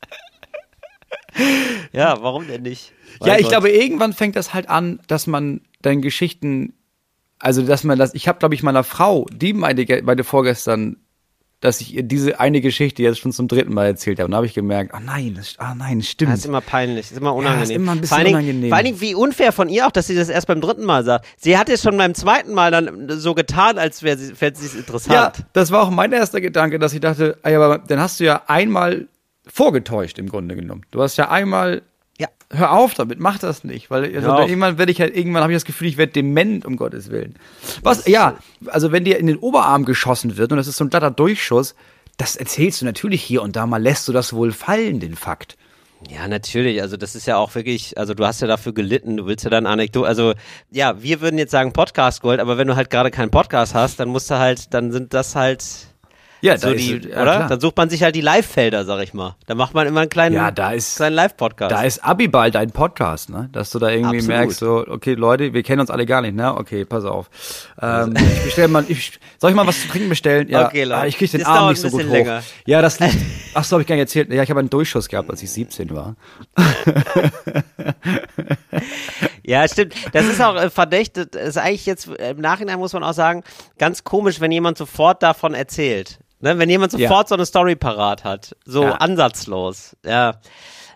ja, 1.92 2.22
warum 2.22 2.48
denn 2.48 2.64
nicht? 2.64 2.94
Mein 3.20 3.30
ja, 3.30 3.36
ich 3.36 3.44
Gott. 3.44 3.52
glaube, 3.52 3.70
irgendwann 3.70 4.14
fängt 4.14 4.36
das 4.36 4.54
halt 4.54 4.70
an, 4.70 5.00
dass 5.08 5.28
man 5.28 5.62
dann 5.82 6.02
Geschichten, 6.02 6.74
also 7.40 7.62
dass 7.62 7.84
man 7.84 7.98
das, 7.98 8.14
ich 8.14 8.28
habe, 8.28 8.40
glaube 8.40 8.56
ich, 8.56 8.64
meiner 8.64 8.84
Frau, 8.84 9.26
die 9.32 9.54
meinte, 9.54 10.04
meinte 10.04 10.24
vorgestern, 10.24 10.98
dass 11.62 11.80
ich 11.80 11.94
ihr 11.94 12.04
diese 12.04 12.40
eine 12.40 12.60
Geschichte 12.60 13.04
jetzt 13.04 13.20
schon 13.20 13.32
zum 13.32 13.48
dritten 13.48 13.74
Mal 13.74 13.86
erzählt 13.86 14.18
habe. 14.18 14.26
Und 14.26 14.32
da 14.32 14.38
habe 14.38 14.48
ich 14.48 14.56
gemerkt, 14.56 14.94
oh 14.96 15.00
nein, 15.00 15.36
das, 15.36 15.58
oh 15.60 15.76
nein, 15.78 16.02
stimmt. 16.02 16.32
Das 16.32 16.40
ist 16.40 16.46
immer 16.46 16.60
peinlich, 16.60 17.06
das 17.06 17.12
ist 17.12 17.18
immer 17.20 17.36
unangenehm. 17.36 17.54
Ja, 17.54 17.60
das 17.60 17.70
ist 17.70 17.76
immer 17.76 17.92
ein 17.92 18.02
bisschen 18.02 18.10
vor 18.10 18.18
allen 18.18 18.34
unangenehm. 18.34 18.70
vor 18.70 18.78
allen 18.78 18.86
Dingen, 18.86 19.02
wie 19.02 19.14
unfair 19.14 19.52
von 19.52 19.70
ihr 19.70 19.86
auch, 19.86 19.92
dass 19.92 20.08
sie 20.08 20.16
das 20.16 20.30
erst 20.30 20.48
beim 20.48 20.60
dritten 20.60 20.84
Mal 20.84 21.06
sagt. 21.06 21.28
Sie 21.38 21.56
hat 21.58 21.70
es 21.70 21.84
schon 21.84 21.96
beim 21.98 22.16
zweiten 22.16 22.54
Mal 22.54 22.72
dann 22.72 23.08
so 23.10 23.36
getan, 23.36 23.78
als 23.78 24.02
wäre 24.02 24.18
sie, 24.18 24.34
es 24.34 24.76
interessant. 24.76 25.14
Ja, 25.14 25.34
das 25.54 25.70
war 25.70 25.84
auch 25.84 25.92
mein 25.92 26.12
erster 26.12 26.42
Gedanke, 26.42 26.80
dass 26.80 26.94
ich 26.94 27.00
dachte, 27.00 27.38
aber 27.44 27.78
dann 27.78 28.00
hast 28.00 28.20
du 28.20 28.24
ja 28.24 28.42
einmal 28.48 29.08
vorgetäuscht 29.52 30.18
im 30.20 30.30
Grunde 30.30 30.56
genommen. 30.56 30.86
Du 30.92 31.02
hast 31.02 31.18
ja 31.18 31.30
einmal 31.30 31.82
ja. 32.20 32.28
hör 32.52 32.72
auf 32.72 32.94
damit, 32.94 33.20
mach 33.20 33.40
das 33.40 33.64
nicht, 33.64 33.90
weil 33.90 34.16
also 34.16 34.38
irgendwann 34.40 34.78
werde 34.78 34.92
ich 34.92 35.02
halt 35.02 35.16
irgendwann 35.16 35.44
habe 35.44 35.52
ich 35.54 35.58
das 35.58 35.66
Gefühl, 35.66 35.88
ich 35.88 35.98
werde 35.98 36.14
dement 36.14 36.66
um 36.66 36.78
Gottes 36.78 37.10
willen. 37.10 37.36
Was 37.82 38.08
ja, 38.08 38.38
also 38.68 38.92
wenn 38.92 39.04
dir 39.04 39.18
in 39.18 39.28
den 39.28 39.38
Oberarm 39.38 39.86
geschossen 39.86 40.38
wird 40.38 40.52
und 40.52 40.58
das 40.58 40.68
ist 40.68 40.78
so 40.78 40.86
ein 40.86 40.90
glatter 40.90 41.12
Durchschuss, 41.12 41.76
das 42.18 42.36
erzählst 42.36 42.82
du 42.82 42.86
natürlich 42.86 43.24
hier 43.24 43.42
und 43.42 43.56
da 43.56 43.66
mal, 43.66 43.82
lässt 43.82 44.08
du 44.08 44.14
das 44.14 44.34
wohl 44.34 44.52
fallen, 44.52 45.00
den 45.00 45.16
Fakt. 45.16 45.58
Ja, 46.10 46.28
natürlich. 46.28 46.82
Also 46.82 46.98
das 46.98 47.16
ist 47.16 47.28
ja 47.28 47.38
auch 47.38 47.54
wirklich, 47.54 47.98
also 47.98 48.14
du 48.14 48.26
hast 48.26 48.42
ja 48.42 48.48
dafür 48.48 48.74
gelitten, 48.74 49.18
du 49.18 49.26
willst 49.28 49.44
ja 49.44 49.50
dann 49.50 49.66
Anekdote, 49.66 50.08
also 50.08 50.34
ja, 50.72 51.02
wir 51.02 51.22
würden 51.22 51.38
jetzt 51.38 51.52
sagen 51.52 51.74
Podcast 51.74 52.22
Gold, 52.22 52.40
aber 52.40 52.58
wenn 52.58 52.68
du 52.68 52.76
halt 52.76 52.90
gerade 52.90 53.12
keinen 53.12 53.32
Podcast 53.32 53.76
hast, 53.76 54.00
dann 54.00 54.10
musst 54.10 54.30
du 54.30 54.38
halt, 54.38 54.74
dann 54.74 54.92
sind 54.92 55.14
das 55.14 55.36
halt 55.36 55.64
Ja, 56.42 56.58
so 56.58 56.74
die, 56.74 56.94
ist, 56.94 57.06
ja, 57.06 57.22
oder? 57.22 57.36
Klar. 57.36 57.50
Dann 57.50 57.60
sucht 57.60 57.78
man 57.78 57.90
sich 57.90 58.02
halt 58.02 58.16
die 58.16 58.22
Live-Felder, 58.22 58.84
sag 58.84 59.04
ich 59.04 59.14
mal. 59.14 59.36
Da 59.46 59.54
macht 59.54 59.76
man 59.76 59.86
immer 59.86 60.02
einen 60.02 60.10
kleinen, 60.10 60.36
ja, 60.36 60.50
da 60.50 60.72
ist, 60.72 60.96
kleinen 60.96 61.16
Live-Podcast. 61.16 61.72
Da 61.72 61.84
ist 61.84 62.04
Abiball 62.04 62.50
dein 62.50 62.72
Podcast, 62.72 63.30
ne? 63.30 63.50
Dass 63.52 63.70
du 63.70 63.78
da 63.78 63.90
irgendwie 63.90 64.18
Absolut. 64.18 64.28
merkst, 64.28 64.60
so, 64.60 64.84
okay, 64.88 65.14
Leute, 65.14 65.54
wir 65.54 65.62
kennen 65.62 65.82
uns 65.82 65.92
alle 65.92 66.08
gar 66.08 66.22
nicht, 66.22 66.36
ne? 66.36 66.58
Okay, 66.58 66.84
pass 66.84 67.06
auf. 67.06 67.30
Ähm, 67.80 68.16
ich 68.18 68.44
bestell 68.44 68.68
mal, 68.70 68.84
ich, 68.88 69.20
soll 69.38 69.52
ich 69.52 69.56
mal 69.56 69.68
was 69.68 69.82
zu 69.84 69.88
trinken 69.88 70.10
bestellen? 70.10 70.50
Ja, 70.50 70.66
okay, 70.66 70.84
Leute. 70.84 71.02
Ah, 71.02 71.06
ich 71.06 71.18
krieg 71.18 71.30
den 71.30 71.42
das 71.42 71.50
Arm 71.50 71.70
nicht 71.70 71.80
so 71.80 71.90
gut 71.90 72.06
länger. 72.06 72.40
hoch. 72.40 72.44
Ja, 72.66 72.82
das 72.82 73.00
liegt, 73.00 73.18
ach 73.54 73.64
so, 73.64 73.76
hab 73.76 73.82
ich 73.82 73.88
gar 73.88 73.96
nicht 73.96 74.02
erzählt. 74.04 74.34
Ja, 74.34 74.42
ich 74.42 74.50
habe 74.50 74.60
einen 74.60 74.70
Durchschuss 74.72 75.10
gehabt, 75.10 75.30
als 75.30 75.44
ich 75.44 75.52
17 75.52 75.96
war. 75.96 76.16
ja, 79.44 79.68
stimmt. 79.68 79.94
Das 80.14 80.26
ist 80.26 80.42
auch 80.42 80.56
äh, 80.56 80.72
verdächtig. 80.72 81.32
Das 81.34 81.50
ist 81.50 81.58
eigentlich 81.58 81.86
jetzt, 81.86 82.08
im 82.08 82.42
Nachhinein 82.42 82.80
muss 82.80 82.94
man 82.94 83.04
auch 83.04 83.14
sagen, 83.14 83.44
ganz 83.78 84.04
komisch, 84.04 84.42
wenn 84.42 84.52
jemand 84.52 84.80
sofort 84.80 85.22
davon 85.22 85.54
erzählt. 85.54 86.18
Ne, 86.42 86.58
wenn 86.58 86.70
jemand 86.70 86.92
sofort 86.92 87.26
ja. 87.26 87.28
so 87.28 87.36
eine 87.36 87.46
Story 87.46 87.76
parat 87.76 88.24
hat. 88.24 88.56
So 88.66 88.84
ja. 88.84 88.96
ansatzlos. 88.96 89.96
Ja. 90.06 90.40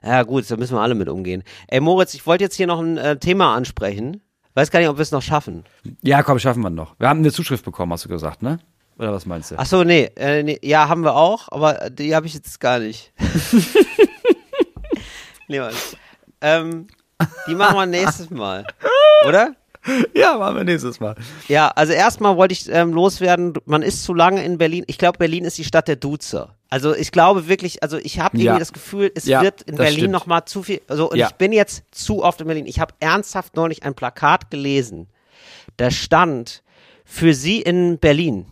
Ja, 0.03 0.23
gut, 0.23 0.49
da 0.49 0.57
müssen 0.57 0.75
wir 0.75 0.81
alle 0.81 0.95
mit 0.95 1.09
umgehen. 1.09 1.43
Ey, 1.67 1.79
Moritz, 1.79 2.13
ich 2.13 2.25
wollte 2.27 2.43
jetzt 2.43 2.55
hier 2.55 2.67
noch 2.67 2.79
ein 2.79 2.97
äh, 2.97 3.17
Thema 3.17 3.55
ansprechen. 3.55 4.21
Weiß 4.53 4.71
gar 4.71 4.79
nicht, 4.79 4.89
ob 4.89 4.97
wir 4.97 5.01
es 5.01 5.11
noch 5.11 5.21
schaffen. 5.21 5.65
Ja, 6.01 6.23
komm, 6.23 6.39
schaffen 6.39 6.61
wir 6.61 6.69
noch. 6.69 6.95
Wir 6.99 7.09
haben 7.09 7.19
eine 7.19 7.31
Zuschrift 7.31 7.65
bekommen, 7.65 7.91
hast 7.91 8.05
du 8.05 8.09
gesagt, 8.09 8.41
ne? 8.41 8.59
Oder 8.97 9.11
was 9.11 9.25
meinst 9.25 9.51
du? 9.51 9.55
Ach 9.57 9.65
so, 9.65 9.83
nee, 9.83 10.09
äh, 10.15 10.43
nee 10.43 10.59
ja, 10.61 10.87
haben 10.87 11.03
wir 11.03 11.15
auch, 11.15 11.51
aber 11.51 11.89
die 11.89 12.15
habe 12.15 12.27
ich 12.27 12.33
jetzt 12.33 12.59
gar 12.59 12.79
nicht. 12.79 13.11
nee, 15.47 15.59
Mann. 15.59 15.73
Ähm, 16.39 16.87
die 17.47 17.55
machen 17.55 17.75
wir 17.75 17.85
nächstes 17.85 18.29
Mal. 18.29 18.65
Oder? 19.27 19.55
Ja, 20.15 20.37
machen 20.37 20.55
wir 20.57 20.63
nächstes 20.63 20.99
Mal. 20.99 21.15
Ja, 21.47 21.67
also 21.69 21.93
erstmal 21.93 22.37
wollte 22.37 22.53
ich 22.53 22.69
ähm, 22.69 22.93
loswerden, 22.93 23.53
man 23.65 23.81
ist 23.81 24.03
zu 24.03 24.13
lange 24.13 24.43
in 24.43 24.57
Berlin. 24.57 24.83
Ich 24.87 24.97
glaube, 24.97 25.17
Berlin 25.17 25.45
ist 25.45 25.57
die 25.57 25.63
Stadt 25.63 25.87
der 25.87 25.95
Duzer. 25.95 26.55
Also 26.69 26.95
ich 26.95 27.11
glaube 27.11 27.47
wirklich, 27.47 27.83
also 27.83 27.97
ich 27.97 28.19
habe 28.19 28.37
irgendwie 28.37 28.45
ja. 28.45 28.59
das 28.59 28.73
Gefühl, 28.73 29.11
es 29.15 29.25
ja, 29.25 29.41
wird 29.41 29.61
in 29.63 29.75
Berlin 29.75 30.11
nochmal 30.11 30.45
zu 30.45 30.63
viel. 30.63 30.81
Also 30.87 31.09
und 31.09 31.17
ja. 31.17 31.27
ich 31.27 31.33
bin 31.35 31.51
jetzt 31.51 31.83
zu 31.91 32.23
oft 32.23 32.41
in 32.41 32.47
Berlin. 32.47 32.65
Ich 32.65 32.79
habe 32.79 32.93
ernsthaft 32.99 33.55
neulich 33.55 33.83
ein 33.83 33.93
Plakat 33.93 34.49
gelesen. 34.49 35.07
Da 35.77 35.91
stand 35.91 36.63
für 37.03 37.33
Sie 37.33 37.61
in 37.61 37.99
Berlin. 37.99 38.45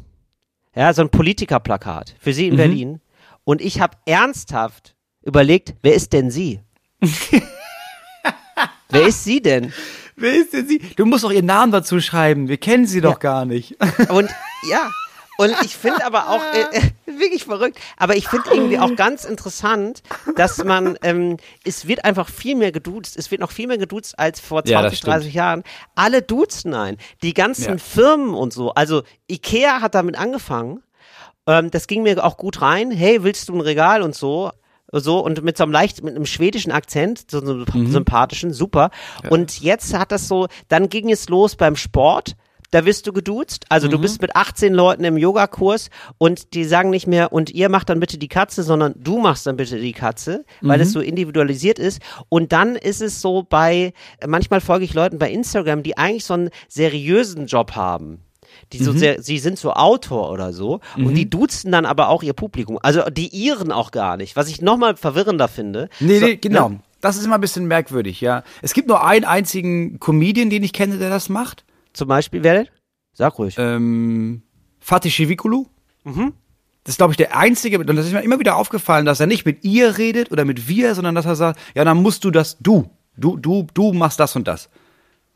Ja, 0.75 0.93
so 0.93 1.01
ein 1.01 1.09
Politikerplakat. 1.09 2.15
Für 2.19 2.34
Sie 2.34 2.47
in 2.47 2.53
mhm. 2.53 2.57
Berlin. 2.57 3.01
Und 3.43 3.61
ich 3.61 3.81
habe 3.81 3.97
ernsthaft 4.05 4.95
überlegt, 5.23 5.75
wer 5.81 5.95
ist 5.95 6.13
denn 6.13 6.31
Sie? 6.31 6.61
wer 8.89 9.07
ist 9.07 9.23
sie 9.23 9.41
denn? 9.41 9.73
Wer 10.16 10.36
ist 10.36 10.53
denn 10.53 10.68
sie? 10.68 10.80
Du 10.95 11.05
musst 11.05 11.24
doch 11.24 11.32
ihren 11.32 11.45
Namen 11.45 11.72
dazu 11.72 11.99
schreiben. 11.99 12.47
Wir 12.47 12.57
kennen 12.57 12.86
sie 12.86 13.01
doch 13.01 13.20
gar 13.20 13.45
nicht. 13.45 13.78
Und 14.09 14.30
ja, 14.70 14.89
und 15.38 15.51
ich 15.64 15.76
finde 15.76 16.05
aber 16.05 16.30
auch 16.30 16.41
äh, 16.53 16.78
äh, 16.78 16.91
wirklich 17.05 17.43
verrückt, 17.43 17.80
aber 17.97 18.16
ich 18.16 18.28
finde 18.28 18.51
irgendwie 18.51 18.78
auch 18.78 18.95
ganz 18.95 19.26
interessant, 19.26 20.03
dass 20.36 20.64
man, 20.64 20.97
ähm, 21.01 21.38
es 21.64 21.88
wird 21.88 22.05
einfach 22.05 22.30
viel 22.30 22.55
mehr 22.55 22.72
geduzt, 22.72 23.18
es 23.18 23.32
wird 23.32 23.41
noch 23.41 23.51
viel 23.51 23.68
mehr 23.68 23.80
geduzt 23.80 24.18
als 24.20 24.39
vor 24.39 24.64
20, 24.64 25.01
ja, 25.01 25.05
30 25.05 25.34
Jahren. 25.34 25.64
Alle 25.95 26.22
duzen 26.22 26.74
ein. 26.76 26.97
Die 27.24 27.34
ganzen 27.34 27.74
ja. 27.74 27.78
Firmen 27.78 28.36
und 28.36 28.53
so. 28.53 28.74
Also 28.74 29.03
Ikea 29.28 29.82
hat 29.82 29.95
damit 29.95 30.18
angefangen. 30.18 30.84
Ähm, 31.47 31.72
das 31.72 31.88
ging 31.88 32.03
mir 32.03 32.24
auch 32.24 32.38
gut 32.38 32.61
rein. 32.61 32.91
Hey, 32.91 33.24
willst 33.24 33.49
du 33.49 33.55
ein 33.55 33.61
Regal 33.61 34.03
und 34.03 34.16
so? 34.16 34.51
So 35.00 35.20
und 35.20 35.44
mit 35.44 35.58
so 35.58 35.64
einem 35.64 35.74
leicht, 35.74 36.04
mit 36.04 36.16
einem 36.16 36.26
schwedischen 36.26 36.72
Akzent, 36.72 37.30
so 37.30 37.41
einem 37.41 37.66
mhm. 37.74 37.91
sympathischen, 37.91 38.54
super. 38.54 38.91
Ja. 39.24 39.30
Und 39.30 39.62
jetzt 39.62 39.98
hat 39.98 40.12
das 40.12 40.28
so, 40.28 40.48
dann 40.68 40.89
ging 40.89 41.12
es 41.12 41.30
los 41.30 41.56
beim 41.56 41.76
Sport. 41.76 42.36
Da 42.72 42.86
wirst 42.86 43.06
du 43.06 43.14
geduzt. 43.14 43.66
Also 43.70 43.86
mhm. 43.86 43.91
du 43.91 44.00
bist 44.00 44.20
mit 44.20 44.36
18 44.36 44.74
Leuten 44.74 45.04
im 45.04 45.16
Yogakurs 45.16 45.91
und 46.18 46.56
die 46.56 46.66
sagen 46.66 46.89
nicht 46.89 47.06
mehr, 47.06 47.32
und 47.32 47.52
ihr 47.52 47.70
macht 47.70 47.89
dann 47.89 48.00
bitte 48.00 48.18
die 48.18 48.28
Katze, 48.28 48.64
sondern 48.64 48.96
du 48.98 49.20
machst 49.20 49.46
dann 49.46 49.58
bitte 49.58 49.80
die 49.80 49.94
Katze, 49.94 50.44
weil 50.62 50.80
mhm. 50.80 50.84
es 50.84 50.91
so 50.91 51.00
individualisiert 51.00 51.78
ist. 51.78 52.02
Und 52.30 52.52
dann 52.52 52.76
ist 52.76 53.04
es 53.04 53.22
so 53.22 53.44
bei, 53.44 53.94
manchmal 54.26 54.60
folge 54.60 54.86
ich 54.86 54.96
Leuten 54.96 55.20
bei 55.20 55.30
Instagram, 55.30 55.84
die 55.84 56.00
eigentlich 56.00 56.26
so 56.26 56.34
einen 56.34 56.50
seriösen 56.68 57.46
Job 57.46 57.76
haben 57.76 58.24
die 58.72 58.84
so 58.84 58.93
mhm. 58.93 58.97
sehr, 58.97 59.22
sie 59.22 59.39
sind 59.39 59.59
so 59.59 59.74
Autor 59.74 60.32
oder 60.32 60.53
so 60.53 60.80
mhm. 60.95 61.07
und 61.07 61.16
die 61.16 61.30
duzen 61.30 61.72
dann 61.72 61.86
aber 61.86 62.09
auch 62.09 62.24
ihr 62.24 62.34
Publikum. 62.34 62.80
Also 62.82 63.01
die 63.09 63.28
ihren 63.28 63.72
auch 63.72 63.91
gar 63.91 64.18
nicht, 64.18 64.36
was 64.36 64.47
ich 64.47 64.61
nochmal 64.61 64.95
verwirrender 64.95 65.47
finde. 65.47 65.89
Nee, 65.99 66.20
so, 66.20 66.26
nee, 66.26 66.36
genau. 66.38 66.70
Ne? 66.70 66.80
Das 67.01 67.18
ist 67.18 67.26
immer 67.26 67.36
ein 67.36 67.41
bisschen 67.41 67.66
merkwürdig, 67.66 68.22
ja. 68.22 68.43
Es 68.61 68.74
gibt 68.74 68.88
nur 68.88 69.05
einen 69.05 69.26
einzigen 69.26 69.99
Comedian, 69.99 70.49
den 70.49 70.64
ich 70.64 70.72
kenne, 70.72 70.97
der 70.97 71.09
das 71.09 71.28
macht. 71.28 71.66
Zum 71.91 72.07
Beispiel, 72.07 72.43
wer 72.43 72.53
denn? 72.53 72.68
Sag 73.14 73.38
ruhig. 73.38 73.55
Ähm, 73.57 74.43
Fatih 74.80 75.11
Shivikulu. 75.11 75.66
Mhm. 76.05 76.34
Das 76.84 76.93
ist, 76.93 76.97
glaube 76.97 77.14
ich, 77.14 77.18
der 77.18 77.38
einzige, 77.38 77.80
und 77.80 77.88
das 77.88 78.05
ist 78.05 78.14
mir 78.14 78.22
immer 78.22 78.39
wieder 78.39 78.57
aufgefallen, 78.57 79.05
dass 79.05 79.20
er 79.20 79.28
nicht 79.28 79.45
mit 79.45 79.64
ihr 79.64 79.97
redet 79.97 80.32
oder 80.32 80.43
mit 80.43 80.68
wir, 80.68 80.95
sondern 80.95 81.16
dass 81.16 81.26
er 81.26 81.36
sagt, 81.36 81.59
ja, 81.76 81.86
dann 81.86 82.01
musst 82.01 82.26
du 82.26 82.32
das, 82.32 82.57
du, 82.59 82.89
du, 83.16 83.38
du, 83.38 83.68
du 83.74 83.93
machst 83.93 84.20
das 84.20 84.36
und 84.36 84.47
das. 84.47 84.70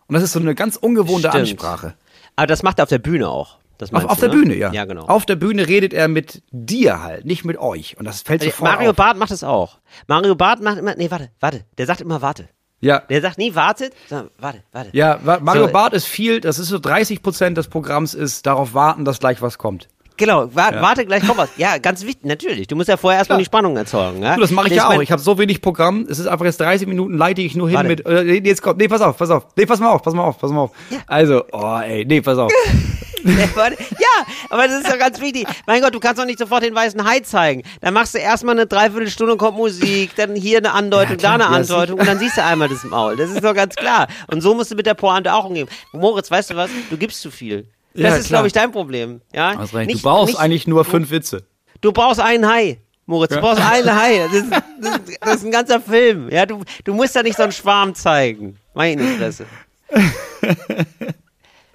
Und 0.08 0.14
das 0.14 0.24
ist 0.24 0.34
so 0.34 0.40
eine 0.40 0.56
ganz 0.56 0.78
ungewohnte 0.78 1.30
Stimmt. 1.30 1.50
Ansprache. 1.50 1.96
Aber 2.38 2.48
das 2.48 2.64
macht 2.64 2.80
er 2.80 2.84
auf 2.84 2.90
der 2.90 3.00
Bühne 3.00 3.28
auch. 3.28 3.58
Das 3.78 3.94
auf, 3.94 4.06
auf 4.06 4.20
du, 4.20 4.28
der 4.28 4.36
ne? 4.36 4.42
Bühne, 4.42 4.56
ja. 4.56 4.72
Ja, 4.72 4.86
genau. 4.86 5.06
Auf 5.06 5.26
der 5.26 5.36
Bühne 5.36 5.68
redet 5.68 5.94
er 5.94 6.08
mit 6.08 6.42
dir 6.52 7.04
halt, 7.04 7.26
nicht 7.26 7.46
mit 7.46 7.58
euch. 7.58 7.98
Und 7.98 8.06
das 8.06 8.22
fällt 8.22 8.42
also, 8.42 8.52
sofort 8.52 8.72
Mario 8.72 8.92
auf. 8.92 8.96
Barth 8.96 9.18
macht 9.18 9.32
es 9.32 9.44
auch. 9.44 9.80
Mario 10.08 10.36
Barth 10.36 10.62
macht 10.62 10.78
immer, 10.78 10.96
nee, 10.96 11.12
warte, 11.12 11.30
warte. 11.40 11.66
Der 11.78 11.86
sagt 11.86 12.02
immer, 12.02 12.22
warte. 12.22 12.48
Ja. 12.80 13.00
Der 13.00 13.22
sagt 13.22 13.38
nie, 13.38 13.56
wartet, 13.56 13.94
sondern 14.08 14.30
warte, 14.38 14.64
warte. 14.72 14.90
Ja, 14.94 15.20
Mario 15.42 15.66
so, 15.66 15.72
Barth 15.72 15.94
ist 15.94 16.06
viel, 16.06 16.42
das 16.42 16.60
ist 16.60 16.70
so 16.70 16.80
30 16.80 17.24
Prozent 17.24 17.58
des 17.58 17.68
Programms 17.68 18.14
ist 18.14 18.46
darauf 18.46 18.74
warten, 18.74 19.04
dass 19.04 19.20
gleich 19.20 19.42
was 19.42 19.58
kommt. 19.58 19.88
Genau, 20.18 20.50
wa 20.54 20.72
ja. 20.72 20.82
warte, 20.82 21.06
gleich 21.06 21.26
kommt 21.26 21.38
was. 21.38 21.50
Ja, 21.58 21.78
ganz 21.78 22.04
wichtig, 22.04 22.26
natürlich. 22.26 22.68
Du 22.68 22.76
musst 22.76 22.90
ja 22.90 22.98
vorher 22.98 23.20
erstmal 23.20 23.38
die 23.38 23.46
Spannung 23.46 23.78
erzeugen. 23.78 24.24
Ja? 24.24 24.36
Du, 24.36 24.42
das 24.42 24.52
mache 24.52 24.68
ich 24.68 24.74
ja 24.74 24.90
auch. 24.90 25.02
Ich 25.02 25.12
habe 25.12 25.22
so 25.22 25.38
wenig 25.38 25.62
Programm. 25.62 26.08
Es 26.10 26.20
ist 26.20 26.28
einfach 26.28 26.46
jetzt 26.46 26.60
30 26.60 26.88
Minuten, 26.88 27.16
leite 27.16 27.42
ich 27.42 27.56
nur 27.56 27.70
hin 27.70 27.78
warte. 27.78 27.90
mit. 27.90 28.06
Äh, 28.06 28.42
jetzt 28.44 28.62
kommt. 28.62 28.80
Nee, 28.80 28.88
pass 28.88 29.02
auf, 29.02 29.18
pass 29.18 29.30
auf. 29.30 29.48
Nee, 29.56 29.66
pass 29.66 29.80
mal 29.80 29.92
auf, 29.92 30.02
pass 30.02 30.14
mal 30.14 30.24
auf, 30.24 30.40
pass 30.40 30.52
mal 30.52 30.62
auf. 30.62 30.72
Ja. 30.90 30.98
Also, 31.06 31.44
oh 31.52 31.80
ey, 31.80 32.04
nee, 32.06 32.22
pass 32.22 32.38
auf. 32.38 32.52
ja, 33.28 34.26
aber 34.50 34.68
das 34.68 34.82
ist 34.82 34.90
doch 34.90 34.98
ganz 34.98 35.20
wichtig. 35.22 35.48
Mein 35.66 35.82
Gott, 35.82 35.94
du 35.94 36.00
kannst 36.00 36.20
doch 36.20 36.26
nicht 36.26 36.40
sofort 36.40 36.64
den 36.64 36.74
weißen 36.74 37.04
Hai 37.04 37.20
zeigen. 37.20 37.64
Dann 37.82 37.94
machst 37.94 38.14
du 38.16 38.20
erstmal 38.20 38.56
eine 38.56 38.68
Dreiviertelstunde, 38.68 39.38
kommt 39.38 39.58
Musik, 39.58 40.16
dann 40.16 40.36
hier 40.36 40.60
eine 40.60 40.72
Andeutung, 40.72 41.18
ja, 41.18 41.18
da 41.18 41.34
eine 41.34 41.48
Andeutung 41.48 42.00
und 42.00 42.08
dann 42.08 42.20
siehst 42.20 42.38
du 42.38 42.44
einmal 42.44 42.70
das 42.70 42.84
Maul. 42.84 43.16
Das 43.16 43.30
ist 43.30 43.44
doch 43.44 43.54
ganz 43.54 43.76
klar. 43.76 44.08
Und 44.28 44.42
so 44.42 44.54
musst 44.54 44.72
du 44.72 44.76
mit 44.76 44.86
der 44.86 44.94
Pointe 44.94 45.34
auch 45.34 45.46
umgehen. 45.46 45.68
Moritz, 45.92 46.32
weißt 46.32 46.52
du 46.52 46.56
was? 46.56 46.70
Du 46.90 46.98
gibst 46.98 47.22
zu 47.22 47.32
viel. 47.32 47.68
Das 47.98 48.12
ja, 48.14 48.16
ist, 48.18 48.28
glaube 48.28 48.48
ich, 48.48 48.54
dein 48.54 48.72
Problem. 48.72 49.22
Ja? 49.34 49.56
Nicht, 49.56 49.74
du 49.74 50.02
brauchst 50.02 50.34
nicht, 50.34 50.40
eigentlich 50.40 50.68
nur 50.68 50.86
fünf 50.86 51.10
Witze. 51.10 51.44
Du 51.82 51.92
brauchst 51.92 52.20
einen 52.20 52.48
Hai. 52.48 52.80
Moritz, 53.08 53.34
du 53.34 53.40
brauchst 53.40 53.62
einen 53.62 53.94
Hai. 53.94 54.20
Das 54.20 54.34
ist, 54.34 54.52
das, 54.82 55.00
das 55.20 55.36
ist, 55.38 55.46
ein 55.46 55.52
ganzer 55.52 55.82
Film. 55.82 56.30
Ja, 56.30 56.46
du, 56.46 56.62
du 56.84 56.94
musst 56.94 57.16
da 57.16 57.24
nicht 57.24 57.38
so 57.38 57.44
einen 57.44 57.52
Schwarm 57.52 57.96
zeigen. 57.96 58.58
Meine 58.74 59.02
Interesse. 59.02 59.46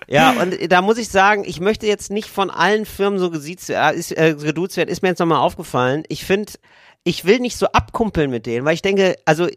Ja, 0.09 0.33
und 0.43 0.71
da 0.71 0.83
muss 0.83 0.99
ich 0.99 1.09
sagen, 1.09 1.43
ich 1.47 1.59
möchte 1.59 1.87
jetzt 1.87 2.11
nicht 2.11 2.29
von 2.29 2.51
allen 2.51 2.85
Firmen 2.85 3.19
so 3.19 3.31
gesiezt, 3.31 3.71
äh, 3.71 3.95
ist, 3.95 4.13
äh, 4.13 4.35
geduzt 4.35 4.77
werden, 4.77 4.91
ist 4.91 5.01
mir 5.01 5.09
jetzt 5.09 5.21
nochmal 5.21 5.39
aufgefallen. 5.39 6.03
Ich 6.09 6.27
finde, 6.27 6.53
ich 7.03 7.25
will 7.25 7.39
nicht 7.39 7.57
so 7.57 7.67
abkumpeln 7.67 8.31
mit 8.31 8.45
denen, 8.45 8.67
weil 8.67 8.75
ich 8.75 8.83
denke, 8.83 9.17
also 9.25 9.49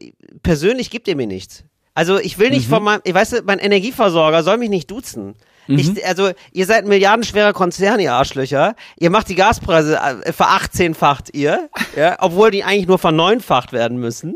persönlich 0.44 0.90
gibt 0.92 1.10
ihr 1.10 1.18
mir 1.18 1.28
nichts. 1.28 1.66
Also 1.96 2.20
ich 2.20 2.38
will 2.38 2.52
nicht 2.52 2.68
mhm. 2.68 2.74
von 2.74 2.84
meinem, 2.84 3.02
ich 3.04 3.14
weiß, 3.14 3.44
mein 3.46 3.60
Energieversorger 3.60 4.44
soll 4.44 4.58
mich 4.58 4.70
nicht 4.70 4.92
duzen. 4.92 5.36
Mhm. 5.68 5.80
Ich, 5.80 6.06
also, 6.06 6.32
ihr 6.52 6.66
seid 6.66 6.84
ein 6.84 6.90
milliardenschwerer 6.90 7.54
Konzern, 7.54 8.00
ihr 8.00 8.14
Arschlöcher. 8.14 8.76
Ihr 9.00 9.10
macht 9.10 9.30
die 9.30 9.36
Gaspreise 9.36 9.98
äh, 9.98 10.32
verachtzehnfacht 10.32 11.34
ihr, 11.34 11.70
ja, 11.96 12.18
obwohl 12.20 12.52
die 12.52 12.64
eigentlich 12.64 12.88
nur 12.88 13.00
verneunfacht 13.00 13.74
werden 13.74 13.98
müssen. 13.98 14.36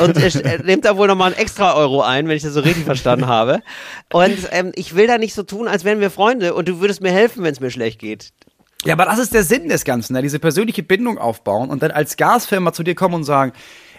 Und 0.00 0.16
äh, 0.16 0.58
nehmt 0.64 0.84
da 0.84 0.96
wohl 0.96 1.08
nochmal 1.08 1.32
einen 1.32 1.40
extra 1.40 1.74
Euro 1.74 2.00
ein, 2.00 2.28
wenn 2.28 2.36
ich 2.36 2.42
das 2.42 2.54
so 2.54 2.60
richtig 2.60 2.84
verstanden 2.84 3.26
habe. 3.26 3.60
Und 4.12 4.38
ähm, 4.52 4.72
ich 4.74 4.94
will 4.94 5.06
da 5.06 5.18
nicht 5.18 5.34
so 5.34 5.42
tun, 5.42 5.68
als 5.68 5.84
wären 5.84 6.00
wir 6.00 6.10
Freunde 6.10 6.54
und 6.54 6.68
du 6.68 6.80
würdest 6.80 7.02
mir 7.02 7.12
helfen, 7.12 7.42
wenn 7.42 7.52
es 7.52 7.60
mir 7.60 7.70
schlecht 7.70 7.98
geht. 7.98 8.32
Ja, 8.84 8.94
aber 8.94 9.06
das 9.06 9.18
ist 9.18 9.32
der 9.32 9.44
Sinn 9.44 9.68
des 9.68 9.84
Ganzen, 9.84 10.12
ne? 10.12 10.22
diese 10.22 10.38
persönliche 10.38 10.82
Bindung 10.82 11.16
aufbauen 11.18 11.70
und 11.70 11.82
dann 11.82 11.90
als 11.90 12.16
Gasfirma 12.16 12.72
zu 12.72 12.82
dir 12.82 12.94
kommen 12.94 13.14
und 13.14 13.24
sagen, 13.24 13.52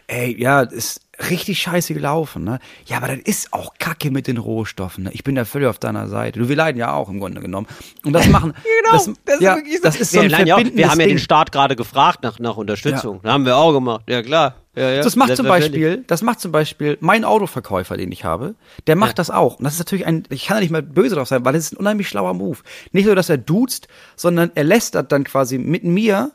ey, 0.08 0.40
ja, 0.40 0.62
ist 0.62 1.02
richtig 1.30 1.60
scheiße 1.60 1.94
gelaufen, 1.94 2.44
ne? 2.44 2.60
Ja, 2.86 2.98
aber 2.98 3.08
das 3.08 3.20
ist 3.20 3.54
auch 3.54 3.74
Kacke 3.80 4.12
mit 4.12 4.28
den 4.28 4.38
Rohstoffen, 4.38 5.06
ne? 5.06 5.12
Ich 5.14 5.24
bin 5.24 5.36
da 5.36 5.46
völlig 5.46 5.68
auf 5.68 5.80
deiner 5.80 6.08
Seite. 6.08 6.40
Du, 6.40 6.50
wir 6.50 6.56
leiden 6.56 6.78
ja 6.78 6.94
auch 6.94 7.10
im 7.10 7.20
Grunde 7.20 7.42
genommen. 7.42 7.68
Und 8.04 8.14
das 8.14 8.28
machen, 8.28 8.54
genau, 8.84 8.94
das, 8.94 9.12
das, 9.26 9.40
ja, 9.40 9.56
ist, 9.56 9.84
das 9.86 10.00
ist 10.00 10.12
so 10.12 10.20
ein 10.20 10.30
ja, 10.30 10.58
Wir 10.58 10.90
haben 10.90 11.00
ja 11.00 11.08
den 11.08 11.20
Staat 11.20 11.52
gerade 11.52 11.76
gefragt 11.76 12.24
nach, 12.24 12.40
nach 12.40 12.58
Unterstützung. 12.58 13.18
Ja. 13.18 13.22
Das 13.24 13.32
haben 13.32 13.46
wir 13.46 13.58
auch 13.58 13.74
gemacht. 13.74 14.02
Ja, 14.08 14.22
klar. 14.22 14.56
Ja, 14.76 14.90
ja. 14.90 15.02
Das 15.02 15.16
macht 15.16 15.36
zum 15.38 15.48
Beispiel, 15.48 16.04
das 16.06 16.22
macht 16.22 16.42
zum 16.42 16.52
Beispiel 16.52 16.98
mein 17.00 17.24
Autoverkäufer, 17.24 17.96
den 17.96 18.12
ich 18.12 18.26
habe, 18.26 18.56
der 18.88 18.98
macht 18.98 19.12
ja. 19.12 19.16
das 19.16 19.30
auch. 19.30 19.58
Und 19.58 19.64
das 19.64 19.74
ist 19.74 19.80
natürlich 19.80 20.06
ein, 20.06 20.24
ich 20.30 20.48
kann 20.48 20.58
da 20.58 20.62
nicht 20.62 20.72
mal 20.72 20.82
böse 20.82 21.16
drauf 21.16 21.30
sein, 21.30 21.46
weil 21.46 21.56
es 21.56 21.68
ist 21.68 21.74
ein 21.74 21.78
unheimlich 21.78 22.10
schlauer 22.10 22.34
Move. 22.34 22.60
Nicht 22.92 23.06
nur, 23.06 23.16
dass 23.16 23.30
er 23.30 23.38
duzt, 23.38 23.88
sondern 24.18 24.52
er 24.54 24.66
lästert 24.66 25.14
dann 25.14 25.24
quasi 25.24 25.58
mit 25.58 25.86
mir 25.86 26.32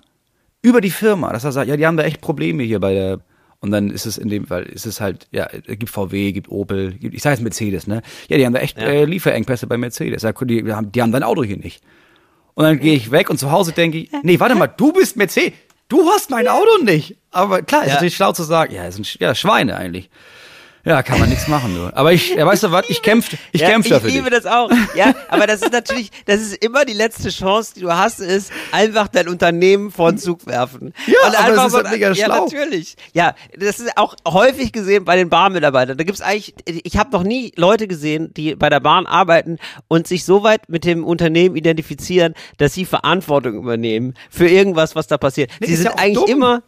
über 0.62 0.80
die 0.80 0.90
Firma, 0.90 1.32
dass 1.32 1.44
er 1.44 1.52
sagt, 1.52 1.68
ja, 1.68 1.76
die 1.76 1.86
haben 1.86 1.96
da 1.96 2.02
echt 2.02 2.20
Probleme 2.20 2.62
hier 2.62 2.80
bei 2.80 2.94
der, 2.94 3.20
und 3.60 3.70
dann 3.70 3.90
ist 3.90 4.06
es 4.06 4.16
in 4.16 4.28
dem 4.28 4.46
Fall, 4.46 4.62
ist 4.64 4.86
es 4.86 5.00
halt, 5.00 5.26
ja, 5.32 5.48
es 5.52 5.78
gibt 5.78 5.90
VW, 5.90 6.32
gibt 6.32 6.50
Opel, 6.50 6.92
gibt, 6.94 7.14
ich 7.14 7.22
sage 7.22 7.34
jetzt 7.34 7.42
Mercedes, 7.42 7.86
ne? 7.86 8.02
Ja, 8.28 8.38
die 8.38 8.46
haben 8.46 8.54
da 8.54 8.60
echt 8.60 8.78
ja. 8.78 8.84
äh, 8.84 9.04
Lieferengpässe 9.04 9.66
bei 9.66 9.76
Mercedes. 9.76 10.22
Die 10.22 10.72
haben, 10.72 10.92
die 10.92 11.02
haben 11.02 11.12
dein 11.12 11.22
Auto 11.22 11.44
hier 11.44 11.58
nicht. 11.58 11.82
Und 12.54 12.60
Und 12.60 12.64
dann 12.64 12.80
gehe 12.80 12.94
ich 12.94 13.10
weg 13.10 13.30
und 13.30 13.38
zu 13.38 13.50
Hause 13.50 13.72
denke 13.72 13.98
ich, 13.98 14.10
nee, 14.22 14.40
warte 14.40 14.54
mal, 14.54 14.66
du 14.66 14.92
bist 14.92 15.16
Mercedes. 15.16 15.52
Du 15.88 16.08
hast 16.08 16.30
mein 16.30 16.46
Auto 16.46 16.82
nicht. 16.84 17.16
Aber 17.30 17.62
klar, 17.62 17.82
ist 17.82 17.88
ja. 17.88 17.94
natürlich 17.94 18.16
schlau 18.16 18.32
zu 18.32 18.44
sagen, 18.44 18.74
ja, 18.74 18.84
es 18.84 18.94
sind 18.96 19.18
ja, 19.18 19.34
Schweine 19.34 19.76
eigentlich. 19.76 20.08
Ja, 20.84 21.02
kann 21.02 21.20
man 21.20 21.28
nichts 21.28 21.46
machen, 21.46 21.74
nur. 21.74 21.94
Aber 21.96 22.12
ich, 22.12 22.34
ja, 22.34 22.46
weißt 22.46 22.62
du 22.62 22.72
was, 22.72 22.88
ich 22.88 23.02
kämpfe 23.02 23.36
ich 23.52 23.60
ja, 23.60 23.68
kämpf 23.68 23.88
dafür. 23.88 24.08
Ich 24.08 24.14
liebe 24.14 24.30
dich. 24.30 24.40
das 24.42 24.46
auch. 24.50 24.70
Ja, 24.94 25.14
aber 25.28 25.46
das 25.46 25.62
ist 25.62 25.72
natürlich, 25.72 26.10
das 26.24 26.40
ist 26.40 26.64
immer 26.64 26.84
die 26.84 26.94
letzte 26.94 27.28
Chance, 27.28 27.74
die 27.76 27.80
du 27.80 27.94
hast, 27.94 28.20
ist 28.20 28.50
einfach 28.72 29.08
dein 29.08 29.28
Unternehmen 29.28 29.90
vor 29.90 30.10
den 30.10 30.18
Zug 30.18 30.46
werfen. 30.46 30.94
Ja, 31.06 31.28
und 31.28 31.38
aber 31.38 31.54
das 31.54 31.66
ist 31.66 31.74
halt 31.74 31.90
mega 31.90 32.12
ja, 32.12 32.24
schlau. 32.26 32.44
natürlich. 32.44 32.96
Ja, 33.12 33.34
das 33.58 33.80
ist 33.80 33.96
auch 33.96 34.16
häufig 34.26 34.72
gesehen 34.72 35.04
bei 35.04 35.16
den 35.16 35.28
Bahnmitarbeitern. 35.28 35.98
Da 35.98 36.04
gibt's 36.04 36.22
eigentlich, 36.22 36.54
ich 36.66 36.96
habe 36.96 37.10
noch 37.10 37.22
nie 37.24 37.52
Leute 37.56 37.86
gesehen, 37.86 38.32
die 38.34 38.54
bei 38.54 38.70
der 38.70 38.80
Bahn 38.80 39.06
arbeiten 39.06 39.58
und 39.88 40.06
sich 40.06 40.24
so 40.24 40.42
weit 40.42 40.68
mit 40.68 40.84
dem 40.84 41.04
Unternehmen 41.04 41.56
identifizieren, 41.56 42.34
dass 42.56 42.72
sie 42.72 42.86
Verantwortung 42.86 43.54
übernehmen 43.54 44.14
für 44.30 44.48
irgendwas, 44.48 44.96
was 44.96 45.06
da 45.06 45.18
passiert. 45.18 45.50
Nee, 45.60 45.66
sie 45.66 45.76
sind 45.76 45.86
ja 45.86 45.98
eigentlich 45.98 46.26
dumm. 46.26 46.30
immer 46.30 46.62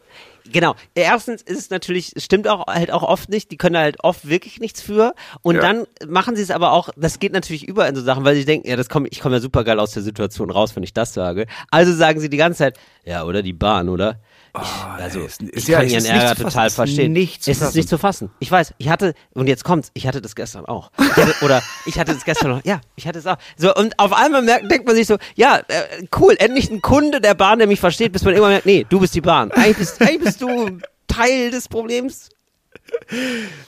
Genau. 0.51 0.75
Erstens 0.95 1.41
ist 1.41 1.57
es 1.57 1.69
natürlich, 1.69 2.13
stimmt 2.17 2.47
auch 2.47 2.67
halt 2.67 2.91
auch 2.91 3.03
oft 3.03 3.29
nicht, 3.29 3.51
die 3.51 3.57
können 3.57 3.77
halt 3.77 4.03
oft 4.03 4.27
wirklich 4.27 4.59
nichts 4.59 4.81
für. 4.81 5.13
Und 5.41 5.55
ja. 5.55 5.61
dann 5.61 5.85
machen 6.07 6.35
sie 6.35 6.41
es 6.41 6.51
aber 6.51 6.73
auch, 6.73 6.89
das 6.97 7.19
geht 7.19 7.33
natürlich 7.33 7.67
über 7.67 7.87
in 7.87 7.95
so 7.95 8.01
Sachen, 8.01 8.25
weil 8.25 8.35
sie 8.35 8.45
denken, 8.45 8.67
ja, 8.67 8.75
das 8.75 8.89
komm, 8.89 9.07
ich 9.09 9.19
komme 9.21 9.35
ja 9.35 9.41
super 9.41 9.63
geil 9.63 9.79
aus 9.79 9.91
der 9.91 10.03
Situation 10.03 10.49
raus, 10.49 10.75
wenn 10.75 10.83
ich 10.83 10.93
das 10.93 11.13
sage. 11.13 11.47
Also 11.71 11.93
sagen 11.93 12.19
sie 12.19 12.29
die 12.29 12.37
ganze 12.37 12.59
Zeit, 12.59 12.79
ja, 13.05 13.23
oder 13.23 13.41
die 13.41 13.53
Bahn, 13.53 13.89
oder? 13.89 14.19
Ich, 14.55 14.61
oh, 14.61 15.01
also, 15.01 15.21
ist, 15.21 15.41
ich 15.41 15.67
ja, 15.67 15.79
kann 15.79 15.89
ihren 15.89 16.05
Ärger 16.05 16.35
total 16.35 16.69
verstehen. 16.69 17.11
Nicht 17.11 17.47
es 17.47 17.59
ist 17.59 17.75
nicht 17.75 17.89
zu 17.89 17.97
fassen. 17.97 18.29
Ich 18.39 18.51
weiß, 18.51 18.75
ich 18.77 18.87
hatte, 18.87 19.15
und 19.33 19.47
jetzt 19.47 19.63
kommt's, 19.63 19.89
ich 19.95 20.05
hatte 20.05 20.21
das 20.21 20.35
gestern 20.35 20.65
auch. 20.67 20.91
Ich 20.99 21.15
hatte, 21.15 21.33
oder 21.43 21.63
ich 21.87 21.97
hatte 21.97 22.13
das 22.13 22.23
gestern 22.23 22.51
noch, 22.51 22.65
ja, 22.65 22.79
ich 22.95 23.07
hatte 23.07 23.17
es 23.17 23.25
auch. 23.25 23.37
So, 23.57 23.73
und 23.73 23.97
auf 23.97 24.13
einmal 24.13 24.43
merkt, 24.43 24.69
denkt 24.69 24.85
man 24.85 24.95
sich 24.95 25.07
so, 25.07 25.17
ja, 25.35 25.57
äh, 25.57 26.05
cool, 26.19 26.35
endlich 26.37 26.69
ein 26.69 26.83
Kunde 26.83 27.19
der 27.19 27.33
Bahn, 27.33 27.57
der 27.57 27.67
mich 27.67 27.79
versteht, 27.79 28.11
bis 28.11 28.23
man 28.23 28.35
immer 28.35 28.49
merkt, 28.49 28.67
nee, 28.67 28.85
du 28.87 28.99
bist 28.99 29.15
die 29.15 29.21
Bahn. 29.21 29.51
Eigentlich 29.51 29.77
bist, 29.77 30.01
eigentlich 30.01 30.19
bist 30.19 30.32
du 30.41 30.79
Teil 31.07 31.51
des 31.51 31.67
Problems. 31.67 32.29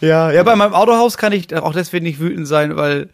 Ja, 0.01 0.31
ja, 0.31 0.43
bei 0.43 0.55
meinem 0.55 0.73
Autohaus 0.73 1.17
kann 1.17 1.33
ich 1.33 1.55
auch 1.55 1.73
deswegen 1.73 2.05
nicht 2.05 2.19
wütend 2.19 2.47
sein, 2.47 2.75
weil 2.75 3.09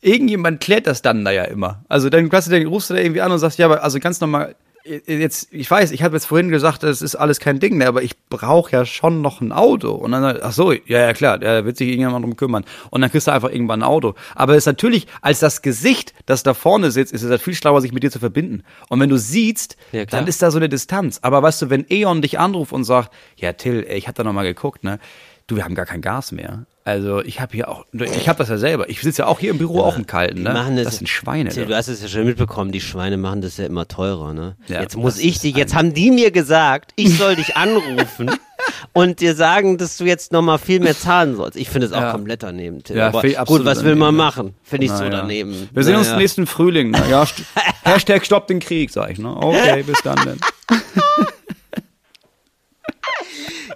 irgendjemand 0.00 0.60
klärt 0.60 0.86
das 0.86 1.02
dann 1.02 1.24
da 1.24 1.30
ja 1.30 1.44
immer. 1.44 1.84
Also 1.88 2.10
dann, 2.10 2.28
dann 2.28 2.66
rufst 2.66 2.90
du 2.90 2.94
da 2.94 3.00
irgendwie 3.00 3.20
an 3.20 3.32
und 3.32 3.38
sagst, 3.38 3.58
ja, 3.58 3.66
aber 3.66 3.82
also 3.82 3.98
ganz 3.98 4.20
normal, 4.20 4.56
jetzt, 4.84 5.52
ich 5.52 5.70
weiß, 5.70 5.90
ich 5.90 6.02
habe 6.02 6.16
jetzt 6.16 6.26
vorhin 6.26 6.48
gesagt, 6.48 6.82
das 6.82 7.02
ist 7.02 7.14
alles 7.14 7.40
kein 7.40 7.60
Ding 7.60 7.76
mehr, 7.76 7.88
aber 7.88 8.02
ich 8.02 8.18
brauche 8.28 8.72
ja 8.72 8.84
schon 8.84 9.20
noch 9.20 9.40
ein 9.40 9.52
Auto. 9.52 9.92
Und 9.92 10.12
dann, 10.12 10.38
ach 10.42 10.52
so, 10.52 10.72
ja, 10.72 10.80
ja 10.86 11.12
klar, 11.12 11.38
da 11.38 11.64
wird 11.64 11.76
sich 11.76 11.88
irgendjemand 11.88 12.24
drum 12.24 12.36
kümmern. 12.36 12.64
Und 12.90 13.00
dann 13.00 13.10
kriegst 13.10 13.26
du 13.26 13.32
einfach 13.32 13.50
irgendwann 13.50 13.82
ein 13.82 13.88
Auto. 13.88 14.14
Aber 14.34 14.54
es 14.54 14.58
ist 14.58 14.66
natürlich, 14.66 15.06
als 15.20 15.40
das 15.40 15.62
Gesicht, 15.62 16.14
das 16.26 16.42
da 16.42 16.54
vorne 16.54 16.90
sitzt, 16.90 17.12
ist 17.12 17.22
es 17.22 17.30
halt 17.30 17.42
viel 17.42 17.54
schlauer, 17.54 17.80
sich 17.80 17.92
mit 17.92 18.02
dir 18.02 18.10
zu 18.10 18.18
verbinden. 18.18 18.62
Und 18.88 19.00
wenn 19.00 19.10
du 19.10 19.18
siehst, 19.18 19.76
ja, 19.92 20.04
dann 20.04 20.26
ist 20.26 20.42
da 20.42 20.50
so 20.50 20.58
eine 20.58 20.68
Distanz. 20.68 21.18
Aber 21.22 21.42
weißt 21.42 21.62
du, 21.62 21.70
wenn 21.70 21.88
Eon 21.90 22.22
dich 22.22 22.38
anruft 22.38 22.72
und 22.72 22.84
sagt, 22.84 23.12
ja 23.36 23.52
Till, 23.52 23.86
ich 23.88 24.08
hab 24.08 24.14
da 24.14 24.24
noch 24.24 24.32
mal 24.32 24.44
geguckt, 24.44 24.84
ne, 24.84 24.98
du, 25.46 25.56
wir 25.56 25.64
haben 25.64 25.74
gar 25.74 25.86
kein 25.86 26.00
Gas 26.00 26.32
mehr. 26.32 26.66
Also 26.84 27.22
ich 27.22 27.40
habe 27.40 27.52
hier 27.52 27.68
auch, 27.68 27.84
ich 27.92 28.28
habe 28.28 28.38
das 28.38 28.48
ja 28.48 28.56
selber. 28.56 28.88
Ich 28.88 29.02
sitze 29.02 29.22
ja 29.22 29.28
auch 29.28 29.38
hier 29.38 29.50
im 29.50 29.58
Büro 29.58 29.78
ja, 29.78 29.82
auch 29.82 29.98
im 29.98 30.06
Kalten. 30.06 30.42
Ne? 30.42 30.52
Machen 30.52 30.76
das, 30.76 30.86
das 30.86 30.96
sind 30.96 31.08
Schweine. 31.08 31.50
Du 31.50 31.76
hast 31.76 31.88
es 31.88 32.00
ja 32.00 32.08
schon 32.08 32.24
mitbekommen. 32.24 32.72
Die 32.72 32.80
Schweine 32.80 33.18
machen 33.18 33.42
das 33.42 33.58
ja 33.58 33.66
immer 33.66 33.86
teurer. 33.86 34.32
Ne? 34.32 34.56
Ja, 34.66 34.80
jetzt 34.80 34.96
muss 34.96 35.18
ich 35.18 35.38
dich. 35.38 35.54
Jetzt 35.54 35.74
haben 35.74 35.92
die 35.92 36.10
mir 36.10 36.30
gesagt, 36.30 36.92
ich 36.96 37.18
soll 37.18 37.36
dich 37.36 37.56
anrufen 37.56 38.30
und 38.94 39.20
dir 39.20 39.34
sagen, 39.34 39.76
dass 39.76 39.98
du 39.98 40.04
jetzt 40.04 40.32
noch 40.32 40.40
mal 40.40 40.56
viel 40.56 40.80
mehr 40.80 40.96
zahlen 40.96 41.36
sollst. 41.36 41.58
Ich 41.58 41.68
finde 41.68 41.86
es 41.86 41.92
auch 41.92 42.00
ja. 42.00 42.12
komplett 42.12 42.42
daneben. 42.42 42.82
Tim. 42.82 42.96
Ja, 42.96 43.10
gut, 43.44 43.64
was 43.64 43.84
will 43.84 43.96
man 43.96 44.16
machen? 44.16 44.54
Finde 44.62 44.86
ich 44.86 44.92
Na, 44.92 44.98
so 44.98 45.08
daneben. 45.10 45.68
Wir 45.72 45.82
sehen 45.82 45.96
uns 45.96 46.14
nächsten 46.16 46.46
Frühling. 46.46 46.96
Ja, 47.10 47.26
Hashtag 47.82 48.24
Stopp 48.24 48.46
den 48.46 48.60
Krieg, 48.60 48.90
sag 48.90 49.10
ich. 49.10 49.18
Ne? 49.18 49.36
Okay, 49.36 49.82
bis 49.82 50.00
dann 50.02 50.18
denn. 50.24 50.40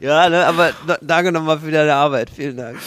Ja, 0.00 0.28
ne, 0.28 0.46
aber 0.46 0.72
danke 1.00 1.32
nochmal 1.32 1.58
für 1.58 1.70
deine 1.70 1.94
Arbeit. 1.94 2.30
Vielen 2.30 2.56
Dank. 2.56 2.78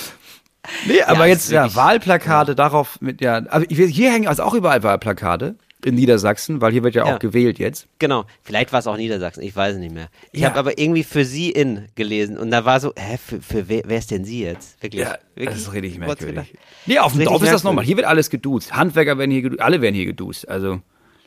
Nee, 0.86 1.01
aber 1.03 1.22
ja, 1.22 1.26
jetzt 1.28 1.49
ja 1.49 1.76
Wahlplakate 1.76 2.51
ja. 2.51 2.55
darauf 2.55 2.99
mit 2.99 3.22
ja, 3.22 3.38
also 3.38 3.65
hier 3.70 4.11
hängen 4.11 4.28
also 4.28 4.43
auch 4.43 4.53
überall 4.53 4.84
Wahlplakate 4.84 5.55
in 5.86 5.95
Niedersachsen, 5.95 6.59
weil 6.59 6.72
hier 6.72 6.84
wird 6.84 6.95
ja, 6.95 7.05
ja. 7.05 7.15
auch 7.15 7.20
gewählt 7.20 7.59
jetzt. 7.59 7.88
Genau, 7.99 8.26
vielleicht 8.43 8.74
war 8.74 8.80
es 8.80 8.88
auch 8.88 8.97
Niedersachsen, 8.97 9.43
ich 9.43 9.55
weiß 9.55 9.76
es 9.76 9.80
nicht 9.80 9.93
mehr. 9.93 10.09
Ich 10.32 10.41
ja. 10.41 10.49
habe 10.49 10.59
aber 10.59 10.78
irgendwie 10.78 11.03
für 11.03 11.24
sie 11.24 11.51
in 11.51 11.88
gelesen 11.95 12.38
und 12.38 12.51
da 12.51 12.65
war 12.65 12.80
so, 12.80 12.93
hä, 12.97 13.18
für, 13.24 13.41
für 13.41 13.70
wer, 13.70 13.84
wer 13.86 13.97
ist 13.97 14.11
denn 14.11 14.26
sie 14.26 14.43
jetzt? 14.43 14.82
Wirklich? 14.82 15.03
Ja, 15.03 15.18
wirklich? 15.36 15.55
das 15.55 15.68
ist 15.68 15.74
richtig 15.74 15.97
merkwürdig. 15.99 16.53
Nee, 16.86 16.99
auf 16.99 17.13
dem 17.13 17.26
Dorf 17.26 17.43
ist 17.43 17.53
das 17.53 17.63
normal. 17.63 17.86
Hier 17.86 17.95
wird 17.95 18.07
alles 18.07 18.30
geduzt. 18.30 18.74
Handwerker 18.74 19.18
werden 19.18 19.32
hier 19.32 19.43
geduzt, 19.43 19.61
alle 19.61 19.82
werden 19.82 19.95
hier 19.95 20.05
geduzt. 20.05 20.49
Also 20.49 20.82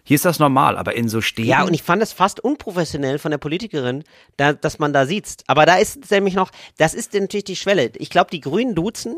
hier 0.05 0.15
ist 0.15 0.25
das 0.25 0.39
normal, 0.39 0.77
aber 0.77 0.95
in 0.97 1.09
so 1.09 1.21
Städten. 1.21 1.49
Ja, 1.49 1.65
und 1.65 1.75
ich 1.75 1.83
fand 1.83 2.03
es 2.03 2.13
fast 2.13 2.41
unprofessionell 2.41 3.19
von 3.19 3.31
der 3.31 3.39
Politikerin, 3.39 4.05
da, 4.37 4.53
dass 4.53 4.79
man 4.79 4.93
da 4.93 5.07
sieht. 5.07 5.37
Aber 5.47 5.67
da 5.67 5.77
ist 5.77 6.05
es 6.05 6.11
nämlich 6.11 6.35
noch, 6.35 6.51
das 6.79 6.95
ist 6.95 7.15
natürlich 7.15 7.45
die 7.45 7.57
Schwelle. 7.57 7.91
Ich 7.97 8.11
glaube, 8.11 8.31
die 8.31 8.41
Grünen 8.41 8.75
duzen, 8.75 9.17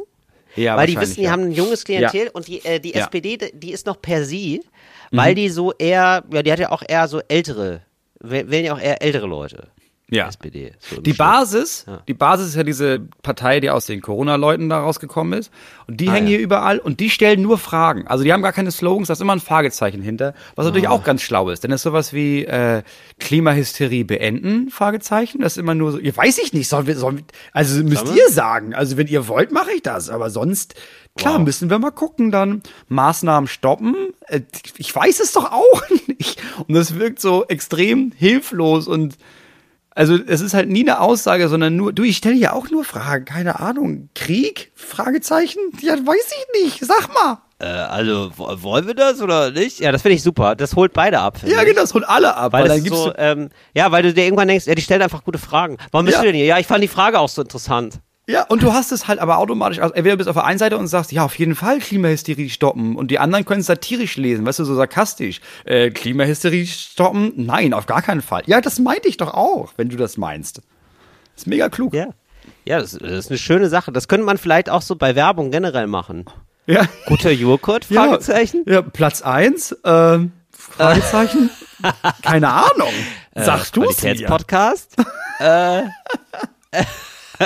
ja, 0.57 0.76
weil 0.76 0.87
die 0.87 1.01
wissen, 1.01 1.16
die 1.16 1.22
ja. 1.22 1.30
haben 1.30 1.45
ein 1.45 1.53
junges 1.53 1.85
Klientel 1.85 2.26
ja. 2.26 2.30
und 2.33 2.47
die, 2.47 2.64
äh, 2.64 2.78
die 2.78 2.95
SPD, 2.95 3.39
die 3.55 3.72
ist 3.72 3.87
noch 3.87 4.01
per 4.01 4.24
sie, 4.24 4.61
weil 5.11 5.33
mhm. 5.33 5.37
die 5.37 5.49
so 5.49 5.72
eher, 5.72 6.24
ja, 6.30 6.43
die 6.43 6.53
hat 6.53 6.59
ja 6.59 6.70
auch 6.70 6.83
eher 6.87 7.09
so 7.09 7.20
ältere, 7.28 7.83
wählen 8.20 8.64
ja 8.64 8.74
auch 8.74 8.80
eher 8.80 9.03
ältere 9.03 9.26
Leute 9.26 9.68
ja. 10.12 10.28
SPD. 10.28 10.72
So 10.78 11.00
die 11.00 11.14
Basis, 11.14 11.84
ja. 11.86 12.02
die 12.06 12.14
Basis 12.14 12.48
ist 12.48 12.56
ja 12.56 12.62
diese 12.62 13.00
Partei, 13.22 13.60
die 13.60 13.70
aus 13.70 13.86
den 13.86 14.00
Corona-Leuten 14.00 14.68
da 14.68 14.80
rausgekommen 14.80 15.38
ist. 15.38 15.50
Und 15.86 16.00
die 16.00 16.08
ah, 16.08 16.12
hängen 16.12 16.26
ja. 16.26 16.36
hier 16.36 16.40
überall 16.40 16.78
und 16.78 17.00
die 17.00 17.10
stellen 17.10 17.42
nur 17.42 17.58
Fragen. 17.58 18.06
Also 18.06 18.22
die 18.22 18.32
haben 18.32 18.42
gar 18.42 18.52
keine 18.52 18.70
Slogans, 18.70 19.08
da 19.08 19.14
ist 19.14 19.20
immer 19.20 19.32
ein 19.32 19.40
Fragezeichen 19.40 20.02
hinter, 20.02 20.34
was 20.54 20.66
natürlich 20.66 20.88
oh. 20.88 20.92
auch 20.92 21.04
ganz 21.04 21.22
schlau 21.22 21.48
ist. 21.48 21.64
Denn 21.64 21.70
das 21.70 21.80
ist 21.80 21.84
sowas 21.84 22.12
wie 22.12 22.44
äh, 22.44 22.82
Klimahysterie 23.20 24.04
beenden, 24.04 24.70
Fragezeichen. 24.70 25.40
Das 25.40 25.54
ist 25.54 25.58
immer 25.58 25.74
nur 25.74 25.92
so, 25.92 25.98
ihr 25.98 26.16
weiß 26.16 26.38
ich 26.38 26.52
nicht, 26.52 26.68
sollen 26.68 26.86
wir, 26.86 26.96
sollen 26.96 27.18
wir, 27.18 27.24
also 27.52 27.82
müsst 27.82 28.14
ihr 28.14 28.28
sagen. 28.30 28.74
Also 28.74 28.96
wenn 28.96 29.06
ihr 29.06 29.28
wollt, 29.28 29.50
mache 29.50 29.72
ich 29.72 29.82
das. 29.82 30.10
Aber 30.10 30.28
sonst, 30.28 30.74
klar, 31.16 31.38
wow. 31.38 31.44
müssen 31.44 31.70
wir 31.70 31.78
mal 31.78 31.90
gucken 31.90 32.30
dann. 32.30 32.62
Maßnahmen 32.88 33.48
stoppen. 33.48 33.96
Äh, 34.26 34.42
ich 34.76 34.94
weiß 34.94 35.20
es 35.20 35.32
doch 35.32 35.50
auch 35.50 35.82
nicht. 36.06 36.40
Und 36.68 36.74
das 36.74 36.98
wirkt 36.98 37.20
so 37.20 37.46
extrem 37.46 38.12
hilflos 38.14 38.86
und 38.86 39.16
also 39.95 40.16
es 40.26 40.40
ist 40.40 40.55
halt 40.55 40.68
nie 40.68 40.80
eine 40.80 41.01
Aussage, 41.01 41.49
sondern 41.49 41.76
nur, 41.76 41.93
du, 41.93 42.03
ich 42.03 42.16
stelle 42.16 42.34
ja 42.34 42.53
auch 42.53 42.70
nur 42.70 42.84
Fragen, 42.84 43.24
keine 43.24 43.61
Ahnung. 43.61 44.09
Krieg? 44.14 44.72
Fragezeichen? 44.74 45.61
Ja, 45.80 45.95
weiß 45.95 46.30
ich 46.30 46.62
nicht, 46.64 46.84
sag 46.84 47.12
mal. 47.12 47.38
Äh, 47.59 47.66
also 47.66 48.30
wollen 48.36 48.86
wir 48.86 48.95
das 48.95 49.20
oder 49.20 49.51
nicht? 49.51 49.80
Ja, 49.80 49.93
das 49.93 50.03
finde 50.03 50.16
ich 50.16 50.22
super. 50.22 50.57
Das 50.57 50.74
holt 50.76 50.93
beide 50.93 51.20
ab. 51.20 51.38
Ja, 51.45 51.62
genau, 51.62 51.82
das 51.82 51.95
holt 51.95 52.09
alle 52.09 52.36
ab. 52.36 52.53
Weil, 52.53 52.62
weil 52.62 52.68
dann 52.68 52.84
gibt's 52.84 52.99
so, 52.99 53.12
ähm, 53.16 53.51
ja, 53.74 53.93
weil 53.93 54.03
du 54.03 54.12
dir 54.12 54.24
irgendwann 54.24 54.49
denkst, 54.49 54.66
ja, 54.66 54.74
die 54.74 54.82
stellen 54.82 55.03
einfach 55.03 55.24
gute 55.24 55.38
Fragen. 55.38 55.76
Warum 55.90 56.07
bist 56.07 56.16
ja. 56.16 56.22
du 56.22 56.28
denn 56.28 56.36
hier? 56.36 56.47
Ja, 56.47 56.59
ich 56.59 56.66
fand 56.66 56.82
die 56.82 56.88
Frage 56.88 57.18
auch 57.18 57.28
so 57.28 57.43
interessant. 57.43 58.01
Ja, 58.28 58.44
und 58.44 58.62
du 58.62 58.72
hast 58.72 58.92
es 58.92 59.08
halt 59.08 59.18
aber 59.18 59.38
automatisch, 59.38 59.80
also 59.80 59.94
entweder 59.94 60.16
bist 60.16 60.26
du 60.26 60.30
auf 60.30 60.36
der 60.36 60.44
einen 60.44 60.58
Seite 60.58 60.78
und 60.78 60.86
sagst, 60.86 61.10
ja, 61.10 61.24
auf 61.24 61.36
jeden 61.38 61.56
Fall 61.56 61.80
Klimahysterie 61.80 62.48
stoppen. 62.50 62.94
Und 62.94 63.10
die 63.10 63.18
anderen 63.18 63.44
können 63.44 63.60
es 63.60 63.66
satirisch 63.66 64.16
lesen, 64.16 64.46
weißt 64.46 64.60
du, 64.60 64.64
so 64.64 64.76
sarkastisch. 64.76 65.40
Äh, 65.64 65.90
Klimahysterie 65.90 66.66
stoppen? 66.66 67.32
Nein, 67.36 67.74
auf 67.74 67.86
gar 67.86 68.00
keinen 68.00 68.22
Fall. 68.22 68.42
Ja, 68.46 68.60
das 68.60 68.78
meinte 68.78 69.08
ich 69.08 69.16
doch 69.16 69.34
auch, 69.34 69.72
wenn 69.76 69.88
du 69.88 69.96
das 69.96 70.16
meinst. 70.16 70.62
Ist 71.36 71.48
mega 71.48 71.68
klug. 71.68 71.94
Ja. 71.94 72.08
Ja, 72.64 72.78
das, 72.78 72.92
das 72.92 73.10
ist 73.10 73.30
eine 73.30 73.38
schöne 73.38 73.68
Sache. 73.68 73.90
Das 73.90 74.06
könnte 74.06 74.24
man 74.24 74.38
vielleicht 74.38 74.70
auch 74.70 74.82
so 74.82 74.94
bei 74.94 75.16
Werbung 75.16 75.50
generell 75.50 75.88
machen. 75.88 76.26
Ja. 76.66 76.86
Guter 77.06 77.32
Joghurt? 77.32 77.84
Fragezeichen. 77.92 78.62
Ja, 78.66 78.74
ja 78.74 78.82
Platz 78.82 79.22
eins. 79.22 79.76
Ähm, 79.84 80.32
Fragezeichen. 80.52 81.50
Keine 82.22 82.50
Ahnung. 82.50 82.92
Sagst 83.34 83.76
äh, 83.76 83.80
du 83.80 83.88
es 83.88 84.22
Podcast? 84.22 84.96
äh, 85.40 85.82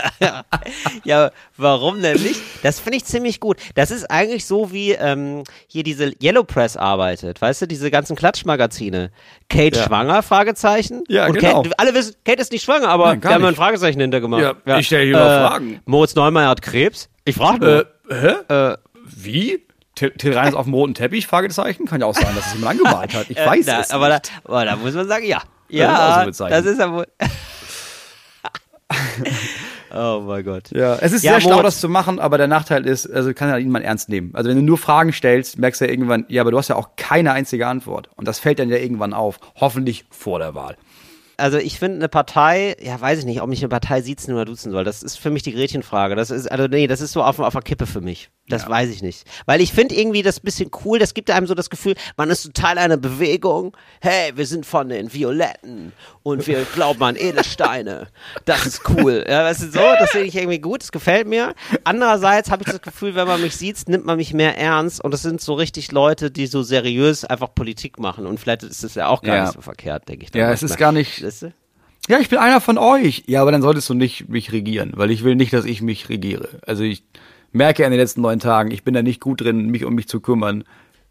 ja, 1.05 1.31
warum 1.57 2.03
denn 2.03 2.21
nicht? 2.21 2.41
Das 2.63 2.81
finde 2.81 2.99
ich 2.99 3.05
ziemlich 3.05 3.41
gut. 3.41 3.59
Das 3.75 3.91
ist 3.91 4.11
eigentlich 4.11 4.45
so, 4.47 4.73
wie 4.73 4.93
ähm, 4.93 5.45
hier 5.67 5.83
diese 5.83 6.13
Yellow 6.23 6.45
Press 6.45 6.77
arbeitet. 6.77 7.41
Weißt 7.41 7.63
du, 7.63 7.67
diese 7.67 7.91
ganzen 7.91 8.17
Klatschmagazine. 8.17 9.11
Kate 9.49 9.79
ja. 9.79 9.85
schwanger? 9.85 10.23
Fragezeichen. 10.23 11.05
Ja, 11.09 11.27
Und 11.27 11.39
genau. 11.39 11.63
Kate, 11.63 11.79
alle 11.79 11.95
wissen, 11.95 12.15
Kate 12.25 12.41
ist 12.41 12.53
nicht 12.53 12.65
schwanger, 12.65 12.89
aber 12.89 13.07
Nein, 13.09 13.23
wir 13.23 13.31
haben 13.31 13.45
ein 13.45 13.55
Fragezeichen 13.55 14.01
hintergemacht. 14.01 14.43
Ja, 14.43 14.55
ja. 14.65 14.79
ich 14.79 14.87
stelle 14.87 15.05
hier 15.05 15.17
äh, 15.17 15.49
Fragen. 15.49 15.81
Moritz 15.85 16.15
Neumeier 16.15 16.49
hat 16.49 16.63
Krebs. 16.63 17.09
Ich 17.25 17.37
frage 17.37 17.65
nur. 17.65 17.87
Äh, 18.11 18.37
hä? 18.49 18.55
Äh, 18.73 18.77
wie? 19.05 19.67
Till, 19.95 20.11
Till 20.13 20.35
Rein 20.35 20.49
ist 20.49 20.55
auf 20.57 20.65
dem 20.65 20.75
roten 20.75 20.95
Teppich? 20.95 21.27
Fragezeichen. 21.27 21.87
Kann 21.87 22.01
ja 22.01 22.07
auch 22.07 22.15
sein, 22.15 22.35
dass 22.35 22.47
es 22.47 22.55
jemand 22.55 22.79
angemalt 22.79 23.15
hat. 23.15 23.31
Ich 23.31 23.39
äh, 23.39 23.47
weiß 23.47 23.67
da, 23.67 23.81
es 23.81 23.91
aber 23.91 24.09
nicht. 24.11 24.29
Da, 24.29 24.49
aber 24.49 24.65
da 24.65 24.77
muss 24.77 24.95
man 24.95 25.09
sagen, 25.09 25.27
ja. 25.27 25.43
Ja, 25.69 26.25
ja 26.25 26.49
das 26.49 26.65
ist 26.65 26.79
ja 26.79 26.93
wohl. 26.93 27.07
Oh 29.95 30.23
mein 30.27 30.45
Gott. 30.45 30.71
Ja, 30.73 30.97
es 30.97 31.13
ist 31.13 31.23
ja, 31.25 31.33
sehr 31.33 31.41
schlau, 31.43 31.63
das 31.63 31.81
zu 31.81 31.89
machen, 31.89 32.19
aber 32.19 32.39
der 32.39 32.49
Nachteil 32.49 32.87
ist, 32.87 33.07
also 33.07 33.33
kann 33.35 33.49
ja 33.49 33.59
niemand 33.59 33.85
ernst 33.85 34.09
nehmen. 34.09 34.31
Also 34.35 34.51
wenn 34.51 34.57
du 34.57 34.63
nur 34.63 34.79
Fragen 34.79 35.13
stellst, 35.13 35.59
merkst 35.59 35.81
du 35.81 35.85
ja 35.87 35.91
irgendwann, 35.91 36.25
ja, 36.29 36.43
aber 36.43 36.51
du 36.51 36.59
hast 36.59 36.69
ja 36.69 36.77
auch 36.77 36.91
keine 36.97 37.33
einzige 37.33 37.67
Antwort. 37.67 38.09
Und 38.17 38.27
das 38.27 38.39
fällt 38.39 38.59
dann 38.59 38.69
ja 38.69 38.77
irgendwann 38.77 39.13
auf. 39.13 39.39
Hoffentlich 39.57 40.05
vor 40.11 40.39
der 40.39 40.55
Wahl. 40.55 40.77
Also 41.37 41.59
ich 41.59 41.79
finde 41.79 41.97
eine 41.97 42.09
Partei, 42.09 42.77
ja 42.81 42.99
weiß 42.99 43.19
ich 43.19 43.25
nicht, 43.27 43.43
ob 43.43 43.53
ich 43.53 43.61
eine 43.61 43.69
Partei 43.69 44.01
siezen 44.01 44.33
oder 44.35 44.47
duzen 44.47 44.73
soll. 44.73 44.85
Das 44.85 45.03
ist 45.03 45.19
für 45.19 45.31
mich 45.31 45.43
die 45.43 45.53
Gretchenfrage. 45.53 46.17
Das 46.17 46.31
ist, 46.31 46.51
also 46.51 46.67
nee, 46.67 46.87
das 46.87 47.01
ist 47.01 47.13
so 47.13 47.23
auf, 47.23 47.39
auf 47.39 47.53
der 47.53 47.63
Kippe 47.63 47.87
für 47.87 48.01
mich. 48.01 48.31
Das 48.49 48.63
ja. 48.63 48.69
weiß 48.69 48.91
ich 48.91 49.03
nicht. 49.03 49.25
Weil 49.47 49.61
ich 49.61 49.73
finde 49.73 49.97
irgendwie 49.97 50.23
das 50.23 50.39
bisschen 50.39 50.71
cool, 50.85 50.99
das 50.99 51.15
gibt 51.15 51.31
einem 51.31 51.47
so 51.47 51.55
das 51.55 51.69
Gefühl, 51.69 51.95
man 52.17 52.31
ist 52.31 52.43
so 52.43 52.51
Teil 52.51 52.79
einer 52.79 52.97
Bewegung. 52.97 53.77
Hey, 54.01 54.33
wir 54.37 54.47
sind 54.47 54.65
von 54.65 54.89
den 54.89 55.13
Violetten 55.13 55.93
und 56.23 56.47
wir 56.47 56.65
glauben 56.75 57.03
an 57.03 57.17
Edelsteine. 57.17 58.09
Das 58.45 58.65
ist 58.65 58.89
cool. 58.89 59.25
Ja, 59.29 59.45
weißt 59.45 59.63
du, 59.63 59.71
so, 59.73 59.81
das 59.99 60.11
finde 60.11 60.27
ich 60.29 60.37
irgendwie 60.37 60.61
gut, 60.61 60.83
das 60.83 60.93
gefällt 60.93 61.27
mir. 61.27 61.55
Andererseits 61.85 62.51
habe 62.51 62.63
ich 62.65 62.71
das 62.71 62.83
Gefühl, 62.83 63.15
wenn 63.17 63.27
man 63.27 63.41
mich 63.41 63.57
sieht, 63.57 63.89
nimmt 63.89 64.07
man 64.07 64.17
mich 64.17 64.33
mehr 64.33 64.57
ernst 64.57 65.03
und 65.03 65.13
das 65.13 65.23
sind 65.23 65.41
so 65.41 65.55
richtig 65.55 65.91
Leute, 65.91 66.31
die 66.31 66.47
so 66.47 66.63
seriös 66.63 67.25
einfach 67.25 67.53
Politik 67.55 67.99
machen 67.99 68.27
und 68.27 68.39
vielleicht 68.39 68.63
ist 68.63 68.85
das 68.85 68.95
ja 68.95 69.09
auch 69.09 69.23
gar 69.23 69.37
ja. 69.37 69.43
nicht 69.45 69.55
so 69.55 69.61
verkehrt, 69.61 70.09
denke 70.09 70.25
ich. 70.25 70.35
Ja, 70.35 70.53
es 70.53 70.63
ist 70.63 70.77
gar 70.77 70.93
nicht. 70.93 71.23
Weißt 71.23 71.43
du? 71.43 71.53
Ja, 72.09 72.21
ich 72.21 72.29
bin 72.29 72.39
einer 72.39 72.61
von 72.61 72.79
euch. 72.79 73.25
Ja, 73.27 73.43
aber 73.43 73.51
dann 73.51 73.63
solltest 73.63 73.89
du 73.91 73.95
nicht 73.95 74.29
mich 74.29 74.53
regieren, 74.53 74.93
weil 74.95 75.11
ich 75.11 75.25
will 75.25 75.35
nicht, 75.35 75.53
dass 75.53 75.65
ich 75.65 75.83
mich 75.83 76.09
regiere. 76.09 76.61
Also 76.65 76.85
ich 76.85 77.03
merke 77.57 77.85
in 77.85 77.91
den 77.91 78.01
letzten 78.01 78.21
neun 78.21 78.39
Tagen, 78.39 78.71
ich 78.71 78.85
bin 78.85 78.95
da 78.95 79.03
nicht 79.03 79.21
gut 79.21 79.41
drin, 79.41 79.67
mich 79.67 79.85
um 79.85 79.95
mich 79.95 80.09
zu 80.09 80.21
kümmern. 80.21 80.65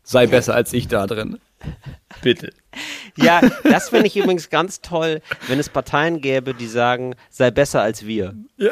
Sei 0.03 0.27
besser 0.27 0.53
als 0.53 0.71
ich 0.71 0.87
da 0.87 1.07
drin. 1.07 1.39
Bitte. 2.21 2.51
Ja, 3.17 3.41
das 3.63 3.89
finde 3.89 4.05
ich 4.07 4.15
übrigens 4.15 4.49
ganz 4.49 4.81
toll, 4.81 5.21
wenn 5.47 5.57
es 5.57 5.69
Parteien 5.69 6.21
gäbe, 6.21 6.53
die 6.53 6.67
sagen, 6.67 7.15
sei 7.29 7.49
besser 7.49 7.81
als 7.81 8.05
wir. 8.05 8.35
Ja. 8.57 8.71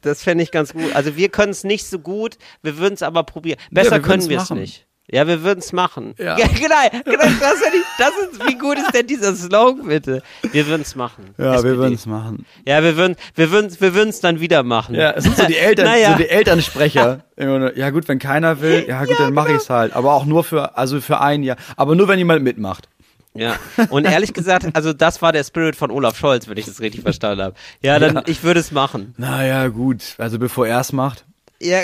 Das 0.00 0.22
fände 0.22 0.44
ich 0.44 0.52
ganz 0.52 0.72
gut. 0.72 0.94
Also 0.94 1.16
wir 1.16 1.28
können 1.28 1.50
es 1.50 1.64
nicht 1.64 1.86
so 1.86 1.98
gut, 1.98 2.38
wir 2.62 2.78
würden 2.78 2.94
es 2.94 3.02
aber 3.02 3.24
probieren. 3.24 3.58
Besser 3.70 3.96
ja, 3.96 3.98
können 3.98 4.28
wir 4.28 4.38
es 4.38 4.50
nicht. 4.50 4.87
Ja, 5.10 5.26
wir 5.26 5.42
würden 5.42 5.60
es 5.60 5.72
machen. 5.72 6.14
Ja. 6.18 6.36
ja. 6.36 6.46
genau, 6.54 7.02
genau 7.04 7.24
das, 7.40 7.54
ist, 7.54 7.86
das 7.98 8.10
ist, 8.10 8.46
wie 8.46 8.58
gut 8.58 8.76
ist 8.76 8.92
denn 8.92 9.06
dieser 9.06 9.34
Slogan, 9.34 9.88
bitte? 9.88 10.22
Wir 10.52 10.66
würden 10.66 10.82
es 10.82 10.94
machen. 10.94 11.34
Ja, 11.38 11.54
SPD. 11.54 11.70
wir 11.70 11.78
würden 11.78 11.94
es 11.94 12.06
machen. 12.06 12.46
Ja, 12.66 12.82
wir 12.82 12.96
würden 12.96 13.16
wir 13.34 13.50
würden 13.50 13.80
wir 13.80 13.94
würden 13.94 14.10
es 14.10 14.20
dann 14.20 14.40
wieder 14.40 14.62
machen. 14.62 14.94
Ja, 14.94 15.12
es 15.12 15.24
sind 15.24 15.36
so 15.36 15.46
die 15.46 15.56
Eltern, 15.56 15.86
naja. 15.86 16.12
so 16.12 16.18
die 16.18 16.28
Elternsprecher. 16.28 17.24
ja 17.38 17.90
gut, 17.90 18.06
wenn 18.08 18.18
keiner 18.18 18.60
will, 18.60 18.84
ja 18.86 19.00
gut, 19.00 19.18
ja, 19.18 19.24
dann 19.24 19.34
mache 19.34 19.46
genau. 19.46 19.56
ich 19.56 19.62
es 19.64 19.70
halt. 19.70 19.94
Aber 19.94 20.12
auch 20.12 20.26
nur 20.26 20.44
für, 20.44 20.76
also 20.76 21.00
für 21.00 21.20
ein 21.20 21.42
Jahr. 21.42 21.56
Aber 21.76 21.94
nur, 21.94 22.06
wenn 22.08 22.18
jemand 22.18 22.42
mitmacht. 22.42 22.88
Ja, 23.34 23.56
und 23.90 24.04
ehrlich 24.04 24.34
gesagt, 24.34 24.66
also 24.74 24.92
das 24.92 25.22
war 25.22 25.32
der 25.32 25.44
Spirit 25.44 25.76
von 25.76 25.90
Olaf 25.90 26.18
Scholz, 26.18 26.48
wenn 26.48 26.56
ich 26.58 26.66
das 26.66 26.80
richtig 26.80 27.02
verstanden 27.02 27.42
habe. 27.42 27.54
Ja, 27.80 27.98
dann, 27.98 28.16
ja. 28.16 28.22
ich 28.26 28.42
würde 28.42 28.60
es 28.60 28.72
machen. 28.72 29.14
Naja, 29.16 29.68
gut, 29.68 30.16
also 30.18 30.38
bevor 30.38 30.66
er 30.66 30.80
es 30.80 30.92
macht. 30.92 31.24
Ja, 31.60 31.78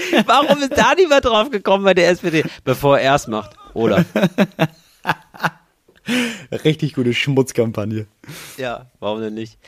Warum 0.26 0.58
ist 0.58 0.76
da 0.76 0.94
niemand 0.94 1.24
drauf 1.24 1.50
gekommen 1.50 1.84
bei 1.84 1.94
der 1.94 2.08
SPD? 2.10 2.44
Bevor 2.64 2.98
er 2.98 3.14
es 3.14 3.26
macht, 3.26 3.56
oder? 3.74 4.04
Richtig 6.64 6.94
gute 6.94 7.14
Schmutzkampagne. 7.14 8.06
Ja, 8.56 8.90
warum 8.98 9.20
denn 9.20 9.34
nicht? 9.34 9.58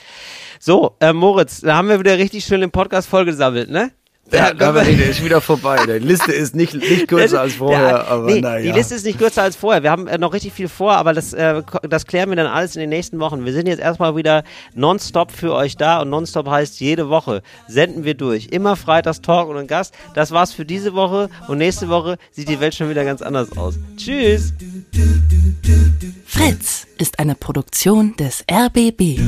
So, 0.59 0.97
äh, 1.01 1.13
Moritz, 1.13 1.61
da 1.61 1.77
haben 1.77 1.89
wir 1.89 2.01
wieder 2.01 2.19
richtig 2.19 2.45
schön 2.45 2.61
den 2.61 2.73
Podcast 2.73 3.09
vollgesammelt, 3.09 3.71
ne? 3.71 3.93
Ja, 4.33 4.53
aber 4.59 4.85
nee, 4.85 4.97
der 4.97 5.11
ist 5.11 5.23
wieder 5.23 5.41
vorbei. 5.41 5.79
Die 5.87 6.07
Liste 6.07 6.33
ist 6.33 6.55
nicht, 6.55 6.75
nicht 6.75 7.09
kürzer 7.09 7.43
als 7.43 7.55
vorher, 7.55 7.89
der, 7.89 8.09
aber 8.09 8.27
nee, 8.27 8.41
naja. 8.41 8.73
Die 8.73 8.77
Liste 8.77 8.95
ist 8.95 9.05
nicht 9.05 9.19
kürzer 9.19 9.43
als 9.43 9.57
vorher. 9.57 9.83
Wir 9.83 9.91
haben 9.91 10.07
äh, 10.07 10.19
noch 10.19 10.33
richtig 10.33 10.53
viel 10.53 10.69
vor, 10.69 10.93
aber 10.93 11.13
das, 11.13 11.33
äh, 11.33 11.63
das 11.89 12.07
klären 12.07 12.31
wir 12.31 12.37
dann 12.37 12.47
alles 12.47 12.75
in 12.75 12.81
den 12.81 12.91
nächsten 12.91 13.21
Wochen. 13.21 13.45
Wir 13.45 13.53
sind 13.53 13.67
jetzt 13.67 13.81
erstmal 13.81 14.17
wieder 14.17 14.43
nonstop 14.75 15.31
für 15.31 15.55
euch 15.55 15.77
da 15.77 16.01
und 16.01 16.11
nonstop 16.11 16.49
heißt 16.49 16.81
jede 16.81 17.09
Woche 17.09 17.43
senden 17.69 18.05
wir 18.05 18.15
durch. 18.15 18.49
Immer 18.51 18.77
freitags 18.77 19.21
Talk 19.21 19.49
und 19.49 19.57
ein 19.57 19.67
Gast. 19.67 19.95
Das 20.15 20.33
war's 20.33 20.53
für 20.53 20.65
diese 20.65 20.95
Woche 20.95 21.29
und 21.49 21.59
nächste 21.59 21.89
Woche 21.89 22.17
sieht 22.33 22.49
die 22.49 22.61
Welt 22.61 22.75
schon 22.75 22.89
wieder 22.91 23.05
ganz 23.05 23.23
anders 23.23 23.57
aus. 23.57 23.75
Tschüss! 23.97 24.53
Fritz 26.27 26.87
ist 26.99 27.19
eine 27.19 27.35
Produktion 27.35 28.17
des 28.17 28.45
RBB. 28.51 29.21